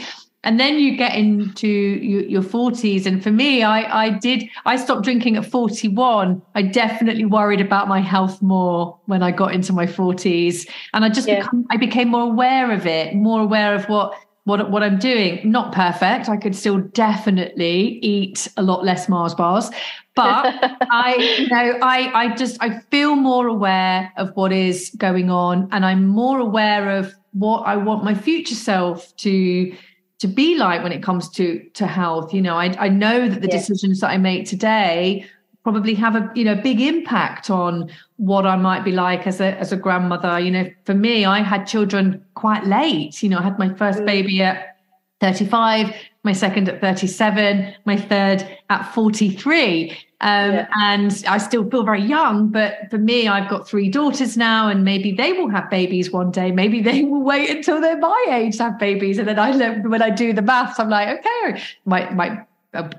and 0.47 0.61
then 0.61 0.79
you 0.79 0.97
get 0.97 1.15
into 1.15 1.67
your, 1.67 2.47
40s 2.47 3.07
and 3.07 3.23
for 3.23 3.33
me 3.33 3.65
I, 3.65 4.05
I 4.05 4.11
did 4.11 4.49
i 4.65 4.77
stopped 4.77 5.03
drinking 5.03 5.37
at 5.37 5.45
41 5.45 6.41
i 6.55 6.63
definitely 6.63 7.25
worried 7.25 7.61
about 7.61 7.89
my 7.89 7.99
health 8.01 8.41
more 8.41 8.97
when 9.07 9.23
i 9.23 9.33
got 9.33 9.53
into 9.53 9.73
my 9.73 9.87
40s 9.87 10.69
and 10.93 11.05
i 11.05 11.09
just 11.09 11.27
yeah. 11.27 11.41
become, 11.41 11.67
i 11.71 11.77
became 11.77 12.09
more 12.09 12.23
aware 12.23 12.71
of 12.71 12.87
it 12.87 13.15
more 13.15 13.41
aware 13.41 13.75
of 13.75 13.89
what 13.89 14.15
what 14.45 14.71
what 14.71 14.85
I'm 14.85 14.99
doing. 14.99 15.41
Not 15.51 15.73
perfect. 15.73 16.29
I 16.29 16.37
could 16.37 16.55
still 16.55 16.79
definitely 16.79 17.99
eat 18.01 18.47
a 18.57 18.63
lot 18.63 18.85
less 18.85 19.09
Mars 19.09 19.35
bars, 19.35 19.71
but 20.15 20.55
I 20.91 21.17
you 21.41 21.49
know 21.49 21.79
I 21.83 22.13
I 22.15 22.35
just 22.37 22.57
I 22.61 22.79
feel 22.93 23.17
more 23.17 23.49
aware 23.49 24.13
of 24.17 24.31
what 24.37 24.53
is 24.53 24.91
going 24.97 25.31
on, 25.31 25.69
and 25.73 25.85
I'm 25.85 26.07
more 26.07 26.39
aware 26.39 26.91
of 26.97 27.13
what 27.33 27.67
I 27.67 27.77
want 27.77 28.05
my 28.05 28.15
future 28.15 28.55
self 28.55 29.15
to 29.17 29.75
to 30.19 30.27
be 30.27 30.57
like 30.57 30.83
when 30.83 30.93
it 30.93 31.03
comes 31.03 31.29
to 31.31 31.62
to 31.75 31.87
health. 31.87 32.33
You 32.33 32.43
know, 32.43 32.57
I 32.57 32.75
I 32.79 32.89
know 32.89 33.29
that 33.29 33.41
the 33.41 33.49
yeah. 33.49 33.57
decisions 33.57 34.01
that 34.01 34.11
I 34.11 34.19
make 34.19 34.47
today 34.47 35.27
probably 35.62 35.95
have 35.95 36.14
a 36.14 36.31
you 36.35 36.45
know 36.45 36.55
big 36.55 36.81
impact 36.81 37.51
on 37.51 37.91
what 38.19 38.47
I 38.47 38.57
might 38.57 38.85
be 38.85 38.93
like 38.93 39.27
as 39.27 39.41
a 39.41 39.57
as 39.59 39.73
a 39.73 39.77
grandmother. 39.77 40.39
You 40.39 40.51
know, 40.51 40.71
for 40.85 40.95
me, 40.95 41.25
I 41.25 41.41
had 41.41 41.67
children 41.67 42.25
quite 42.35 42.64
late. 42.67 43.23
You 43.23 43.29
know, 43.29 43.39
I 43.39 43.43
had 43.43 43.59
my 43.59 43.75
first 43.75 44.01
mm. 44.01 44.07
baby 44.07 44.43
at 44.43 44.77
35, 45.21 45.95
my 46.25 46.33
second 46.33 46.69
at 46.69 46.81
37, 46.81 47.75
my 47.85 47.97
third 47.97 48.47
at 48.71 48.83
43. 48.95 49.97
Um, 50.23 50.53
yeah. 50.53 50.69
And 50.77 51.25
I 51.29 51.39
still 51.39 51.69
feel 51.69 51.83
very 51.83 52.03
young, 52.03 52.49
but 52.49 52.91
for 52.91 52.99
me, 52.99 53.29
I've 53.29 53.51
got 53.51 53.69
three 53.69 53.91
daughters 53.91 54.37
now, 54.37 54.69
and 54.69 54.85
maybe 54.85 55.12
they 55.12 55.33
will 55.35 55.51
have 55.51 55.69
babies 55.69 56.11
one 56.11 56.31
day. 56.31 56.51
Maybe 56.53 56.81
they 56.81 57.03
will 57.05 57.23
wait 57.23 57.51
until 57.51 57.81
they're 57.81 57.99
my 57.99 58.27
age 58.31 58.57
to 58.57 58.64
have 58.64 58.79
babies. 58.79 59.19
And 59.19 59.29
then 59.29 59.39
I, 59.39 59.79
when 59.81 60.03
I 60.03 60.11
do 60.11 60.33
the 60.33 60.43
maths, 60.43 60.81
I'm 60.81 60.89
like, 60.89 61.19
okay, 61.19 61.62
might 61.85 62.47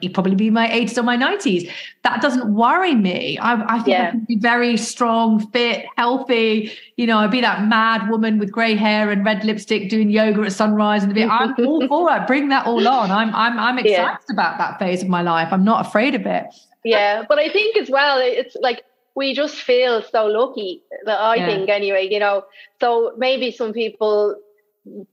he'd 0.01 0.13
probably 0.13 0.35
be 0.35 0.49
my 0.49 0.67
80s 0.67 0.97
or 0.97 1.03
my 1.03 1.17
90s. 1.17 1.71
That 2.03 2.21
doesn't 2.21 2.53
worry 2.53 2.95
me. 2.95 3.37
I, 3.37 3.75
I 3.75 3.75
think 3.75 3.87
yeah. 3.87 4.07
I 4.07 4.11
can 4.11 4.19
be 4.21 4.37
very 4.37 4.77
strong, 4.77 5.45
fit, 5.47 5.85
healthy. 5.97 6.71
You 6.95 7.07
know, 7.07 7.19
I'd 7.19 7.31
be 7.31 7.41
that 7.41 7.65
mad 7.65 8.09
woman 8.09 8.39
with 8.39 8.51
grey 8.51 8.75
hair 8.75 9.11
and 9.11 9.25
red 9.25 9.43
lipstick 9.43 9.89
doing 9.89 10.09
yoga 10.09 10.41
at 10.41 10.53
sunrise 10.53 11.03
and 11.03 11.13
bit. 11.13 11.29
I'm 11.29 11.53
all 11.65 11.87
for 11.87 12.15
it. 12.15 12.27
Bring 12.27 12.49
that 12.49 12.65
all 12.65 12.87
on. 12.87 13.11
I'm 13.11 13.33
I'm 13.35 13.59
I'm 13.59 13.79
excited 13.79 14.19
yeah. 14.29 14.33
about 14.33 14.57
that 14.57 14.79
phase 14.79 15.03
of 15.03 15.09
my 15.09 15.21
life. 15.21 15.49
I'm 15.51 15.63
not 15.63 15.85
afraid 15.85 16.15
of 16.15 16.25
it. 16.25 16.45
Yeah, 16.89 17.23
but 17.27 17.39
I 17.39 17.49
think 17.49 17.77
as 17.77 17.89
well, 17.89 18.19
it's 18.19 18.55
like 18.61 18.83
we 19.15 19.33
just 19.33 19.55
feel 19.55 20.01
so 20.01 20.27
lucky 20.27 20.83
that 21.05 21.19
I 21.19 21.35
yeah. 21.35 21.45
think 21.47 21.69
anyway, 21.69 22.07
you 22.09 22.19
know. 22.19 22.45
So 22.79 23.13
maybe 23.17 23.51
some 23.51 23.73
people 23.73 24.35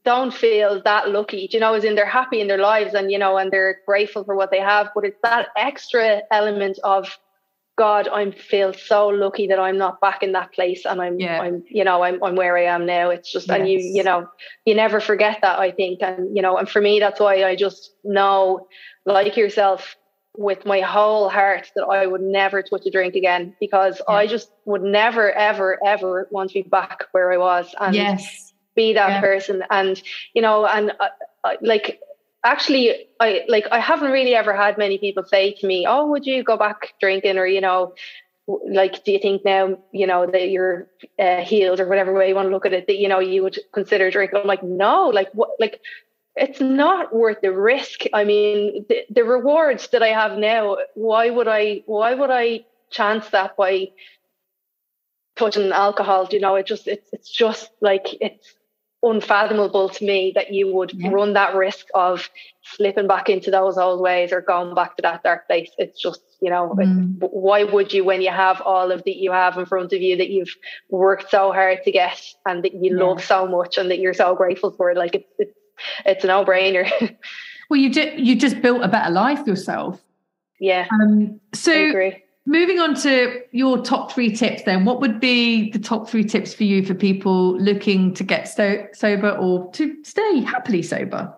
don't 0.05 0.33
feel 0.33 0.83
that 0.85 1.11
lucky, 1.11 1.49
you 1.51 1.61
know, 1.61 1.75
as 1.75 1.85
in 1.85 1.95
they're 1.95 2.07
happy 2.07 2.41
in 2.41 2.47
their 2.47 2.59
lives 2.59 2.95
and, 2.95 3.11
you 3.11 3.19
know, 3.19 3.37
and 3.37 3.51
they're 3.51 3.81
grateful 3.87 4.25
for 4.25 4.37
what 4.37 4.51
they 4.51 4.61
have. 4.61 4.91
But 4.95 5.05
it's 5.05 5.19
that 5.23 5.49
extra 5.57 6.23
element 6.31 6.79
of, 6.85 7.19
God, 7.77 8.07
I 8.07 8.31
feel 8.31 8.73
so 8.73 9.09
lucky 9.09 9.49
that 9.49 9.59
I'm 9.59 9.77
not 9.77 10.01
back 10.01 10.23
in 10.23 10.31
that 10.33 10.53
place 10.53 10.85
and 10.85 11.03
I'm, 11.03 11.19
yeah. 11.19 11.41
I'm, 11.41 11.65
you 11.69 11.83
know, 11.83 12.05
I'm, 12.05 12.23
I'm 12.23 12.37
where 12.37 12.57
I 12.57 12.67
am 12.67 12.87
now. 12.87 13.11
It's 13.11 13.33
just, 13.33 13.49
yes. 13.49 13.59
and 13.59 13.69
you, 13.69 13.81
you 13.81 14.05
know, 14.05 14.29
you 14.65 14.77
never 14.77 15.01
forget 15.01 15.41
that, 15.43 15.59
I 15.59 15.73
think. 15.73 16.01
And, 16.01 16.37
you 16.37 16.43
know, 16.43 16.57
and 16.57 16.69
for 16.69 16.81
me, 16.81 17.01
that's 17.01 17.19
why 17.19 17.43
I 17.43 17.57
just 17.57 17.91
know, 18.05 18.69
like 19.07 19.37
yourself, 19.37 19.97
with 20.37 20.67
my 20.67 20.81
whole 20.81 21.29
heart 21.29 21.71
that 21.77 21.85
I 21.85 22.07
would 22.07 22.21
never 22.21 22.63
touch 22.63 22.87
a 22.87 22.91
drink 22.91 23.15
again 23.15 23.55
because 23.61 24.01
yeah. 24.09 24.15
I 24.15 24.27
just 24.27 24.51
would 24.65 24.83
never, 24.83 25.31
ever, 25.33 25.79
ever 25.87 26.27
want 26.31 26.51
to 26.51 26.63
be 26.63 26.69
back 26.69 27.05
where 27.13 27.33
I 27.33 27.39
was. 27.39 27.75
And 27.79 27.95
yes 27.95 28.45
be 28.75 28.93
that 28.95 29.09
yeah. 29.09 29.21
person 29.21 29.63
and 29.71 30.03
you 30.35 30.43
know 30.43 30.67
and 30.67 30.93
uh, 31.01 31.09
uh, 31.45 31.55
like 31.61 32.01
actually 32.45 33.07
i 33.21 33.43
like 33.49 33.67
i 33.71 33.79
haven't 33.79 34.11
really 34.11 34.35
ever 34.35 34.55
had 34.55 34.77
many 34.79 34.99
people 34.99 35.25
say 35.25 35.53
to 35.53 35.67
me 35.67 35.87
oh 35.89 36.07
would 36.07 36.27
you 36.27 36.43
go 36.43 36.57
back 36.57 36.95
drinking 37.01 37.39
or 37.39 37.47
you 37.47 37.61
know 37.61 37.95
like 38.69 39.05
do 39.05 39.13
you 39.13 39.19
think 39.19 39.45
now 39.45 39.79
you 39.93 40.07
know 40.07 40.27
that 40.27 40.51
you're 40.51 40.87
uh, 41.19 41.41
healed 41.41 41.81
or 41.81 41.89
whatever 41.89 42.13
way 42.13 42.29
you 42.29 42.35
want 42.35 42.47
to 42.47 42.53
look 42.53 42.67
at 42.67 42.75
it 42.75 42.87
that 42.87 42.99
you 42.99 43.09
know 43.09 43.19
you 43.19 43.43
would 43.43 43.59
consider 43.73 44.11
drinking 44.11 44.39
i'm 44.39 44.47
like 44.47 44.63
no 44.63 45.09
like 45.09 45.31
what 45.33 45.51
like 45.59 45.81
it's 46.37 46.61
not 46.61 47.15
worth 47.15 47.41
the 47.43 47.53
risk 47.53 48.03
i 48.13 48.25
mean 48.25 48.85
the, 48.89 49.05
the 49.11 49.25
rewards 49.25 49.89
that 49.89 50.03
i 50.03 50.09
have 50.09 50.39
now 50.39 50.77
why 50.95 51.31
would 51.31 51.49
i 51.49 51.83
why 51.87 52.15
would 52.15 52.31
i 52.31 52.65
chance 52.91 53.29
that 53.31 53.57
by 53.57 53.89
touching 55.37 55.71
alcohol 55.73 56.29
you 56.31 56.41
know 56.41 56.55
it 56.55 56.67
just 56.67 56.87
it's 56.87 57.09
it's 57.13 57.31
just 57.31 57.71
like 57.81 58.07
it's 58.21 58.55
unfathomable 59.05 59.89
to 59.91 60.05
me 60.05 60.33
that 60.35 60.53
you 60.53 60.73
would 60.75 60.93
yeah. 60.95 61.11
run 61.11 61.35
that 61.35 61.55
risk 61.55 61.87
of 61.95 62.29
slipping 62.63 63.07
back 63.07 63.29
into 63.29 63.51
those 63.51 63.77
old 63.77 64.01
ways 64.01 64.33
or 64.33 64.41
going 64.41 64.75
back 64.75 64.97
to 64.97 65.03
that 65.03 65.23
dark 65.23 65.47
place. 65.47 65.71
It's 65.79 66.01
just, 66.01 66.21
you 66.41 66.51
know, 66.51 66.75
mm. 66.77 67.17
why 67.19 67.65
would 67.65 67.93
you 67.93 68.05
when 68.05 68.23
you 68.23 68.31
have 68.31 68.61
all 68.63 68.91
of 68.91 69.05
that 69.05 69.17
you 69.17 69.31
have 69.33 69.59
in 69.59 69.67
front 69.67 69.93
of 69.93 70.01
you 70.01 70.17
that 70.17 70.31
you've 70.31 70.55
worked 70.89 71.31
so 71.31 71.53
hard 71.53 71.83
to 71.85 71.93
get 71.93 72.21
and 72.47 72.65
that 72.65 72.75
you 72.75 72.97
yeah. 72.97 73.05
love 73.05 73.23
so 73.23 73.47
much 73.47 73.79
and 73.79 73.91
that 73.91 73.99
you're 73.99 74.15
so 74.15 74.35
grateful 74.35 74.71
for? 74.71 74.95
Like 74.95 75.15
it's 75.15 75.33
it's, 75.39 75.59
it's 76.05 76.25
a 76.25 76.27
no 76.27 76.45
brainer. 76.45 76.89
well, 77.71 77.81
you 77.81 77.91
did 77.91 78.19
you 78.19 78.37
just 78.37 78.61
built 78.63 78.83
a 78.83 78.89
better 78.89 79.11
life 79.11 79.47
yourself. 79.47 80.03
Yeah. 80.61 80.87
Um, 80.93 81.41
so 81.53 81.93
Moving 82.47 82.79
on 82.79 82.95
to 82.97 83.41
your 83.53 83.83
top 83.83 84.13
three 84.13 84.31
tips, 84.31 84.65
then, 84.65 84.85
what 84.85 85.01
would 85.01 85.19
be 85.19 85.71
the 85.71 85.79
top 85.79 86.11
three 86.11 86.25
tips 86.25 86.53
for 86.53 86.65
you 86.65 86.85
for 86.85 86.93
people 86.93 87.59
looking 87.59 88.13
to 88.15 88.23
get 88.23 88.47
sto- 88.49 88.87
sober 88.93 89.31
or 89.31 89.73
to 89.73 89.97
stay 90.05 90.41
happily 90.41 90.83
sober? 90.83 91.35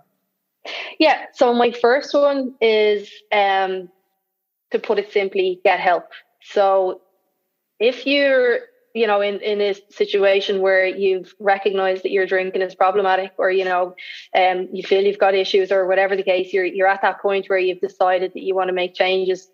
Yeah, 0.98 1.26
so 1.32 1.54
my 1.54 1.70
first 1.70 2.12
one 2.12 2.56
is 2.60 3.08
um, 3.30 3.88
to 4.72 4.80
put 4.80 4.98
it 4.98 5.12
simply, 5.12 5.60
get 5.62 5.78
help. 5.78 6.06
So 6.42 7.02
if 7.78 8.04
you're 8.04 8.58
you 8.96 9.06
know 9.06 9.20
in 9.20 9.40
in 9.40 9.60
a 9.60 9.74
situation 9.90 10.60
where 10.60 10.86
you've 10.86 11.34
recognized 11.38 12.02
that 12.02 12.10
your 12.10 12.26
drinking 12.26 12.62
is 12.62 12.74
problematic 12.74 13.32
or 13.38 13.50
you 13.50 13.64
know 13.64 13.94
um 14.34 14.68
you 14.72 14.82
feel 14.82 15.02
you've 15.02 15.18
got 15.18 15.34
issues 15.34 15.70
or 15.70 15.86
whatever 15.86 16.16
the 16.16 16.22
case 16.22 16.52
you're 16.52 16.64
you're 16.64 16.88
at 16.88 17.02
that 17.02 17.20
point 17.20 17.46
where 17.46 17.58
you've 17.58 17.80
decided 17.80 18.32
that 18.34 18.42
you 18.42 18.54
want 18.54 18.68
to 18.68 18.74
make 18.74 18.94
changes 18.94 19.48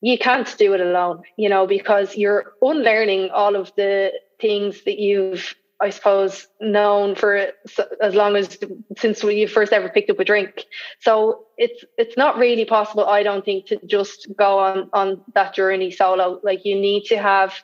you 0.00 0.18
can't 0.18 0.56
do 0.58 0.72
it 0.74 0.80
alone, 0.80 1.22
you 1.36 1.48
know, 1.48 1.66
because 1.66 2.16
you're 2.16 2.54
unlearning 2.62 3.30
all 3.30 3.54
of 3.54 3.72
the 3.76 4.12
things 4.40 4.82
that 4.84 4.98
you've, 4.98 5.54
I 5.80 5.90
suppose, 5.90 6.46
known 6.60 7.14
for 7.14 7.52
as 8.00 8.14
long 8.14 8.36
as 8.36 8.58
since 8.96 9.22
you 9.22 9.46
first 9.46 9.72
ever 9.72 9.90
picked 9.90 10.10
up 10.10 10.18
a 10.18 10.24
drink. 10.24 10.64
So 11.00 11.44
it's 11.58 11.84
it's 11.98 12.16
not 12.16 12.38
really 12.38 12.64
possible, 12.64 13.06
I 13.06 13.22
don't 13.22 13.44
think, 13.44 13.66
to 13.66 13.80
just 13.86 14.28
go 14.36 14.58
on 14.58 14.90
on 14.92 15.20
that 15.34 15.54
journey 15.54 15.90
solo. 15.90 16.40
Like 16.42 16.64
you 16.64 16.76
need 16.76 17.04
to 17.06 17.18
have 17.18 17.54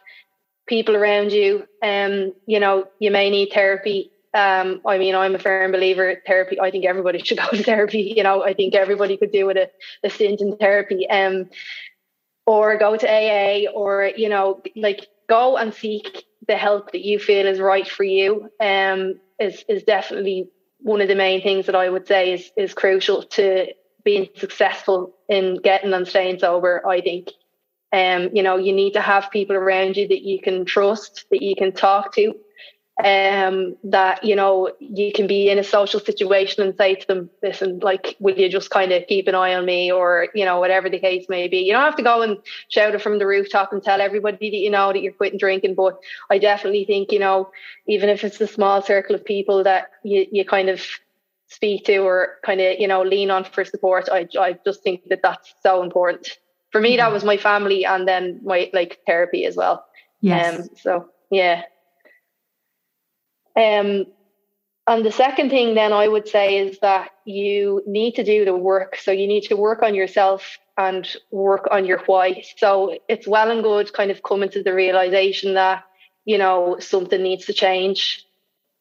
people 0.66 0.96
around 0.96 1.32
you. 1.32 1.66
Um, 1.82 2.32
you 2.46 2.60
know, 2.60 2.88
you 2.98 3.10
may 3.10 3.30
need 3.30 3.52
therapy. 3.52 4.10
Um, 4.34 4.82
I 4.84 4.98
mean, 4.98 5.14
I'm 5.14 5.34
a 5.34 5.38
firm 5.38 5.72
believer 5.72 6.22
therapy. 6.26 6.60
I 6.60 6.70
think 6.70 6.84
everybody 6.84 7.18
should 7.24 7.38
go 7.38 7.48
to 7.48 7.62
therapy. 7.62 8.14
You 8.16 8.22
know, 8.22 8.42
I 8.42 8.54
think 8.54 8.74
everybody 8.74 9.16
could 9.16 9.32
do 9.32 9.46
with 9.46 9.56
a, 9.56 9.70
a 10.02 10.10
stint 10.10 10.40
in 10.40 10.56
therapy. 10.56 11.08
Um, 11.08 11.48
or 12.46 12.76
go 12.78 12.96
to 12.96 13.08
AA 13.08 13.68
or, 13.72 14.10
you 14.16 14.28
know, 14.28 14.62
like 14.76 15.08
go 15.28 15.56
and 15.56 15.74
seek 15.74 16.24
the 16.46 16.56
help 16.56 16.92
that 16.92 17.04
you 17.04 17.18
feel 17.18 17.46
is 17.46 17.58
right 17.58 17.88
for 17.88 18.04
you 18.04 18.48
um, 18.60 19.18
is, 19.40 19.64
is 19.68 19.82
definitely 19.82 20.48
one 20.78 21.00
of 21.00 21.08
the 21.08 21.16
main 21.16 21.42
things 21.42 21.66
that 21.66 21.74
I 21.74 21.88
would 21.88 22.06
say 22.06 22.34
is, 22.34 22.52
is 22.56 22.72
crucial 22.72 23.24
to 23.24 23.66
being 24.04 24.28
successful 24.36 25.14
in 25.28 25.56
getting 25.56 25.92
and 25.92 26.06
staying 26.06 26.38
sober, 26.38 26.86
I 26.86 27.00
think. 27.00 27.30
Um, 27.92 28.30
you 28.32 28.42
know, 28.42 28.56
you 28.56 28.72
need 28.72 28.92
to 28.92 29.00
have 29.00 29.30
people 29.30 29.56
around 29.56 29.96
you 29.96 30.08
that 30.08 30.22
you 30.22 30.40
can 30.40 30.64
trust, 30.64 31.24
that 31.30 31.42
you 31.42 31.54
can 31.54 31.72
talk 31.72 32.14
to, 32.14 32.34
um, 33.04 33.76
that 33.84 34.24
you 34.24 34.34
know 34.34 34.72
you 34.80 35.12
can 35.12 35.26
be 35.26 35.50
in 35.50 35.58
a 35.58 35.64
social 35.64 36.00
situation 36.00 36.62
and 36.62 36.74
say 36.76 36.94
to 36.94 37.06
them, 37.06 37.30
"Listen, 37.42 37.78
like, 37.80 38.16
will 38.20 38.38
you 38.38 38.48
just 38.48 38.70
kind 38.70 38.90
of 38.90 39.06
keep 39.06 39.28
an 39.28 39.34
eye 39.34 39.54
on 39.54 39.66
me?" 39.66 39.92
Or 39.92 40.28
you 40.34 40.46
know, 40.46 40.58
whatever 40.60 40.88
the 40.88 40.98
case 40.98 41.26
may 41.28 41.46
be. 41.46 41.58
You 41.58 41.72
don't 41.72 41.82
have 41.82 41.96
to 41.96 42.02
go 42.02 42.22
and 42.22 42.38
shout 42.68 42.94
it 42.94 43.02
from 43.02 43.18
the 43.18 43.26
rooftop 43.26 43.72
and 43.72 43.82
tell 43.82 44.00
everybody 44.00 44.50
that 44.50 44.56
you 44.56 44.70
know 44.70 44.92
that 44.92 45.02
you're 45.02 45.12
quitting 45.12 45.38
drinking. 45.38 45.74
But 45.74 45.98
I 46.30 46.38
definitely 46.38 46.86
think 46.86 47.12
you 47.12 47.18
know, 47.18 47.50
even 47.86 48.08
if 48.08 48.24
it's 48.24 48.40
a 48.40 48.46
small 48.46 48.80
circle 48.80 49.14
of 49.14 49.24
people 49.24 49.64
that 49.64 49.90
you 50.02 50.26
you 50.32 50.46
kind 50.46 50.70
of 50.70 50.82
speak 51.48 51.84
to 51.84 51.98
or 51.98 52.38
kind 52.46 52.60
of 52.62 52.80
you 52.80 52.88
know 52.88 53.02
lean 53.02 53.30
on 53.30 53.44
for 53.44 53.64
support, 53.64 54.08
I 54.10 54.26
I 54.40 54.58
just 54.64 54.82
think 54.82 55.06
that 55.10 55.20
that's 55.22 55.54
so 55.62 55.82
important. 55.82 56.38
For 56.76 56.82
me, 56.82 56.98
that 56.98 57.10
was 57.10 57.24
my 57.24 57.38
family, 57.38 57.86
and 57.86 58.06
then 58.06 58.40
my 58.44 58.70
like 58.74 58.98
therapy 59.06 59.46
as 59.46 59.56
well. 59.56 59.86
Yes. 60.20 60.60
Um, 60.60 60.68
so 60.76 61.08
yeah. 61.30 61.62
Um, 63.56 64.04
and 64.86 65.02
the 65.02 65.10
second 65.10 65.48
thing, 65.48 65.74
then, 65.74 65.94
I 65.94 66.06
would 66.06 66.28
say 66.28 66.58
is 66.58 66.78
that 66.80 67.12
you 67.24 67.82
need 67.86 68.16
to 68.16 68.24
do 68.24 68.44
the 68.44 68.54
work. 68.54 68.96
So 68.96 69.10
you 69.10 69.26
need 69.26 69.44
to 69.44 69.56
work 69.56 69.82
on 69.82 69.94
yourself 69.94 70.58
and 70.76 71.08
work 71.30 71.66
on 71.70 71.86
your 71.86 72.00
why. 72.04 72.44
So 72.58 72.98
it's 73.08 73.26
well 73.26 73.50
and 73.50 73.62
good 73.62 73.94
kind 73.94 74.10
of 74.10 74.22
coming 74.22 74.50
to 74.50 74.62
the 74.62 74.74
realization 74.74 75.54
that, 75.54 75.84
you 76.26 76.36
know, 76.36 76.76
something 76.78 77.22
needs 77.22 77.46
to 77.46 77.54
change. 77.54 78.22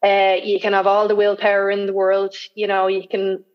Uh, 0.03 0.35
you 0.43 0.59
can 0.59 0.73
have 0.73 0.85
all 0.85 1.07
the 1.07 1.15
willpower 1.15 1.72
in 1.72 1.85
the 1.85 1.93
world, 1.93 2.35
you 2.55 2.67
know, 2.67 2.88
you 2.88 3.07
can 3.07 3.45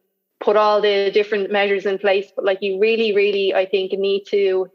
put 0.40 0.56
all 0.56 0.80
the 0.80 1.10
different 1.12 1.50
measures 1.50 1.86
in 1.86 1.98
place, 1.98 2.32
but 2.34 2.44
like 2.44 2.58
you 2.62 2.80
really, 2.80 3.14
really, 3.14 3.54
I 3.54 3.66
think, 3.66 3.92
need 3.92 4.24
to 4.30 4.70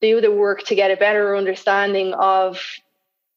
do 0.00 0.20
the 0.20 0.32
work 0.32 0.64
to 0.64 0.74
get 0.74 0.90
a 0.90 0.96
better 0.96 1.36
understanding 1.36 2.14
of 2.14 2.58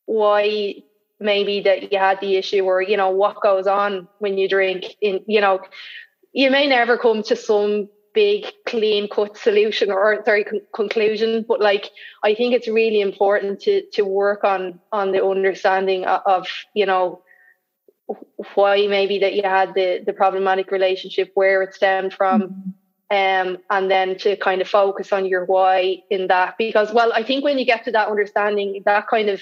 why 0.06 0.76
maybe 1.20 1.62
that 1.62 1.92
you 1.92 2.00
had 2.00 2.20
the 2.20 2.36
issue 2.36 2.64
or 2.64 2.82
you 2.82 2.98
know 2.98 3.10
what 3.10 3.42
goes 3.42 3.68
on 3.68 4.08
when 4.20 4.38
you 4.38 4.48
drink 4.50 4.96
in 5.02 5.22
you 5.28 5.40
know 5.40 5.60
you 6.34 6.52
may 6.52 6.68
never 6.68 6.98
come 6.98 7.24
to 7.24 7.36
some 7.36 7.88
big 8.14 8.46
clean 8.68 9.08
cut 9.08 9.38
solution 9.38 9.90
or 9.90 10.22
sorry 10.26 10.44
con- 10.44 10.62
conclusion 10.74 11.46
but 11.48 11.60
like 11.60 11.92
i 12.24 12.36
think 12.36 12.54
it's 12.54 12.68
really 12.68 13.02
important 13.02 13.60
to 13.60 13.84
to 13.92 14.04
work 14.04 14.44
on 14.44 14.80
on 14.92 15.12
the 15.12 15.24
understanding 15.24 16.06
of, 16.06 16.22
of 16.26 16.48
you 16.74 16.86
know 16.86 17.22
why 18.54 18.88
maybe 18.88 19.20
that 19.20 19.34
you 19.34 19.44
had 19.44 19.74
the 19.74 20.04
the 20.06 20.14
problematic 20.14 20.72
relationship 20.72 21.32
where 21.36 21.62
it 21.62 21.74
stemmed 21.74 22.14
from 22.14 22.42
mm-hmm. 22.42 23.48
um 23.50 23.58
and 23.70 23.90
then 23.90 24.18
to 24.18 24.36
kind 24.38 24.62
of 24.62 24.68
focus 24.68 25.14
on 25.14 25.26
your 25.26 25.46
why 25.46 25.98
in 26.10 26.28
that 26.28 26.56
because 26.58 26.92
well 26.94 27.12
i 27.14 27.24
think 27.24 27.44
when 27.44 27.58
you 27.58 27.66
get 27.66 27.84
to 27.86 27.92
that 27.92 28.10
understanding 28.10 28.82
that 28.86 29.08
kind 29.08 29.30
of 29.30 29.42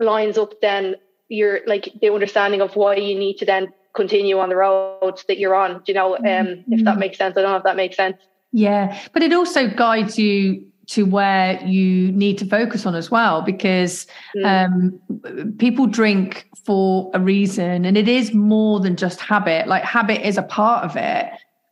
lines 0.00 0.38
up 0.38 0.60
then 0.60 0.96
you're 1.28 1.60
like 1.66 1.88
the 2.00 2.12
understanding 2.12 2.60
of 2.60 2.74
why 2.76 2.94
you 2.94 3.18
need 3.18 3.36
to 3.36 3.44
then 3.44 3.72
continue 3.94 4.38
on 4.38 4.48
the 4.48 4.56
road 4.56 5.20
that 5.28 5.38
you're 5.38 5.54
on 5.54 5.82
you 5.86 5.94
know 5.94 6.16
um 6.16 6.22
mm-hmm. 6.22 6.72
if 6.72 6.84
that 6.84 6.92
mm-hmm. 6.92 7.00
makes 7.00 7.18
sense 7.18 7.36
i 7.36 7.42
don't 7.42 7.50
know 7.50 7.56
if 7.58 7.64
that 7.64 7.76
makes 7.76 7.96
sense 7.96 8.16
yeah 8.52 8.98
but 9.12 9.22
it 9.22 9.32
also 9.32 9.68
guides 9.68 10.18
you 10.18 10.64
to 10.86 11.04
where 11.04 11.62
you 11.64 12.12
need 12.12 12.38
to 12.38 12.46
focus 12.46 12.86
on 12.86 12.94
as 12.94 13.10
well 13.10 13.42
because 13.42 14.06
mm. 14.36 14.44
um, 14.44 15.54
people 15.58 15.86
drink 15.86 16.48
for 16.64 17.10
a 17.14 17.20
reason 17.20 17.84
and 17.84 17.96
it 17.96 18.08
is 18.08 18.32
more 18.34 18.80
than 18.80 18.96
just 18.96 19.20
habit 19.20 19.66
like 19.66 19.82
habit 19.82 20.26
is 20.26 20.36
a 20.36 20.42
part 20.42 20.84
of 20.84 20.96
it 20.96 21.30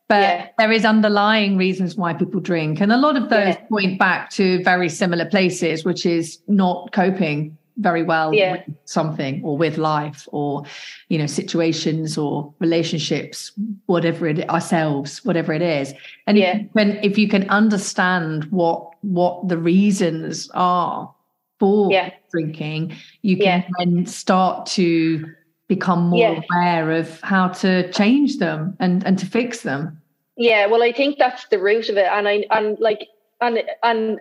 but 0.08 0.20
yeah. 0.20 0.48
there 0.58 0.72
is 0.72 0.84
underlying 0.84 1.56
reasons 1.56 1.96
why 1.96 2.12
people 2.12 2.40
drink 2.40 2.80
and 2.80 2.92
a 2.92 2.96
lot 2.96 3.16
of 3.16 3.30
those 3.30 3.54
yeah. 3.54 3.66
point 3.70 3.98
back 3.98 4.30
to 4.30 4.62
very 4.62 4.88
similar 4.88 5.24
places 5.24 5.84
which 5.84 6.04
is 6.04 6.38
not 6.48 6.92
coping 6.92 7.56
very 7.78 8.02
well 8.02 8.34
yeah. 8.34 8.52
with 8.52 8.76
something 8.84 9.42
or 9.42 9.56
with 9.56 9.78
life 9.78 10.28
or 10.32 10.64
you 11.08 11.18
know 11.18 11.26
situations 11.26 12.18
or 12.18 12.52
relationships 12.58 13.52
whatever 13.86 14.26
it 14.26 14.48
ourselves 14.50 15.24
whatever 15.24 15.52
it 15.52 15.62
is 15.62 15.94
and 16.26 16.36
yeah. 16.36 16.58
if, 16.58 16.66
when, 16.72 16.90
if 17.02 17.16
you 17.16 17.28
can 17.28 17.48
understand 17.48 18.44
what 18.44 18.90
what 19.02 19.48
the 19.48 19.56
reasons 19.56 20.50
are 20.54 21.12
for 21.58 21.90
yeah. 21.90 22.10
drinking 22.30 22.94
you 23.22 23.36
can 23.38 23.64
then 23.78 24.04
start 24.04 24.66
to 24.66 25.24
become 25.68 26.08
more 26.08 26.42
aware 26.50 26.90
of 26.90 27.20
how 27.22 27.48
to 27.48 27.90
change 27.92 28.36
them 28.36 28.76
and 28.80 29.04
and 29.06 29.18
to 29.18 29.24
fix 29.24 29.62
them 29.62 29.98
yeah 30.36 30.66
well 30.66 30.82
i 30.82 30.92
think 30.92 31.18
that's 31.18 31.46
the 31.48 31.58
root 31.58 31.88
of 31.88 31.96
it 31.96 32.06
and 32.12 32.28
i 32.28 32.44
and 32.50 32.78
like 32.80 33.08
and 33.40 33.62
and 33.82 34.20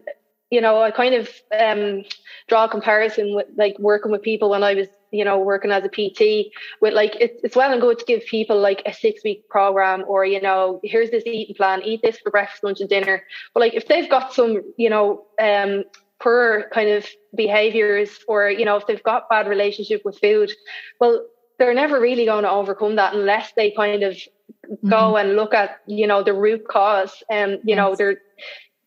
you 0.51 0.59
know, 0.59 0.81
I 0.81 0.91
kind 0.91 1.15
of 1.15 1.29
um, 1.57 2.03
draw 2.47 2.65
a 2.65 2.69
comparison 2.69 3.33
with 3.33 3.47
like 3.55 3.79
working 3.79 4.11
with 4.11 4.21
people 4.21 4.49
when 4.49 4.63
I 4.63 4.75
was, 4.75 4.87
you 5.09 5.23
know, 5.23 5.39
working 5.39 5.71
as 5.71 5.83
a 5.85 5.89
PT 5.89 6.53
with 6.81 6.93
like, 6.93 7.15
it's, 7.19 7.41
it's 7.41 7.55
well 7.55 7.71
and 7.71 7.81
good 7.81 7.99
to 7.99 8.05
give 8.05 8.25
people 8.25 8.59
like 8.59 8.81
a 8.85 8.93
six 8.93 9.23
week 9.23 9.47
program 9.47 10.03
or, 10.07 10.25
you 10.25 10.41
know, 10.41 10.81
here's 10.83 11.09
this 11.09 11.23
eating 11.25 11.55
plan, 11.55 11.81
eat 11.83 12.01
this 12.03 12.17
for 12.19 12.31
breakfast, 12.31 12.65
lunch 12.65 12.81
and 12.81 12.89
dinner. 12.89 13.23
But 13.53 13.61
like 13.61 13.73
if 13.73 13.87
they've 13.87 14.09
got 14.09 14.33
some, 14.33 14.61
you 14.75 14.89
know, 14.89 15.25
um, 15.41 15.85
poor 16.19 16.69
kind 16.73 16.89
of 16.89 17.07
behaviors 17.33 18.19
or, 18.27 18.49
you 18.49 18.65
know, 18.65 18.75
if 18.75 18.85
they've 18.87 19.03
got 19.03 19.29
bad 19.29 19.47
relationship 19.47 20.03
with 20.03 20.19
food, 20.19 20.51
well, 20.99 21.25
they're 21.59 21.73
never 21.73 21.99
really 21.99 22.25
going 22.25 22.43
to 22.43 22.51
overcome 22.51 22.97
that 22.97 23.13
unless 23.13 23.53
they 23.53 23.71
kind 23.71 24.03
of 24.03 24.15
mm-hmm. 24.15 24.89
go 24.89 25.15
and 25.15 25.37
look 25.37 25.53
at, 25.53 25.79
you 25.87 26.07
know, 26.07 26.21
the 26.23 26.33
root 26.33 26.67
cause 26.67 27.23
and, 27.29 27.53
you 27.63 27.75
yes. 27.75 27.77
know, 27.77 27.95
they're, 27.95 28.17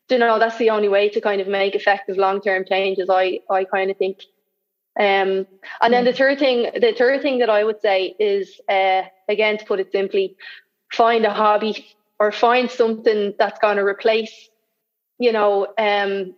you 0.08 0.18
know 0.18 0.38
that's 0.38 0.58
the 0.58 0.70
only 0.70 0.88
way 0.88 1.08
to 1.08 1.20
kind 1.20 1.40
of 1.40 1.48
make 1.48 1.74
effective 1.74 2.16
long 2.16 2.40
term 2.40 2.64
changes. 2.64 3.08
I 3.10 3.40
I 3.50 3.64
kind 3.64 3.90
of 3.90 3.96
think. 3.96 4.18
Um, 4.98 5.48
and 5.80 5.92
then 5.92 6.04
the 6.04 6.12
third 6.12 6.38
thing, 6.38 6.70
the 6.72 6.94
third 6.96 7.20
thing 7.20 7.38
that 7.40 7.50
I 7.50 7.64
would 7.64 7.80
say 7.80 8.14
is, 8.20 8.60
uh, 8.68 9.02
again, 9.28 9.58
to 9.58 9.64
put 9.64 9.80
it 9.80 9.90
simply, 9.90 10.36
find 10.92 11.24
a 11.24 11.32
hobby 11.32 11.84
or 12.20 12.30
find 12.30 12.70
something 12.70 13.34
that's 13.36 13.58
going 13.58 13.76
to 13.78 13.82
replace, 13.82 14.48
you 15.18 15.32
know, 15.32 15.66
um, 15.78 16.36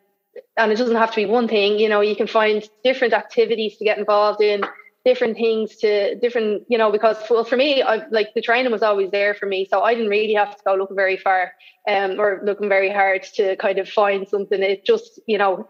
and 0.56 0.72
it 0.72 0.76
doesn't 0.76 0.97
have 0.97 1.10
to 1.10 1.16
be 1.16 1.26
one 1.26 1.48
thing. 1.48 1.78
You 1.78 1.90
know, 1.90 2.01
you 2.01 2.16
can 2.16 2.26
find 2.26 2.66
different 2.82 3.12
activities 3.12 3.76
to 3.76 3.84
get 3.84 3.98
involved 3.98 4.40
in 4.40 4.62
different 5.06 5.36
things 5.36 5.76
to 5.76 6.16
different, 6.16 6.64
you 6.68 6.76
know, 6.76 6.90
because 6.90 7.16
well, 7.30 7.44
for 7.44 7.56
me, 7.56 7.80
I 7.80 8.04
like 8.10 8.34
the 8.34 8.42
training 8.42 8.72
was 8.72 8.82
always 8.82 9.12
there 9.12 9.34
for 9.34 9.46
me. 9.46 9.64
So 9.70 9.82
I 9.82 9.94
didn't 9.94 10.10
really 10.10 10.34
have 10.34 10.56
to 10.56 10.62
go 10.66 10.74
looking 10.74 10.96
very 10.96 11.16
far 11.16 11.52
um, 11.88 12.18
or 12.18 12.40
looking 12.44 12.68
very 12.68 12.90
hard 12.90 13.22
to 13.34 13.54
kind 13.56 13.78
of 13.78 13.88
find 13.88 14.26
something. 14.26 14.60
It 14.60 14.84
just, 14.84 15.20
you 15.26 15.38
know, 15.38 15.68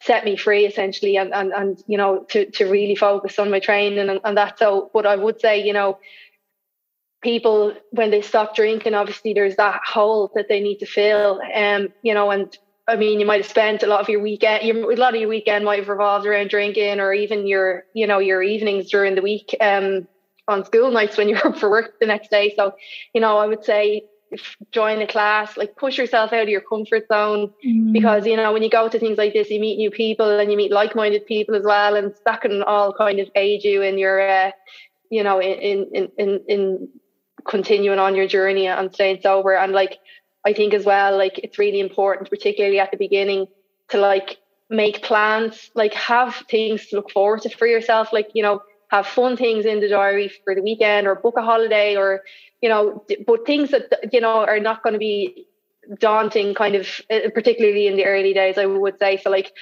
set 0.00 0.24
me 0.24 0.36
free 0.36 0.64
essentially 0.64 1.16
and, 1.16 1.34
and, 1.34 1.52
and 1.52 1.82
you 1.88 1.98
know, 1.98 2.24
to, 2.30 2.48
to 2.52 2.70
really 2.70 2.94
focus 2.94 3.40
on 3.40 3.50
my 3.50 3.58
training 3.58 3.98
and, 3.98 4.20
and 4.22 4.36
that. 4.36 4.60
So, 4.60 4.92
but 4.94 5.06
I 5.06 5.16
would 5.16 5.40
say, 5.40 5.66
you 5.66 5.72
know, 5.72 5.98
people 7.20 7.74
when 7.90 8.12
they 8.12 8.22
stop 8.22 8.54
drinking, 8.54 8.94
obviously 8.94 9.34
there's 9.34 9.56
that 9.56 9.80
hole 9.84 10.30
that 10.36 10.48
they 10.48 10.60
need 10.60 10.78
to 10.78 10.86
fill. 10.86 11.40
Um, 11.52 11.88
you 12.02 12.14
know, 12.14 12.30
and 12.30 12.56
I 12.88 12.96
mean, 12.96 13.20
you 13.20 13.26
might 13.26 13.42
have 13.42 13.50
spent 13.50 13.82
a 13.82 13.86
lot 13.86 14.00
of 14.00 14.08
your 14.08 14.20
weekend, 14.20 14.64
your, 14.64 14.90
a 14.90 14.96
lot 14.96 15.14
of 15.14 15.20
your 15.20 15.28
weekend 15.28 15.64
might 15.64 15.78
have 15.78 15.88
revolved 15.88 16.26
around 16.26 16.48
drinking, 16.48 17.00
or 17.00 17.12
even 17.12 17.46
your, 17.46 17.84
you 17.92 18.06
know, 18.06 18.18
your 18.18 18.42
evenings 18.42 18.90
during 18.90 19.14
the 19.14 19.22
week, 19.22 19.54
um, 19.60 20.08
on 20.48 20.64
school 20.64 20.90
nights 20.90 21.18
when 21.18 21.28
you're 21.28 21.38
up 21.46 21.58
for 21.58 21.70
work 21.70 22.00
the 22.00 22.06
next 22.06 22.30
day. 22.30 22.54
So, 22.56 22.74
you 23.14 23.20
know, 23.20 23.36
I 23.36 23.46
would 23.46 23.64
say 23.64 24.04
join 24.72 25.00
a 25.00 25.06
class, 25.06 25.56
like 25.56 25.76
push 25.76 25.98
yourself 25.98 26.32
out 26.32 26.42
of 26.42 26.48
your 26.48 26.60
comfort 26.60 27.06
zone, 27.08 27.52
mm. 27.64 27.92
because 27.92 28.26
you 28.26 28.36
know 28.36 28.52
when 28.52 28.62
you 28.62 28.70
go 28.70 28.88
to 28.88 28.98
things 28.98 29.18
like 29.18 29.32
this, 29.32 29.50
you 29.50 29.60
meet 29.60 29.78
new 29.78 29.90
people 29.90 30.38
and 30.38 30.50
you 30.50 30.56
meet 30.56 30.72
like-minded 30.72 31.26
people 31.26 31.54
as 31.54 31.64
well, 31.64 31.94
and 31.96 32.14
that 32.24 32.40
can 32.40 32.62
all 32.62 32.92
kind 32.92 33.20
of 33.20 33.28
aid 33.34 33.64
you 33.64 33.82
in 33.82 33.98
your, 33.98 34.20
uh, 34.20 34.50
you 35.10 35.22
know, 35.22 35.40
in 35.40 35.88
in 35.92 36.08
in 36.18 36.40
in 36.48 36.88
continuing 37.46 37.98
on 37.98 38.14
your 38.14 38.26
journey 38.26 38.66
and 38.66 38.92
staying 38.92 39.20
sober 39.22 39.54
and 39.54 39.72
like 39.72 39.98
I 40.48 40.54
think 40.54 40.72
as 40.72 40.84
well, 40.92 41.16
like 41.24 41.36
it's 41.44 41.58
really 41.58 41.80
important, 41.88 42.30
particularly 42.30 42.80
at 42.80 42.90
the 42.90 42.96
beginning, 42.96 43.48
to 43.90 43.98
like 43.98 44.38
make 44.70 45.02
plans, 45.02 45.70
like 45.74 45.94
have 45.94 46.34
things 46.48 46.86
to 46.86 46.96
look 46.96 47.10
forward 47.10 47.42
to 47.42 47.50
for 47.50 47.66
yourself, 47.66 48.12
like, 48.12 48.30
you 48.32 48.42
know, 48.42 48.62
have 48.88 49.06
fun 49.06 49.36
things 49.36 49.66
in 49.66 49.80
the 49.80 49.88
diary 49.88 50.28
for 50.44 50.54
the 50.54 50.62
weekend 50.62 51.06
or 51.06 51.14
book 51.14 51.36
a 51.36 51.42
holiday 51.42 51.96
or, 51.96 52.22
you 52.62 52.68
know, 52.70 53.04
but 53.26 53.44
things 53.44 53.70
that, 53.72 53.84
you 54.14 54.22
know, 54.22 54.36
are 54.52 54.60
not 54.60 54.82
going 54.82 54.94
to 54.94 54.98
be 54.98 55.46
daunting 55.98 56.54
kind 56.54 56.74
of, 56.74 56.86
uh, 57.10 57.28
particularly 57.34 57.86
in 57.86 57.96
the 57.96 58.06
early 58.06 58.32
days, 58.32 58.56
I 58.56 58.64
would 58.64 58.98
say. 58.98 59.18
So 59.18 59.28
like 59.28 59.52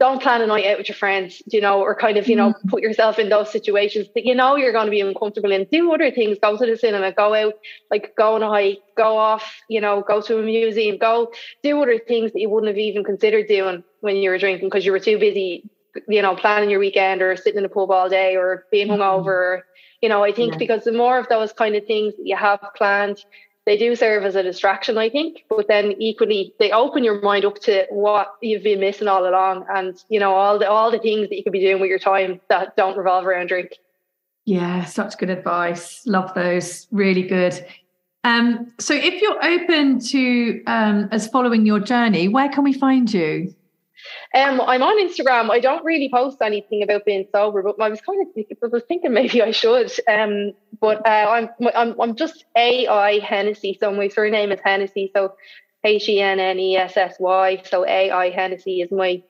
don't 0.00 0.22
plan 0.22 0.40
a 0.40 0.46
night 0.46 0.66
out 0.66 0.78
with 0.78 0.88
your 0.88 0.96
friends, 0.96 1.42
you 1.46 1.60
know, 1.60 1.80
or 1.80 1.94
kind 1.94 2.16
of, 2.16 2.28
you 2.28 2.36
know, 2.36 2.52
mm. 2.52 2.68
put 2.68 2.82
yourself 2.82 3.18
in 3.18 3.28
those 3.28 3.50
situations 3.50 4.06
that 4.14 4.24
you 4.24 4.34
know 4.34 4.56
you're 4.56 4.72
going 4.72 4.86
to 4.86 4.90
be 4.90 5.00
uncomfortable 5.00 5.50
in. 5.50 5.66
Do 5.72 5.92
other 5.92 6.12
things, 6.12 6.38
go 6.40 6.56
to 6.56 6.66
the 6.66 6.76
cinema, 6.76 7.12
go 7.12 7.34
out, 7.34 7.54
like 7.90 8.14
go 8.16 8.36
on 8.36 8.42
a 8.42 8.48
hike, 8.48 8.80
go 8.96 9.16
off, 9.18 9.60
you 9.68 9.80
know, 9.80 10.04
go 10.06 10.20
to 10.22 10.38
a 10.38 10.42
museum, 10.42 10.98
go 10.98 11.32
do 11.64 11.82
other 11.82 11.98
things 11.98 12.32
that 12.32 12.40
you 12.40 12.48
wouldn't 12.48 12.68
have 12.68 12.78
even 12.78 13.02
considered 13.02 13.48
doing 13.48 13.82
when 14.00 14.16
you 14.16 14.30
were 14.30 14.38
drinking 14.38 14.68
because 14.68 14.86
you 14.86 14.92
were 14.92 15.00
too 15.00 15.18
busy, 15.18 15.68
you 16.06 16.22
know, 16.22 16.36
planning 16.36 16.70
your 16.70 16.80
weekend 16.80 17.20
or 17.20 17.34
sitting 17.36 17.58
in 17.58 17.64
a 17.64 17.68
pub 17.68 17.90
all 17.90 18.08
day 18.08 18.36
or 18.36 18.66
being 18.70 18.86
mm-hmm. 18.86 19.02
hungover. 19.02 19.62
You 20.00 20.08
know, 20.08 20.22
I 20.22 20.30
think 20.30 20.52
yeah. 20.52 20.58
because 20.58 20.84
the 20.84 20.92
more 20.92 21.18
of 21.18 21.28
those 21.28 21.52
kind 21.52 21.74
of 21.74 21.84
things 21.86 22.14
that 22.14 22.24
you 22.24 22.36
have 22.36 22.60
planned, 22.76 23.24
they 23.68 23.76
do 23.76 23.94
serve 23.94 24.24
as 24.24 24.34
a 24.34 24.42
distraction, 24.42 24.96
I 24.96 25.10
think, 25.10 25.44
but 25.50 25.68
then 25.68 25.92
equally 25.98 26.54
they 26.58 26.70
open 26.70 27.04
your 27.04 27.20
mind 27.20 27.44
up 27.44 27.58
to 27.60 27.86
what 27.90 28.32
you've 28.40 28.62
been 28.62 28.80
missing 28.80 29.08
all 29.08 29.28
along, 29.28 29.66
and 29.68 30.02
you 30.08 30.18
know 30.18 30.34
all 30.34 30.58
the 30.58 30.68
all 30.70 30.90
the 30.90 30.98
things 30.98 31.28
that 31.28 31.36
you 31.36 31.42
could 31.42 31.52
be 31.52 31.60
doing 31.60 31.78
with 31.78 31.90
your 31.90 31.98
time 31.98 32.40
that 32.48 32.76
don't 32.76 32.96
revolve 32.96 33.26
around 33.26 33.48
drink. 33.48 33.76
Yeah, 34.46 34.86
such 34.86 35.18
good 35.18 35.28
advice. 35.28 36.06
Love 36.06 36.32
those. 36.32 36.86
Really 36.90 37.24
good. 37.24 37.62
Um, 38.24 38.72
so 38.78 38.94
if 38.94 39.20
you're 39.20 39.44
open 39.44 40.00
to 40.00 40.64
um, 40.64 41.10
as 41.12 41.28
following 41.28 41.66
your 41.66 41.78
journey, 41.78 42.26
where 42.26 42.48
can 42.48 42.64
we 42.64 42.72
find 42.72 43.12
you? 43.12 43.54
Um, 44.34 44.60
I'm 44.60 44.82
on 44.82 45.08
Instagram. 45.08 45.50
I 45.50 45.60
don't 45.60 45.84
really 45.84 46.10
post 46.12 46.38
anything 46.42 46.82
about 46.82 47.04
being 47.04 47.26
sober, 47.32 47.62
but 47.62 47.80
I 47.80 47.88
was 47.88 48.00
kind 48.00 48.20
of 48.22 48.46
I 48.62 48.66
was 48.66 48.82
thinking 48.84 49.12
maybe 49.12 49.42
I 49.42 49.50
should. 49.50 49.90
Um, 50.08 50.52
but 50.80 51.06
uh, 51.06 51.26
I'm 51.30 51.48
I'm 51.74 52.00
I'm 52.00 52.14
just 52.16 52.44
AI 52.56 53.18
Hennessy. 53.20 53.76
So 53.80 53.92
my 53.92 54.08
surname 54.08 54.52
is 54.52 54.60
Hennessy. 54.62 55.10
So 55.14 55.34
H 55.84 56.08
E 56.08 56.20
N 56.20 56.40
N 56.40 56.58
E 56.58 56.76
S 56.76 56.96
S 56.96 57.16
Y. 57.18 57.62
So 57.64 57.86
AI 57.86 58.30
Hennessy 58.30 58.80
is 58.82 58.90
my 58.90 59.22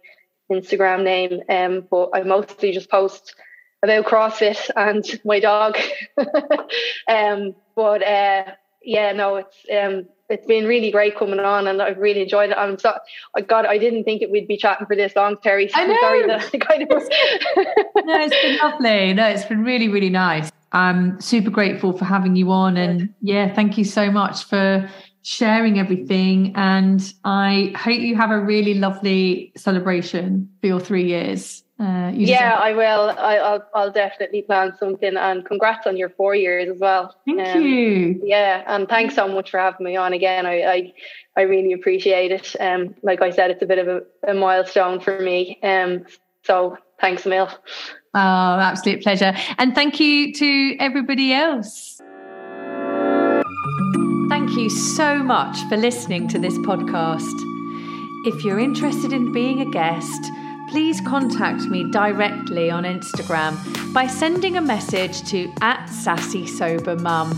Instagram 0.50 1.04
name. 1.04 1.42
Um, 1.48 1.86
but 1.90 2.10
I 2.14 2.22
mostly 2.22 2.72
just 2.72 2.90
post 2.90 3.34
about 3.82 4.06
CrossFit 4.06 4.70
and 4.76 5.04
my 5.24 5.40
dog. 5.40 5.76
um, 7.08 7.54
but 7.76 8.02
uh, 8.02 8.44
yeah, 8.82 9.12
no, 9.12 9.36
it's 9.36 9.56
um, 9.72 10.08
it's 10.28 10.46
been 10.46 10.66
really 10.66 10.90
great 10.90 11.16
coming 11.16 11.40
on, 11.40 11.66
and 11.66 11.80
I've 11.80 11.98
really 11.98 12.22
enjoyed 12.22 12.50
it. 12.50 12.56
I'm 12.56 12.78
so 12.78 12.94
I 13.36 13.40
got 13.40 13.66
I 13.66 13.78
didn't 13.78 14.04
think 14.04 14.22
it 14.22 14.30
we'd 14.30 14.48
be 14.48 14.56
chatting 14.56 14.86
for 14.86 14.96
this 14.96 15.14
long, 15.16 15.36
Terry. 15.42 15.68
So 15.68 15.80
I 15.80 15.86
know. 15.86 15.96
sorry 16.00 16.26
that 16.26 16.50
I 16.54 16.58
kind 16.58 16.82
of 16.82 16.88
no, 16.88 18.20
it's 18.20 18.42
been 18.42 18.58
lovely. 18.58 19.14
No, 19.14 19.26
it's 19.26 19.44
been 19.44 19.64
really 19.64 19.88
really 19.88 20.10
nice. 20.10 20.50
I'm 20.72 21.18
super 21.20 21.50
grateful 21.50 21.96
for 21.96 22.04
having 22.04 22.36
you 22.36 22.52
on, 22.52 22.76
and 22.76 23.12
yeah, 23.22 23.52
thank 23.54 23.78
you 23.78 23.84
so 23.84 24.10
much 24.10 24.44
for 24.44 24.88
sharing 25.22 25.78
everything. 25.78 26.52
And 26.56 27.12
I 27.24 27.72
hope 27.76 28.00
you 28.00 28.16
have 28.16 28.30
a 28.30 28.40
really 28.40 28.74
lovely 28.74 29.52
celebration 29.56 30.48
for 30.60 30.66
your 30.66 30.80
three 30.80 31.06
years. 31.06 31.64
Uh, 31.80 32.10
yeah, 32.12 32.58
I 32.60 32.72
will. 32.72 33.10
I, 33.10 33.52
will 33.52 33.64
I'll 33.72 33.92
definitely 33.92 34.42
plan 34.42 34.74
something. 34.80 35.16
And 35.16 35.44
congrats 35.44 35.86
on 35.86 35.96
your 35.96 36.08
four 36.10 36.34
years 36.34 36.68
as 36.68 36.78
well. 36.78 37.14
Thank 37.24 37.40
um, 37.40 37.62
you. 37.62 38.20
Yeah, 38.24 38.64
and 38.66 38.88
thanks 38.88 39.14
so 39.14 39.28
much 39.28 39.50
for 39.50 39.58
having 39.60 39.86
me 39.86 39.96
on 39.96 40.12
again. 40.12 40.44
I 40.44 40.62
I, 40.62 40.92
I 41.36 41.42
really 41.42 41.72
appreciate 41.72 42.32
it. 42.32 42.56
Um, 42.58 42.96
like 43.02 43.22
I 43.22 43.30
said, 43.30 43.52
it's 43.52 43.62
a 43.62 43.66
bit 43.66 43.78
of 43.78 43.86
a, 43.86 44.02
a 44.26 44.34
milestone 44.34 44.98
for 44.98 45.20
me. 45.20 45.60
Um, 45.62 46.04
so 46.42 46.76
thanks, 47.00 47.24
Emil. 47.24 47.48
Oh, 48.14 48.58
absolute 48.60 49.02
pleasure. 49.02 49.32
And 49.58 49.74
thank 49.74 50.00
you 50.00 50.32
to 50.34 50.76
everybody 50.80 51.32
else. 51.32 52.00
Thank 54.28 54.56
you 54.56 54.68
so 54.68 55.18
much 55.18 55.62
for 55.68 55.76
listening 55.76 56.26
to 56.28 56.38
this 56.38 56.58
podcast. 56.58 57.44
If 58.26 58.44
you're 58.44 58.58
interested 58.58 59.12
in 59.12 59.30
being 59.32 59.60
a 59.60 59.70
guest, 59.70 60.20
please 60.68 61.00
contact 61.00 61.64
me 61.64 61.90
directly 61.90 62.70
on 62.70 62.84
Instagram 62.84 63.56
by 63.92 64.06
sending 64.06 64.56
a 64.56 64.60
message 64.60 65.28
to 65.30 65.52
at 65.60 65.86
sassy 65.86 66.46
sober 66.46 66.94
mum. 66.96 67.36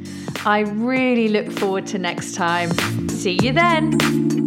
I 0.47 0.61
really 0.61 1.29
look 1.29 1.51
forward 1.51 1.87
to 1.89 1.99
next 1.99 2.35
time. 2.35 2.71
See 3.09 3.39
you 3.43 3.53
then. 3.53 4.44